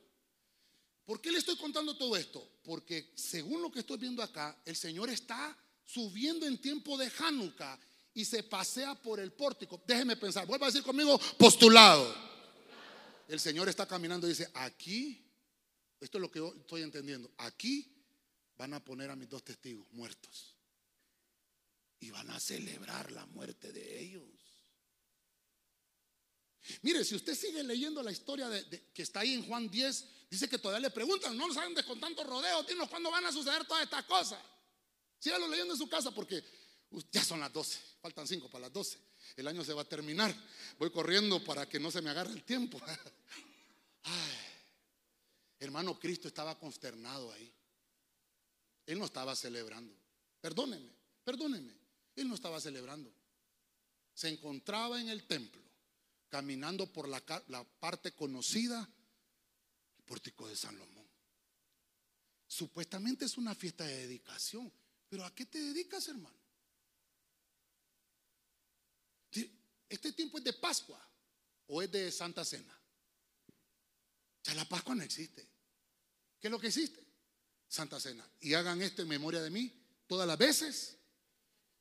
¿Por 1.05 1.21
qué 1.21 1.31
le 1.31 1.39
estoy 1.39 1.57
contando 1.57 1.97
todo 1.97 2.17
esto? 2.17 2.59
Porque 2.65 3.13
según 3.15 3.63
lo 3.63 3.71
que 3.71 3.81
estoy 3.81 3.99
viendo 3.99 4.23
acá, 4.23 4.59
el 4.65 4.75
Señor 4.75 5.11
está 5.11 5.57
subiendo 5.85 6.47
en 6.47 6.59
tiempo 6.59 6.97
de 6.97 7.13
Hanukkah 7.19 7.79
y 8.17 8.25
se 8.25 8.43
pasea 8.43 8.95
por 8.95 9.21
el 9.21 9.31
pórtico. 9.31 9.83
Déjeme 9.87 10.17
pensar, 10.17 10.47
vuelva 10.47 10.67
a 10.67 10.71
decir 10.71 10.83
conmigo, 10.83 11.21
postulado. 11.37 12.15
El 13.29 13.39
Señor 13.39 13.69
está 13.69 13.87
caminando 13.87 14.27
y 14.27 14.31
dice, 14.31 14.51
aquí, 14.55 15.23
esto 16.01 16.17
es 16.17 16.23
lo 16.23 16.31
que 16.31 16.39
yo 16.39 16.55
estoy 16.57 16.81
entendiendo, 16.81 17.31
aquí 17.37 17.95
van 18.57 18.73
a 18.73 18.83
poner 18.83 19.11
a 19.11 19.17
mis 19.17 19.29
dos 19.29 19.45
testigos 19.45 19.87
muertos. 19.93 20.57
Y 22.01 22.11
van 22.11 22.31
a 22.31 22.41
celebrar 22.41 23.13
la 23.13 23.27
muerte 23.27 23.71
de 23.71 24.01
ellos. 24.01 24.25
Mire, 26.81 27.05
si 27.05 27.17
usted 27.17 27.35
sigue 27.35 27.63
leyendo 27.63 28.03
la 28.03 28.13
historia 28.13 28.49
de, 28.49 28.65
que 28.95 29.03
está 29.03 29.21
ahí 29.21 29.35
en 29.35 29.47
Juan 29.47 29.71
10, 29.71 30.05
dice 30.31 30.49
que 30.49 30.59
todavía 30.59 30.89
le 30.89 30.91
preguntan, 30.91 31.37
no 31.37 31.53
saben 31.53 31.75
de 31.75 31.85
con 31.85 32.01
tanto 32.01 32.25
rodeo, 32.25 32.63
dinos 32.63 32.89
cuándo 32.89 33.11
van 33.11 33.27
a 33.27 33.33
suceder 33.33 33.67
todas 33.67 33.83
estas 33.85 34.07
cosas. 34.07 34.43
Sígalo 35.19 35.49
leyendo 35.49 35.75
en 35.75 35.79
su 35.79 35.89
casa 35.89 36.11
porque 36.13 36.43
ya 37.11 37.25
son 37.25 37.41
las 37.41 37.53
12, 37.53 37.79
faltan 38.01 38.27
5 38.27 38.49
para 38.49 38.63
las 38.63 38.73
12. 38.73 38.99
El 39.37 39.49
año 39.49 39.65
se 39.65 39.73
va 39.73 39.83
a 39.83 39.89
terminar. 39.89 40.35
Voy 40.79 40.91
corriendo 40.91 41.43
para 41.45 41.69
que 41.69 41.81
no 41.81 41.91
se 41.91 42.01
me 42.01 42.11
agarre 42.11 42.33
el 42.33 42.45
tiempo. 42.45 42.81
hermano, 45.59 45.99
Cristo 45.99 46.29
estaba 46.29 46.59
consternado 46.59 47.33
ahí. 47.33 47.53
Él 48.87 48.99
no 48.99 49.05
estaba 49.05 49.35
celebrando. 49.35 49.95
Perdóneme, 50.41 50.91
perdóneme. 51.25 51.75
Él 52.15 52.29
no 52.29 52.35
estaba 52.35 52.61
celebrando. 52.61 53.13
Se 54.15 54.29
encontraba 54.29 55.01
en 55.01 55.09
el 55.09 55.27
templo, 55.27 55.61
caminando 56.29 56.91
por 56.91 57.09
la, 57.09 57.23
la 57.49 57.65
parte 57.65 58.13
conocida, 58.13 58.89
el 59.99 60.05
pórtico 60.05 60.49
de 60.49 60.57
Salomón. 60.57 61.07
Supuestamente 62.47 63.25
es 63.25 63.37
una 63.37 63.55
fiesta 63.55 63.85
de 63.85 64.07
dedicación, 64.07 64.73
pero 65.09 65.25
¿a 65.25 65.35
qué 65.35 65.45
te 65.45 65.61
dedicas, 65.61 66.09
hermano? 66.09 66.46
¿Este 69.89 70.13
tiempo 70.13 70.39
es 70.39 70.45
de 70.45 70.53
Pascua 70.53 71.01
o 71.69 71.83
es 71.83 71.91
de 71.91 72.11
Santa 72.11 72.45
Cena? 72.45 72.77
Ya 74.45 74.55
la 74.55 74.65
Pascua 74.65 74.95
no 74.95 75.03
existe. 75.03 75.47
¿Qué 76.41 76.49
es 76.49 76.51
lo 76.51 76.61
que 76.61 76.69
existe? 76.69 77.05
Santa 77.69 77.99
Cena. 77.99 78.29
Y 78.41 78.55
hagan 78.55 78.83
esto 78.83 79.03
en 79.03 79.09
memoria 79.09 79.43
de 79.43 79.51
mí 79.51 79.73
todas 80.07 80.27
las 80.27 80.39
veces. 80.39 80.97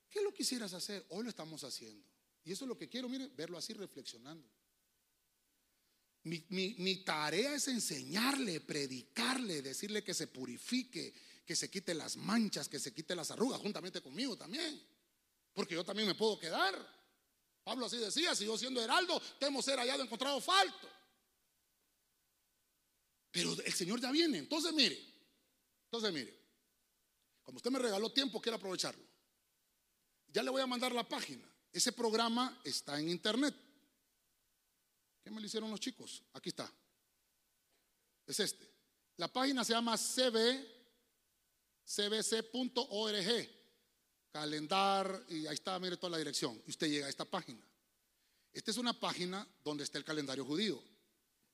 ¿Qué 0.10 0.22
lo 0.22 0.34
quisieras 0.34 0.74
hacer? 0.74 1.06
Hoy 1.10 1.24
lo 1.24 1.30
estamos 1.30 1.64
haciendo. 1.64 2.06
Y 2.44 2.52
eso 2.52 2.66
es 2.66 2.70
lo 2.70 2.78
que 2.78 2.88
quiero, 2.88 3.10
mire, 3.10 3.28
verlo 3.36 3.58
así 3.58 3.74
reflexionando. 3.74 4.48
Mi, 6.24 6.44
mi, 6.50 7.04
tarea 7.04 7.54
es 7.54 7.68
enseñarle, 7.68 8.60
predicarle, 8.60 9.62
decirle 9.62 10.04
que 10.04 10.16
se 10.16 10.26
purifique, 10.26 11.14
que 11.46 11.56
se 11.56 11.70
quite 11.70 11.94
las 11.94 12.16
manchas, 12.16 12.68
que 12.68 12.80
se 12.80 12.94
quite 12.94 13.14
las 13.16 13.30
arrugas, 13.30 13.62
juntamente 13.62 14.02
conmigo 14.02 14.36
también. 14.36 14.82
Porque 15.54 15.76
yo 15.76 15.86
también 15.86 16.08
me 16.08 16.16
puedo 16.16 16.40
quedar. 16.40 16.95
Pablo 17.66 17.88
así 17.88 17.98
decía, 17.98 18.36
si 18.36 18.46
yo 18.46 18.56
siendo 18.60 18.80
heraldo, 18.80 19.20
temo 19.40 19.60
ser 19.60 19.80
hallado 19.80 20.04
encontrado 20.04 20.40
falto. 20.40 20.88
Pero 23.32 23.54
el 23.60 23.74
Señor 23.74 24.00
ya 24.00 24.12
viene. 24.12 24.38
Entonces, 24.38 24.72
mire, 24.72 25.04
entonces, 25.86 26.14
mire, 26.14 26.40
como 27.42 27.58
usted 27.58 27.72
me 27.72 27.80
regaló 27.80 28.12
tiempo, 28.14 28.40
quiero 28.40 28.58
aprovecharlo. 28.58 29.04
Ya 30.28 30.44
le 30.44 30.52
voy 30.52 30.62
a 30.62 30.68
mandar 30.68 30.92
la 30.92 31.10
página. 31.10 31.44
Ese 31.74 31.92
programa 31.92 32.62
está 32.64 33.00
en 33.00 33.10
internet. 33.10 33.56
¿Qué 35.24 35.32
me 35.32 35.42
lo 35.42 35.48
hicieron 35.48 35.72
los 35.72 35.80
chicos? 35.80 36.22
Aquí 36.34 36.50
está. 36.50 36.72
Es 38.28 38.40
este. 38.40 38.72
La 39.18 39.28
página 39.28 39.64
se 39.64 39.74
llama 39.74 39.98
cb, 39.98 40.68
cbc.org. 41.84 43.55
Calendar, 44.36 45.26
y 45.30 45.48
ahí 45.48 45.54
está, 45.54 45.80
mire 45.80 45.96
toda 45.96 46.10
la 46.10 46.18
dirección. 46.18 46.62
Y 46.68 46.72
usted 46.72 46.90
llega 46.90 47.06
a 47.06 47.10
esta 47.10 47.24
página. 47.24 47.66
Esta 48.52 48.70
es 48.70 48.76
una 48.76 48.92
página 48.92 49.48
donde 49.64 49.86
está 49.86 49.98
el 49.98 50.04
calendario 50.04 50.44
judío. 50.44 50.84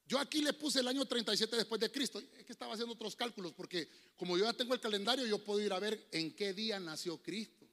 Yo 0.08 0.18
aquí 0.18 0.42
le 0.42 0.54
puse 0.54 0.80
el 0.80 0.88
año 0.88 1.06
37 1.06 1.58
después 1.58 1.80
de 1.80 1.92
Cristo. 1.92 2.18
Es 2.18 2.44
que 2.44 2.52
estaba 2.52 2.74
haciendo 2.74 2.96
otros 2.96 3.16
cálculos 3.16 3.54
porque 3.54 3.88
como 4.18 4.36
yo 4.36 4.46
ya 4.46 4.54
tengo 4.54 4.74
el 4.74 4.80
calendario, 4.80 5.28
yo 5.28 5.38
puedo 5.38 5.62
ir 5.62 5.72
a 5.74 5.80
ver 5.80 6.08
en 6.12 6.36
qué 6.36 6.54
día 6.54 6.80
nació 6.80 7.22
Cristo. 7.22 7.68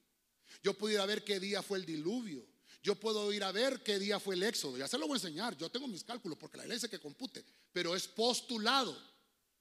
Yo 0.63 0.75
puedo 0.75 0.93
ir 0.93 1.01
a 1.01 1.07
ver 1.07 1.25
qué 1.25 1.41
día 1.41 1.63
fue 1.63 1.79
el 1.79 1.87
diluvio. 1.87 2.45
Yo 2.83 2.95
puedo 2.95 3.33
ir 3.33 3.45
a 3.45 3.51
ver 3.51 3.83
qué 3.83 3.99
día 3.99 4.21
fue 4.21 4.35
el 4.35 4.43
éxodo. 4.43 4.77
Ya 4.77 4.89
se 4.89 4.99
lo 4.99 5.07
voy 5.07 5.15
a 5.15 5.23
enseñar. 5.23 5.57
Yo 5.57 5.71
tengo 5.71 5.89
mis 5.89 6.05
cálculos 6.05 6.37
porque 6.37 6.59
la 6.59 6.65
iglesia 6.65 6.87
que 6.87 7.01
compute. 7.01 7.43
Pero 7.73 7.97
es 7.97 8.07
postulado. 8.07 8.95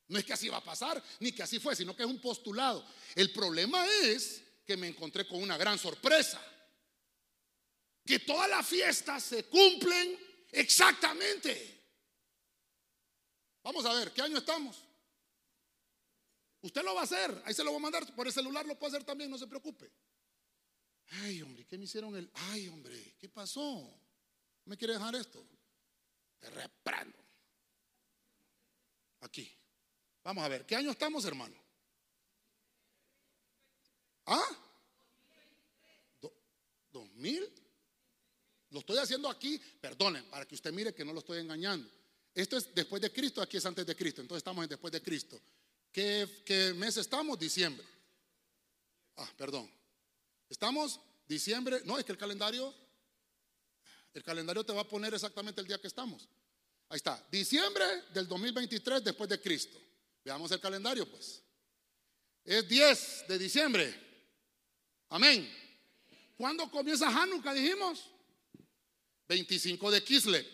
No 0.10 0.20
es 0.20 0.26
que 0.26 0.34
así 0.34 0.50
va 0.50 0.58
a 0.58 0.64
pasar, 0.64 1.02
ni 1.22 1.32
que 1.32 1.44
así 1.44 1.58
fue, 1.58 1.74
sino 1.74 1.96
que 1.96 2.04
es 2.04 2.10
un 2.10 2.20
postulado. 2.20 2.86
El 3.16 3.32
problema 3.32 3.88
es 4.04 4.44
que 4.68 4.76
me 4.76 4.88
encontré 4.88 5.26
con 5.26 5.42
una 5.42 5.58
gran 5.58 5.80
sorpresa. 5.80 6.40
Que 8.06 8.20
todas 8.20 8.50
las 8.50 8.68
fiestas 8.68 9.24
se 9.24 9.46
cumplen 9.46 10.20
exactamente. 10.52 11.86
Vamos 13.64 13.86
a 13.86 13.94
ver, 13.94 14.12
¿qué 14.12 14.22
año 14.22 14.38
estamos? 14.38 14.84
Usted 16.62 16.84
lo 16.84 16.96
va 16.96 17.02
a 17.02 17.04
hacer, 17.06 17.42
ahí 17.46 17.54
se 17.54 17.64
lo 17.64 17.72
voy 17.72 17.80
a 17.80 17.84
mandar, 17.84 18.16
por 18.16 18.28
el 18.28 18.34
celular 18.34 18.66
lo 18.66 18.78
puede 18.78 18.96
hacer 18.96 19.06
también, 19.06 19.32
no 19.32 19.38
se 19.38 19.48
preocupe. 19.48 19.90
Ay, 21.24 21.42
hombre, 21.42 21.66
¿qué 21.66 21.78
me 21.78 21.86
hicieron 21.86 22.16
el? 22.18 22.30
Ay, 22.34 22.68
hombre, 22.68 23.16
¿qué 23.18 23.30
pasó? 23.30 24.02
¿Me 24.66 24.76
quiere 24.76 24.94
dejar 24.94 25.16
esto? 25.16 25.48
Te 26.40 26.50
reprendo. 26.50 27.18
Aquí. 29.22 29.50
Vamos 30.24 30.44
a 30.44 30.50
ver, 30.50 30.66
¿qué 30.66 30.76
año 30.76 30.92
estamos, 30.92 31.24
hermano? 31.24 31.67
¿Ah? 34.28 34.58
¿2000? 36.94 37.50
Lo 38.72 38.80
estoy 38.80 38.98
haciendo 38.98 39.30
aquí, 39.30 39.60
perdonen, 39.80 40.26
para 40.26 40.46
que 40.46 40.56
usted 40.56 40.74
mire 40.74 40.94
que 40.94 41.06
no 41.06 41.14
lo 41.14 41.20
estoy 41.20 41.40
engañando. 41.40 41.90
Esto 42.36 42.58
es 42.58 42.74
después 42.76 43.02
de 43.02 43.12
Cristo, 43.12 43.42
aquí 43.42 43.58
es 43.58 43.66
antes 43.66 43.86
de 43.86 43.96
Cristo. 43.96 44.22
Entonces 44.22 44.42
estamos 44.42 44.64
en 44.64 44.70
después 44.70 44.92
de 44.92 45.02
Cristo. 45.02 45.40
¿Qué, 45.92 46.74
mes 46.76 46.98
estamos? 46.98 47.40
Diciembre. 47.40 47.88
Ah, 49.16 49.30
perdón. 49.38 49.72
Estamos 50.50 51.00
diciembre. 51.28 51.82
No, 51.86 51.98
es 51.98 52.06
que 52.06 52.12
el 52.12 52.18
calendario, 52.18 52.74
el 54.14 54.24
calendario 54.24 54.64
te 54.64 54.74
va 54.74 54.82
a 54.82 54.88
poner 54.88 55.14
exactamente 55.14 55.62
el 55.62 55.68
día 55.68 55.80
que 55.80 55.88
estamos. 55.88 56.28
Ahí 56.90 56.98
está. 56.98 57.26
Diciembre 57.32 57.86
del 58.14 58.28
2023 58.28 59.04
después 59.04 59.30
de 59.30 59.42
Cristo. 59.42 59.82
Veamos 60.24 60.52
el 60.52 60.60
calendario, 60.60 61.10
pues. 61.10 61.42
Es 62.44 62.68
10 62.68 63.26
de 63.30 63.38
diciembre. 63.40 64.07
Amén. 65.10 65.50
¿Cuándo 66.36 66.70
comienza 66.70 67.08
Hanukkah? 67.08 67.54
Dijimos. 67.54 68.12
25 69.28 69.92
de 69.92 70.04
Kislev. 70.04 70.46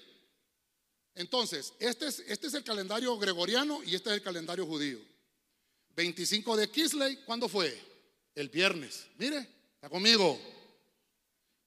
Entonces, 1.16 1.74
este 1.80 2.08
es, 2.08 2.20
este 2.28 2.48
es 2.48 2.54
el 2.56 2.64
calendario 2.64 3.18
gregoriano 3.18 3.84
y 3.84 3.96
este 3.96 4.10
es 4.10 4.16
el 4.16 4.24
calendario 4.24 4.66
judío. 4.66 5.00
25 5.96 6.58
de 6.58 6.70
Kisley, 6.70 7.18
¿cuándo 7.24 7.48
fue? 7.48 7.80
El 8.34 8.50
viernes. 8.50 9.06
Mire, 9.18 9.48
está 9.76 9.90
conmigo. 9.90 10.40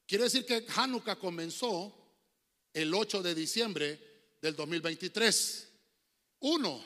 Quiere 0.07 0.25
decir 0.25 0.45
que 0.45 0.67
Hanukkah 0.75 1.17
comenzó 1.17 1.95
el 2.73 2.93
8 2.93 3.23
de 3.23 3.35
diciembre 3.35 4.37
del 4.41 4.57
2023. 4.57 5.69
Uno, 6.41 6.85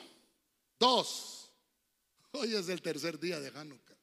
dos, 0.79 1.51
hoy 2.31 2.55
es 2.55 2.69
el 2.69 2.81
tercer 2.81 3.19
día 3.19 3.39
de 3.39 3.49
Hanukkah. 3.49 3.97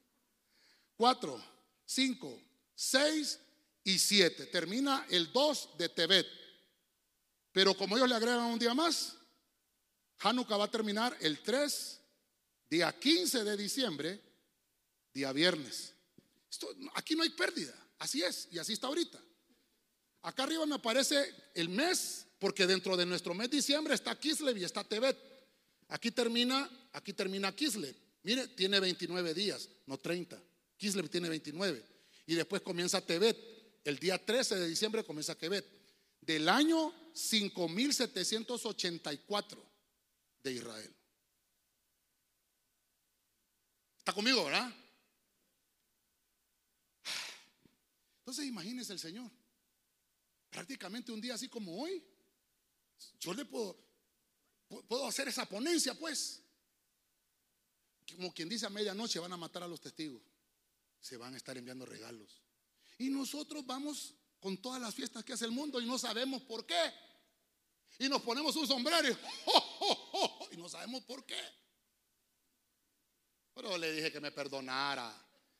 Cuatro, 0.96 1.40
cinco, 1.88 2.40
seis 2.74 3.40
y 3.82 3.98
siete. 3.98 4.46
Termina 4.46 5.06
el 5.10 5.32
2 5.32 5.70
de 5.78 5.88
Tebet. 5.88 6.26
Pero 7.50 7.74
como 7.74 7.96
ellos 7.96 8.08
le 8.08 8.14
agregan 8.14 8.44
un 8.44 8.58
día 8.58 8.74
más, 8.74 9.16
Hanukkah 10.20 10.56
va 10.56 10.64
a 10.66 10.70
terminar 10.70 11.16
el 11.20 11.42
3, 11.42 12.00
día 12.70 12.92
15 12.96 13.42
de 13.42 13.56
diciembre, 13.56 14.20
día 15.14 15.32
viernes. 15.32 15.94
aquí 16.94 17.16
no 17.16 17.22
hay 17.22 17.30
pérdida, 17.30 17.74
así 17.98 18.22
es, 18.22 18.48
y 18.52 18.58
así 18.58 18.74
está 18.74 18.88
ahorita. 18.88 19.18
Acá 20.22 20.42
arriba 20.42 20.66
me 20.66 20.74
aparece 20.74 21.34
el 21.54 21.68
mes, 21.68 22.26
porque 22.38 22.66
dentro 22.66 22.96
de 22.96 23.06
nuestro 23.06 23.34
mes 23.34 23.50
de 23.50 23.56
diciembre 23.56 23.94
está 23.94 24.16
Kislev 24.18 24.58
y 24.58 24.64
está 24.64 24.84
Tebet. 24.84 25.16
Aquí 25.88 26.10
termina, 26.10 26.68
aquí 26.92 27.12
termina 27.12 27.54
Kislev. 27.54 27.96
Mire, 28.22 28.48
tiene 28.48 28.78
29 28.78 29.32
días, 29.32 29.68
no 29.86 29.96
30. 29.96 30.40
Kislev 30.78 31.10
tiene 31.10 31.28
29. 31.28 31.84
Y 32.26 32.34
después 32.34 32.62
comienza 32.62 33.04
Tebet. 33.04 33.36
El 33.84 33.98
día 33.98 34.24
13 34.24 34.56
de 34.56 34.68
diciembre 34.68 35.04
comienza 35.04 35.34
Tebet. 35.34 35.66
Del 36.20 36.48
año 36.48 36.94
5784 37.12 39.68
de 40.42 40.52
Israel. 40.52 40.94
¿Está 43.98 44.12
conmigo, 44.12 44.44
verdad? 44.44 44.72
Entonces 48.20 48.46
imagínese 48.46 48.92
el 48.92 48.98
Señor. 48.98 49.30
Prácticamente 50.50 51.12
un 51.12 51.20
día 51.20 51.34
así 51.34 51.48
como 51.48 51.82
hoy. 51.82 52.02
Yo 53.20 53.34
le 53.34 53.44
puedo, 53.44 53.76
puedo 54.86 55.06
hacer 55.06 55.28
esa 55.28 55.46
ponencia, 55.46 55.94
pues. 55.94 56.42
Como 58.14 58.32
quien 58.32 58.48
dice 58.48 58.66
a 58.66 58.70
medianoche 58.70 59.18
van 59.18 59.32
a 59.32 59.36
matar 59.36 59.62
a 59.62 59.68
los 59.68 59.80
testigos. 59.80 60.22
Se 61.00 61.16
van 61.16 61.34
a 61.34 61.36
estar 61.36 61.56
enviando 61.56 61.86
regalos. 61.86 62.42
Y 62.98 63.10
nosotros 63.10 63.64
vamos 63.64 64.14
con 64.40 64.56
todas 64.58 64.80
las 64.80 64.94
fiestas 64.94 65.24
que 65.24 65.32
hace 65.32 65.44
el 65.44 65.50
mundo 65.50 65.80
y 65.80 65.86
no 65.86 65.98
sabemos 65.98 66.42
por 66.42 66.66
qué. 66.66 66.92
Y 67.98 68.08
nos 68.08 68.22
ponemos 68.22 68.54
un 68.56 68.66
sombrero 68.66 69.08
y, 70.52 70.56
no 70.56 70.68
sabemos 70.68 71.02
por 71.04 71.24
qué. 71.24 71.40
Pero 73.54 73.76
le 73.76 73.92
dije 73.92 74.12
que 74.12 74.20
me 74.20 74.30
perdonara. 74.30 75.12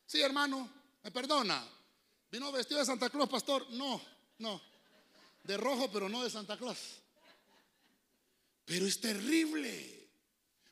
Sí, 0.06 0.20
hermano, 0.20 0.68
me 1.02 1.10
perdona. 1.10 1.66
¿Vino 2.30 2.52
vestido 2.52 2.80
de 2.80 2.86
Santa 2.86 3.10
Claus, 3.10 3.28
pastor? 3.28 3.68
No, 3.70 4.00
no. 4.38 4.60
De 5.42 5.56
rojo, 5.56 5.90
pero 5.90 6.08
no 6.08 6.22
de 6.22 6.30
Santa 6.30 6.56
Claus. 6.56 6.78
Pero 8.64 8.86
es 8.86 9.00
terrible. 9.00 10.10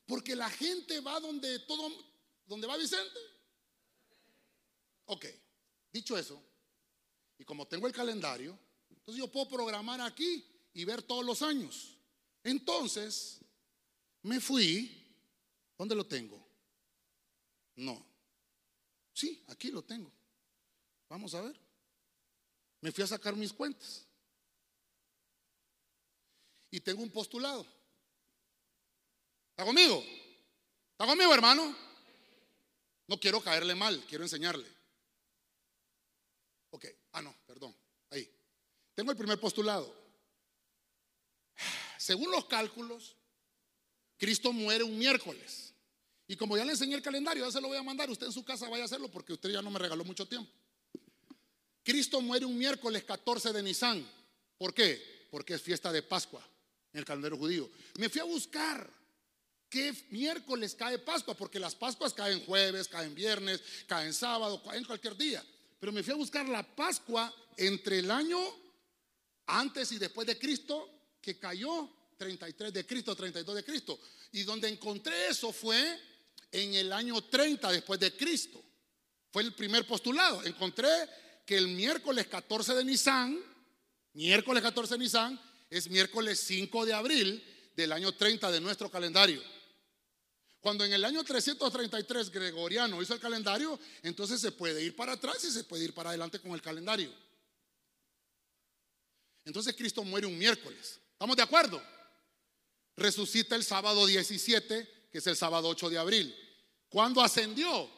Porque 0.07 0.37
la 0.37 0.51
gente 0.51 1.01
va 1.01 1.19
donde 1.19 1.61
todo, 1.61 1.91
donde 2.47 2.67
va 2.67 2.77
Vicente. 2.77 3.19
Ok, 5.07 5.27
dicho 5.93 6.17
eso, 6.17 6.43
y 7.39 7.45
como 7.45 7.67
tengo 7.67 7.87
el 7.87 7.93
calendario, 7.93 8.59
entonces 8.91 9.19
yo 9.19 9.31
puedo 9.31 9.49
programar 9.49 10.01
aquí 10.01 10.45
y 10.75 10.85
ver 10.85 11.03
todos 11.03 11.25
los 11.25 11.43
años. 11.43 11.97
Entonces, 12.45 13.41
me 14.23 14.41
fui, 14.41 14.91
¿dónde 15.77 15.95
lo 15.95 16.07
tengo? 16.07 16.45
No, 17.77 18.07
Sí, 19.17 19.43
aquí 19.49 19.71
lo 19.71 19.83
tengo. 19.83 20.13
Vamos 21.09 21.33
a 21.35 21.41
ver. 21.41 21.59
Me 22.83 22.93
fui 22.93 23.03
a 23.03 23.07
sacar 23.07 23.35
mis 23.35 23.51
cuentas. 23.51 24.05
Y 26.71 26.81
tengo 26.81 27.03
un 27.03 27.11
postulado. 27.11 27.67
¿Está 29.53 29.65
conmigo? 29.65 30.05
¿Está 30.93 31.07
conmigo, 31.07 31.33
hermano? 31.33 31.75
No 33.07 33.19
quiero 33.19 33.41
caerle 33.41 33.75
mal, 33.75 34.05
quiero 34.07 34.23
enseñarle. 34.25 34.69
Ok, 36.77 36.85
ah, 37.13 37.23
no, 37.23 37.35
perdón. 37.47 37.75
Ahí. 38.11 38.31
Tengo 38.95 39.11
el 39.11 39.17
primer 39.17 39.41
postulado. 39.41 39.91
Según 41.99 42.31
los 42.31 42.45
cálculos, 42.45 43.17
Cristo 44.19 44.53
muere 44.53 44.85
un 44.85 44.99
miércoles. 44.99 45.73
Y 46.29 46.37
como 46.37 46.55
ya 46.55 46.67
le 46.67 46.73
enseñé 46.73 46.97
el 46.97 47.01
calendario, 47.01 47.47
ya 47.47 47.51
se 47.51 47.63
lo 47.63 47.69
voy 47.69 47.79
a 47.79 47.83
mandar. 47.83 48.11
Usted 48.11 48.27
en 48.27 48.33
su 48.33 48.45
casa 48.45 48.69
vaya 48.69 48.83
a 48.83 48.85
hacerlo 48.85 49.11
porque 49.11 49.33
usted 49.33 49.49
ya 49.49 49.63
no 49.63 49.71
me 49.71 49.79
regaló 49.79 50.05
mucho 50.05 50.29
tiempo. 50.29 50.53
Cristo 51.83 52.21
muere 52.21 52.45
un 52.45 52.59
miércoles 52.59 53.05
14 53.05 53.55
de 53.55 53.63
Nisan. 53.63 54.07
¿Por 54.59 54.75
qué? 54.75 55.29
Porque 55.31 55.55
es 55.55 55.63
fiesta 55.63 55.91
de 55.91 56.03
Pascua 56.03 56.47
en 56.93 56.99
el 56.99 57.07
calendario 57.07 57.39
judío. 57.39 57.71
Me 57.95 58.11
fui 58.11 58.21
a 58.21 58.25
buscar 58.25 58.87
qué 59.71 59.95
miércoles 60.11 60.75
cae 60.75 60.99
Pascua, 60.99 61.33
porque 61.33 61.59
las 61.59 61.75
Pascuas 61.75 62.13
caen 62.13 62.45
jueves, 62.45 62.87
caen 62.87 63.15
viernes, 63.15 63.63
caen 63.87 64.13
sábado, 64.13 64.63
caen 64.63 64.85
cualquier 64.85 65.17
día. 65.17 65.43
Pero 65.79 65.93
me 65.93 66.03
fui 66.03 66.13
a 66.13 66.17
buscar 66.17 66.49
la 66.49 66.63
Pascua 66.63 67.33
entre 67.57 67.99
el 67.99 68.11
año 68.11 68.39
antes 69.47 69.93
y 69.93 69.99
después 69.99 70.27
de 70.27 70.39
Cristo, 70.39 70.91
que 71.21 71.39
cayó 71.39 71.91
33 72.17 72.73
de 72.73 72.87
Cristo, 72.87 73.15
32 73.15 73.57
de 73.57 73.65
Cristo. 73.65 73.99
Y 74.33 74.43
donde 74.43 74.69
encontré 74.69 75.29
eso 75.29 75.53
fue 75.53 75.99
en 76.51 76.75
el 76.75 76.93
año 76.93 77.23
30 77.23 77.71
después 77.73 78.01
de 78.01 78.17
Cristo. 78.17 78.63
Fue 79.31 79.43
el 79.43 79.55
primer 79.55 79.87
postulado. 79.87 80.43
Encontré 80.45 80.89
que 81.45 81.57
el 81.57 81.69
miércoles 81.69 82.27
14 82.27 82.75
de 82.75 82.85
Nisan, 82.85 83.39
miércoles 84.15 84.63
14 84.63 84.95
de 84.95 84.99
Nisan, 84.99 85.41
es 85.69 85.89
miércoles 85.91 86.41
5 86.41 86.87
de 86.87 86.93
abril 86.95 87.45
del 87.75 87.93
año 87.93 88.13
30 88.13 88.51
de 88.51 88.61
nuestro 88.61 88.91
calendario. 88.91 89.43
Cuando 90.67 90.85
en 90.85 90.93
el 90.93 91.05
año 91.05 91.23
333 91.23 92.29
Gregoriano 92.29 93.01
hizo 93.01 93.15
el 93.15 93.21
calendario, 93.21 93.79
entonces 94.03 94.41
se 94.41 94.51
puede 94.51 94.83
ir 94.83 94.97
para 94.97 95.13
atrás 95.13 95.45
y 95.45 95.53
se 95.53 95.63
puede 95.63 95.85
ir 95.85 95.95
para 95.95 96.09
adelante 96.09 96.41
con 96.41 96.51
el 96.51 96.61
calendario. 96.61 97.09
Entonces 99.45 99.77
Cristo 99.77 100.03
muere 100.03 100.27
un 100.27 100.37
miércoles. 100.37 100.99
¿Estamos 101.13 101.37
de 101.37 101.45
acuerdo? 101.45 101.81
Resucita 102.97 103.55
el 103.55 103.63
sábado 103.63 104.07
17, 104.07 105.07
que 105.13 105.19
es 105.19 105.27
el 105.29 105.37
sábado 105.37 105.69
8 105.69 105.89
de 105.89 105.99
abril. 105.99 106.35
¿Cuándo 106.89 107.23
ascendió? 107.23 107.89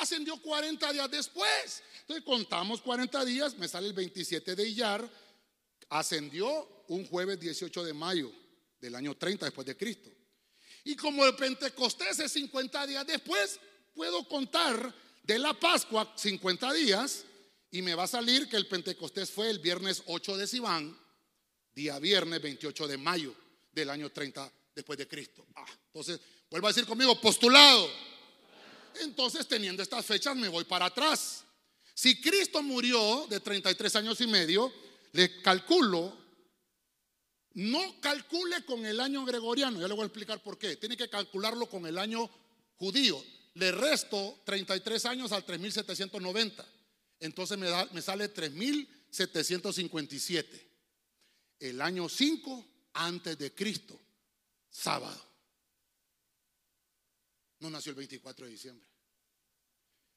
Ascendió 0.00 0.40
40 0.40 0.94
días 0.94 1.10
después. 1.10 1.82
Entonces 2.00 2.24
contamos 2.24 2.80
40 2.80 3.26
días, 3.26 3.58
me 3.58 3.68
sale 3.68 3.88
el 3.88 3.92
27 3.92 4.56
de 4.56 4.66
Iyar, 4.66 5.06
ascendió 5.90 6.82
un 6.88 7.06
jueves 7.08 7.38
18 7.38 7.84
de 7.84 7.92
mayo 7.92 8.32
del 8.80 8.94
año 8.94 9.14
30 9.14 9.44
después 9.44 9.66
de 9.66 9.76
Cristo. 9.76 10.15
Y 10.86 10.94
como 10.94 11.26
el 11.26 11.34
Pentecostés 11.34 12.20
es 12.20 12.30
50 12.30 12.86
días 12.86 13.04
después, 13.04 13.58
puedo 13.92 14.26
contar 14.28 14.94
de 15.24 15.36
la 15.36 15.52
Pascua 15.52 16.14
50 16.14 16.72
días 16.74 17.24
y 17.72 17.82
me 17.82 17.96
va 17.96 18.04
a 18.04 18.06
salir 18.06 18.48
que 18.48 18.56
el 18.56 18.68
Pentecostés 18.68 19.32
fue 19.32 19.50
el 19.50 19.58
viernes 19.58 20.04
8 20.06 20.36
de 20.36 20.46
Sivan, 20.46 20.96
día 21.74 21.98
viernes 21.98 22.40
28 22.40 22.86
de 22.86 22.98
mayo 22.98 23.34
del 23.72 23.90
año 23.90 24.12
30 24.12 24.52
después 24.76 24.96
de 24.96 25.08
Cristo. 25.08 25.44
Ah, 25.56 25.66
entonces, 25.86 26.20
vuelvo 26.48 26.68
a 26.68 26.70
decir 26.70 26.86
conmigo, 26.86 27.20
postulado. 27.20 27.90
Entonces, 29.00 29.48
teniendo 29.48 29.82
estas 29.82 30.06
fechas, 30.06 30.36
me 30.36 30.46
voy 30.46 30.62
para 30.62 30.86
atrás. 30.86 31.42
Si 31.94 32.20
Cristo 32.20 32.62
murió 32.62 33.26
de 33.28 33.40
33 33.40 33.96
años 33.96 34.20
y 34.20 34.28
medio, 34.28 34.72
le 35.10 35.42
calculo, 35.42 36.16
no 37.56 38.00
calcule 38.00 38.64
con 38.66 38.84
el 38.84 39.00
año 39.00 39.24
gregoriano, 39.24 39.80
ya 39.80 39.88
le 39.88 39.94
voy 39.94 40.02
a 40.02 40.06
explicar 40.06 40.42
por 40.42 40.58
qué, 40.58 40.76
tiene 40.76 40.94
que 40.94 41.08
calcularlo 41.08 41.70
con 41.70 41.86
el 41.86 41.96
año 41.96 42.28
judío. 42.76 43.24
Le 43.54 43.72
resto 43.72 44.42
33 44.44 45.06
años 45.06 45.32
al 45.32 45.46
3790, 45.46 46.68
entonces 47.20 47.56
me, 47.56 47.70
da, 47.70 47.86
me 47.92 48.02
sale 48.02 48.28
3757. 48.28 50.70
El 51.60 51.80
año 51.80 52.10
5 52.10 52.66
antes 52.92 53.38
de 53.38 53.54
Cristo, 53.54 53.98
sábado. 54.68 55.24
No 57.60 57.70
nació 57.70 57.88
el 57.90 57.96
24 57.96 58.44
de 58.44 58.52
diciembre. 58.52 58.86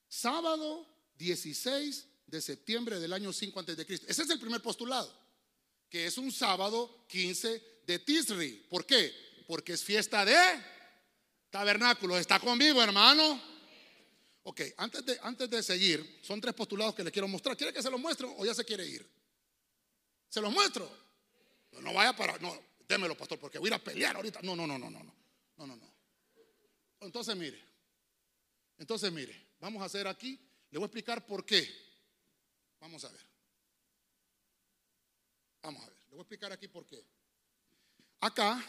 Sábado 0.06 0.86
16 1.16 2.06
de 2.26 2.42
septiembre 2.42 3.00
del 3.00 3.14
año 3.14 3.32
5 3.32 3.60
antes 3.60 3.78
de 3.78 3.86
Cristo. 3.86 4.04
Ese 4.10 4.24
es 4.24 4.30
el 4.30 4.38
primer 4.38 4.60
postulado, 4.60 5.10
que 5.90 6.06
es 6.06 6.16
un 6.16 6.30
sábado 6.30 7.04
15 7.08 7.82
de 7.84 7.98
Tisri. 7.98 8.64
¿Por 8.70 8.86
qué? 8.86 9.12
Porque 9.46 9.72
es 9.72 9.82
fiesta 9.82 10.24
de 10.24 10.36
tabernáculos. 11.50 12.20
¿Está 12.20 12.38
conmigo, 12.38 12.80
hermano? 12.80 13.42
Ok, 14.44 14.62
antes 14.76 15.04
de, 15.04 15.18
antes 15.22 15.50
de 15.50 15.62
seguir, 15.62 16.20
son 16.22 16.40
tres 16.40 16.54
postulados 16.54 16.94
que 16.94 17.02
les 17.02 17.12
quiero 17.12 17.28
mostrar. 17.28 17.56
¿Quiere 17.56 17.72
que 17.72 17.82
se 17.82 17.90
los 17.90 18.00
muestre 18.00 18.26
o 18.38 18.44
ya 18.46 18.54
se 18.54 18.64
quiere 18.64 18.86
ir? 18.86 19.06
¿Se 20.28 20.40
los 20.40 20.52
muestro? 20.52 20.88
No, 21.72 21.92
vaya 21.92 22.14
para... 22.14 22.38
No, 22.38 22.56
démelo, 22.88 23.16
pastor, 23.16 23.38
porque 23.38 23.58
voy 23.58 23.68
a 23.68 23.70
ir 23.70 23.74
a 23.74 23.84
pelear 23.84 24.16
ahorita. 24.16 24.40
No, 24.42 24.54
no, 24.54 24.66
no, 24.66 24.78
no, 24.78 24.88
no. 24.88 25.02
No, 25.56 25.66
no, 25.66 25.76
no. 25.76 25.94
Entonces, 27.00 27.36
mire. 27.36 27.62
Entonces, 28.78 29.12
mire. 29.12 29.48
Vamos 29.58 29.82
a 29.82 29.86
hacer 29.86 30.06
aquí. 30.06 30.38
Le 30.70 30.78
voy 30.78 30.84
a 30.84 30.86
explicar 30.86 31.26
por 31.26 31.44
qué. 31.44 31.68
Vamos 32.80 33.04
a 33.04 33.08
ver. 33.08 33.29
Vamos 35.62 35.82
a 35.82 35.86
ver, 35.86 35.96
le 36.08 36.10
voy 36.10 36.18
a 36.18 36.22
explicar 36.22 36.52
aquí 36.52 36.68
por 36.68 36.86
qué. 36.86 37.02
Acá, 38.20 38.64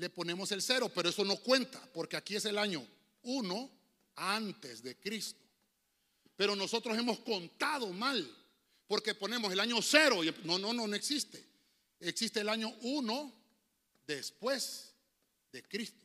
le 0.02 0.10
ponemos 0.10 0.52
el 0.52 0.64
cero, 0.64 0.91
pero 0.94 1.10
eso 1.10 1.23
no 1.23 1.38
cuenta, 1.38 1.80
porque 1.94 2.18
aquí 2.18 2.36
es 2.36 2.45
el 2.45 2.57
año 2.57 2.84
1 3.22 3.72
antes 4.15 4.82
de 4.82 4.99
Cristo. 4.99 5.40
Pero 6.36 6.56
nosotros 6.56 6.98
hemos 6.98 7.19
contado 7.19 7.86
mal, 7.94 8.28
porque 8.88 9.14
ponemos 9.14 9.53
el 9.53 9.60
año 9.60 9.80
cero. 9.80 10.23
Y 10.23 10.34
no, 10.44 10.57
no, 10.57 10.73
no, 10.73 10.88
no 10.88 10.95
existe. 10.95 11.45
Existe 11.99 12.40
el 12.40 12.49
año 12.49 12.73
1 12.82 13.34
después 14.07 14.91
de 15.52 15.61
Cristo. 15.61 16.03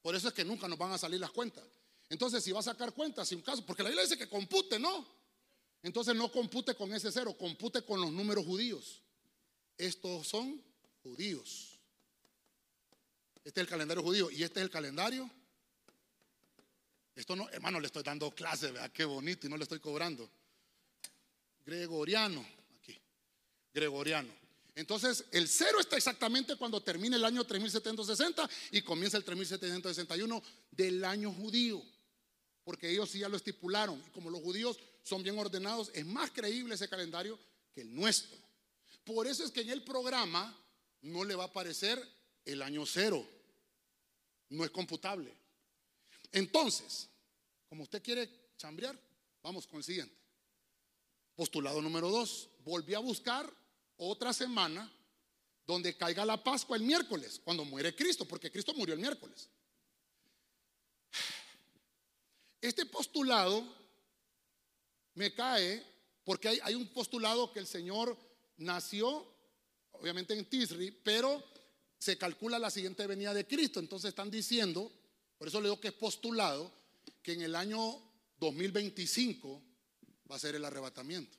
Por 0.00 0.14
eso 0.14 0.28
es 0.28 0.34
que 0.34 0.44
nunca 0.44 0.68
nos 0.68 0.78
van 0.78 0.92
a 0.92 0.98
salir 0.98 1.18
las 1.18 1.32
cuentas. 1.32 1.64
Entonces, 2.08 2.44
si 2.44 2.52
va 2.52 2.60
a 2.60 2.62
sacar 2.62 2.92
cuentas, 2.92 3.26
si 3.26 3.34
un 3.34 3.42
caso, 3.42 3.66
porque 3.66 3.82
la 3.82 3.88
Biblia 3.88 4.04
dice 4.04 4.16
que 4.16 4.28
compute, 4.28 4.78
¿no? 4.78 5.04
Entonces 5.82 6.14
no 6.14 6.30
compute 6.30 6.76
con 6.76 6.94
ese 6.94 7.10
cero, 7.10 7.36
compute 7.36 7.82
con 7.82 8.00
los 8.00 8.12
números 8.12 8.46
judíos. 8.46 9.02
Estos 9.76 10.28
son 10.28 10.62
judíos. 11.02 11.75
Este 13.46 13.60
es 13.60 13.64
el 13.66 13.70
calendario 13.70 14.02
judío 14.02 14.28
y 14.28 14.42
este 14.42 14.58
es 14.58 14.64
el 14.64 14.70
calendario. 14.70 15.30
Esto 17.14 17.36
no, 17.36 17.48
hermano, 17.50 17.78
le 17.78 17.86
estoy 17.86 18.02
dando 18.02 18.28
clase, 18.32 18.72
vea 18.72 18.88
qué 18.88 19.04
bonito 19.04 19.46
y 19.46 19.50
no 19.50 19.56
le 19.56 19.62
estoy 19.62 19.78
cobrando. 19.78 20.28
Gregoriano, 21.64 22.44
aquí. 22.80 22.98
Gregoriano. 23.72 24.34
Entonces, 24.74 25.24
el 25.30 25.46
cero 25.46 25.78
está 25.78 25.96
exactamente 25.96 26.56
cuando 26.56 26.82
termina 26.82 27.14
el 27.14 27.24
año 27.24 27.44
3760 27.44 28.50
y 28.72 28.82
comienza 28.82 29.16
el 29.16 29.22
3761 29.22 30.42
del 30.72 31.04
año 31.04 31.32
judío 31.32 31.80
porque 32.64 32.90
ellos 32.90 33.08
sí 33.08 33.20
ya 33.20 33.28
lo 33.28 33.36
estipularon. 33.36 34.02
Y 34.04 34.10
como 34.10 34.28
los 34.28 34.40
judíos 34.40 34.76
son 35.04 35.22
bien 35.22 35.38
ordenados, 35.38 35.92
es 35.94 36.04
más 36.04 36.32
creíble 36.32 36.74
ese 36.74 36.88
calendario 36.88 37.38
que 37.72 37.82
el 37.82 37.94
nuestro. 37.94 38.36
Por 39.04 39.28
eso 39.28 39.44
es 39.44 39.52
que 39.52 39.60
en 39.60 39.70
el 39.70 39.84
programa 39.84 40.52
no 41.02 41.22
le 41.22 41.36
va 41.36 41.44
a 41.44 41.46
aparecer 41.46 42.04
el 42.44 42.62
año 42.62 42.84
cero. 42.84 43.24
No 44.50 44.64
es 44.64 44.70
computable. 44.70 45.34
Entonces, 46.32 47.08
como 47.68 47.82
usted 47.82 48.02
quiere 48.02 48.28
chambrear, 48.56 48.98
vamos 49.42 49.66
con 49.66 49.78
el 49.78 49.84
siguiente. 49.84 50.14
Postulado 51.34 51.82
número 51.82 52.10
dos. 52.10 52.48
Volví 52.64 52.94
a 52.94 52.98
buscar 53.00 53.52
otra 53.96 54.32
semana 54.32 54.90
donde 55.66 55.96
caiga 55.96 56.24
la 56.24 56.42
Pascua 56.42 56.76
el 56.76 56.82
miércoles, 56.82 57.40
cuando 57.42 57.64
muere 57.64 57.94
Cristo, 57.94 58.24
porque 58.24 58.50
Cristo 58.50 58.72
murió 58.74 58.94
el 58.94 59.00
miércoles. 59.00 59.48
Este 62.60 62.86
postulado 62.86 63.64
me 65.14 65.34
cae 65.34 65.84
porque 66.24 66.48
hay, 66.48 66.74
un 66.74 66.88
postulado 66.88 67.52
que 67.52 67.60
el 67.60 67.66
Señor 67.66 68.16
nació 68.56 69.26
obviamente 69.92 70.34
en 70.34 70.44
Tisri, 70.44 70.90
pero 70.90 71.42
se 71.98 72.18
calcula 72.18 72.58
la 72.58 72.70
siguiente 72.70 73.06
venida 73.06 73.34
de 73.34 73.46
Cristo. 73.46 73.80
Entonces 73.80 74.10
están 74.10 74.30
diciendo, 74.30 74.92
por 75.38 75.48
eso 75.48 75.60
le 75.60 75.68
digo 75.68 75.80
que 75.80 75.88
es 75.88 75.94
postulado, 75.94 76.72
que 77.22 77.32
en 77.32 77.42
el 77.42 77.54
año 77.54 77.80
2025 78.38 79.62
va 80.30 80.36
a 80.36 80.38
ser 80.38 80.54
el 80.54 80.64
arrebatamiento. 80.64 81.36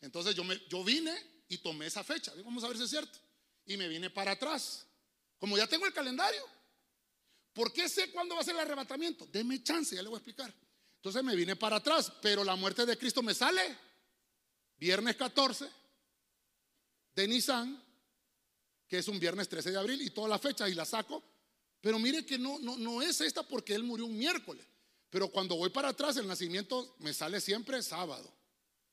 Entonces 0.00 0.34
yo, 0.34 0.44
yo 0.68 0.84
vine 0.84 1.14
y 1.48 1.58
tomé 1.58 1.86
esa 1.86 2.04
fecha. 2.04 2.32
Vamos 2.44 2.64
a 2.64 2.68
ver 2.68 2.76
si 2.76 2.84
es 2.84 2.90
cierto. 2.90 3.18
Y 3.66 3.76
me 3.76 3.88
vine 3.88 4.10
para 4.10 4.32
atrás. 4.32 4.86
Como 5.38 5.56
ya 5.56 5.66
tengo 5.66 5.86
el 5.86 5.92
calendario. 5.92 6.42
¿Por 7.52 7.72
qué 7.72 7.88
sé 7.88 8.10
cuándo 8.10 8.34
va 8.34 8.40
a 8.40 8.44
ser 8.44 8.54
el 8.54 8.60
arrebatamiento? 8.60 9.26
Deme 9.26 9.62
chance, 9.62 9.94
ya 9.94 10.02
le 10.02 10.08
voy 10.08 10.16
a 10.16 10.18
explicar. 10.18 10.52
Entonces 10.96 11.22
me 11.22 11.36
vine 11.36 11.54
para 11.54 11.76
atrás, 11.76 12.12
pero 12.20 12.42
la 12.42 12.56
muerte 12.56 12.84
de 12.84 12.98
Cristo 12.98 13.22
me 13.22 13.34
sale 13.34 13.76
viernes 14.76 15.16
14 15.16 15.83
de 17.14 17.28
Nisan, 17.28 17.82
que 18.88 18.98
es 18.98 19.08
un 19.08 19.18
viernes 19.18 19.48
13 19.48 19.70
de 19.70 19.78
abril, 19.78 20.02
y 20.02 20.10
toda 20.10 20.28
la 20.28 20.38
fecha 20.38 20.68
y 20.68 20.74
la 20.74 20.84
saco. 20.84 21.22
Pero 21.80 21.98
mire 21.98 22.24
que 22.24 22.38
no, 22.38 22.58
no, 22.58 22.78
no 22.78 23.02
es 23.02 23.20
esta 23.20 23.42
porque 23.42 23.74
él 23.74 23.82
murió 23.82 24.06
un 24.06 24.16
miércoles. 24.16 24.66
Pero 25.10 25.28
cuando 25.28 25.56
voy 25.56 25.70
para 25.70 25.90
atrás, 25.90 26.16
el 26.16 26.26
nacimiento 26.26 26.96
me 26.98 27.12
sale 27.14 27.40
siempre 27.40 27.82
sábado, 27.82 28.32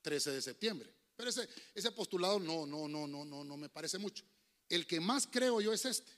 13 0.02 0.32
de 0.32 0.42
septiembre. 0.42 0.94
Pero 1.16 1.30
ese, 1.30 1.48
ese 1.74 1.92
postulado 1.92 2.40
no, 2.40 2.66
no, 2.66 2.88
no, 2.88 3.08
no, 3.08 3.26
no, 3.26 3.44
no 3.44 3.58
me 3.58 3.70
parece 3.70 3.98
mucho. 3.98 4.24
El 4.70 4.86
que 4.86 5.00
más 5.00 5.28
creo 5.28 5.62
yo 5.62 5.74
es 5.74 5.86
este. 5.86 6.12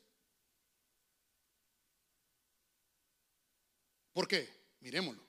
¿Por 4.13 4.27
qué? 4.27 4.47
Miremoslo. 4.79 5.23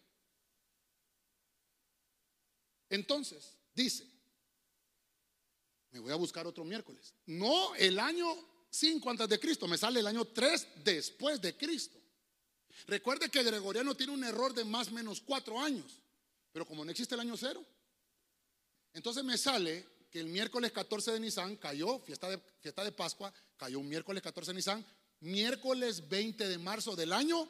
Entonces, 2.90 3.56
dice, 3.74 4.06
me 5.94 6.00
voy 6.00 6.12
a 6.12 6.16
buscar 6.16 6.44
otro 6.44 6.64
miércoles. 6.64 7.14
No 7.26 7.72
el 7.76 8.00
año 8.00 8.26
5 8.68 9.08
antes 9.10 9.28
de 9.28 9.38
Cristo, 9.38 9.68
me 9.68 9.78
sale 9.78 10.00
el 10.00 10.06
año 10.08 10.24
3 10.24 10.66
después 10.82 11.40
de 11.40 11.56
Cristo. 11.56 12.00
Recuerde 12.88 13.28
que 13.28 13.44
Gregoriano 13.44 13.94
tiene 13.94 14.12
un 14.12 14.24
error 14.24 14.52
de 14.52 14.64
más 14.64 14.88
o 14.88 14.90
menos 14.90 15.20
4 15.20 15.60
años, 15.60 16.00
pero 16.52 16.66
como 16.66 16.84
no 16.84 16.90
existe 16.90 17.14
el 17.14 17.20
año 17.20 17.36
cero, 17.36 17.64
entonces 18.92 19.22
me 19.22 19.38
sale 19.38 19.86
que 20.10 20.18
el 20.18 20.26
miércoles 20.26 20.72
14 20.72 21.12
de 21.12 21.20
Nisan 21.20 21.56
cayó, 21.56 22.00
fiesta 22.00 22.28
de, 22.28 22.38
fiesta 22.60 22.82
de 22.82 22.90
Pascua, 22.90 23.32
cayó 23.56 23.78
un 23.78 23.88
miércoles 23.88 24.20
14 24.20 24.50
de 24.50 24.56
Nisan, 24.56 24.84
miércoles 25.20 26.08
20 26.08 26.48
de 26.48 26.58
marzo 26.58 26.96
del 26.96 27.12
año 27.12 27.48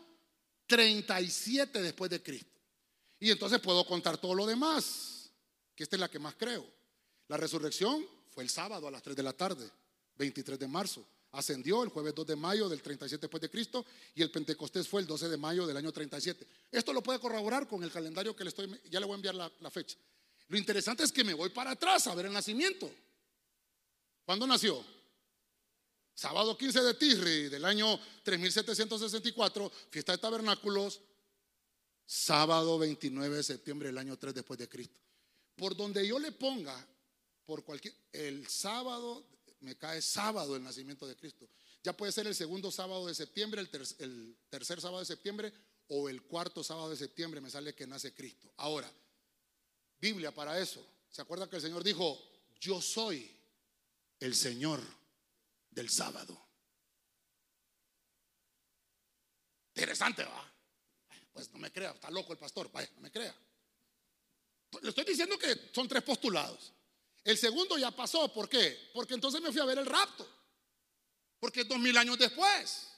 37 0.67 1.81
después 1.81 2.11
de 2.11 2.23
Cristo. 2.23 2.61
Y 3.19 3.31
entonces 3.31 3.59
puedo 3.61 3.87
contar 3.87 4.19
todo 4.19 4.35
lo 4.35 4.47
demás, 4.47 5.31
que 5.75 5.83
esta 5.83 5.97
es 5.97 6.01
la 6.01 6.11
que 6.11 6.19
más 6.19 6.35
creo. 6.35 6.67
La 7.29 7.39
resurrección 7.39 8.07
fue 8.35 8.43
el 8.43 8.51
sábado 8.51 8.89
a 8.89 8.91
las 8.91 9.03
3 9.03 9.17
de 9.17 9.23
la 9.23 9.33
tarde, 9.33 9.71
23 10.17 10.59
de 10.59 10.67
marzo. 10.67 11.07
Ascendió 11.31 11.83
el 11.83 11.89
jueves 11.89 12.15
2 12.15 12.27
de 12.27 12.37
mayo 12.37 12.69
del 12.69 12.83
37 12.83 13.23
después 13.23 13.41
de 13.41 13.49
Cristo 13.49 13.85
y 14.15 14.23
el 14.23 14.31
Pentecostés 14.31 14.87
fue 14.87 15.01
el 15.01 15.07
12 15.07 15.29
de 15.29 15.37
mayo 15.37 15.67
del 15.67 15.77
año 15.77 15.93
37. 15.93 16.47
Esto 16.71 16.93
lo 16.93 17.03
puede 17.03 17.19
corroborar 17.19 17.67
con 17.67 17.83
el 17.83 17.91
calendario 17.91 18.37
que 18.37 18.45
le 18.45 18.49
estoy, 18.51 18.81
ya 18.91 19.01
le 19.01 19.07
voy 19.07 19.15
a 19.15 19.17
enviar 19.17 19.35
la, 19.35 19.51
la 19.61 19.71
fecha. 19.71 19.97
Lo 20.49 20.59
interesante 20.59 21.03
es 21.03 21.11
que 21.11 21.25
me 21.25 21.35
voy 21.35 21.49
para 21.51 21.73
atrás 21.73 22.07
a 22.07 22.15
ver 22.15 22.27
el 22.27 22.33
nacimiento. 22.33 22.91
¿Cuándo 24.25 24.47
nació? 24.47 24.85
Sábado 26.15 26.57
15 26.57 26.83
de 26.83 26.95
Tisri 26.95 27.49
del 27.49 27.65
año 27.65 27.99
3764, 28.23 29.73
fiesta 29.91 30.13
de 30.13 30.19
tabernáculos, 30.19 31.01
sábado 32.07 32.79
29 32.79 33.37
de 33.37 33.43
septiembre 33.43 33.89
del 33.89 33.99
año 33.99 34.17
3 34.17 34.35
después 34.35 34.59
de 34.59 34.69
Cristo. 34.69 35.01
Por 35.57 35.77
donde 35.77 36.07
yo 36.07 36.21
le 36.21 36.31
ponga, 36.31 36.87
por 37.45 37.65
cualquier, 37.65 37.95
el 38.13 38.47
sábado, 38.49 39.27
me 39.61 39.77
cae 39.77 40.03
sábado 40.03 40.57
el 40.57 40.63
nacimiento 40.63 41.07
de 41.07 41.17
Cristo. 41.17 41.49
Ya 41.83 41.97
puede 41.97 42.13
ser 42.13 42.27
el 42.27 42.35
segundo 42.35 42.71
sábado 42.71 43.07
de 43.07 43.15
septiembre, 43.15 43.61
el, 43.61 43.69
el 43.99 44.37
tercer 44.49 44.81
sábado 44.81 45.01
de 45.01 45.07
septiembre 45.07 45.53
o 45.89 46.09
el 46.09 46.23
cuarto 46.23 46.65
sábado 46.65 46.91
de 46.91 46.97
septiembre 46.97 47.41
me 47.41 47.51
sale 47.51 47.75
que 47.75 47.87
nace 47.87 48.15
Cristo. 48.15 48.53
Ahora, 48.57 48.91
Biblia 50.01 50.33
para 50.33 50.59
eso. 50.59 50.85
¿Se 51.11 51.23
acuerda 51.23 51.49
que 51.49 51.57
el 51.57 51.63
Señor 51.63 51.85
dijo, 51.85 52.19
yo 52.61 52.81
soy 52.81 53.31
el 54.21 54.35
Señor? 54.35 54.81
del 55.75 55.91
sábado. 55.91 56.41
Interesante, 59.75 60.25
va. 60.25 60.53
Pues 61.33 61.51
no 61.51 61.59
me 61.59 61.73
crea, 61.73 61.91
está 61.91 62.11
loco 62.11 62.33
el 62.33 62.39
pastor, 62.39 62.71
vaya, 62.71 62.89
no 62.95 63.01
me 63.01 63.11
crea. 63.11 63.35
Le 64.83 64.89
estoy 64.89 65.05
diciendo 65.05 65.37
que 65.37 65.71
son 65.73 65.89
tres 65.89 66.03
postulados. 66.03 66.73
El 67.25 67.39
segundo 67.39 67.79
ya 67.79 67.91
pasó, 67.91 68.33
¿por 68.33 68.49
qué? 68.49 68.91
Porque 68.93 69.15
entonces 69.15 69.41
me 69.41 69.51
fui 69.51 69.61
a 69.61 69.65
ver 69.65 69.79
el 69.79 69.87
rapto. 69.87 70.29
Porque 71.41 71.63
es 71.63 71.69
dos 71.69 71.79
mil 71.79 71.97
años 71.97 72.19
después. 72.19 72.89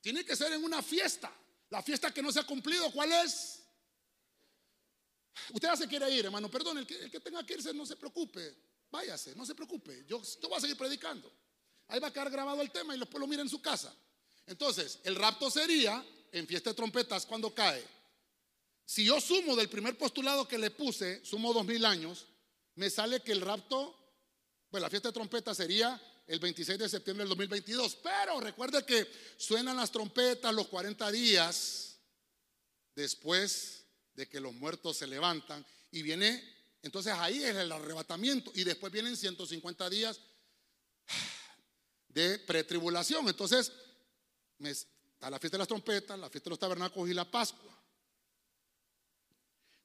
Tiene 0.00 0.24
que 0.24 0.36
ser 0.36 0.52
en 0.52 0.62
una 0.62 0.82
fiesta. 0.82 1.32
La 1.70 1.82
fiesta 1.82 2.12
que 2.12 2.22
no 2.22 2.30
se 2.30 2.40
ha 2.40 2.44
cumplido, 2.44 2.90
¿cuál 2.92 3.12
es? 3.12 3.62
Usted 5.52 5.68
ya 5.68 5.76
se 5.76 5.88
quiere 5.88 6.10
ir, 6.10 6.26
hermano. 6.26 6.50
Perdón, 6.50 6.78
el 6.78 6.86
que, 6.86 7.20
tenga 7.20 7.44
que 7.44 7.54
irse, 7.54 7.72
no 7.72 7.86
se 7.86 7.96
preocupe. 7.96 8.54
Váyase, 8.90 9.34
no 9.34 9.46
se 9.46 9.54
preocupe. 9.54 10.04
Yo, 10.06 10.20
yo 10.22 10.48
voy 10.48 10.58
a 10.58 10.60
seguir 10.60 10.76
predicando. 10.76 11.32
Ahí 11.88 12.00
va 12.00 12.08
a 12.08 12.12
quedar 12.12 12.30
grabado 12.30 12.60
el 12.60 12.70
tema 12.70 12.94
y 12.94 12.98
después 12.98 13.20
lo 13.20 13.26
mira 13.26 13.42
en 13.42 13.48
su 13.48 13.62
casa. 13.62 13.94
Entonces, 14.46 14.98
el 15.04 15.16
rapto 15.16 15.50
sería 15.50 16.04
en 16.32 16.46
fiesta 16.46 16.70
de 16.70 16.74
trompetas 16.74 17.24
cuando 17.24 17.54
cae. 17.54 17.84
Si 18.84 19.04
yo 19.04 19.20
sumo 19.20 19.54
del 19.54 19.68
primer 19.68 19.96
postulado 19.96 20.46
que 20.46 20.58
le 20.58 20.70
puse, 20.70 21.24
sumo 21.24 21.52
dos 21.52 21.64
mil 21.64 21.84
años, 21.84 22.26
me 22.74 22.90
sale 22.90 23.20
que 23.20 23.32
el 23.32 23.40
rapto, 23.40 23.96
pues 24.70 24.80
la 24.80 24.90
fiesta 24.90 25.08
de 25.08 25.14
trompetas 25.14 25.56
sería 25.56 26.00
el 26.26 26.38
26 26.38 26.78
de 26.78 26.88
septiembre 26.88 27.24
del 27.24 27.30
2022. 27.30 27.96
Pero 27.96 28.40
recuerde 28.40 28.84
que 28.84 29.10
suenan 29.36 29.76
las 29.76 29.90
trompetas 29.90 30.54
los 30.54 30.68
40 30.68 31.10
días 31.10 31.98
después 32.94 33.84
de 34.14 34.28
que 34.28 34.40
los 34.40 34.54
muertos 34.54 34.96
se 34.96 35.06
levantan 35.06 35.64
y 35.90 36.02
viene, 36.02 36.42
entonces 36.82 37.12
ahí 37.14 37.42
es 37.42 37.56
el 37.56 37.72
arrebatamiento 37.72 38.52
y 38.54 38.64
después 38.64 38.92
vienen 38.92 39.16
150 39.16 39.90
días 39.90 40.20
de 42.08 42.38
pretribulación. 42.40 43.28
Entonces, 43.28 43.72
está 44.60 45.30
la 45.30 45.38
fiesta 45.38 45.56
de 45.56 45.60
las 45.60 45.68
trompetas, 45.68 46.18
la 46.18 46.30
fiesta 46.30 46.48
de 46.48 46.50
los 46.50 46.58
tabernáculos 46.58 47.10
y 47.10 47.14
la 47.14 47.30
Pascua. 47.30 47.79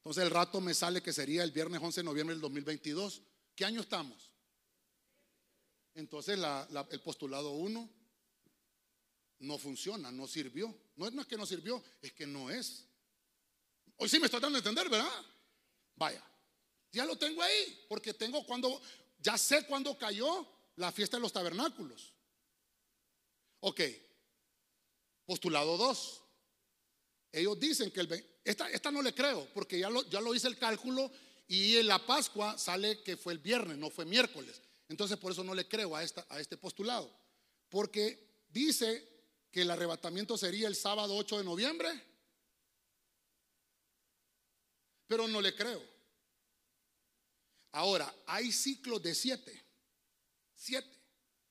Entonces 0.05 0.23
el 0.25 0.29
rato 0.29 0.61
me 0.61 0.75
sale 0.75 1.01
que 1.01 1.11
sería 1.11 1.43
el 1.43 1.49
viernes 1.49 1.81
11 1.81 2.01
de 2.01 2.03
noviembre 2.03 2.35
del 2.35 2.41
2022. 2.41 3.23
¿Qué 3.55 3.65
año 3.65 3.81
estamos? 3.81 4.29
Entonces 5.95 6.37
el 6.91 7.01
postulado 7.01 7.49
1 7.53 7.89
no 9.39 9.57
funciona, 9.57 10.11
no 10.11 10.27
sirvió. 10.27 10.71
No 10.95 11.07
es, 11.07 11.13
no 11.13 11.23
es 11.23 11.27
que 11.27 11.37
no 11.37 11.47
sirvió, 11.47 11.83
es 12.03 12.13
que 12.13 12.27
no 12.27 12.51
es. 12.51 12.85
Hoy 13.97 14.07
sí 14.07 14.19
me 14.19 14.25
estoy 14.25 14.39
dando 14.39 14.57
a 14.57 14.59
entender, 14.59 14.87
¿verdad? 14.89 15.25
Vaya, 15.95 16.23
ya 16.91 17.03
lo 17.03 17.17
tengo 17.17 17.41
ahí, 17.41 17.85
porque 17.89 18.13
tengo 18.13 18.45
cuando, 18.45 18.79
ya 19.17 19.39
sé 19.39 19.65
cuándo 19.65 19.97
cayó 19.97 20.47
la 20.75 20.91
fiesta 20.91 21.17
de 21.17 21.21
los 21.21 21.33
tabernáculos. 21.33 22.13
Ok, 23.61 23.81
postulado 25.25 25.77
2. 25.77 26.21
Ellos 27.31 27.59
dicen 27.59 27.89
que 27.89 28.01
el... 28.01 28.34
Esta, 28.45 28.69
esta 28.69 28.91
no 28.91 29.01
le 29.01 29.15
creo, 29.15 29.49
porque 29.55 29.79
ya 29.79 29.89
lo, 29.89 30.03
ya 30.03 30.21
lo 30.21 30.35
hice 30.35 30.47
el 30.47 30.57
cálculo 30.59 31.11
y 31.47 31.77
en 31.77 31.87
la 31.87 32.05
Pascua 32.05 32.57
sale 32.59 33.01
que 33.01 33.17
fue 33.17 33.33
el 33.33 33.39
viernes, 33.39 33.75
no 33.77 33.89
fue 33.89 34.05
miércoles. 34.05 34.61
Entonces 34.87 35.17
por 35.17 35.31
eso 35.31 35.43
no 35.43 35.55
le 35.55 35.67
creo 35.67 35.95
a, 35.95 36.03
esta, 36.03 36.25
a 36.29 36.39
este 36.39 36.55
postulado. 36.55 37.11
Porque 37.69 38.45
dice 38.49 39.09
que 39.51 39.63
el 39.63 39.71
arrebatamiento 39.71 40.37
sería 40.37 40.67
el 40.67 40.75
sábado 40.75 41.15
8 41.15 41.39
de 41.39 41.43
noviembre. 41.43 41.89
Pero 45.07 45.27
no 45.27 45.41
le 45.41 45.55
creo. 45.55 45.81
Ahora, 47.71 48.13
hay 48.27 48.51
ciclos 48.51 49.01
de 49.01 49.15
siete. 49.15 49.65
Siete. 50.55 50.95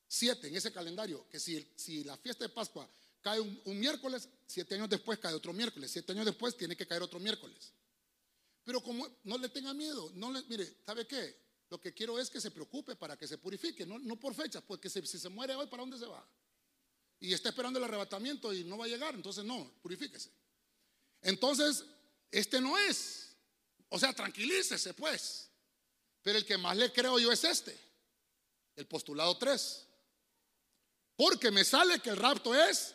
Siete 0.06 0.46
en 0.46 0.56
ese 0.56 0.72
calendario, 0.72 1.28
que 1.28 1.40
si, 1.40 1.72
si 1.74 2.04
la 2.04 2.16
fiesta 2.16 2.44
de 2.44 2.50
Pascua 2.50 2.88
cae 3.24 3.40
un, 3.40 3.80
miércoles, 3.80 4.28
siete 4.46 4.74
años 4.74 4.90
después 4.90 5.18
cae 5.18 5.32
otro 5.32 5.54
miércoles, 5.54 5.90
siete 5.90 6.12
años 6.12 6.26
después 6.26 6.54
tiene 6.58 6.76
que 6.76 6.86
caer 6.86 7.02
otro 7.02 7.18
miércoles. 7.18 7.72
Pero 8.62 8.82
como 8.82 9.08
no 9.24 9.38
le 9.38 9.48
tenga 9.48 9.72
miedo, 9.72 10.12
no 10.14 10.30
le, 10.30 10.42
mire, 10.42 10.76
¿sabe 10.84 11.06
qué? 11.06 11.42
Lo 11.70 11.80
que 11.80 11.94
quiero 11.94 12.18
es 12.20 12.28
que 12.28 12.38
se 12.38 12.50
preocupe 12.50 12.96
para 12.96 13.16
que 13.16 13.26
se 13.26 13.38
purifique, 13.38 13.86
no, 13.86 13.98
no 13.98 14.20
por 14.20 14.34
fechas, 14.34 14.62
porque 14.62 14.90
si, 14.90 15.00
si, 15.06 15.18
se 15.18 15.30
muere 15.30 15.54
hoy, 15.54 15.66
¿para 15.68 15.82
dónde 15.82 15.98
se 15.98 16.04
va? 16.04 16.28
Y 17.18 17.32
está 17.32 17.48
esperando 17.48 17.78
el 17.78 17.84
arrebatamiento 17.86 18.52
y 18.52 18.62
no 18.64 18.76
va 18.76 18.84
a 18.84 18.88
llegar, 18.88 19.14
entonces 19.14 19.42
no, 19.42 19.72
purifíquese. 19.80 20.30
Entonces, 21.22 21.82
este 22.30 22.60
no 22.60 22.76
es. 22.76 23.34
O 23.88 23.98
sea, 23.98 24.12
tranquilícese 24.12 24.92
pues. 24.92 25.48
Pero 26.22 26.36
el 26.36 26.44
que 26.44 26.58
más 26.58 26.76
le 26.76 26.92
creo 26.92 27.18
yo 27.18 27.32
es 27.32 27.42
este, 27.44 27.74
el 28.76 28.86
postulado 28.86 29.38
3. 29.38 29.86
Porque 31.16 31.50
me 31.50 31.64
sale 31.64 32.00
que 32.00 32.10
el 32.10 32.16
rapto 32.16 32.54
es, 32.54 32.94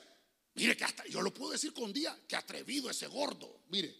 mire 0.55 0.75
que 0.75 0.83
hasta 0.83 1.05
yo 1.07 1.21
lo 1.21 1.33
puedo 1.33 1.51
decir 1.51 1.73
con 1.73 1.91
día, 1.93 2.17
que 2.27 2.35
atrevido 2.35 2.89
ese 2.89 3.07
gordo. 3.07 3.61
Mire, 3.69 3.95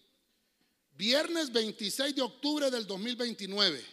viernes 0.92 1.52
26 1.52 2.16
de 2.16 2.22
octubre 2.22 2.70
del 2.70 2.86
2029. 2.86 3.86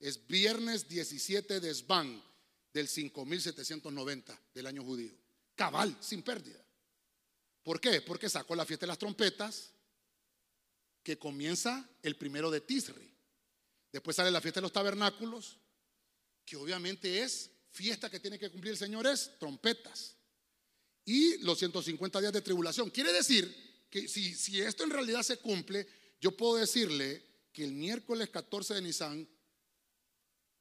es 0.00 0.26
viernes 0.26 0.88
17 0.88 1.60
de 1.60 1.70
Esban 1.70 2.22
del 2.72 2.88
5790 2.88 4.40
del 4.54 4.66
año 4.66 4.82
judío. 4.82 5.12
Cabal, 5.54 5.96
sin 6.00 6.22
pérdida. 6.22 6.64
¿Por 7.62 7.80
qué? 7.80 8.00
Porque 8.00 8.28
sacó 8.28 8.56
la 8.56 8.66
fiesta 8.66 8.86
de 8.86 8.88
las 8.88 8.98
trompetas 8.98 9.70
que 11.02 11.18
comienza 11.18 11.88
el 12.02 12.16
primero 12.16 12.50
de 12.50 12.60
Tisri. 12.60 13.10
Después 13.92 14.16
sale 14.16 14.30
la 14.30 14.40
fiesta 14.40 14.60
de 14.60 14.62
los 14.62 14.72
tabernáculos, 14.72 15.58
que 16.44 16.56
obviamente 16.56 17.22
es 17.22 17.50
fiesta 17.70 18.10
que 18.10 18.20
tiene 18.20 18.38
que 18.38 18.50
cumplir 18.50 18.72
el 18.72 18.78
Señor, 18.78 19.06
es 19.06 19.38
trompetas. 19.38 20.16
Y 21.04 21.38
los 21.38 21.58
150 21.58 22.20
días 22.20 22.32
de 22.32 22.42
tribulación. 22.42 22.90
Quiere 22.90 23.12
decir 23.12 23.86
que 23.90 24.08
si, 24.08 24.60
esto 24.60 24.84
en 24.84 24.90
realidad 24.90 25.22
se 25.22 25.38
cumple, 25.38 25.86
yo 26.20 26.36
puedo 26.36 26.56
decirle 26.56 27.24
que 27.52 27.64
el 27.64 27.72
miércoles 27.72 28.30
14 28.30 28.74
de 28.74 28.82
Nisan 28.82 29.28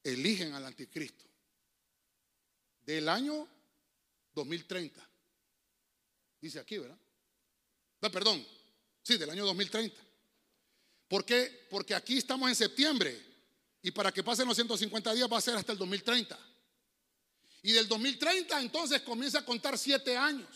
eligen 0.04 0.54
al 0.54 0.66
anticristo 0.66 1.26
del 2.82 3.08
año 3.08 3.48
2030. 4.34 5.10
Dice 6.42 6.60
aquí, 6.60 6.80
¿verdad? 6.80 6.98
No, 8.02 8.12
perdón, 8.12 8.46
sí, 9.04 9.18
del 9.18 9.30
año 9.30 9.46
2030. 9.46 10.02
¿Por 11.08 11.24
qué? 11.24 11.68
Porque 11.70 11.94
aquí 11.94 12.18
estamos 12.18 12.50
en 12.50 12.56
septiembre 12.56 13.16
y 13.82 13.92
para 13.92 14.12
que 14.12 14.24
pasen 14.24 14.48
los 14.48 14.56
150 14.56 15.14
días 15.14 15.32
va 15.32 15.38
a 15.38 15.42
ser 15.42 15.56
hasta 15.56 15.72
el 15.72 15.78
2030. 15.78 16.51
Y 17.64 17.72
del 17.72 17.88
2030 17.88 18.60
entonces 18.60 19.02
comienza 19.02 19.40
a 19.40 19.46
contar 19.46 19.78
siete 19.78 20.18
años. 20.18 20.50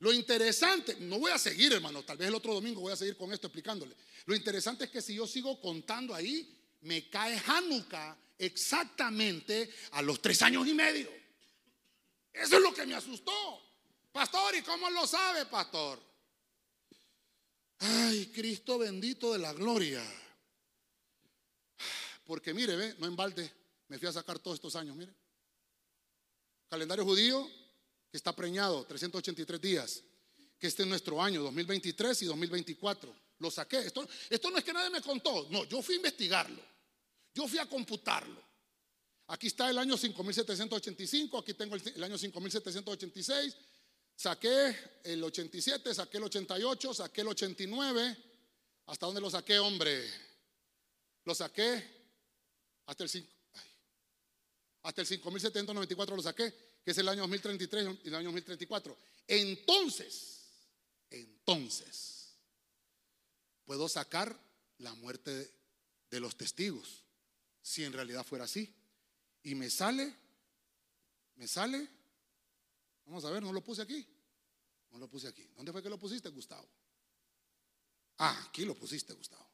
Lo 0.00 0.12
interesante, 0.12 0.96
no 1.00 1.18
voy 1.18 1.32
a 1.32 1.38
seguir 1.38 1.72
hermano, 1.72 2.04
tal 2.04 2.16
vez 2.16 2.28
el 2.28 2.34
otro 2.34 2.54
domingo 2.54 2.80
voy 2.80 2.92
a 2.92 2.96
seguir 2.96 3.16
con 3.16 3.32
esto 3.32 3.48
explicándole. 3.48 3.96
Lo 4.26 4.36
interesante 4.36 4.84
es 4.84 4.90
que 4.90 5.02
si 5.02 5.14
yo 5.14 5.26
sigo 5.26 5.60
contando 5.60 6.14
ahí, 6.14 6.56
me 6.82 7.08
cae 7.08 7.40
Hanukkah 7.44 8.16
exactamente 8.38 9.68
a 9.92 10.02
los 10.02 10.22
tres 10.22 10.40
años 10.42 10.66
y 10.68 10.74
medio. 10.74 11.10
Eso 12.32 12.56
es 12.56 12.62
lo 12.62 12.72
que 12.72 12.86
me 12.86 12.94
asustó. 12.94 13.60
Pastor, 14.12 14.54
¿y 14.54 14.62
cómo 14.62 14.88
lo 14.90 15.06
sabe, 15.06 15.46
pastor? 15.46 16.00
Ay, 17.80 18.26
Cristo 18.26 18.78
bendito 18.78 19.32
de 19.32 19.38
la 19.38 19.52
gloria. 19.52 20.04
Porque 22.24 22.54
mire, 22.54 22.76
ve, 22.76 22.94
no 22.98 23.06
en 23.06 23.16
balde, 23.16 23.50
me 23.88 23.98
fui 23.98 24.06
a 24.06 24.12
sacar 24.12 24.38
todos 24.38 24.56
estos 24.56 24.76
años, 24.76 24.94
mire. 24.94 25.12
Calendario 26.68 27.04
judío 27.04 27.48
que 28.10 28.16
está 28.16 28.34
preñado, 28.34 28.84
383 28.86 29.60
días, 29.60 30.02
que 30.58 30.66
este 30.66 30.82
es 30.82 30.88
nuestro 30.88 31.22
año, 31.22 31.42
2023 31.42 32.22
y 32.22 32.26
2024. 32.26 33.14
Lo 33.38 33.50
saqué. 33.50 33.78
Esto, 33.78 34.06
esto 34.28 34.50
no 34.50 34.58
es 34.58 34.64
que 34.64 34.72
nadie 34.72 34.90
me 34.90 35.00
contó, 35.00 35.46
no, 35.50 35.64
yo 35.64 35.80
fui 35.82 35.94
a 35.94 35.96
investigarlo, 35.96 36.62
yo 37.34 37.46
fui 37.46 37.58
a 37.58 37.66
computarlo. 37.66 38.42
Aquí 39.28 39.46
está 39.46 39.68
el 39.68 39.78
año 39.78 39.96
5785, 39.96 41.38
aquí 41.38 41.52
tengo 41.52 41.76
el, 41.76 42.04
año 42.04 42.16
5786, 42.16 43.56
saqué 44.16 44.74
el 45.04 45.22
87, 45.22 45.94
saqué 45.94 46.16
el 46.16 46.24
88, 46.24 46.94
saqué 46.94 47.20
el 47.20 47.28
89. 47.28 48.16
¿Hasta 48.86 49.04
dónde 49.04 49.20
lo 49.20 49.28
saqué, 49.28 49.58
hombre? 49.58 50.02
Lo 51.24 51.34
saqué 51.34 51.84
hasta 52.86 53.02
el 53.04 53.10
5. 53.10 53.37
Hasta 54.88 55.02
el 55.02 55.06
5794 55.06 56.16
lo 56.16 56.22
saqué, 56.22 56.80
que 56.82 56.92
es 56.92 56.96
el 56.96 57.10
año 57.10 57.20
2033 57.20 57.98
y 58.04 58.08
el 58.08 58.14
año 58.14 58.28
2034. 58.28 58.96
Entonces, 59.26 60.48
entonces, 61.10 62.32
puedo 63.66 63.86
sacar 63.86 64.34
la 64.78 64.94
muerte 64.94 65.52
de 66.10 66.20
los 66.20 66.38
testigos, 66.38 67.04
si 67.60 67.84
en 67.84 67.92
realidad 67.92 68.24
fuera 68.24 68.46
así. 68.46 68.74
Y 69.42 69.54
me 69.54 69.68
sale, 69.68 70.10
me 71.36 71.46
sale, 71.46 71.86
vamos 73.04 73.26
a 73.26 73.30
ver, 73.30 73.42
no 73.42 73.52
lo 73.52 73.62
puse 73.62 73.82
aquí, 73.82 74.06
no 74.92 74.96
lo 74.96 75.06
puse 75.06 75.28
aquí. 75.28 75.46
¿Dónde 75.54 75.70
fue 75.70 75.82
que 75.82 75.90
lo 75.90 75.98
pusiste, 75.98 76.30
Gustavo? 76.30 76.66
Ah, 78.16 78.46
aquí 78.48 78.64
lo 78.64 78.74
pusiste, 78.74 79.12
Gustavo. 79.12 79.50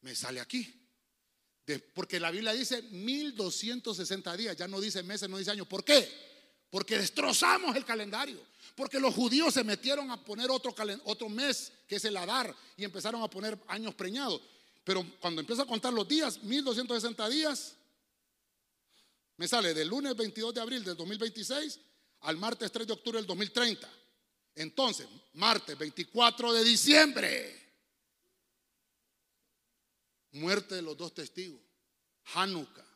Me 0.00 0.14
sale 0.14 0.40
aquí. 0.40 0.85
Porque 1.94 2.20
la 2.20 2.30
Biblia 2.30 2.52
dice 2.52 2.82
1260 2.82 4.36
días, 4.36 4.56
ya 4.56 4.68
no 4.68 4.80
dice 4.80 5.02
meses, 5.02 5.28
no 5.28 5.38
dice 5.38 5.50
años. 5.50 5.66
¿Por 5.66 5.84
qué? 5.84 6.08
Porque 6.70 6.98
destrozamos 6.98 7.74
el 7.74 7.84
calendario. 7.84 8.40
Porque 8.74 9.00
los 9.00 9.14
judíos 9.14 9.54
se 9.54 9.64
metieron 9.64 10.10
a 10.10 10.22
poner 10.22 10.50
otro, 10.50 10.74
otro 11.04 11.28
mes, 11.28 11.72
que 11.88 11.96
es 11.96 12.04
el 12.04 12.16
Adar, 12.16 12.54
y 12.76 12.84
empezaron 12.84 13.22
a 13.22 13.28
poner 13.28 13.58
años 13.68 13.94
preñados. 13.94 14.40
Pero 14.84 15.04
cuando 15.18 15.40
empiezo 15.40 15.62
a 15.62 15.66
contar 15.66 15.92
los 15.92 16.06
días, 16.06 16.42
1260 16.42 17.28
días, 17.28 17.74
me 19.36 19.48
sale 19.48 19.74
del 19.74 19.88
lunes 19.88 20.16
22 20.16 20.54
de 20.54 20.60
abril 20.60 20.84
del 20.84 20.96
2026 20.96 21.80
al 22.20 22.36
martes 22.36 22.70
3 22.70 22.86
de 22.86 22.92
octubre 22.92 23.18
del 23.18 23.26
2030. 23.26 23.88
Entonces, 24.54 25.06
martes 25.34 25.76
24 25.76 26.52
de 26.52 26.64
diciembre, 26.64 27.65
muerte 30.36 30.76
de 30.76 30.82
los 30.82 30.96
dos 30.96 31.14
testigos. 31.14 31.60
Hanukkah, 32.34 32.86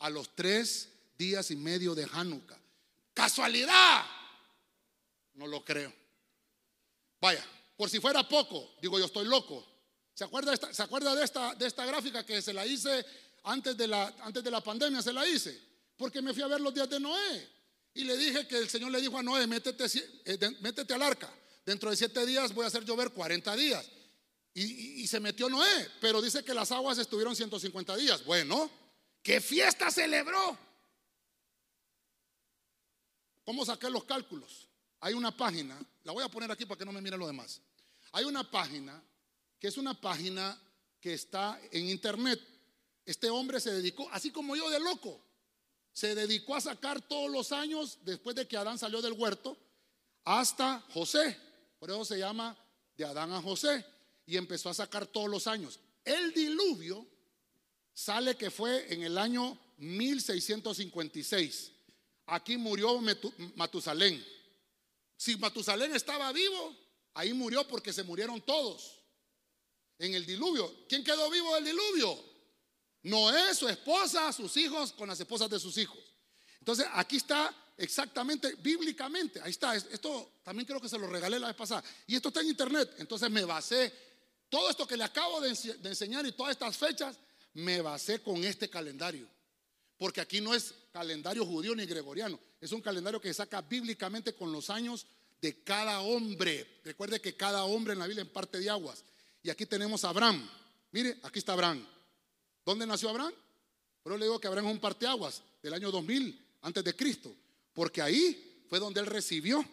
a 0.00 0.10
los 0.10 0.34
tres 0.34 0.88
días 1.16 1.50
y 1.50 1.56
medio 1.56 1.94
de 1.94 2.08
Hanukkah. 2.12 2.58
¿Casualidad? 3.14 4.04
No 5.34 5.46
lo 5.46 5.64
creo. 5.64 5.92
Vaya, 7.20 7.44
por 7.76 7.88
si 7.88 8.00
fuera 8.00 8.28
poco, 8.28 8.76
digo 8.80 8.98
yo 8.98 9.06
estoy 9.06 9.26
loco. 9.26 9.66
¿Se 10.14 10.24
acuerda, 10.24 10.54
¿se 10.72 10.82
acuerda 10.82 11.14
de, 11.14 11.24
esta, 11.24 11.54
de 11.54 11.66
esta 11.66 11.86
gráfica 11.86 12.24
que 12.24 12.42
se 12.42 12.52
la 12.52 12.66
hice 12.66 13.04
antes 13.44 13.76
de 13.76 13.88
la, 13.88 14.14
antes 14.20 14.44
de 14.44 14.50
la 14.50 14.60
pandemia? 14.60 15.00
Se 15.00 15.12
la 15.12 15.26
hice 15.26 15.72
porque 16.02 16.20
me 16.20 16.34
fui 16.34 16.42
a 16.42 16.48
ver 16.48 16.60
los 16.60 16.74
días 16.74 16.90
de 16.90 16.98
Noé. 16.98 17.48
Y 17.94 18.02
le 18.04 18.16
dije 18.16 18.46
que 18.48 18.58
el 18.58 18.68
Señor 18.68 18.90
le 18.90 19.00
dijo 19.00 19.16
a 19.18 19.22
Noé, 19.22 19.46
métete, 19.46 19.84
eh, 20.24 20.38
métete 20.60 20.94
al 20.94 21.02
arca. 21.02 21.32
Dentro 21.64 21.90
de 21.90 21.96
siete 21.96 22.26
días 22.26 22.52
voy 22.52 22.64
a 22.64 22.66
hacer 22.68 22.84
llover 22.84 23.10
40 23.10 23.54
días. 23.54 23.88
Y, 24.54 25.06
se 25.06 25.18
metió 25.18 25.48
Noé, 25.48 25.90
pero 26.00 26.20
dice 26.20 26.44
que 26.44 26.52
las 26.52 26.70
aguas 26.72 26.98
estuvieron 26.98 27.34
150 27.34 27.96
días. 27.96 28.24
Bueno, 28.24 28.70
¿qué 29.22 29.40
fiesta 29.40 29.90
celebró? 29.90 30.58
¿Cómo 33.44 33.64
saqué 33.64 33.88
los 33.88 34.04
cálculos? 34.04 34.68
Hay 35.00 35.14
una 35.14 35.34
página, 35.34 35.80
la 36.04 36.12
voy 36.12 36.22
a 36.22 36.28
poner 36.28 36.50
aquí 36.52 36.66
para 36.66 36.78
que 36.78 36.84
no 36.84 36.92
me 36.92 37.00
miren 37.00 37.18
lo 37.18 37.26
demás. 37.26 37.60
Hay 38.12 38.24
una 38.24 38.48
página 38.48 39.02
que 39.58 39.68
es 39.68 39.78
una 39.78 39.98
página 39.98 40.60
que 41.00 41.14
está 41.14 41.58
en 41.70 41.88
internet. 41.88 42.40
Este 43.06 43.30
hombre 43.30 43.58
se 43.58 43.72
dedicó, 43.72 44.08
así 44.12 44.30
como 44.30 44.54
yo 44.54 44.68
de 44.68 44.78
loco, 44.78 45.20
se 45.92 46.14
dedicó 46.14 46.54
a 46.54 46.60
sacar 46.60 47.00
todos 47.00 47.30
los 47.30 47.52
años 47.52 47.98
después 48.02 48.36
de 48.36 48.46
que 48.46 48.56
Adán 48.56 48.78
salió 48.78 49.00
del 49.02 49.14
huerto 49.14 49.56
hasta 50.24 50.80
José. 50.92 51.38
Por 51.78 51.90
eso 51.90 52.04
se 52.04 52.18
llama 52.18 52.56
de 52.96 53.04
Adán 53.04 53.32
a 53.32 53.42
José. 53.42 53.84
Y 54.26 54.36
empezó 54.36 54.70
a 54.70 54.74
sacar 54.74 55.06
todos 55.06 55.28
los 55.28 55.46
años. 55.46 55.80
El 56.04 56.32
diluvio 56.32 57.06
sale 57.92 58.36
que 58.36 58.50
fue 58.50 58.92
en 58.92 59.02
el 59.02 59.18
año 59.18 59.58
1656. 59.78 61.72
Aquí 62.26 62.56
murió 62.56 63.00
Matusalén. 63.56 64.24
Si 65.16 65.36
Matusalén 65.36 65.94
estaba 65.94 66.32
vivo, 66.32 66.76
ahí 67.14 67.32
murió 67.32 67.66
porque 67.66 67.92
se 67.92 68.02
murieron 68.02 68.40
todos. 68.42 68.98
En 69.98 70.14
el 70.14 70.26
diluvio. 70.26 70.86
¿Quién 70.88 71.04
quedó 71.04 71.30
vivo 71.30 71.54
del 71.54 71.64
diluvio? 71.66 72.32
Noé, 73.04 73.54
su 73.54 73.68
esposa, 73.68 74.32
sus 74.32 74.56
hijos 74.56 74.92
con 74.92 75.08
las 75.08 75.20
esposas 75.20 75.50
de 75.50 75.58
sus 75.58 75.76
hijos. 75.78 75.98
Entonces, 76.58 76.86
aquí 76.92 77.16
está 77.16 77.54
exactamente, 77.76 78.54
bíblicamente, 78.56 79.40
ahí 79.40 79.50
está. 79.50 79.74
Esto 79.74 80.38
también 80.44 80.66
creo 80.66 80.80
que 80.80 80.88
se 80.88 80.98
lo 80.98 81.08
regalé 81.08 81.38
la 81.38 81.48
vez 81.48 81.56
pasada. 81.56 81.82
Y 82.06 82.14
esto 82.14 82.28
está 82.28 82.40
en 82.40 82.48
internet. 82.48 82.94
Entonces 82.98 83.30
me 83.30 83.44
basé, 83.44 83.92
todo 84.52 84.68
esto 84.68 84.86
que 84.86 84.98
le 84.98 85.04
acabo 85.04 85.40
de, 85.40 85.48
enseñar 85.84 86.26
y 86.26 86.32
todas 86.32 86.52
estas 86.52 86.76
fechas, 86.76 87.16
me 87.54 87.80
basé 87.80 88.20
con 88.20 88.44
este 88.44 88.68
calendario. 88.68 89.26
Porque 89.96 90.20
aquí 90.20 90.42
no 90.42 90.54
es 90.54 90.74
calendario 90.92 91.46
judío 91.46 91.74
ni 91.74 91.86
gregoriano. 91.86 92.38
Es 92.60 92.70
un 92.72 92.82
calendario 92.82 93.18
que 93.18 93.32
saca 93.32 93.62
bíblicamente 93.62 94.34
con 94.34 94.52
los 94.52 94.68
años 94.68 95.06
de 95.40 95.64
cada 95.64 96.00
hombre. 96.00 96.80
Recuerde 96.84 97.18
que 97.18 97.34
cada 97.34 97.64
hombre 97.64 97.94
en 97.94 98.00
la 98.00 98.06
Biblia 98.06 98.20
en 98.20 98.28
parte 98.28 98.58
de 98.58 98.68
aguas. 98.68 99.02
Y 99.42 99.48
aquí 99.48 99.64
tenemos 99.64 100.04
a 100.04 100.10
Abraham. 100.10 100.46
Mire, 100.90 101.18
aquí 101.22 101.38
está 101.38 101.54
Abraham. 101.54 101.86
¿Dónde 102.66 102.86
nació 102.86 103.08
Abraham? 103.08 103.32
Pero 104.02 104.18
le 104.18 104.26
digo 104.26 104.38
que 104.38 104.48
Abraham 104.48 104.66
es 104.66 104.72
un 104.74 104.80
parteaguas 104.80 105.42
del 105.62 105.72
año 105.72 105.90
2000 105.90 106.58
antes 106.60 106.84
de 106.84 106.94
Cristo, 106.94 107.34
porque 107.72 108.02
ahí 108.02 108.64
fue 108.68 108.78
donde 108.78 109.00
él 109.00 109.06
recibió 109.06 109.64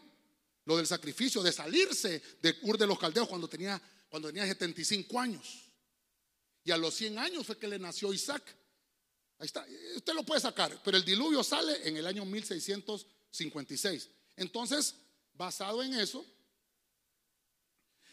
lo 0.63 0.77
del 0.77 0.87
sacrificio 0.87 1.43
de 1.43 1.51
salirse 1.51 2.21
de 2.41 2.55
Ur 2.61 2.77
de 2.77 2.87
los 2.87 2.97
Caldeos 2.97 3.27
cuando 3.27 3.49
tenía, 3.49 3.81
cuando 4.09 4.29
tenía 4.29 4.45
75 4.45 5.19
años. 5.19 5.69
Y 6.63 6.71
a 6.71 6.77
los 6.77 6.93
100 6.95 7.17
años 7.19 7.45
fue 7.45 7.57
que 7.57 7.67
le 7.67 7.79
nació 7.79 8.11
Isaac. 8.13 8.43
Ahí 9.37 9.45
está, 9.45 9.65
usted 9.95 10.13
lo 10.13 10.23
puede 10.23 10.41
sacar, 10.41 10.81
pero 10.83 10.97
el 10.97 11.05
diluvio 11.05 11.43
sale 11.43 11.87
en 11.87 11.95
el 11.95 12.05
año 12.05 12.25
1656. 12.25 14.09
Entonces, 14.35 14.95
basado 15.33 15.81
en 15.81 15.93
eso, 15.93 16.25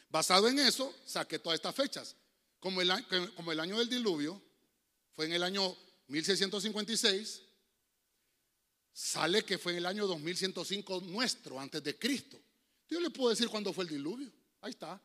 basado 0.08 0.48
en 0.48 0.60
eso, 0.60 0.94
saqué 1.04 1.38
todas 1.38 1.58
estas 1.58 1.74
fechas. 1.74 2.14
Como 2.60 2.80
el, 2.80 2.90
como 3.34 3.50
el 3.52 3.60
año 3.60 3.78
del 3.78 3.88
diluvio, 3.88 4.40
fue 5.14 5.26
en 5.26 5.32
el 5.32 5.42
año 5.42 5.76
1656, 6.08 7.42
sale 8.92 9.44
que 9.44 9.58
fue 9.58 9.72
en 9.72 9.78
el 9.78 9.86
año 9.86 10.06
2105 10.06 11.00
nuestro, 11.02 11.58
antes 11.58 11.82
de 11.82 11.98
Cristo. 11.98 12.40
Yo 12.88 13.00
le 13.00 13.10
puedo 13.10 13.30
decir 13.30 13.48
cuándo 13.48 13.72
fue 13.72 13.84
el 13.84 13.90
diluvio. 13.90 14.30
Ahí 14.60 14.70
está. 14.70 15.02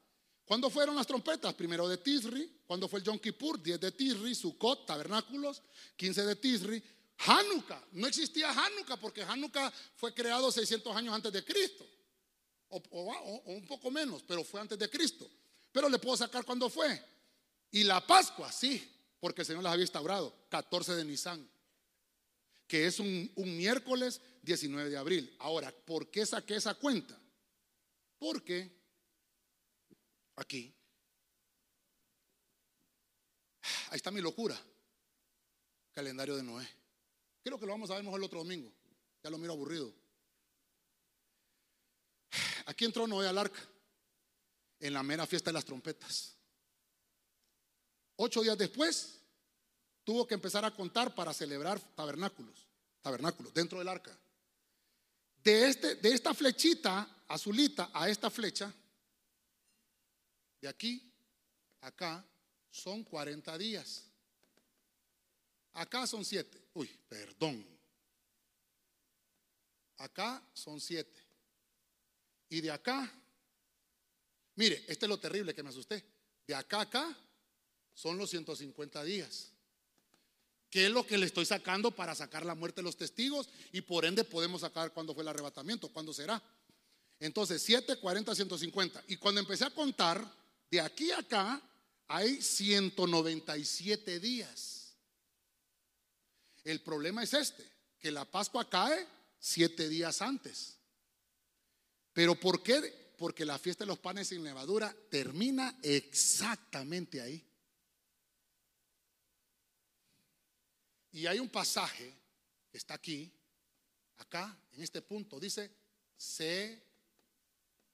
¿Cuándo 0.51 0.69
fueron 0.69 0.97
las 0.97 1.07
trompetas? 1.07 1.53
Primero 1.53 1.87
de 1.87 1.95
Tisri. 1.95 2.59
¿Cuándo 2.67 2.89
fue 2.89 2.99
el 2.99 3.05
Yom 3.05 3.17
Kippur? 3.17 3.63
10 3.63 3.79
de 3.79 3.89
Tisri. 3.93 4.35
Sukkot, 4.35 4.85
tabernáculos. 4.85 5.61
15 5.95 6.25
de 6.25 6.35
Tisri. 6.35 6.83
Hanukkah. 7.19 7.81
No 7.93 8.05
existía 8.05 8.51
Hanukkah 8.51 8.97
porque 8.97 9.23
Hanukkah 9.23 9.71
fue 9.95 10.13
creado 10.13 10.51
600 10.51 10.93
años 10.93 11.15
antes 11.15 11.31
de 11.31 11.45
Cristo. 11.45 11.87
O, 12.67 12.81
un 13.45 13.65
poco 13.65 13.89
menos, 13.91 14.23
pero 14.23 14.43
fue 14.43 14.59
antes 14.59 14.77
de 14.77 14.89
Cristo. 14.89 15.25
Pero 15.71 15.87
le 15.87 15.99
puedo 15.99 16.17
sacar 16.17 16.43
cuándo 16.43 16.69
fue. 16.69 17.01
Y 17.71 17.85
la 17.85 18.05
Pascua, 18.05 18.51
sí, 18.51 18.85
porque 19.21 19.43
el 19.43 19.47
Señor 19.47 19.63
las 19.63 19.71
había 19.71 19.83
instaurado. 19.83 20.35
14 20.49 20.95
de 20.95 21.05
Nisan 21.05 21.49
que 22.67 22.87
es 22.87 22.99
un, 22.99 23.31
miércoles 23.37 24.19
19 24.41 24.89
de 24.89 24.97
abril. 24.97 25.33
Ahora, 25.39 25.73
¿por 25.85 26.11
qué 26.11 26.25
saqué 26.25 26.55
esa 26.55 26.73
cuenta? 26.73 27.17
Porque 28.19 28.80
aquí, 30.41 30.73
ahí 33.89 33.97
está 33.97 34.11
mi 34.11 34.21
locura, 34.21 34.59
calendario 35.93 36.35
de 36.35 36.43
Noé. 36.43 36.67
Creo 37.43 37.59
que 37.59 37.65
lo 37.65 37.71
vamos 37.71 37.89
a 37.89 37.95
ver 37.95 38.03
mejor 38.03 38.19
el 38.19 38.25
otro 38.25 38.39
domingo. 38.39 38.71
Ya 39.23 39.29
lo 39.29 39.37
miro 39.37 39.53
aburrido. 39.53 39.93
Aquí 42.65 42.85
entró 42.85 43.07
Noé 43.07 43.27
al 43.27 43.37
arca 43.37 43.61
en 44.79 44.93
la 44.93 45.03
mera 45.03 45.25
fiesta 45.25 45.49
de 45.49 45.53
las 45.53 45.65
trompetas. 45.65 46.35
Ocho 48.17 48.41
días 48.41 48.57
después 48.57 49.19
tuvo 50.03 50.27
que 50.27 50.35
empezar 50.35 50.65
a 50.65 50.71
contar 50.71 51.13
para 51.15 51.33
celebrar 51.33 51.79
tabernáculos, 51.95 52.67
tabernáculos 53.01 53.53
dentro 53.53 53.79
del 53.79 53.87
arca. 53.87 54.17
De, 55.43 55.67
este, 55.67 55.95
de 55.95 56.13
esta 56.13 56.33
flechita 56.33 57.23
azulita 57.27 57.89
a 57.93 58.09
esta 58.09 58.29
flecha, 58.29 58.71
de 60.61 60.67
aquí 60.67 61.11
acá, 61.81 62.23
son 62.69 63.03
40 63.03 63.57
días. 63.57 64.05
Acá 65.73 66.05
son 66.05 66.23
7. 66.23 66.61
Uy, 66.75 66.87
perdón. 67.09 67.65
Acá 69.97 70.41
son 70.53 70.79
7. 70.79 71.09
Y 72.49 72.61
de 72.61 72.71
acá, 72.71 73.11
mire, 74.55 74.83
este 74.87 75.05
es 75.05 75.09
lo 75.09 75.19
terrible 75.19 75.53
que 75.53 75.63
me 75.63 75.69
asusté. 75.69 76.03
De 76.45 76.55
acá 76.55 76.79
a 76.79 76.81
acá 76.81 77.17
son 77.93 78.17
los 78.17 78.29
150 78.29 79.03
días. 79.03 79.51
¿Qué 80.69 80.85
es 80.85 80.91
lo 80.91 81.05
que 81.05 81.17
le 81.17 81.25
estoy 81.25 81.45
sacando 81.45 81.91
para 81.91 82.15
sacar 82.15 82.45
la 82.45 82.55
muerte 82.55 82.77
de 82.77 82.83
los 82.83 82.97
testigos? 82.97 83.49
Y 83.73 83.81
por 83.81 84.05
ende 84.05 84.23
podemos 84.23 84.61
sacar 84.61 84.93
cuándo 84.93 85.13
fue 85.13 85.23
el 85.23 85.29
arrebatamiento, 85.29 85.89
cuándo 85.89 86.13
será. 86.13 86.41
Entonces, 87.19 87.61
7, 87.61 87.97
40, 87.97 88.33
150. 88.33 89.03
Y 89.07 89.17
cuando 89.17 89.41
empecé 89.41 89.65
a 89.65 89.69
contar, 89.69 90.40
de 90.71 90.79
aquí 90.79 91.11
a 91.11 91.19
acá 91.19 91.61
hay 92.07 92.41
197 92.41 94.19
días. 94.21 94.95
El 96.63 96.81
problema 96.81 97.23
es 97.23 97.33
este, 97.33 97.69
que 97.99 98.09
la 98.09 98.23
Pascua 98.23 98.69
cae 98.69 99.05
siete 99.37 99.89
días 99.89 100.21
antes. 100.21 100.77
Pero 102.13 102.35
¿por 102.35 102.63
qué? 102.63 103.13
Porque 103.17 103.45
la 103.45 103.59
fiesta 103.59 103.83
de 103.83 103.89
los 103.89 103.99
panes 103.99 104.29
sin 104.29 104.43
levadura 104.43 104.95
termina 105.09 105.77
exactamente 105.83 107.21
ahí. 107.21 107.45
Y 111.11 111.25
hay 111.27 111.39
un 111.39 111.49
pasaje 111.49 112.15
que 112.71 112.77
está 112.77 112.93
aquí, 112.93 113.29
acá, 114.17 114.57
en 114.71 114.83
este 114.83 115.01
punto, 115.01 115.37
dice, 115.37 115.69
se 116.15 116.81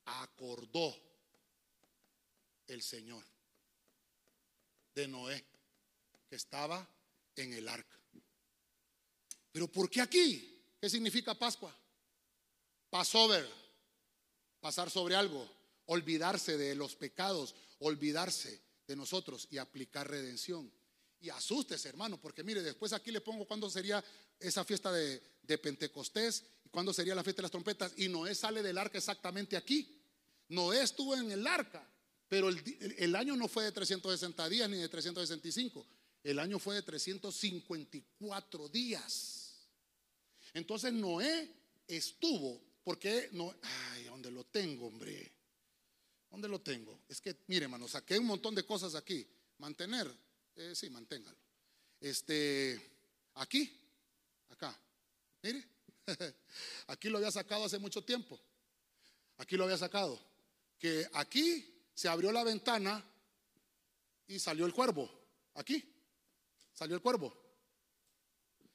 acordó 0.05 1.06
el 2.67 2.81
Señor 2.81 3.23
de 4.93 5.07
Noé, 5.07 5.45
que 6.29 6.35
estaba 6.35 6.87
en 7.35 7.53
el 7.53 7.67
arca. 7.67 7.97
Pero 9.51 9.71
¿por 9.71 9.89
qué 9.89 10.01
aquí? 10.01 10.61
¿Qué 10.79 10.89
significa 10.89 11.33
Pascua? 11.33 11.75
Passover, 12.89 13.47
pasar 14.59 14.89
sobre 14.89 15.15
algo, 15.15 15.49
olvidarse 15.85 16.57
de 16.57 16.75
los 16.75 16.95
pecados, 16.95 17.55
olvidarse 17.79 18.61
de 18.87 18.95
nosotros 18.95 19.47
y 19.51 19.57
aplicar 19.57 20.09
redención. 20.09 20.71
Y 21.19 21.29
asustes, 21.29 21.85
hermano, 21.85 22.21
porque 22.21 22.43
mire, 22.43 22.61
después 22.61 22.93
aquí 22.93 23.11
le 23.11 23.21
pongo 23.21 23.45
cuándo 23.45 23.69
sería 23.69 24.03
esa 24.39 24.63
fiesta 24.63 24.91
de, 24.91 25.21
Pentecostés 25.57 26.43
y 26.65 26.69
cuándo 26.69 26.93
sería 26.93 27.15
la 27.15 27.23
fiesta 27.23 27.41
de 27.41 27.43
las 27.43 27.51
trompetas. 27.51 27.93
Y 27.97 28.07
Noé 28.07 28.35
sale 28.35 28.61
del 28.61 28.77
arca 28.77 28.97
exactamente 28.97 29.57
aquí. 29.57 29.99
Noé 30.49 30.83
estuvo 30.83 31.15
en 31.15 31.31
el 31.31 31.45
arca, 31.47 31.87
pero 32.27 32.49
el, 32.49 33.15
año 33.15 33.35
no 33.35 33.47
fue 33.47 33.63
de 33.63 33.71
360 33.71 34.49
días 34.49 34.69
ni 34.69 34.77
de 34.77 34.89
365. 34.89 35.85
El 36.23 36.39
año 36.39 36.59
fue 36.59 36.75
de 36.75 36.81
354 36.81 38.69
días. 38.69 39.67
Entonces 40.53 40.91
Noé 40.91 41.49
estuvo, 41.87 42.61
porque 42.83 43.29
no, 43.31 43.55
ay, 43.61 44.05
¿dónde 44.05 44.31
lo 44.31 44.43
tengo, 44.45 44.87
hombre? 44.87 45.31
¿Dónde 46.29 46.49
lo 46.49 46.59
tengo? 46.59 46.99
Es 47.07 47.21
que, 47.21 47.37
mire, 47.47 47.65
hermano, 47.65 47.87
saqué 47.87 48.19
un 48.19 48.25
montón 48.25 48.55
de 48.55 48.65
cosas 48.65 48.95
aquí. 48.95 49.25
Mantener 49.59 50.13
eh, 50.57 50.73
sí, 50.75 50.89
manténgalo. 50.89 51.37
Este, 52.01 52.81
aquí, 53.35 53.79
acá. 54.49 54.75
Mire, 55.43 55.63
aquí 56.87 57.09
lo 57.09 57.19
había 57.19 57.31
sacado 57.31 57.65
hace 57.65 57.77
mucho 57.77 58.03
tiempo. 58.03 58.39
Aquí 59.37 59.55
lo 59.55 59.65
había 59.65 59.77
sacado. 59.77 60.19
Que 60.79 61.07
aquí 61.13 61.76
se 61.97 62.07
abrió 62.07 62.31
la 62.31 62.43
ventana 62.43 63.03
y 64.27 64.37
salió 64.37 64.67
el 64.67 64.73
cuervo. 64.73 65.09
Aquí 65.55 65.83
salió 66.71 66.95
el 66.95 67.01
cuervo. 67.01 67.35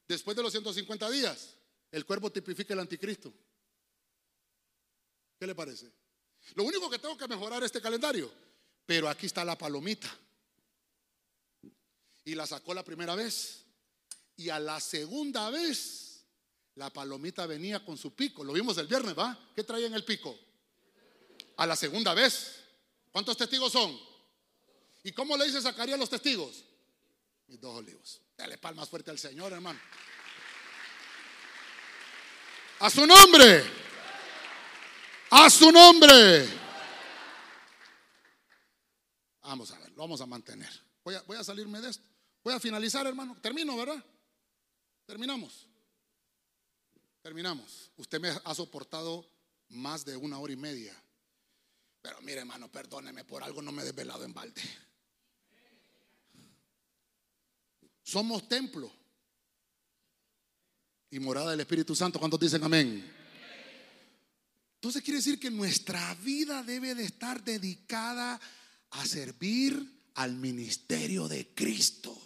Después 0.08 0.36
de 0.36 0.42
los 0.42 0.50
150 0.50 1.08
días, 1.08 1.54
el 1.92 2.04
cuervo 2.04 2.32
tipifica 2.32 2.74
el 2.74 2.80
anticristo. 2.80 3.32
¿Qué 5.38 5.46
le 5.46 5.54
parece? 5.54 5.92
Lo 6.56 6.64
único 6.64 6.90
que 6.90 6.98
tengo 6.98 7.16
que 7.16 7.28
mejorar 7.28 7.62
es 7.62 7.66
este 7.66 7.80
calendario, 7.80 8.28
pero 8.84 9.08
aquí 9.08 9.26
está 9.26 9.44
la 9.44 9.56
palomita. 9.56 10.12
Y 12.24 12.34
la 12.34 12.44
sacó 12.44 12.74
la 12.74 12.82
primera 12.82 13.14
vez. 13.14 13.66
Y 14.36 14.48
a 14.48 14.58
la 14.58 14.80
segunda 14.80 15.48
vez, 15.50 16.24
la 16.74 16.90
palomita 16.90 17.46
venía 17.46 17.84
con 17.84 17.96
su 17.96 18.16
pico. 18.16 18.42
Lo 18.42 18.52
vimos 18.52 18.76
el 18.78 18.88
viernes, 18.88 19.16
¿va? 19.16 19.38
¿Qué 19.54 19.62
traía 19.62 19.86
en 19.86 19.94
el 19.94 20.04
pico? 20.04 20.36
A 21.58 21.68
la 21.68 21.76
segunda 21.76 22.14
vez. 22.14 22.61
¿Cuántos 23.12 23.36
testigos 23.36 23.70
son? 23.70 23.96
¿Y 25.04 25.12
cómo 25.12 25.36
le 25.36 25.44
dice 25.44 25.60
Zacarías 25.60 25.96
a 25.96 26.00
los 26.00 26.10
testigos? 26.10 26.64
Mis 27.46 27.60
dos 27.60 27.76
olivos. 27.76 28.20
Dale 28.36 28.56
palmas 28.56 28.88
fuerte 28.88 29.10
al 29.10 29.18
Señor, 29.18 29.52
hermano. 29.52 29.78
A 32.80 32.90
su 32.90 33.06
nombre. 33.06 33.64
A 35.30 35.50
su 35.50 35.70
nombre. 35.70 36.48
Vamos 39.42 39.70
a 39.70 39.78
ver, 39.78 39.90
lo 39.90 39.96
vamos 39.98 40.20
a 40.20 40.26
mantener. 40.26 40.70
Voy 41.04 41.14
a, 41.14 41.22
voy 41.22 41.36
a 41.36 41.44
salirme 41.44 41.80
de 41.80 41.90
esto. 41.90 42.04
Voy 42.42 42.54
a 42.54 42.60
finalizar, 42.60 43.06
hermano. 43.06 43.36
Termino, 43.40 43.76
¿verdad? 43.76 44.02
Terminamos. 45.04 45.68
Terminamos. 47.20 47.90
Usted 47.96 48.20
me 48.20 48.30
ha 48.42 48.54
soportado 48.54 49.28
más 49.68 50.04
de 50.04 50.16
una 50.16 50.38
hora 50.38 50.52
y 50.52 50.56
media. 50.56 51.01
Pero 52.02 52.20
mire, 52.22 52.40
hermano, 52.40 52.70
perdóneme 52.70 53.24
por 53.24 53.44
algo, 53.44 53.62
no 53.62 53.70
me 53.70 53.82
he 53.82 53.84
desvelado 53.84 54.24
en 54.24 54.34
balde. 54.34 54.60
Somos 58.02 58.48
templo 58.48 58.92
y 61.10 61.20
morada 61.20 61.52
del 61.52 61.60
Espíritu 61.60 61.94
Santo. 61.94 62.18
¿Cuántos 62.18 62.40
dicen 62.40 62.64
amén? 62.64 63.08
Entonces 64.74 65.02
quiere 65.02 65.18
decir 65.18 65.38
que 65.38 65.50
nuestra 65.50 66.12
vida 66.16 66.64
debe 66.64 66.96
de 66.96 67.04
estar 67.04 67.44
dedicada 67.44 68.40
a 68.90 69.06
servir 69.06 70.02
al 70.14 70.34
ministerio 70.34 71.28
de 71.28 71.54
Cristo. 71.54 72.20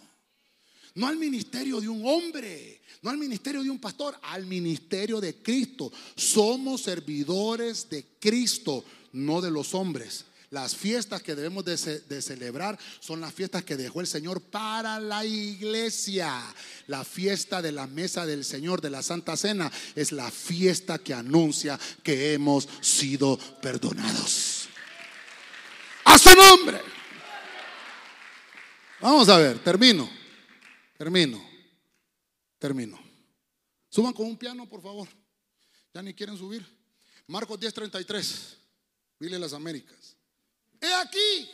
No 0.95 1.05
al 1.05 1.17
ministerio 1.17 1.79
de 1.79 1.87
un 1.87 2.03
hombre, 2.03 2.81
no 3.03 3.11
al 3.11 3.19
ministerio 3.19 3.61
de 3.61 3.69
un 3.69 3.79
pastor, 3.79 4.17
al 4.23 4.47
ministerio 4.47 5.21
de 5.21 5.35
Cristo. 5.43 5.91
Somos 6.15 6.81
servidores 6.81 7.87
de 7.87 8.17
Cristo, 8.19 8.83
no 9.13 9.41
de 9.41 9.51
los 9.51 9.73
hombres. 9.73 10.25
Las 10.49 10.77
fiestas 10.77 11.21
que 11.21 11.35
debemos 11.35 11.65
de, 11.65 12.21
celebrar 12.21 12.79
son 13.01 13.19
las 13.19 13.33
fiestas 13.33 13.65
que 13.65 13.75
dejó 13.75 13.99
el 13.99 14.07
Señor 14.07 14.41
para 14.41 14.97
la 14.97 15.25
iglesia. 15.25 16.41
La 16.87 17.03
fiesta 17.03 17.61
de 17.61 17.73
la 17.73 17.85
mesa 17.85 18.25
del 18.25 18.45
Señor, 18.45 18.79
de 18.79 18.89
la 18.89 19.03
Santa 19.03 19.35
Cena, 19.35 19.69
es 19.93 20.13
la 20.13 20.31
fiesta 20.31 20.99
que 20.99 21.13
anuncia 21.13 21.77
que 22.01 22.33
hemos 22.33 22.69
sido 22.79 23.37
perdonados. 23.61 24.69
A 26.05 26.17
su 26.17 26.33
nombre. 26.33 26.81
Vamos 29.01 29.27
a 29.27 29.37
ver, 29.37 29.59
termino. 29.59 30.09
Termino. 30.97 31.45
Termino. 32.57 32.97
Suban 33.89 34.13
con 34.13 34.27
un 34.27 34.37
piano, 34.37 34.65
por 34.67 34.81
favor. 34.81 35.09
Ya 35.93 36.01
ni 36.01 36.13
quieren 36.13 36.37
subir. 36.37 36.65
Marcos 37.27 37.59
10:33. 37.59 38.56
Dile 39.19 39.39
las 39.39 39.53
Américas. 39.53 40.15
He 40.79 40.93
aquí, 40.93 41.49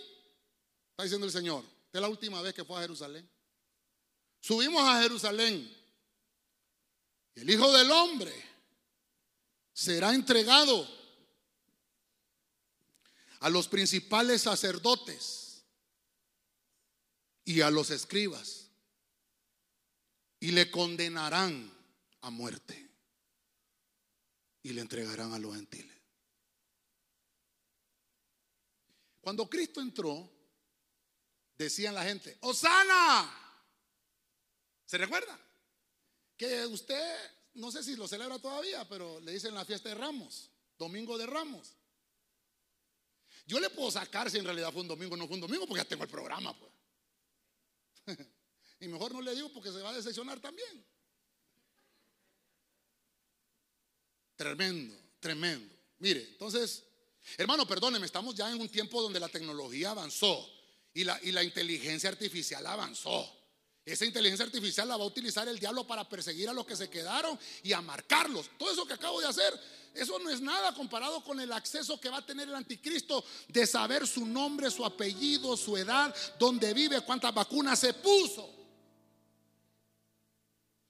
está 0.91 1.03
diciendo 1.03 1.25
el 1.25 1.31
Señor, 1.31 1.63
es 1.91 2.01
la 2.01 2.09
última 2.09 2.41
vez 2.41 2.53
que 2.53 2.65
fue 2.65 2.77
a 2.77 2.81
Jerusalén. 2.81 3.29
Subimos 4.39 4.83
a 4.83 5.01
Jerusalén. 5.01 5.71
Y 7.35 7.39
el 7.39 7.49
Hijo 7.49 7.71
del 7.71 7.89
Hombre 7.91 8.33
será 9.73 10.13
entregado 10.13 10.87
a 13.39 13.49
los 13.49 13.67
principales 13.67 14.43
sacerdotes 14.43 15.63
y 17.45 17.61
a 17.61 17.69
los 17.69 17.89
escribas 17.89 18.69
y 20.39 20.51
le 20.51 20.69
condenarán 20.69 21.71
a 22.21 22.29
muerte 22.29 22.89
y 24.61 24.73
le 24.73 24.81
entregarán 24.81 25.33
a 25.33 25.39
los 25.39 25.55
gentiles. 25.55 25.92
Cuando 29.23 29.49
Cristo 29.49 29.79
entró, 29.79 30.29
decían 31.57 31.95
la 31.95 32.03
gente, 32.03 32.37
Osana. 32.41 33.33
¿Se 34.85 34.97
recuerda? 34.97 35.39
Que 36.35 36.65
usted, 36.65 37.31
no 37.53 37.71
sé 37.71 37.83
si 37.83 37.95
lo 37.95 38.05
celebra 38.05 38.37
todavía, 38.37 38.85
pero 38.89 39.21
le 39.21 39.31
dicen 39.31 39.55
la 39.55 39.63
fiesta 39.63 39.87
de 39.87 39.95
Ramos, 39.95 40.49
domingo 40.77 41.17
de 41.17 41.25
Ramos. 41.25 41.77
Yo 43.45 43.61
le 43.61 43.69
puedo 43.69 43.89
sacar 43.91 44.29
si 44.29 44.39
en 44.39 44.43
realidad 44.43 44.73
fue 44.73 44.81
un 44.81 44.89
domingo 44.89 45.13
o 45.13 45.17
no 45.17 45.25
fue 45.25 45.35
un 45.35 45.41
domingo, 45.41 45.67
porque 45.67 45.83
ya 45.83 45.87
tengo 45.87 46.03
el 46.03 46.09
programa, 46.09 46.53
pues. 46.59 46.71
y 48.81 48.89
mejor 48.89 49.13
no 49.13 49.21
le 49.21 49.33
digo 49.33 49.53
porque 49.53 49.71
se 49.71 49.81
va 49.81 49.91
a 49.91 49.93
decepcionar 49.93 50.41
también. 50.41 50.85
Tremendo, 54.35 54.97
tremendo. 55.21 55.73
Mire, 55.99 56.23
entonces, 56.23 56.83
hermano, 57.37 57.67
perdóneme, 57.67 58.05
estamos 58.05 58.35
ya 58.35 58.49
en 58.51 58.59
un 58.59 58.69
tiempo 58.69 59.01
donde 59.01 59.19
la 59.19 59.29
tecnología 59.29 59.91
avanzó 59.91 60.49
y 60.93 61.03
la, 61.03 61.19
y 61.23 61.31
la 61.31 61.43
inteligencia 61.43 62.09
artificial 62.09 62.65
avanzó. 62.65 63.43
Esa 63.85 64.05
inteligencia 64.05 64.45
artificial 64.45 64.87
la 64.87 64.95
va 64.95 65.03
a 65.03 65.07
utilizar 65.07 65.47
el 65.47 65.59
diablo 65.59 65.85
para 65.85 66.07
perseguir 66.07 66.47
a 66.47 66.53
los 66.53 66.65
que 66.65 66.75
se 66.75 66.89
quedaron 66.89 67.37
y 67.63 67.73
a 67.73 67.81
marcarlos. 67.81 68.49
Todo 68.57 68.71
eso 68.71 68.85
que 68.85 68.93
acabo 68.93 69.19
de 69.19 69.27
hacer, 69.27 69.59
eso 69.93 70.17
no 70.19 70.29
es 70.29 70.39
nada 70.39 70.73
comparado 70.73 71.21
con 71.21 71.41
el 71.41 71.51
acceso 71.51 71.99
que 71.99 72.07
va 72.07 72.19
a 72.19 72.25
tener 72.25 72.47
el 72.47 72.55
anticristo 72.55 73.25
de 73.49 73.67
saber 73.67 74.07
su 74.07 74.25
nombre, 74.25 74.71
su 74.71 74.85
apellido, 74.85 75.57
su 75.57 75.75
edad, 75.75 76.15
dónde 76.39 76.73
vive, 76.73 77.01
cuántas 77.01 77.33
vacunas 77.33 77.77
se 77.77 77.93
puso. 77.93 78.62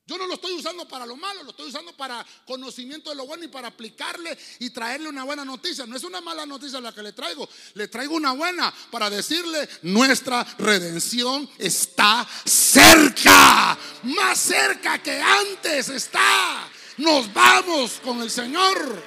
Yo 0.05 0.17
no 0.17 0.27
lo 0.27 0.33
estoy 0.33 0.51
usando 0.51 0.85
para 0.85 1.05
lo 1.05 1.15
malo, 1.15 1.43
lo 1.43 1.51
estoy 1.51 1.69
usando 1.69 1.95
para 1.95 2.25
conocimiento 2.45 3.09
de 3.09 3.15
lo 3.15 3.25
bueno 3.25 3.45
y 3.45 3.47
para 3.47 3.69
aplicarle 3.69 4.37
y 4.59 4.69
traerle 4.69 5.07
una 5.07 5.23
buena 5.23 5.45
noticia. 5.45 5.85
No 5.85 5.95
es 5.95 6.03
una 6.03 6.19
mala 6.19 6.45
noticia 6.45 6.81
la 6.81 6.93
que 6.93 7.01
le 7.01 7.13
traigo, 7.13 7.47
le 7.75 7.87
traigo 7.87 8.15
una 8.15 8.33
buena 8.33 8.73
para 8.91 9.09
decirle, 9.09 9.67
nuestra 9.83 10.43
redención 10.57 11.49
está 11.57 12.27
cerca, 12.43 13.77
más 14.03 14.37
cerca 14.39 15.01
que 15.01 15.21
antes 15.21 15.87
está. 15.87 16.67
Nos 16.97 17.33
vamos 17.33 18.01
con 18.03 18.21
el 18.21 18.29
Señor. 18.29 19.01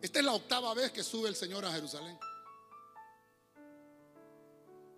Esta 0.00 0.18
es 0.18 0.24
la 0.24 0.32
octava 0.32 0.72
vez 0.72 0.90
que 0.92 1.04
sube 1.04 1.28
el 1.28 1.36
Señor 1.36 1.66
a 1.66 1.72
Jerusalén. 1.72 2.18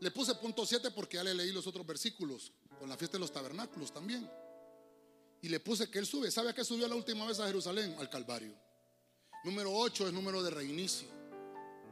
Le 0.04 0.10
puse 0.10 0.34
punto 0.34 0.66
7 0.66 0.90
porque 0.90 1.16
ya 1.16 1.24
le 1.24 1.32
leí 1.32 1.50
los 1.50 1.66
otros 1.66 1.86
versículos, 1.86 2.52
con 2.78 2.90
la 2.90 2.96
fiesta 2.98 3.16
de 3.16 3.20
los 3.20 3.32
tabernáculos 3.32 3.90
también. 3.90 4.30
Y 5.40 5.48
le 5.48 5.60
puse 5.60 5.88
que 5.88 5.98
él 5.98 6.04
sube. 6.04 6.30
¿Sabe 6.30 6.50
a 6.50 6.54
qué 6.54 6.62
subió 6.62 6.86
la 6.86 6.94
última 6.94 7.26
vez 7.26 7.40
a 7.40 7.46
Jerusalén? 7.46 7.96
Al 7.98 8.10
Calvario. 8.10 8.54
Número 9.44 9.72
8 9.72 10.08
es 10.08 10.12
número 10.12 10.42
de 10.42 10.50
reinicio, 10.50 11.08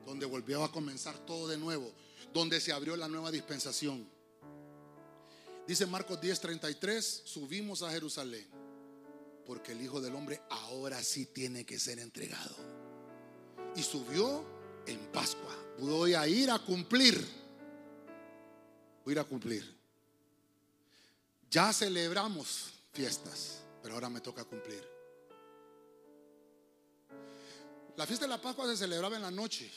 donde 0.04 0.26
volvió 0.26 0.62
a 0.62 0.70
comenzar 0.70 1.24
todo 1.24 1.48
de 1.48 1.56
nuevo, 1.56 1.90
donde 2.34 2.60
se 2.60 2.70
abrió 2.70 2.96
la 2.96 3.08
nueva 3.08 3.30
dispensación. 3.30 4.06
Dice 5.66 5.86
Marcos 5.86 6.20
10:33, 6.20 7.22
subimos 7.24 7.80
a 7.80 7.90
Jerusalén, 7.90 8.46
porque 9.46 9.72
el 9.72 9.80
Hijo 9.80 10.02
del 10.02 10.14
Hombre 10.14 10.42
ahora 10.50 11.02
sí 11.02 11.24
tiene 11.24 11.64
que 11.64 11.78
ser 11.78 11.98
entregado. 11.98 12.56
Y 13.74 13.82
subió 13.82 14.44
en 14.86 14.98
Pascua. 15.12 15.56
Voy 15.78 16.12
a 16.12 16.28
ir 16.28 16.50
a 16.50 16.58
cumplir 16.58 17.41
voy 19.04 19.12
a 19.12 19.14
ir 19.14 19.18
a 19.18 19.24
cumplir. 19.24 19.82
Ya 21.50 21.72
celebramos 21.72 22.72
fiestas, 22.92 23.60
pero 23.82 23.94
ahora 23.94 24.08
me 24.08 24.20
toca 24.20 24.44
cumplir. 24.44 24.82
La 27.96 28.06
fiesta 28.06 28.24
de 28.24 28.30
la 28.30 28.40
Pascua 28.40 28.66
se 28.66 28.76
celebraba 28.76 29.16
en 29.16 29.22
la 29.22 29.30
noche. 29.30 29.70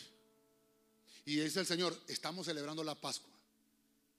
Y 1.26 1.38
dice 1.38 1.60
el 1.60 1.66
Señor, 1.66 2.00
estamos 2.08 2.46
celebrando 2.46 2.84
la 2.84 2.96
Pascua. 2.96 3.34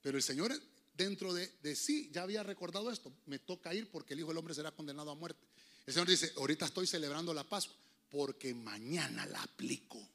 Pero 0.03 0.19
el 0.19 0.23
Señor 0.23 0.53
dentro 0.97 1.33
de, 1.33 1.51
de, 1.62 1.77
sí 1.77 2.11
ya 2.12 2.23
había 2.23 2.43
recordado 2.43 2.91
esto. 2.91 3.12
Me 3.27 3.39
toca 3.39 3.73
ir 3.73 3.91
porque 3.91 4.15
el 4.15 4.20
Hijo 4.20 4.28
del 4.28 4.39
Hombre 4.39 4.55
será 4.55 4.70
condenado 4.70 5.11
a 5.11 5.15
muerte. 5.15 5.41
El 5.87 5.95
Señor 5.95 6.09
dice, 6.09 6.33
ahorita 6.37 6.66
estoy 6.66 6.87
celebrando 6.87 7.33
la 7.33 7.45
Pascua 7.45 7.77
porque 8.11 8.55
mañana 8.55 9.24
la 9.27 9.43
aplico. 9.43 10.07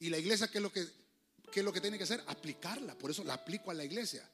Y 0.00 0.10
la 0.10 0.18
iglesia, 0.18 0.48
¿qué 0.48 0.58
es 0.58 0.62
lo 0.62 0.72
que 0.72 0.86
¿qué 1.54 1.60
es 1.60 1.64
lo 1.64 1.72
que 1.72 1.80
tiene 1.80 1.96
que 1.96 2.02
hacer? 2.02 2.20
Aplicarla. 2.26 2.98
Por 2.98 3.12
eso 3.12 3.22
la 3.22 3.34
aplico 3.34 3.70
a 3.70 3.74
la 3.74 3.84
iglesia. 3.84 4.28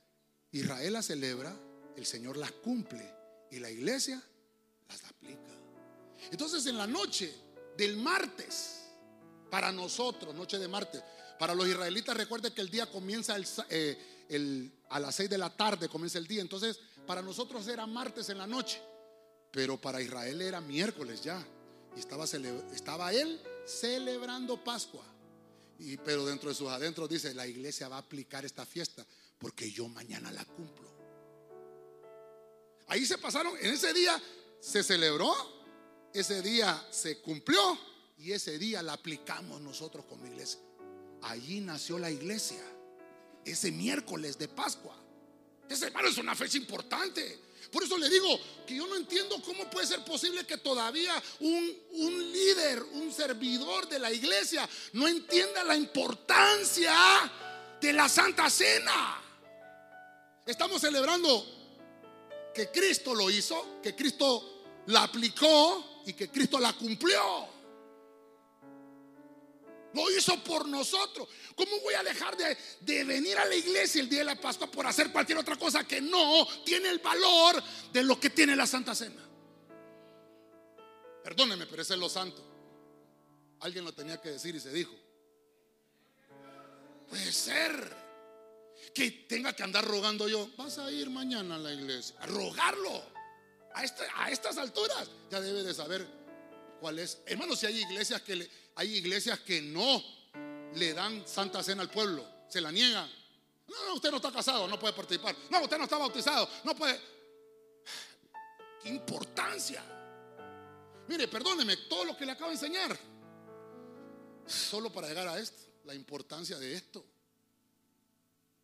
Israel 0.52 0.94
la 0.94 1.02
celebra, 1.02 1.54
el 1.94 2.06
Señor 2.06 2.38
las 2.38 2.50
cumple 2.50 3.06
y 3.50 3.58
la 3.58 3.70
iglesia 3.70 4.22
las 4.88 5.04
aplica. 5.04 5.52
Entonces 6.30 6.64
en 6.64 6.78
la 6.78 6.86
noche 6.86 7.30
del 7.76 7.98
martes, 7.98 8.86
para 9.50 9.70
nosotros, 9.70 10.34
noche 10.34 10.58
de 10.58 10.66
martes, 10.66 11.02
para 11.38 11.54
los 11.54 11.68
israelitas 11.68 12.16
recuerden 12.16 12.54
que 12.54 12.62
el 12.62 12.70
día 12.70 12.90
comienza 12.90 13.36
eh, 13.68 14.70
a 14.88 14.98
las 14.98 15.14
6 15.14 15.28
de 15.28 15.36
la 15.36 15.54
tarde, 15.54 15.90
comienza 15.90 16.16
el 16.16 16.26
día. 16.26 16.40
Entonces 16.40 16.80
para 17.06 17.20
nosotros 17.20 17.68
era 17.68 17.86
martes 17.86 18.30
en 18.30 18.38
la 18.38 18.46
noche, 18.46 18.80
pero 19.50 19.78
para 19.78 20.00
Israel 20.00 20.40
era 20.40 20.62
miércoles 20.62 21.20
ya. 21.22 21.46
Y 21.94 22.00
estaba, 22.00 22.24
estaba 22.24 23.12
él 23.12 23.42
celebrando 23.66 24.64
Pascua 24.64 25.09
pero 26.04 26.26
dentro 26.26 26.50
de 26.50 26.54
sus 26.54 26.68
adentros 26.68 27.08
dice, 27.08 27.34
la 27.34 27.46
iglesia 27.46 27.88
va 27.88 27.96
a 27.96 28.00
aplicar 28.00 28.44
esta 28.44 28.66
fiesta 28.66 29.04
porque 29.38 29.70
yo 29.70 29.88
mañana 29.88 30.30
la 30.30 30.44
cumplo. 30.44 30.90
Ahí 32.88 33.06
se 33.06 33.18
pasaron, 33.18 33.56
en 33.60 33.72
ese 33.72 33.92
día 33.94 34.20
se 34.60 34.82
celebró, 34.82 35.32
ese 36.12 36.42
día 36.42 36.86
se 36.90 37.20
cumplió 37.20 37.78
y 38.18 38.32
ese 38.32 38.58
día 38.58 38.82
la 38.82 38.92
aplicamos 38.94 39.60
nosotros 39.60 40.04
como 40.04 40.26
iglesia. 40.26 40.60
Allí 41.22 41.60
nació 41.60 41.98
la 41.98 42.10
iglesia, 42.10 42.62
ese 43.44 43.72
miércoles 43.72 44.36
de 44.38 44.48
Pascua. 44.48 44.96
Ese 45.68 45.86
hermano 45.86 46.08
es 46.08 46.18
una 46.18 46.34
fecha 46.34 46.58
importante. 46.58 47.40
Por 47.70 47.84
eso 47.84 47.96
le 47.98 48.08
digo 48.08 48.40
que 48.66 48.76
yo 48.76 48.86
no 48.86 48.96
entiendo 48.96 49.40
cómo 49.42 49.68
puede 49.70 49.86
ser 49.86 50.04
posible 50.04 50.44
que 50.44 50.58
todavía 50.58 51.20
un, 51.40 51.78
un 51.92 52.32
líder, 52.32 52.82
un 52.92 53.12
servidor 53.12 53.88
de 53.88 53.98
la 53.98 54.12
iglesia, 54.12 54.68
no 54.92 55.06
entienda 55.06 55.64
la 55.64 55.76
importancia 55.76 56.94
de 57.80 57.92
la 57.92 58.08
Santa 58.08 58.48
Cena. 58.50 59.22
Estamos 60.46 60.80
celebrando 60.80 61.46
que 62.54 62.70
Cristo 62.70 63.14
lo 63.14 63.30
hizo, 63.30 63.80
que 63.82 63.94
Cristo 63.94 64.62
la 64.86 65.04
aplicó 65.04 66.02
y 66.06 66.12
que 66.12 66.28
Cristo 66.28 66.58
la 66.58 66.72
cumplió. 66.72 67.59
Lo 69.92 70.10
hizo 70.10 70.42
por 70.44 70.68
nosotros. 70.68 71.28
¿Cómo 71.56 71.80
voy 71.80 71.94
a 71.94 72.02
dejar 72.02 72.36
de, 72.36 73.04
venir 73.04 73.36
a 73.38 73.44
la 73.44 73.54
iglesia 73.54 74.00
el 74.00 74.08
día 74.08 74.20
de 74.20 74.26
la 74.26 74.40
Pascua 74.40 74.70
por 74.70 74.86
hacer 74.86 75.10
cualquier 75.10 75.38
otra 75.38 75.56
cosa 75.56 75.86
que 75.86 76.00
no 76.00 76.46
tiene 76.64 76.90
el 76.90 77.00
valor 77.00 77.62
de 77.92 78.04
lo 78.04 78.18
que 78.20 78.30
tiene 78.30 78.54
la 78.54 78.66
Santa 78.66 78.94
Cena? 78.94 79.28
Perdóneme, 81.24 81.66
pero 81.66 81.82
ese 81.82 81.94
es 81.94 82.00
lo 82.00 82.08
santo. 82.08 82.44
Alguien 83.60 83.84
lo 83.84 83.92
tenía 83.92 84.20
que 84.20 84.30
decir 84.30 84.54
y 84.54 84.60
se 84.60 84.72
dijo. 84.72 84.94
Puede 87.08 87.32
ser 87.32 87.96
que 88.94 89.10
tenga 89.10 89.52
que 89.54 89.64
andar 89.64 89.84
rogando 89.84 90.28
yo. 90.28 90.48
Vas 90.56 90.78
a 90.78 90.90
ir 90.90 91.10
mañana 91.10 91.56
a 91.56 91.58
la 91.58 91.72
iglesia. 91.72 92.16
A 92.20 92.26
rogarlo. 92.26 93.02
A, 93.74 93.82
a 94.24 94.30
estas 94.30 94.56
alturas 94.56 95.10
ya 95.30 95.40
debe 95.40 95.62
de 95.64 95.74
saber 95.74 96.06
cuál 96.80 96.98
es. 96.98 97.18
Hermanos, 97.26 97.58
si 97.58 97.66
hay 97.66 97.80
iglesias 97.80 98.22
que 98.22 98.36
le, 98.36 98.50
hay 98.76 98.96
iglesias 98.96 99.40
que 99.40 99.60
no 99.60 100.02
le 100.74 100.94
dan 100.94 101.26
santa 101.26 101.62
cena 101.62 101.82
al 101.82 101.90
pueblo, 101.90 102.26
se 102.48 102.60
la 102.60 102.70
niegan. 102.70 103.10
No, 103.68 103.86
no, 103.86 103.94
usted 103.94 104.10
no 104.10 104.16
está 104.16 104.32
casado, 104.32 104.66
no 104.66 104.78
puede 104.78 104.94
participar. 104.94 105.36
No, 105.50 105.62
usted 105.62 105.78
no 105.78 105.84
está 105.84 105.96
bautizado, 105.96 106.48
no 106.64 106.74
puede. 106.74 107.00
¿Qué 108.82 108.88
importancia? 108.88 109.82
Mire, 111.06 111.28
perdóneme, 111.28 111.76
todo 111.88 112.04
lo 112.04 112.16
que 112.16 112.24
le 112.24 112.32
acabo 112.32 112.50
de 112.50 112.54
enseñar, 112.54 112.98
solo 114.46 114.92
para 114.92 115.08
llegar 115.08 115.28
a 115.28 115.38
esto. 115.38 115.62
la 115.84 115.94
importancia 115.94 116.58
de 116.58 116.74
esto. 116.74 117.04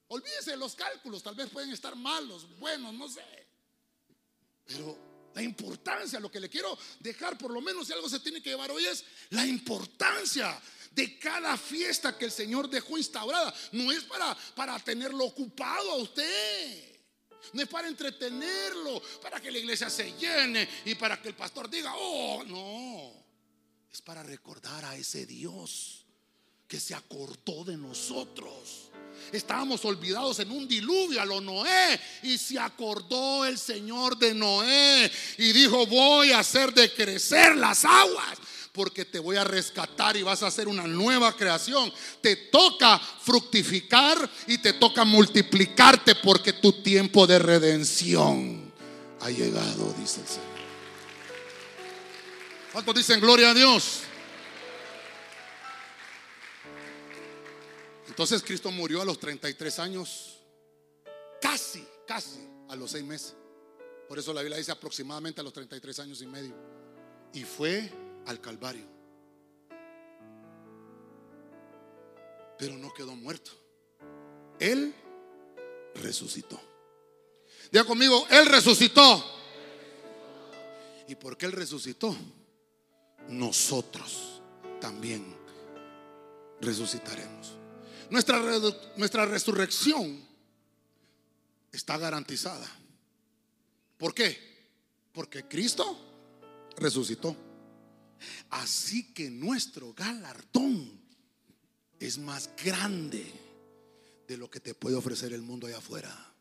Olvídese 0.09 0.53
de 0.53 0.57
los 0.57 0.75
cálculos, 0.77 1.23
tal 1.23 1.35
vez 1.35 1.51
pueden 1.51 1.73
estar 1.73 1.97
malos, 1.97 2.47
buenos, 2.59 2.95
no 2.95 3.09
sé. 3.09 3.25
Pero 4.65 4.97
la 5.37 5.43
importancia, 5.43 6.19
lo 6.19 6.31
que 6.31 6.41
le 6.41 6.49
quiero 6.49 6.79
dejar, 6.99 7.37
por 7.37 7.51
lo 7.51 7.61
menos 7.61 7.87
si 7.87 7.93
algo 7.93 8.09
se 8.09 8.21
tiene 8.21 8.43
que 8.43 8.49
llevar 8.49 8.71
hoy 8.71 8.87
es 8.87 9.05
la 9.29 9.45
importancia 9.45 10.59
de 10.93 11.19
cada 11.19 11.59
fiesta 11.59 12.17
que 12.17 12.25
el 12.25 12.31
Señor 12.31 12.71
dejó 12.71 12.97
instaurada. 12.97 13.55
No 13.73 13.93
es 13.93 14.03
para, 14.05 14.35
para 14.55 14.79
tenerlo 14.79 15.27
ocupado 15.27 15.91
a 15.91 15.97
usted. 15.97 16.97
No 17.53 17.63
es 17.63 17.69
para 17.69 17.87
entretenerlo, 17.87 19.03
para 19.21 19.39
que 19.39 19.51
la 19.51 19.59
iglesia 19.59 19.91
se 19.91 20.11
llene 20.13 20.67
y 20.87 20.95
para 20.95 21.21
que 21.21 21.29
el 21.29 21.35
pastor 21.35 21.69
diga, 21.69 21.93
oh, 21.95 22.43
no. 22.45 23.13
Es 23.93 24.01
para 24.01 24.23
recordar 24.23 24.87
a 24.87 24.97
ese 24.97 25.27
Dios 25.27 26.07
que 26.67 26.81
se 26.81 26.95
acordó 26.95 27.63
de 27.63 27.77
nosotros. 27.77 28.91
Estábamos 29.33 29.85
olvidados 29.85 30.39
en 30.39 30.51
un 30.51 30.69
diluvio 30.69 31.21
a 31.21 31.25
lo 31.25 31.41
Noé 31.41 32.01
y 32.23 32.39
se 32.39 32.59
acordó 32.59 33.45
el 33.45 33.59
Señor 33.59 34.17
de 34.17 34.35
Noé 34.35 35.11
y 35.39 35.53
dijo, 35.53 35.87
voy 35.87 36.33
a 36.33 36.39
hacer 36.39 36.73
de 36.73 36.93
crecer 36.93 37.57
las 37.57 37.85
aguas 37.85 38.39
porque 38.77 39.07
te 39.07 39.19
voy 39.19 39.37
a 39.37 39.45
rescatar 39.45 40.17
y 40.17 40.23
vas 40.23 40.43
a 40.43 40.49
hacer 40.49 40.69
una 40.69 40.87
nueva 40.87 41.35
creación. 41.35 41.91
Te 42.21 42.37
toca 42.37 42.99
fructificar 42.99 44.31
y 44.47 44.59
te 44.59 44.75
toca 44.75 45.05
multiplicarte 45.05 46.15
porque 46.17 46.53
tu 46.53 46.83
tiempo 46.83 47.27
de 47.27 47.39
redención 47.39 48.73
ha 49.23 49.31
llegado, 49.31 49.95
dice 49.99 50.21
el 50.21 50.27
Señor. 50.27 50.57
¿Cuántos 52.73 52.95
dicen 52.95 53.19
gloria 53.19 53.51
a 53.51 53.55
Dios? 53.55 54.01
Entonces 58.17 58.43
Cristo 58.43 58.71
murió 58.71 59.03
a 59.03 59.05
los 59.05 59.21
33 59.21 59.79
años, 59.79 60.39
casi, 61.39 61.87
casi 62.07 62.49
a 62.67 62.75
los 62.75 62.93
seis 62.93 63.05
meses. 63.05 63.37
Por 64.09 64.19
eso 64.19 64.33
la 64.33 64.41
Biblia 64.41 64.57
dice 64.57 64.73
aproximadamente 64.73 65.43
a 65.43 65.45
los 65.45 65.53
33 65.53 65.99
años 65.99 66.23
y 66.23 66.27
medio. 66.27 66.55
Y 67.35 67.45
fue 67.45 67.93
al 68.25 68.41
Calvario. 68.41 68.87
Pero 72.59 72.79
no 72.79 72.91
quedó 72.95 73.15
muerto. 73.15 73.51
Él 74.59 74.95
resucitó. 75.97 76.59
Diga 77.71 77.85
conmigo, 77.85 78.27
Él 78.31 78.47
resucitó. 78.47 79.23
¿Y 81.07 81.17
porque 81.17 81.45
Él 81.45 81.53
resucitó? 81.53 82.17
Nosotros 83.29 84.41
también 84.81 85.37
resucitaremos. 86.63 87.66
Nuestra, 88.11 88.41
nuestra 88.97 89.27
resurrección 89.27 90.25
está 91.73 91.99
garantizada. 91.99 92.69
¿Por 93.97 94.15
qué? 94.15 94.37
Porque 95.13 95.47
Cristo 95.49 95.99
resucitó. 96.77 97.37
Así 98.51 99.13
que 99.13 99.31
nuestro 99.31 99.93
galardón 99.95 101.01
es 101.99 102.19
más 102.19 102.51
grande 102.63 103.33
de 104.27 104.37
lo 104.37 104.51
que 104.51 104.61
te 104.61 104.75
puede 104.75 104.97
ofrecer 104.97 105.33
el 105.33 105.43
mundo 105.43 105.67
allá 105.67 105.79
afuera. 105.79 106.33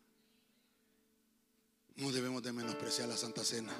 No 1.96 2.12
debemos 2.12 2.44
de 2.44 2.52
menospreciar 2.52 3.08
la 3.08 3.18
Santa 3.18 3.44
Cena. 3.44 3.74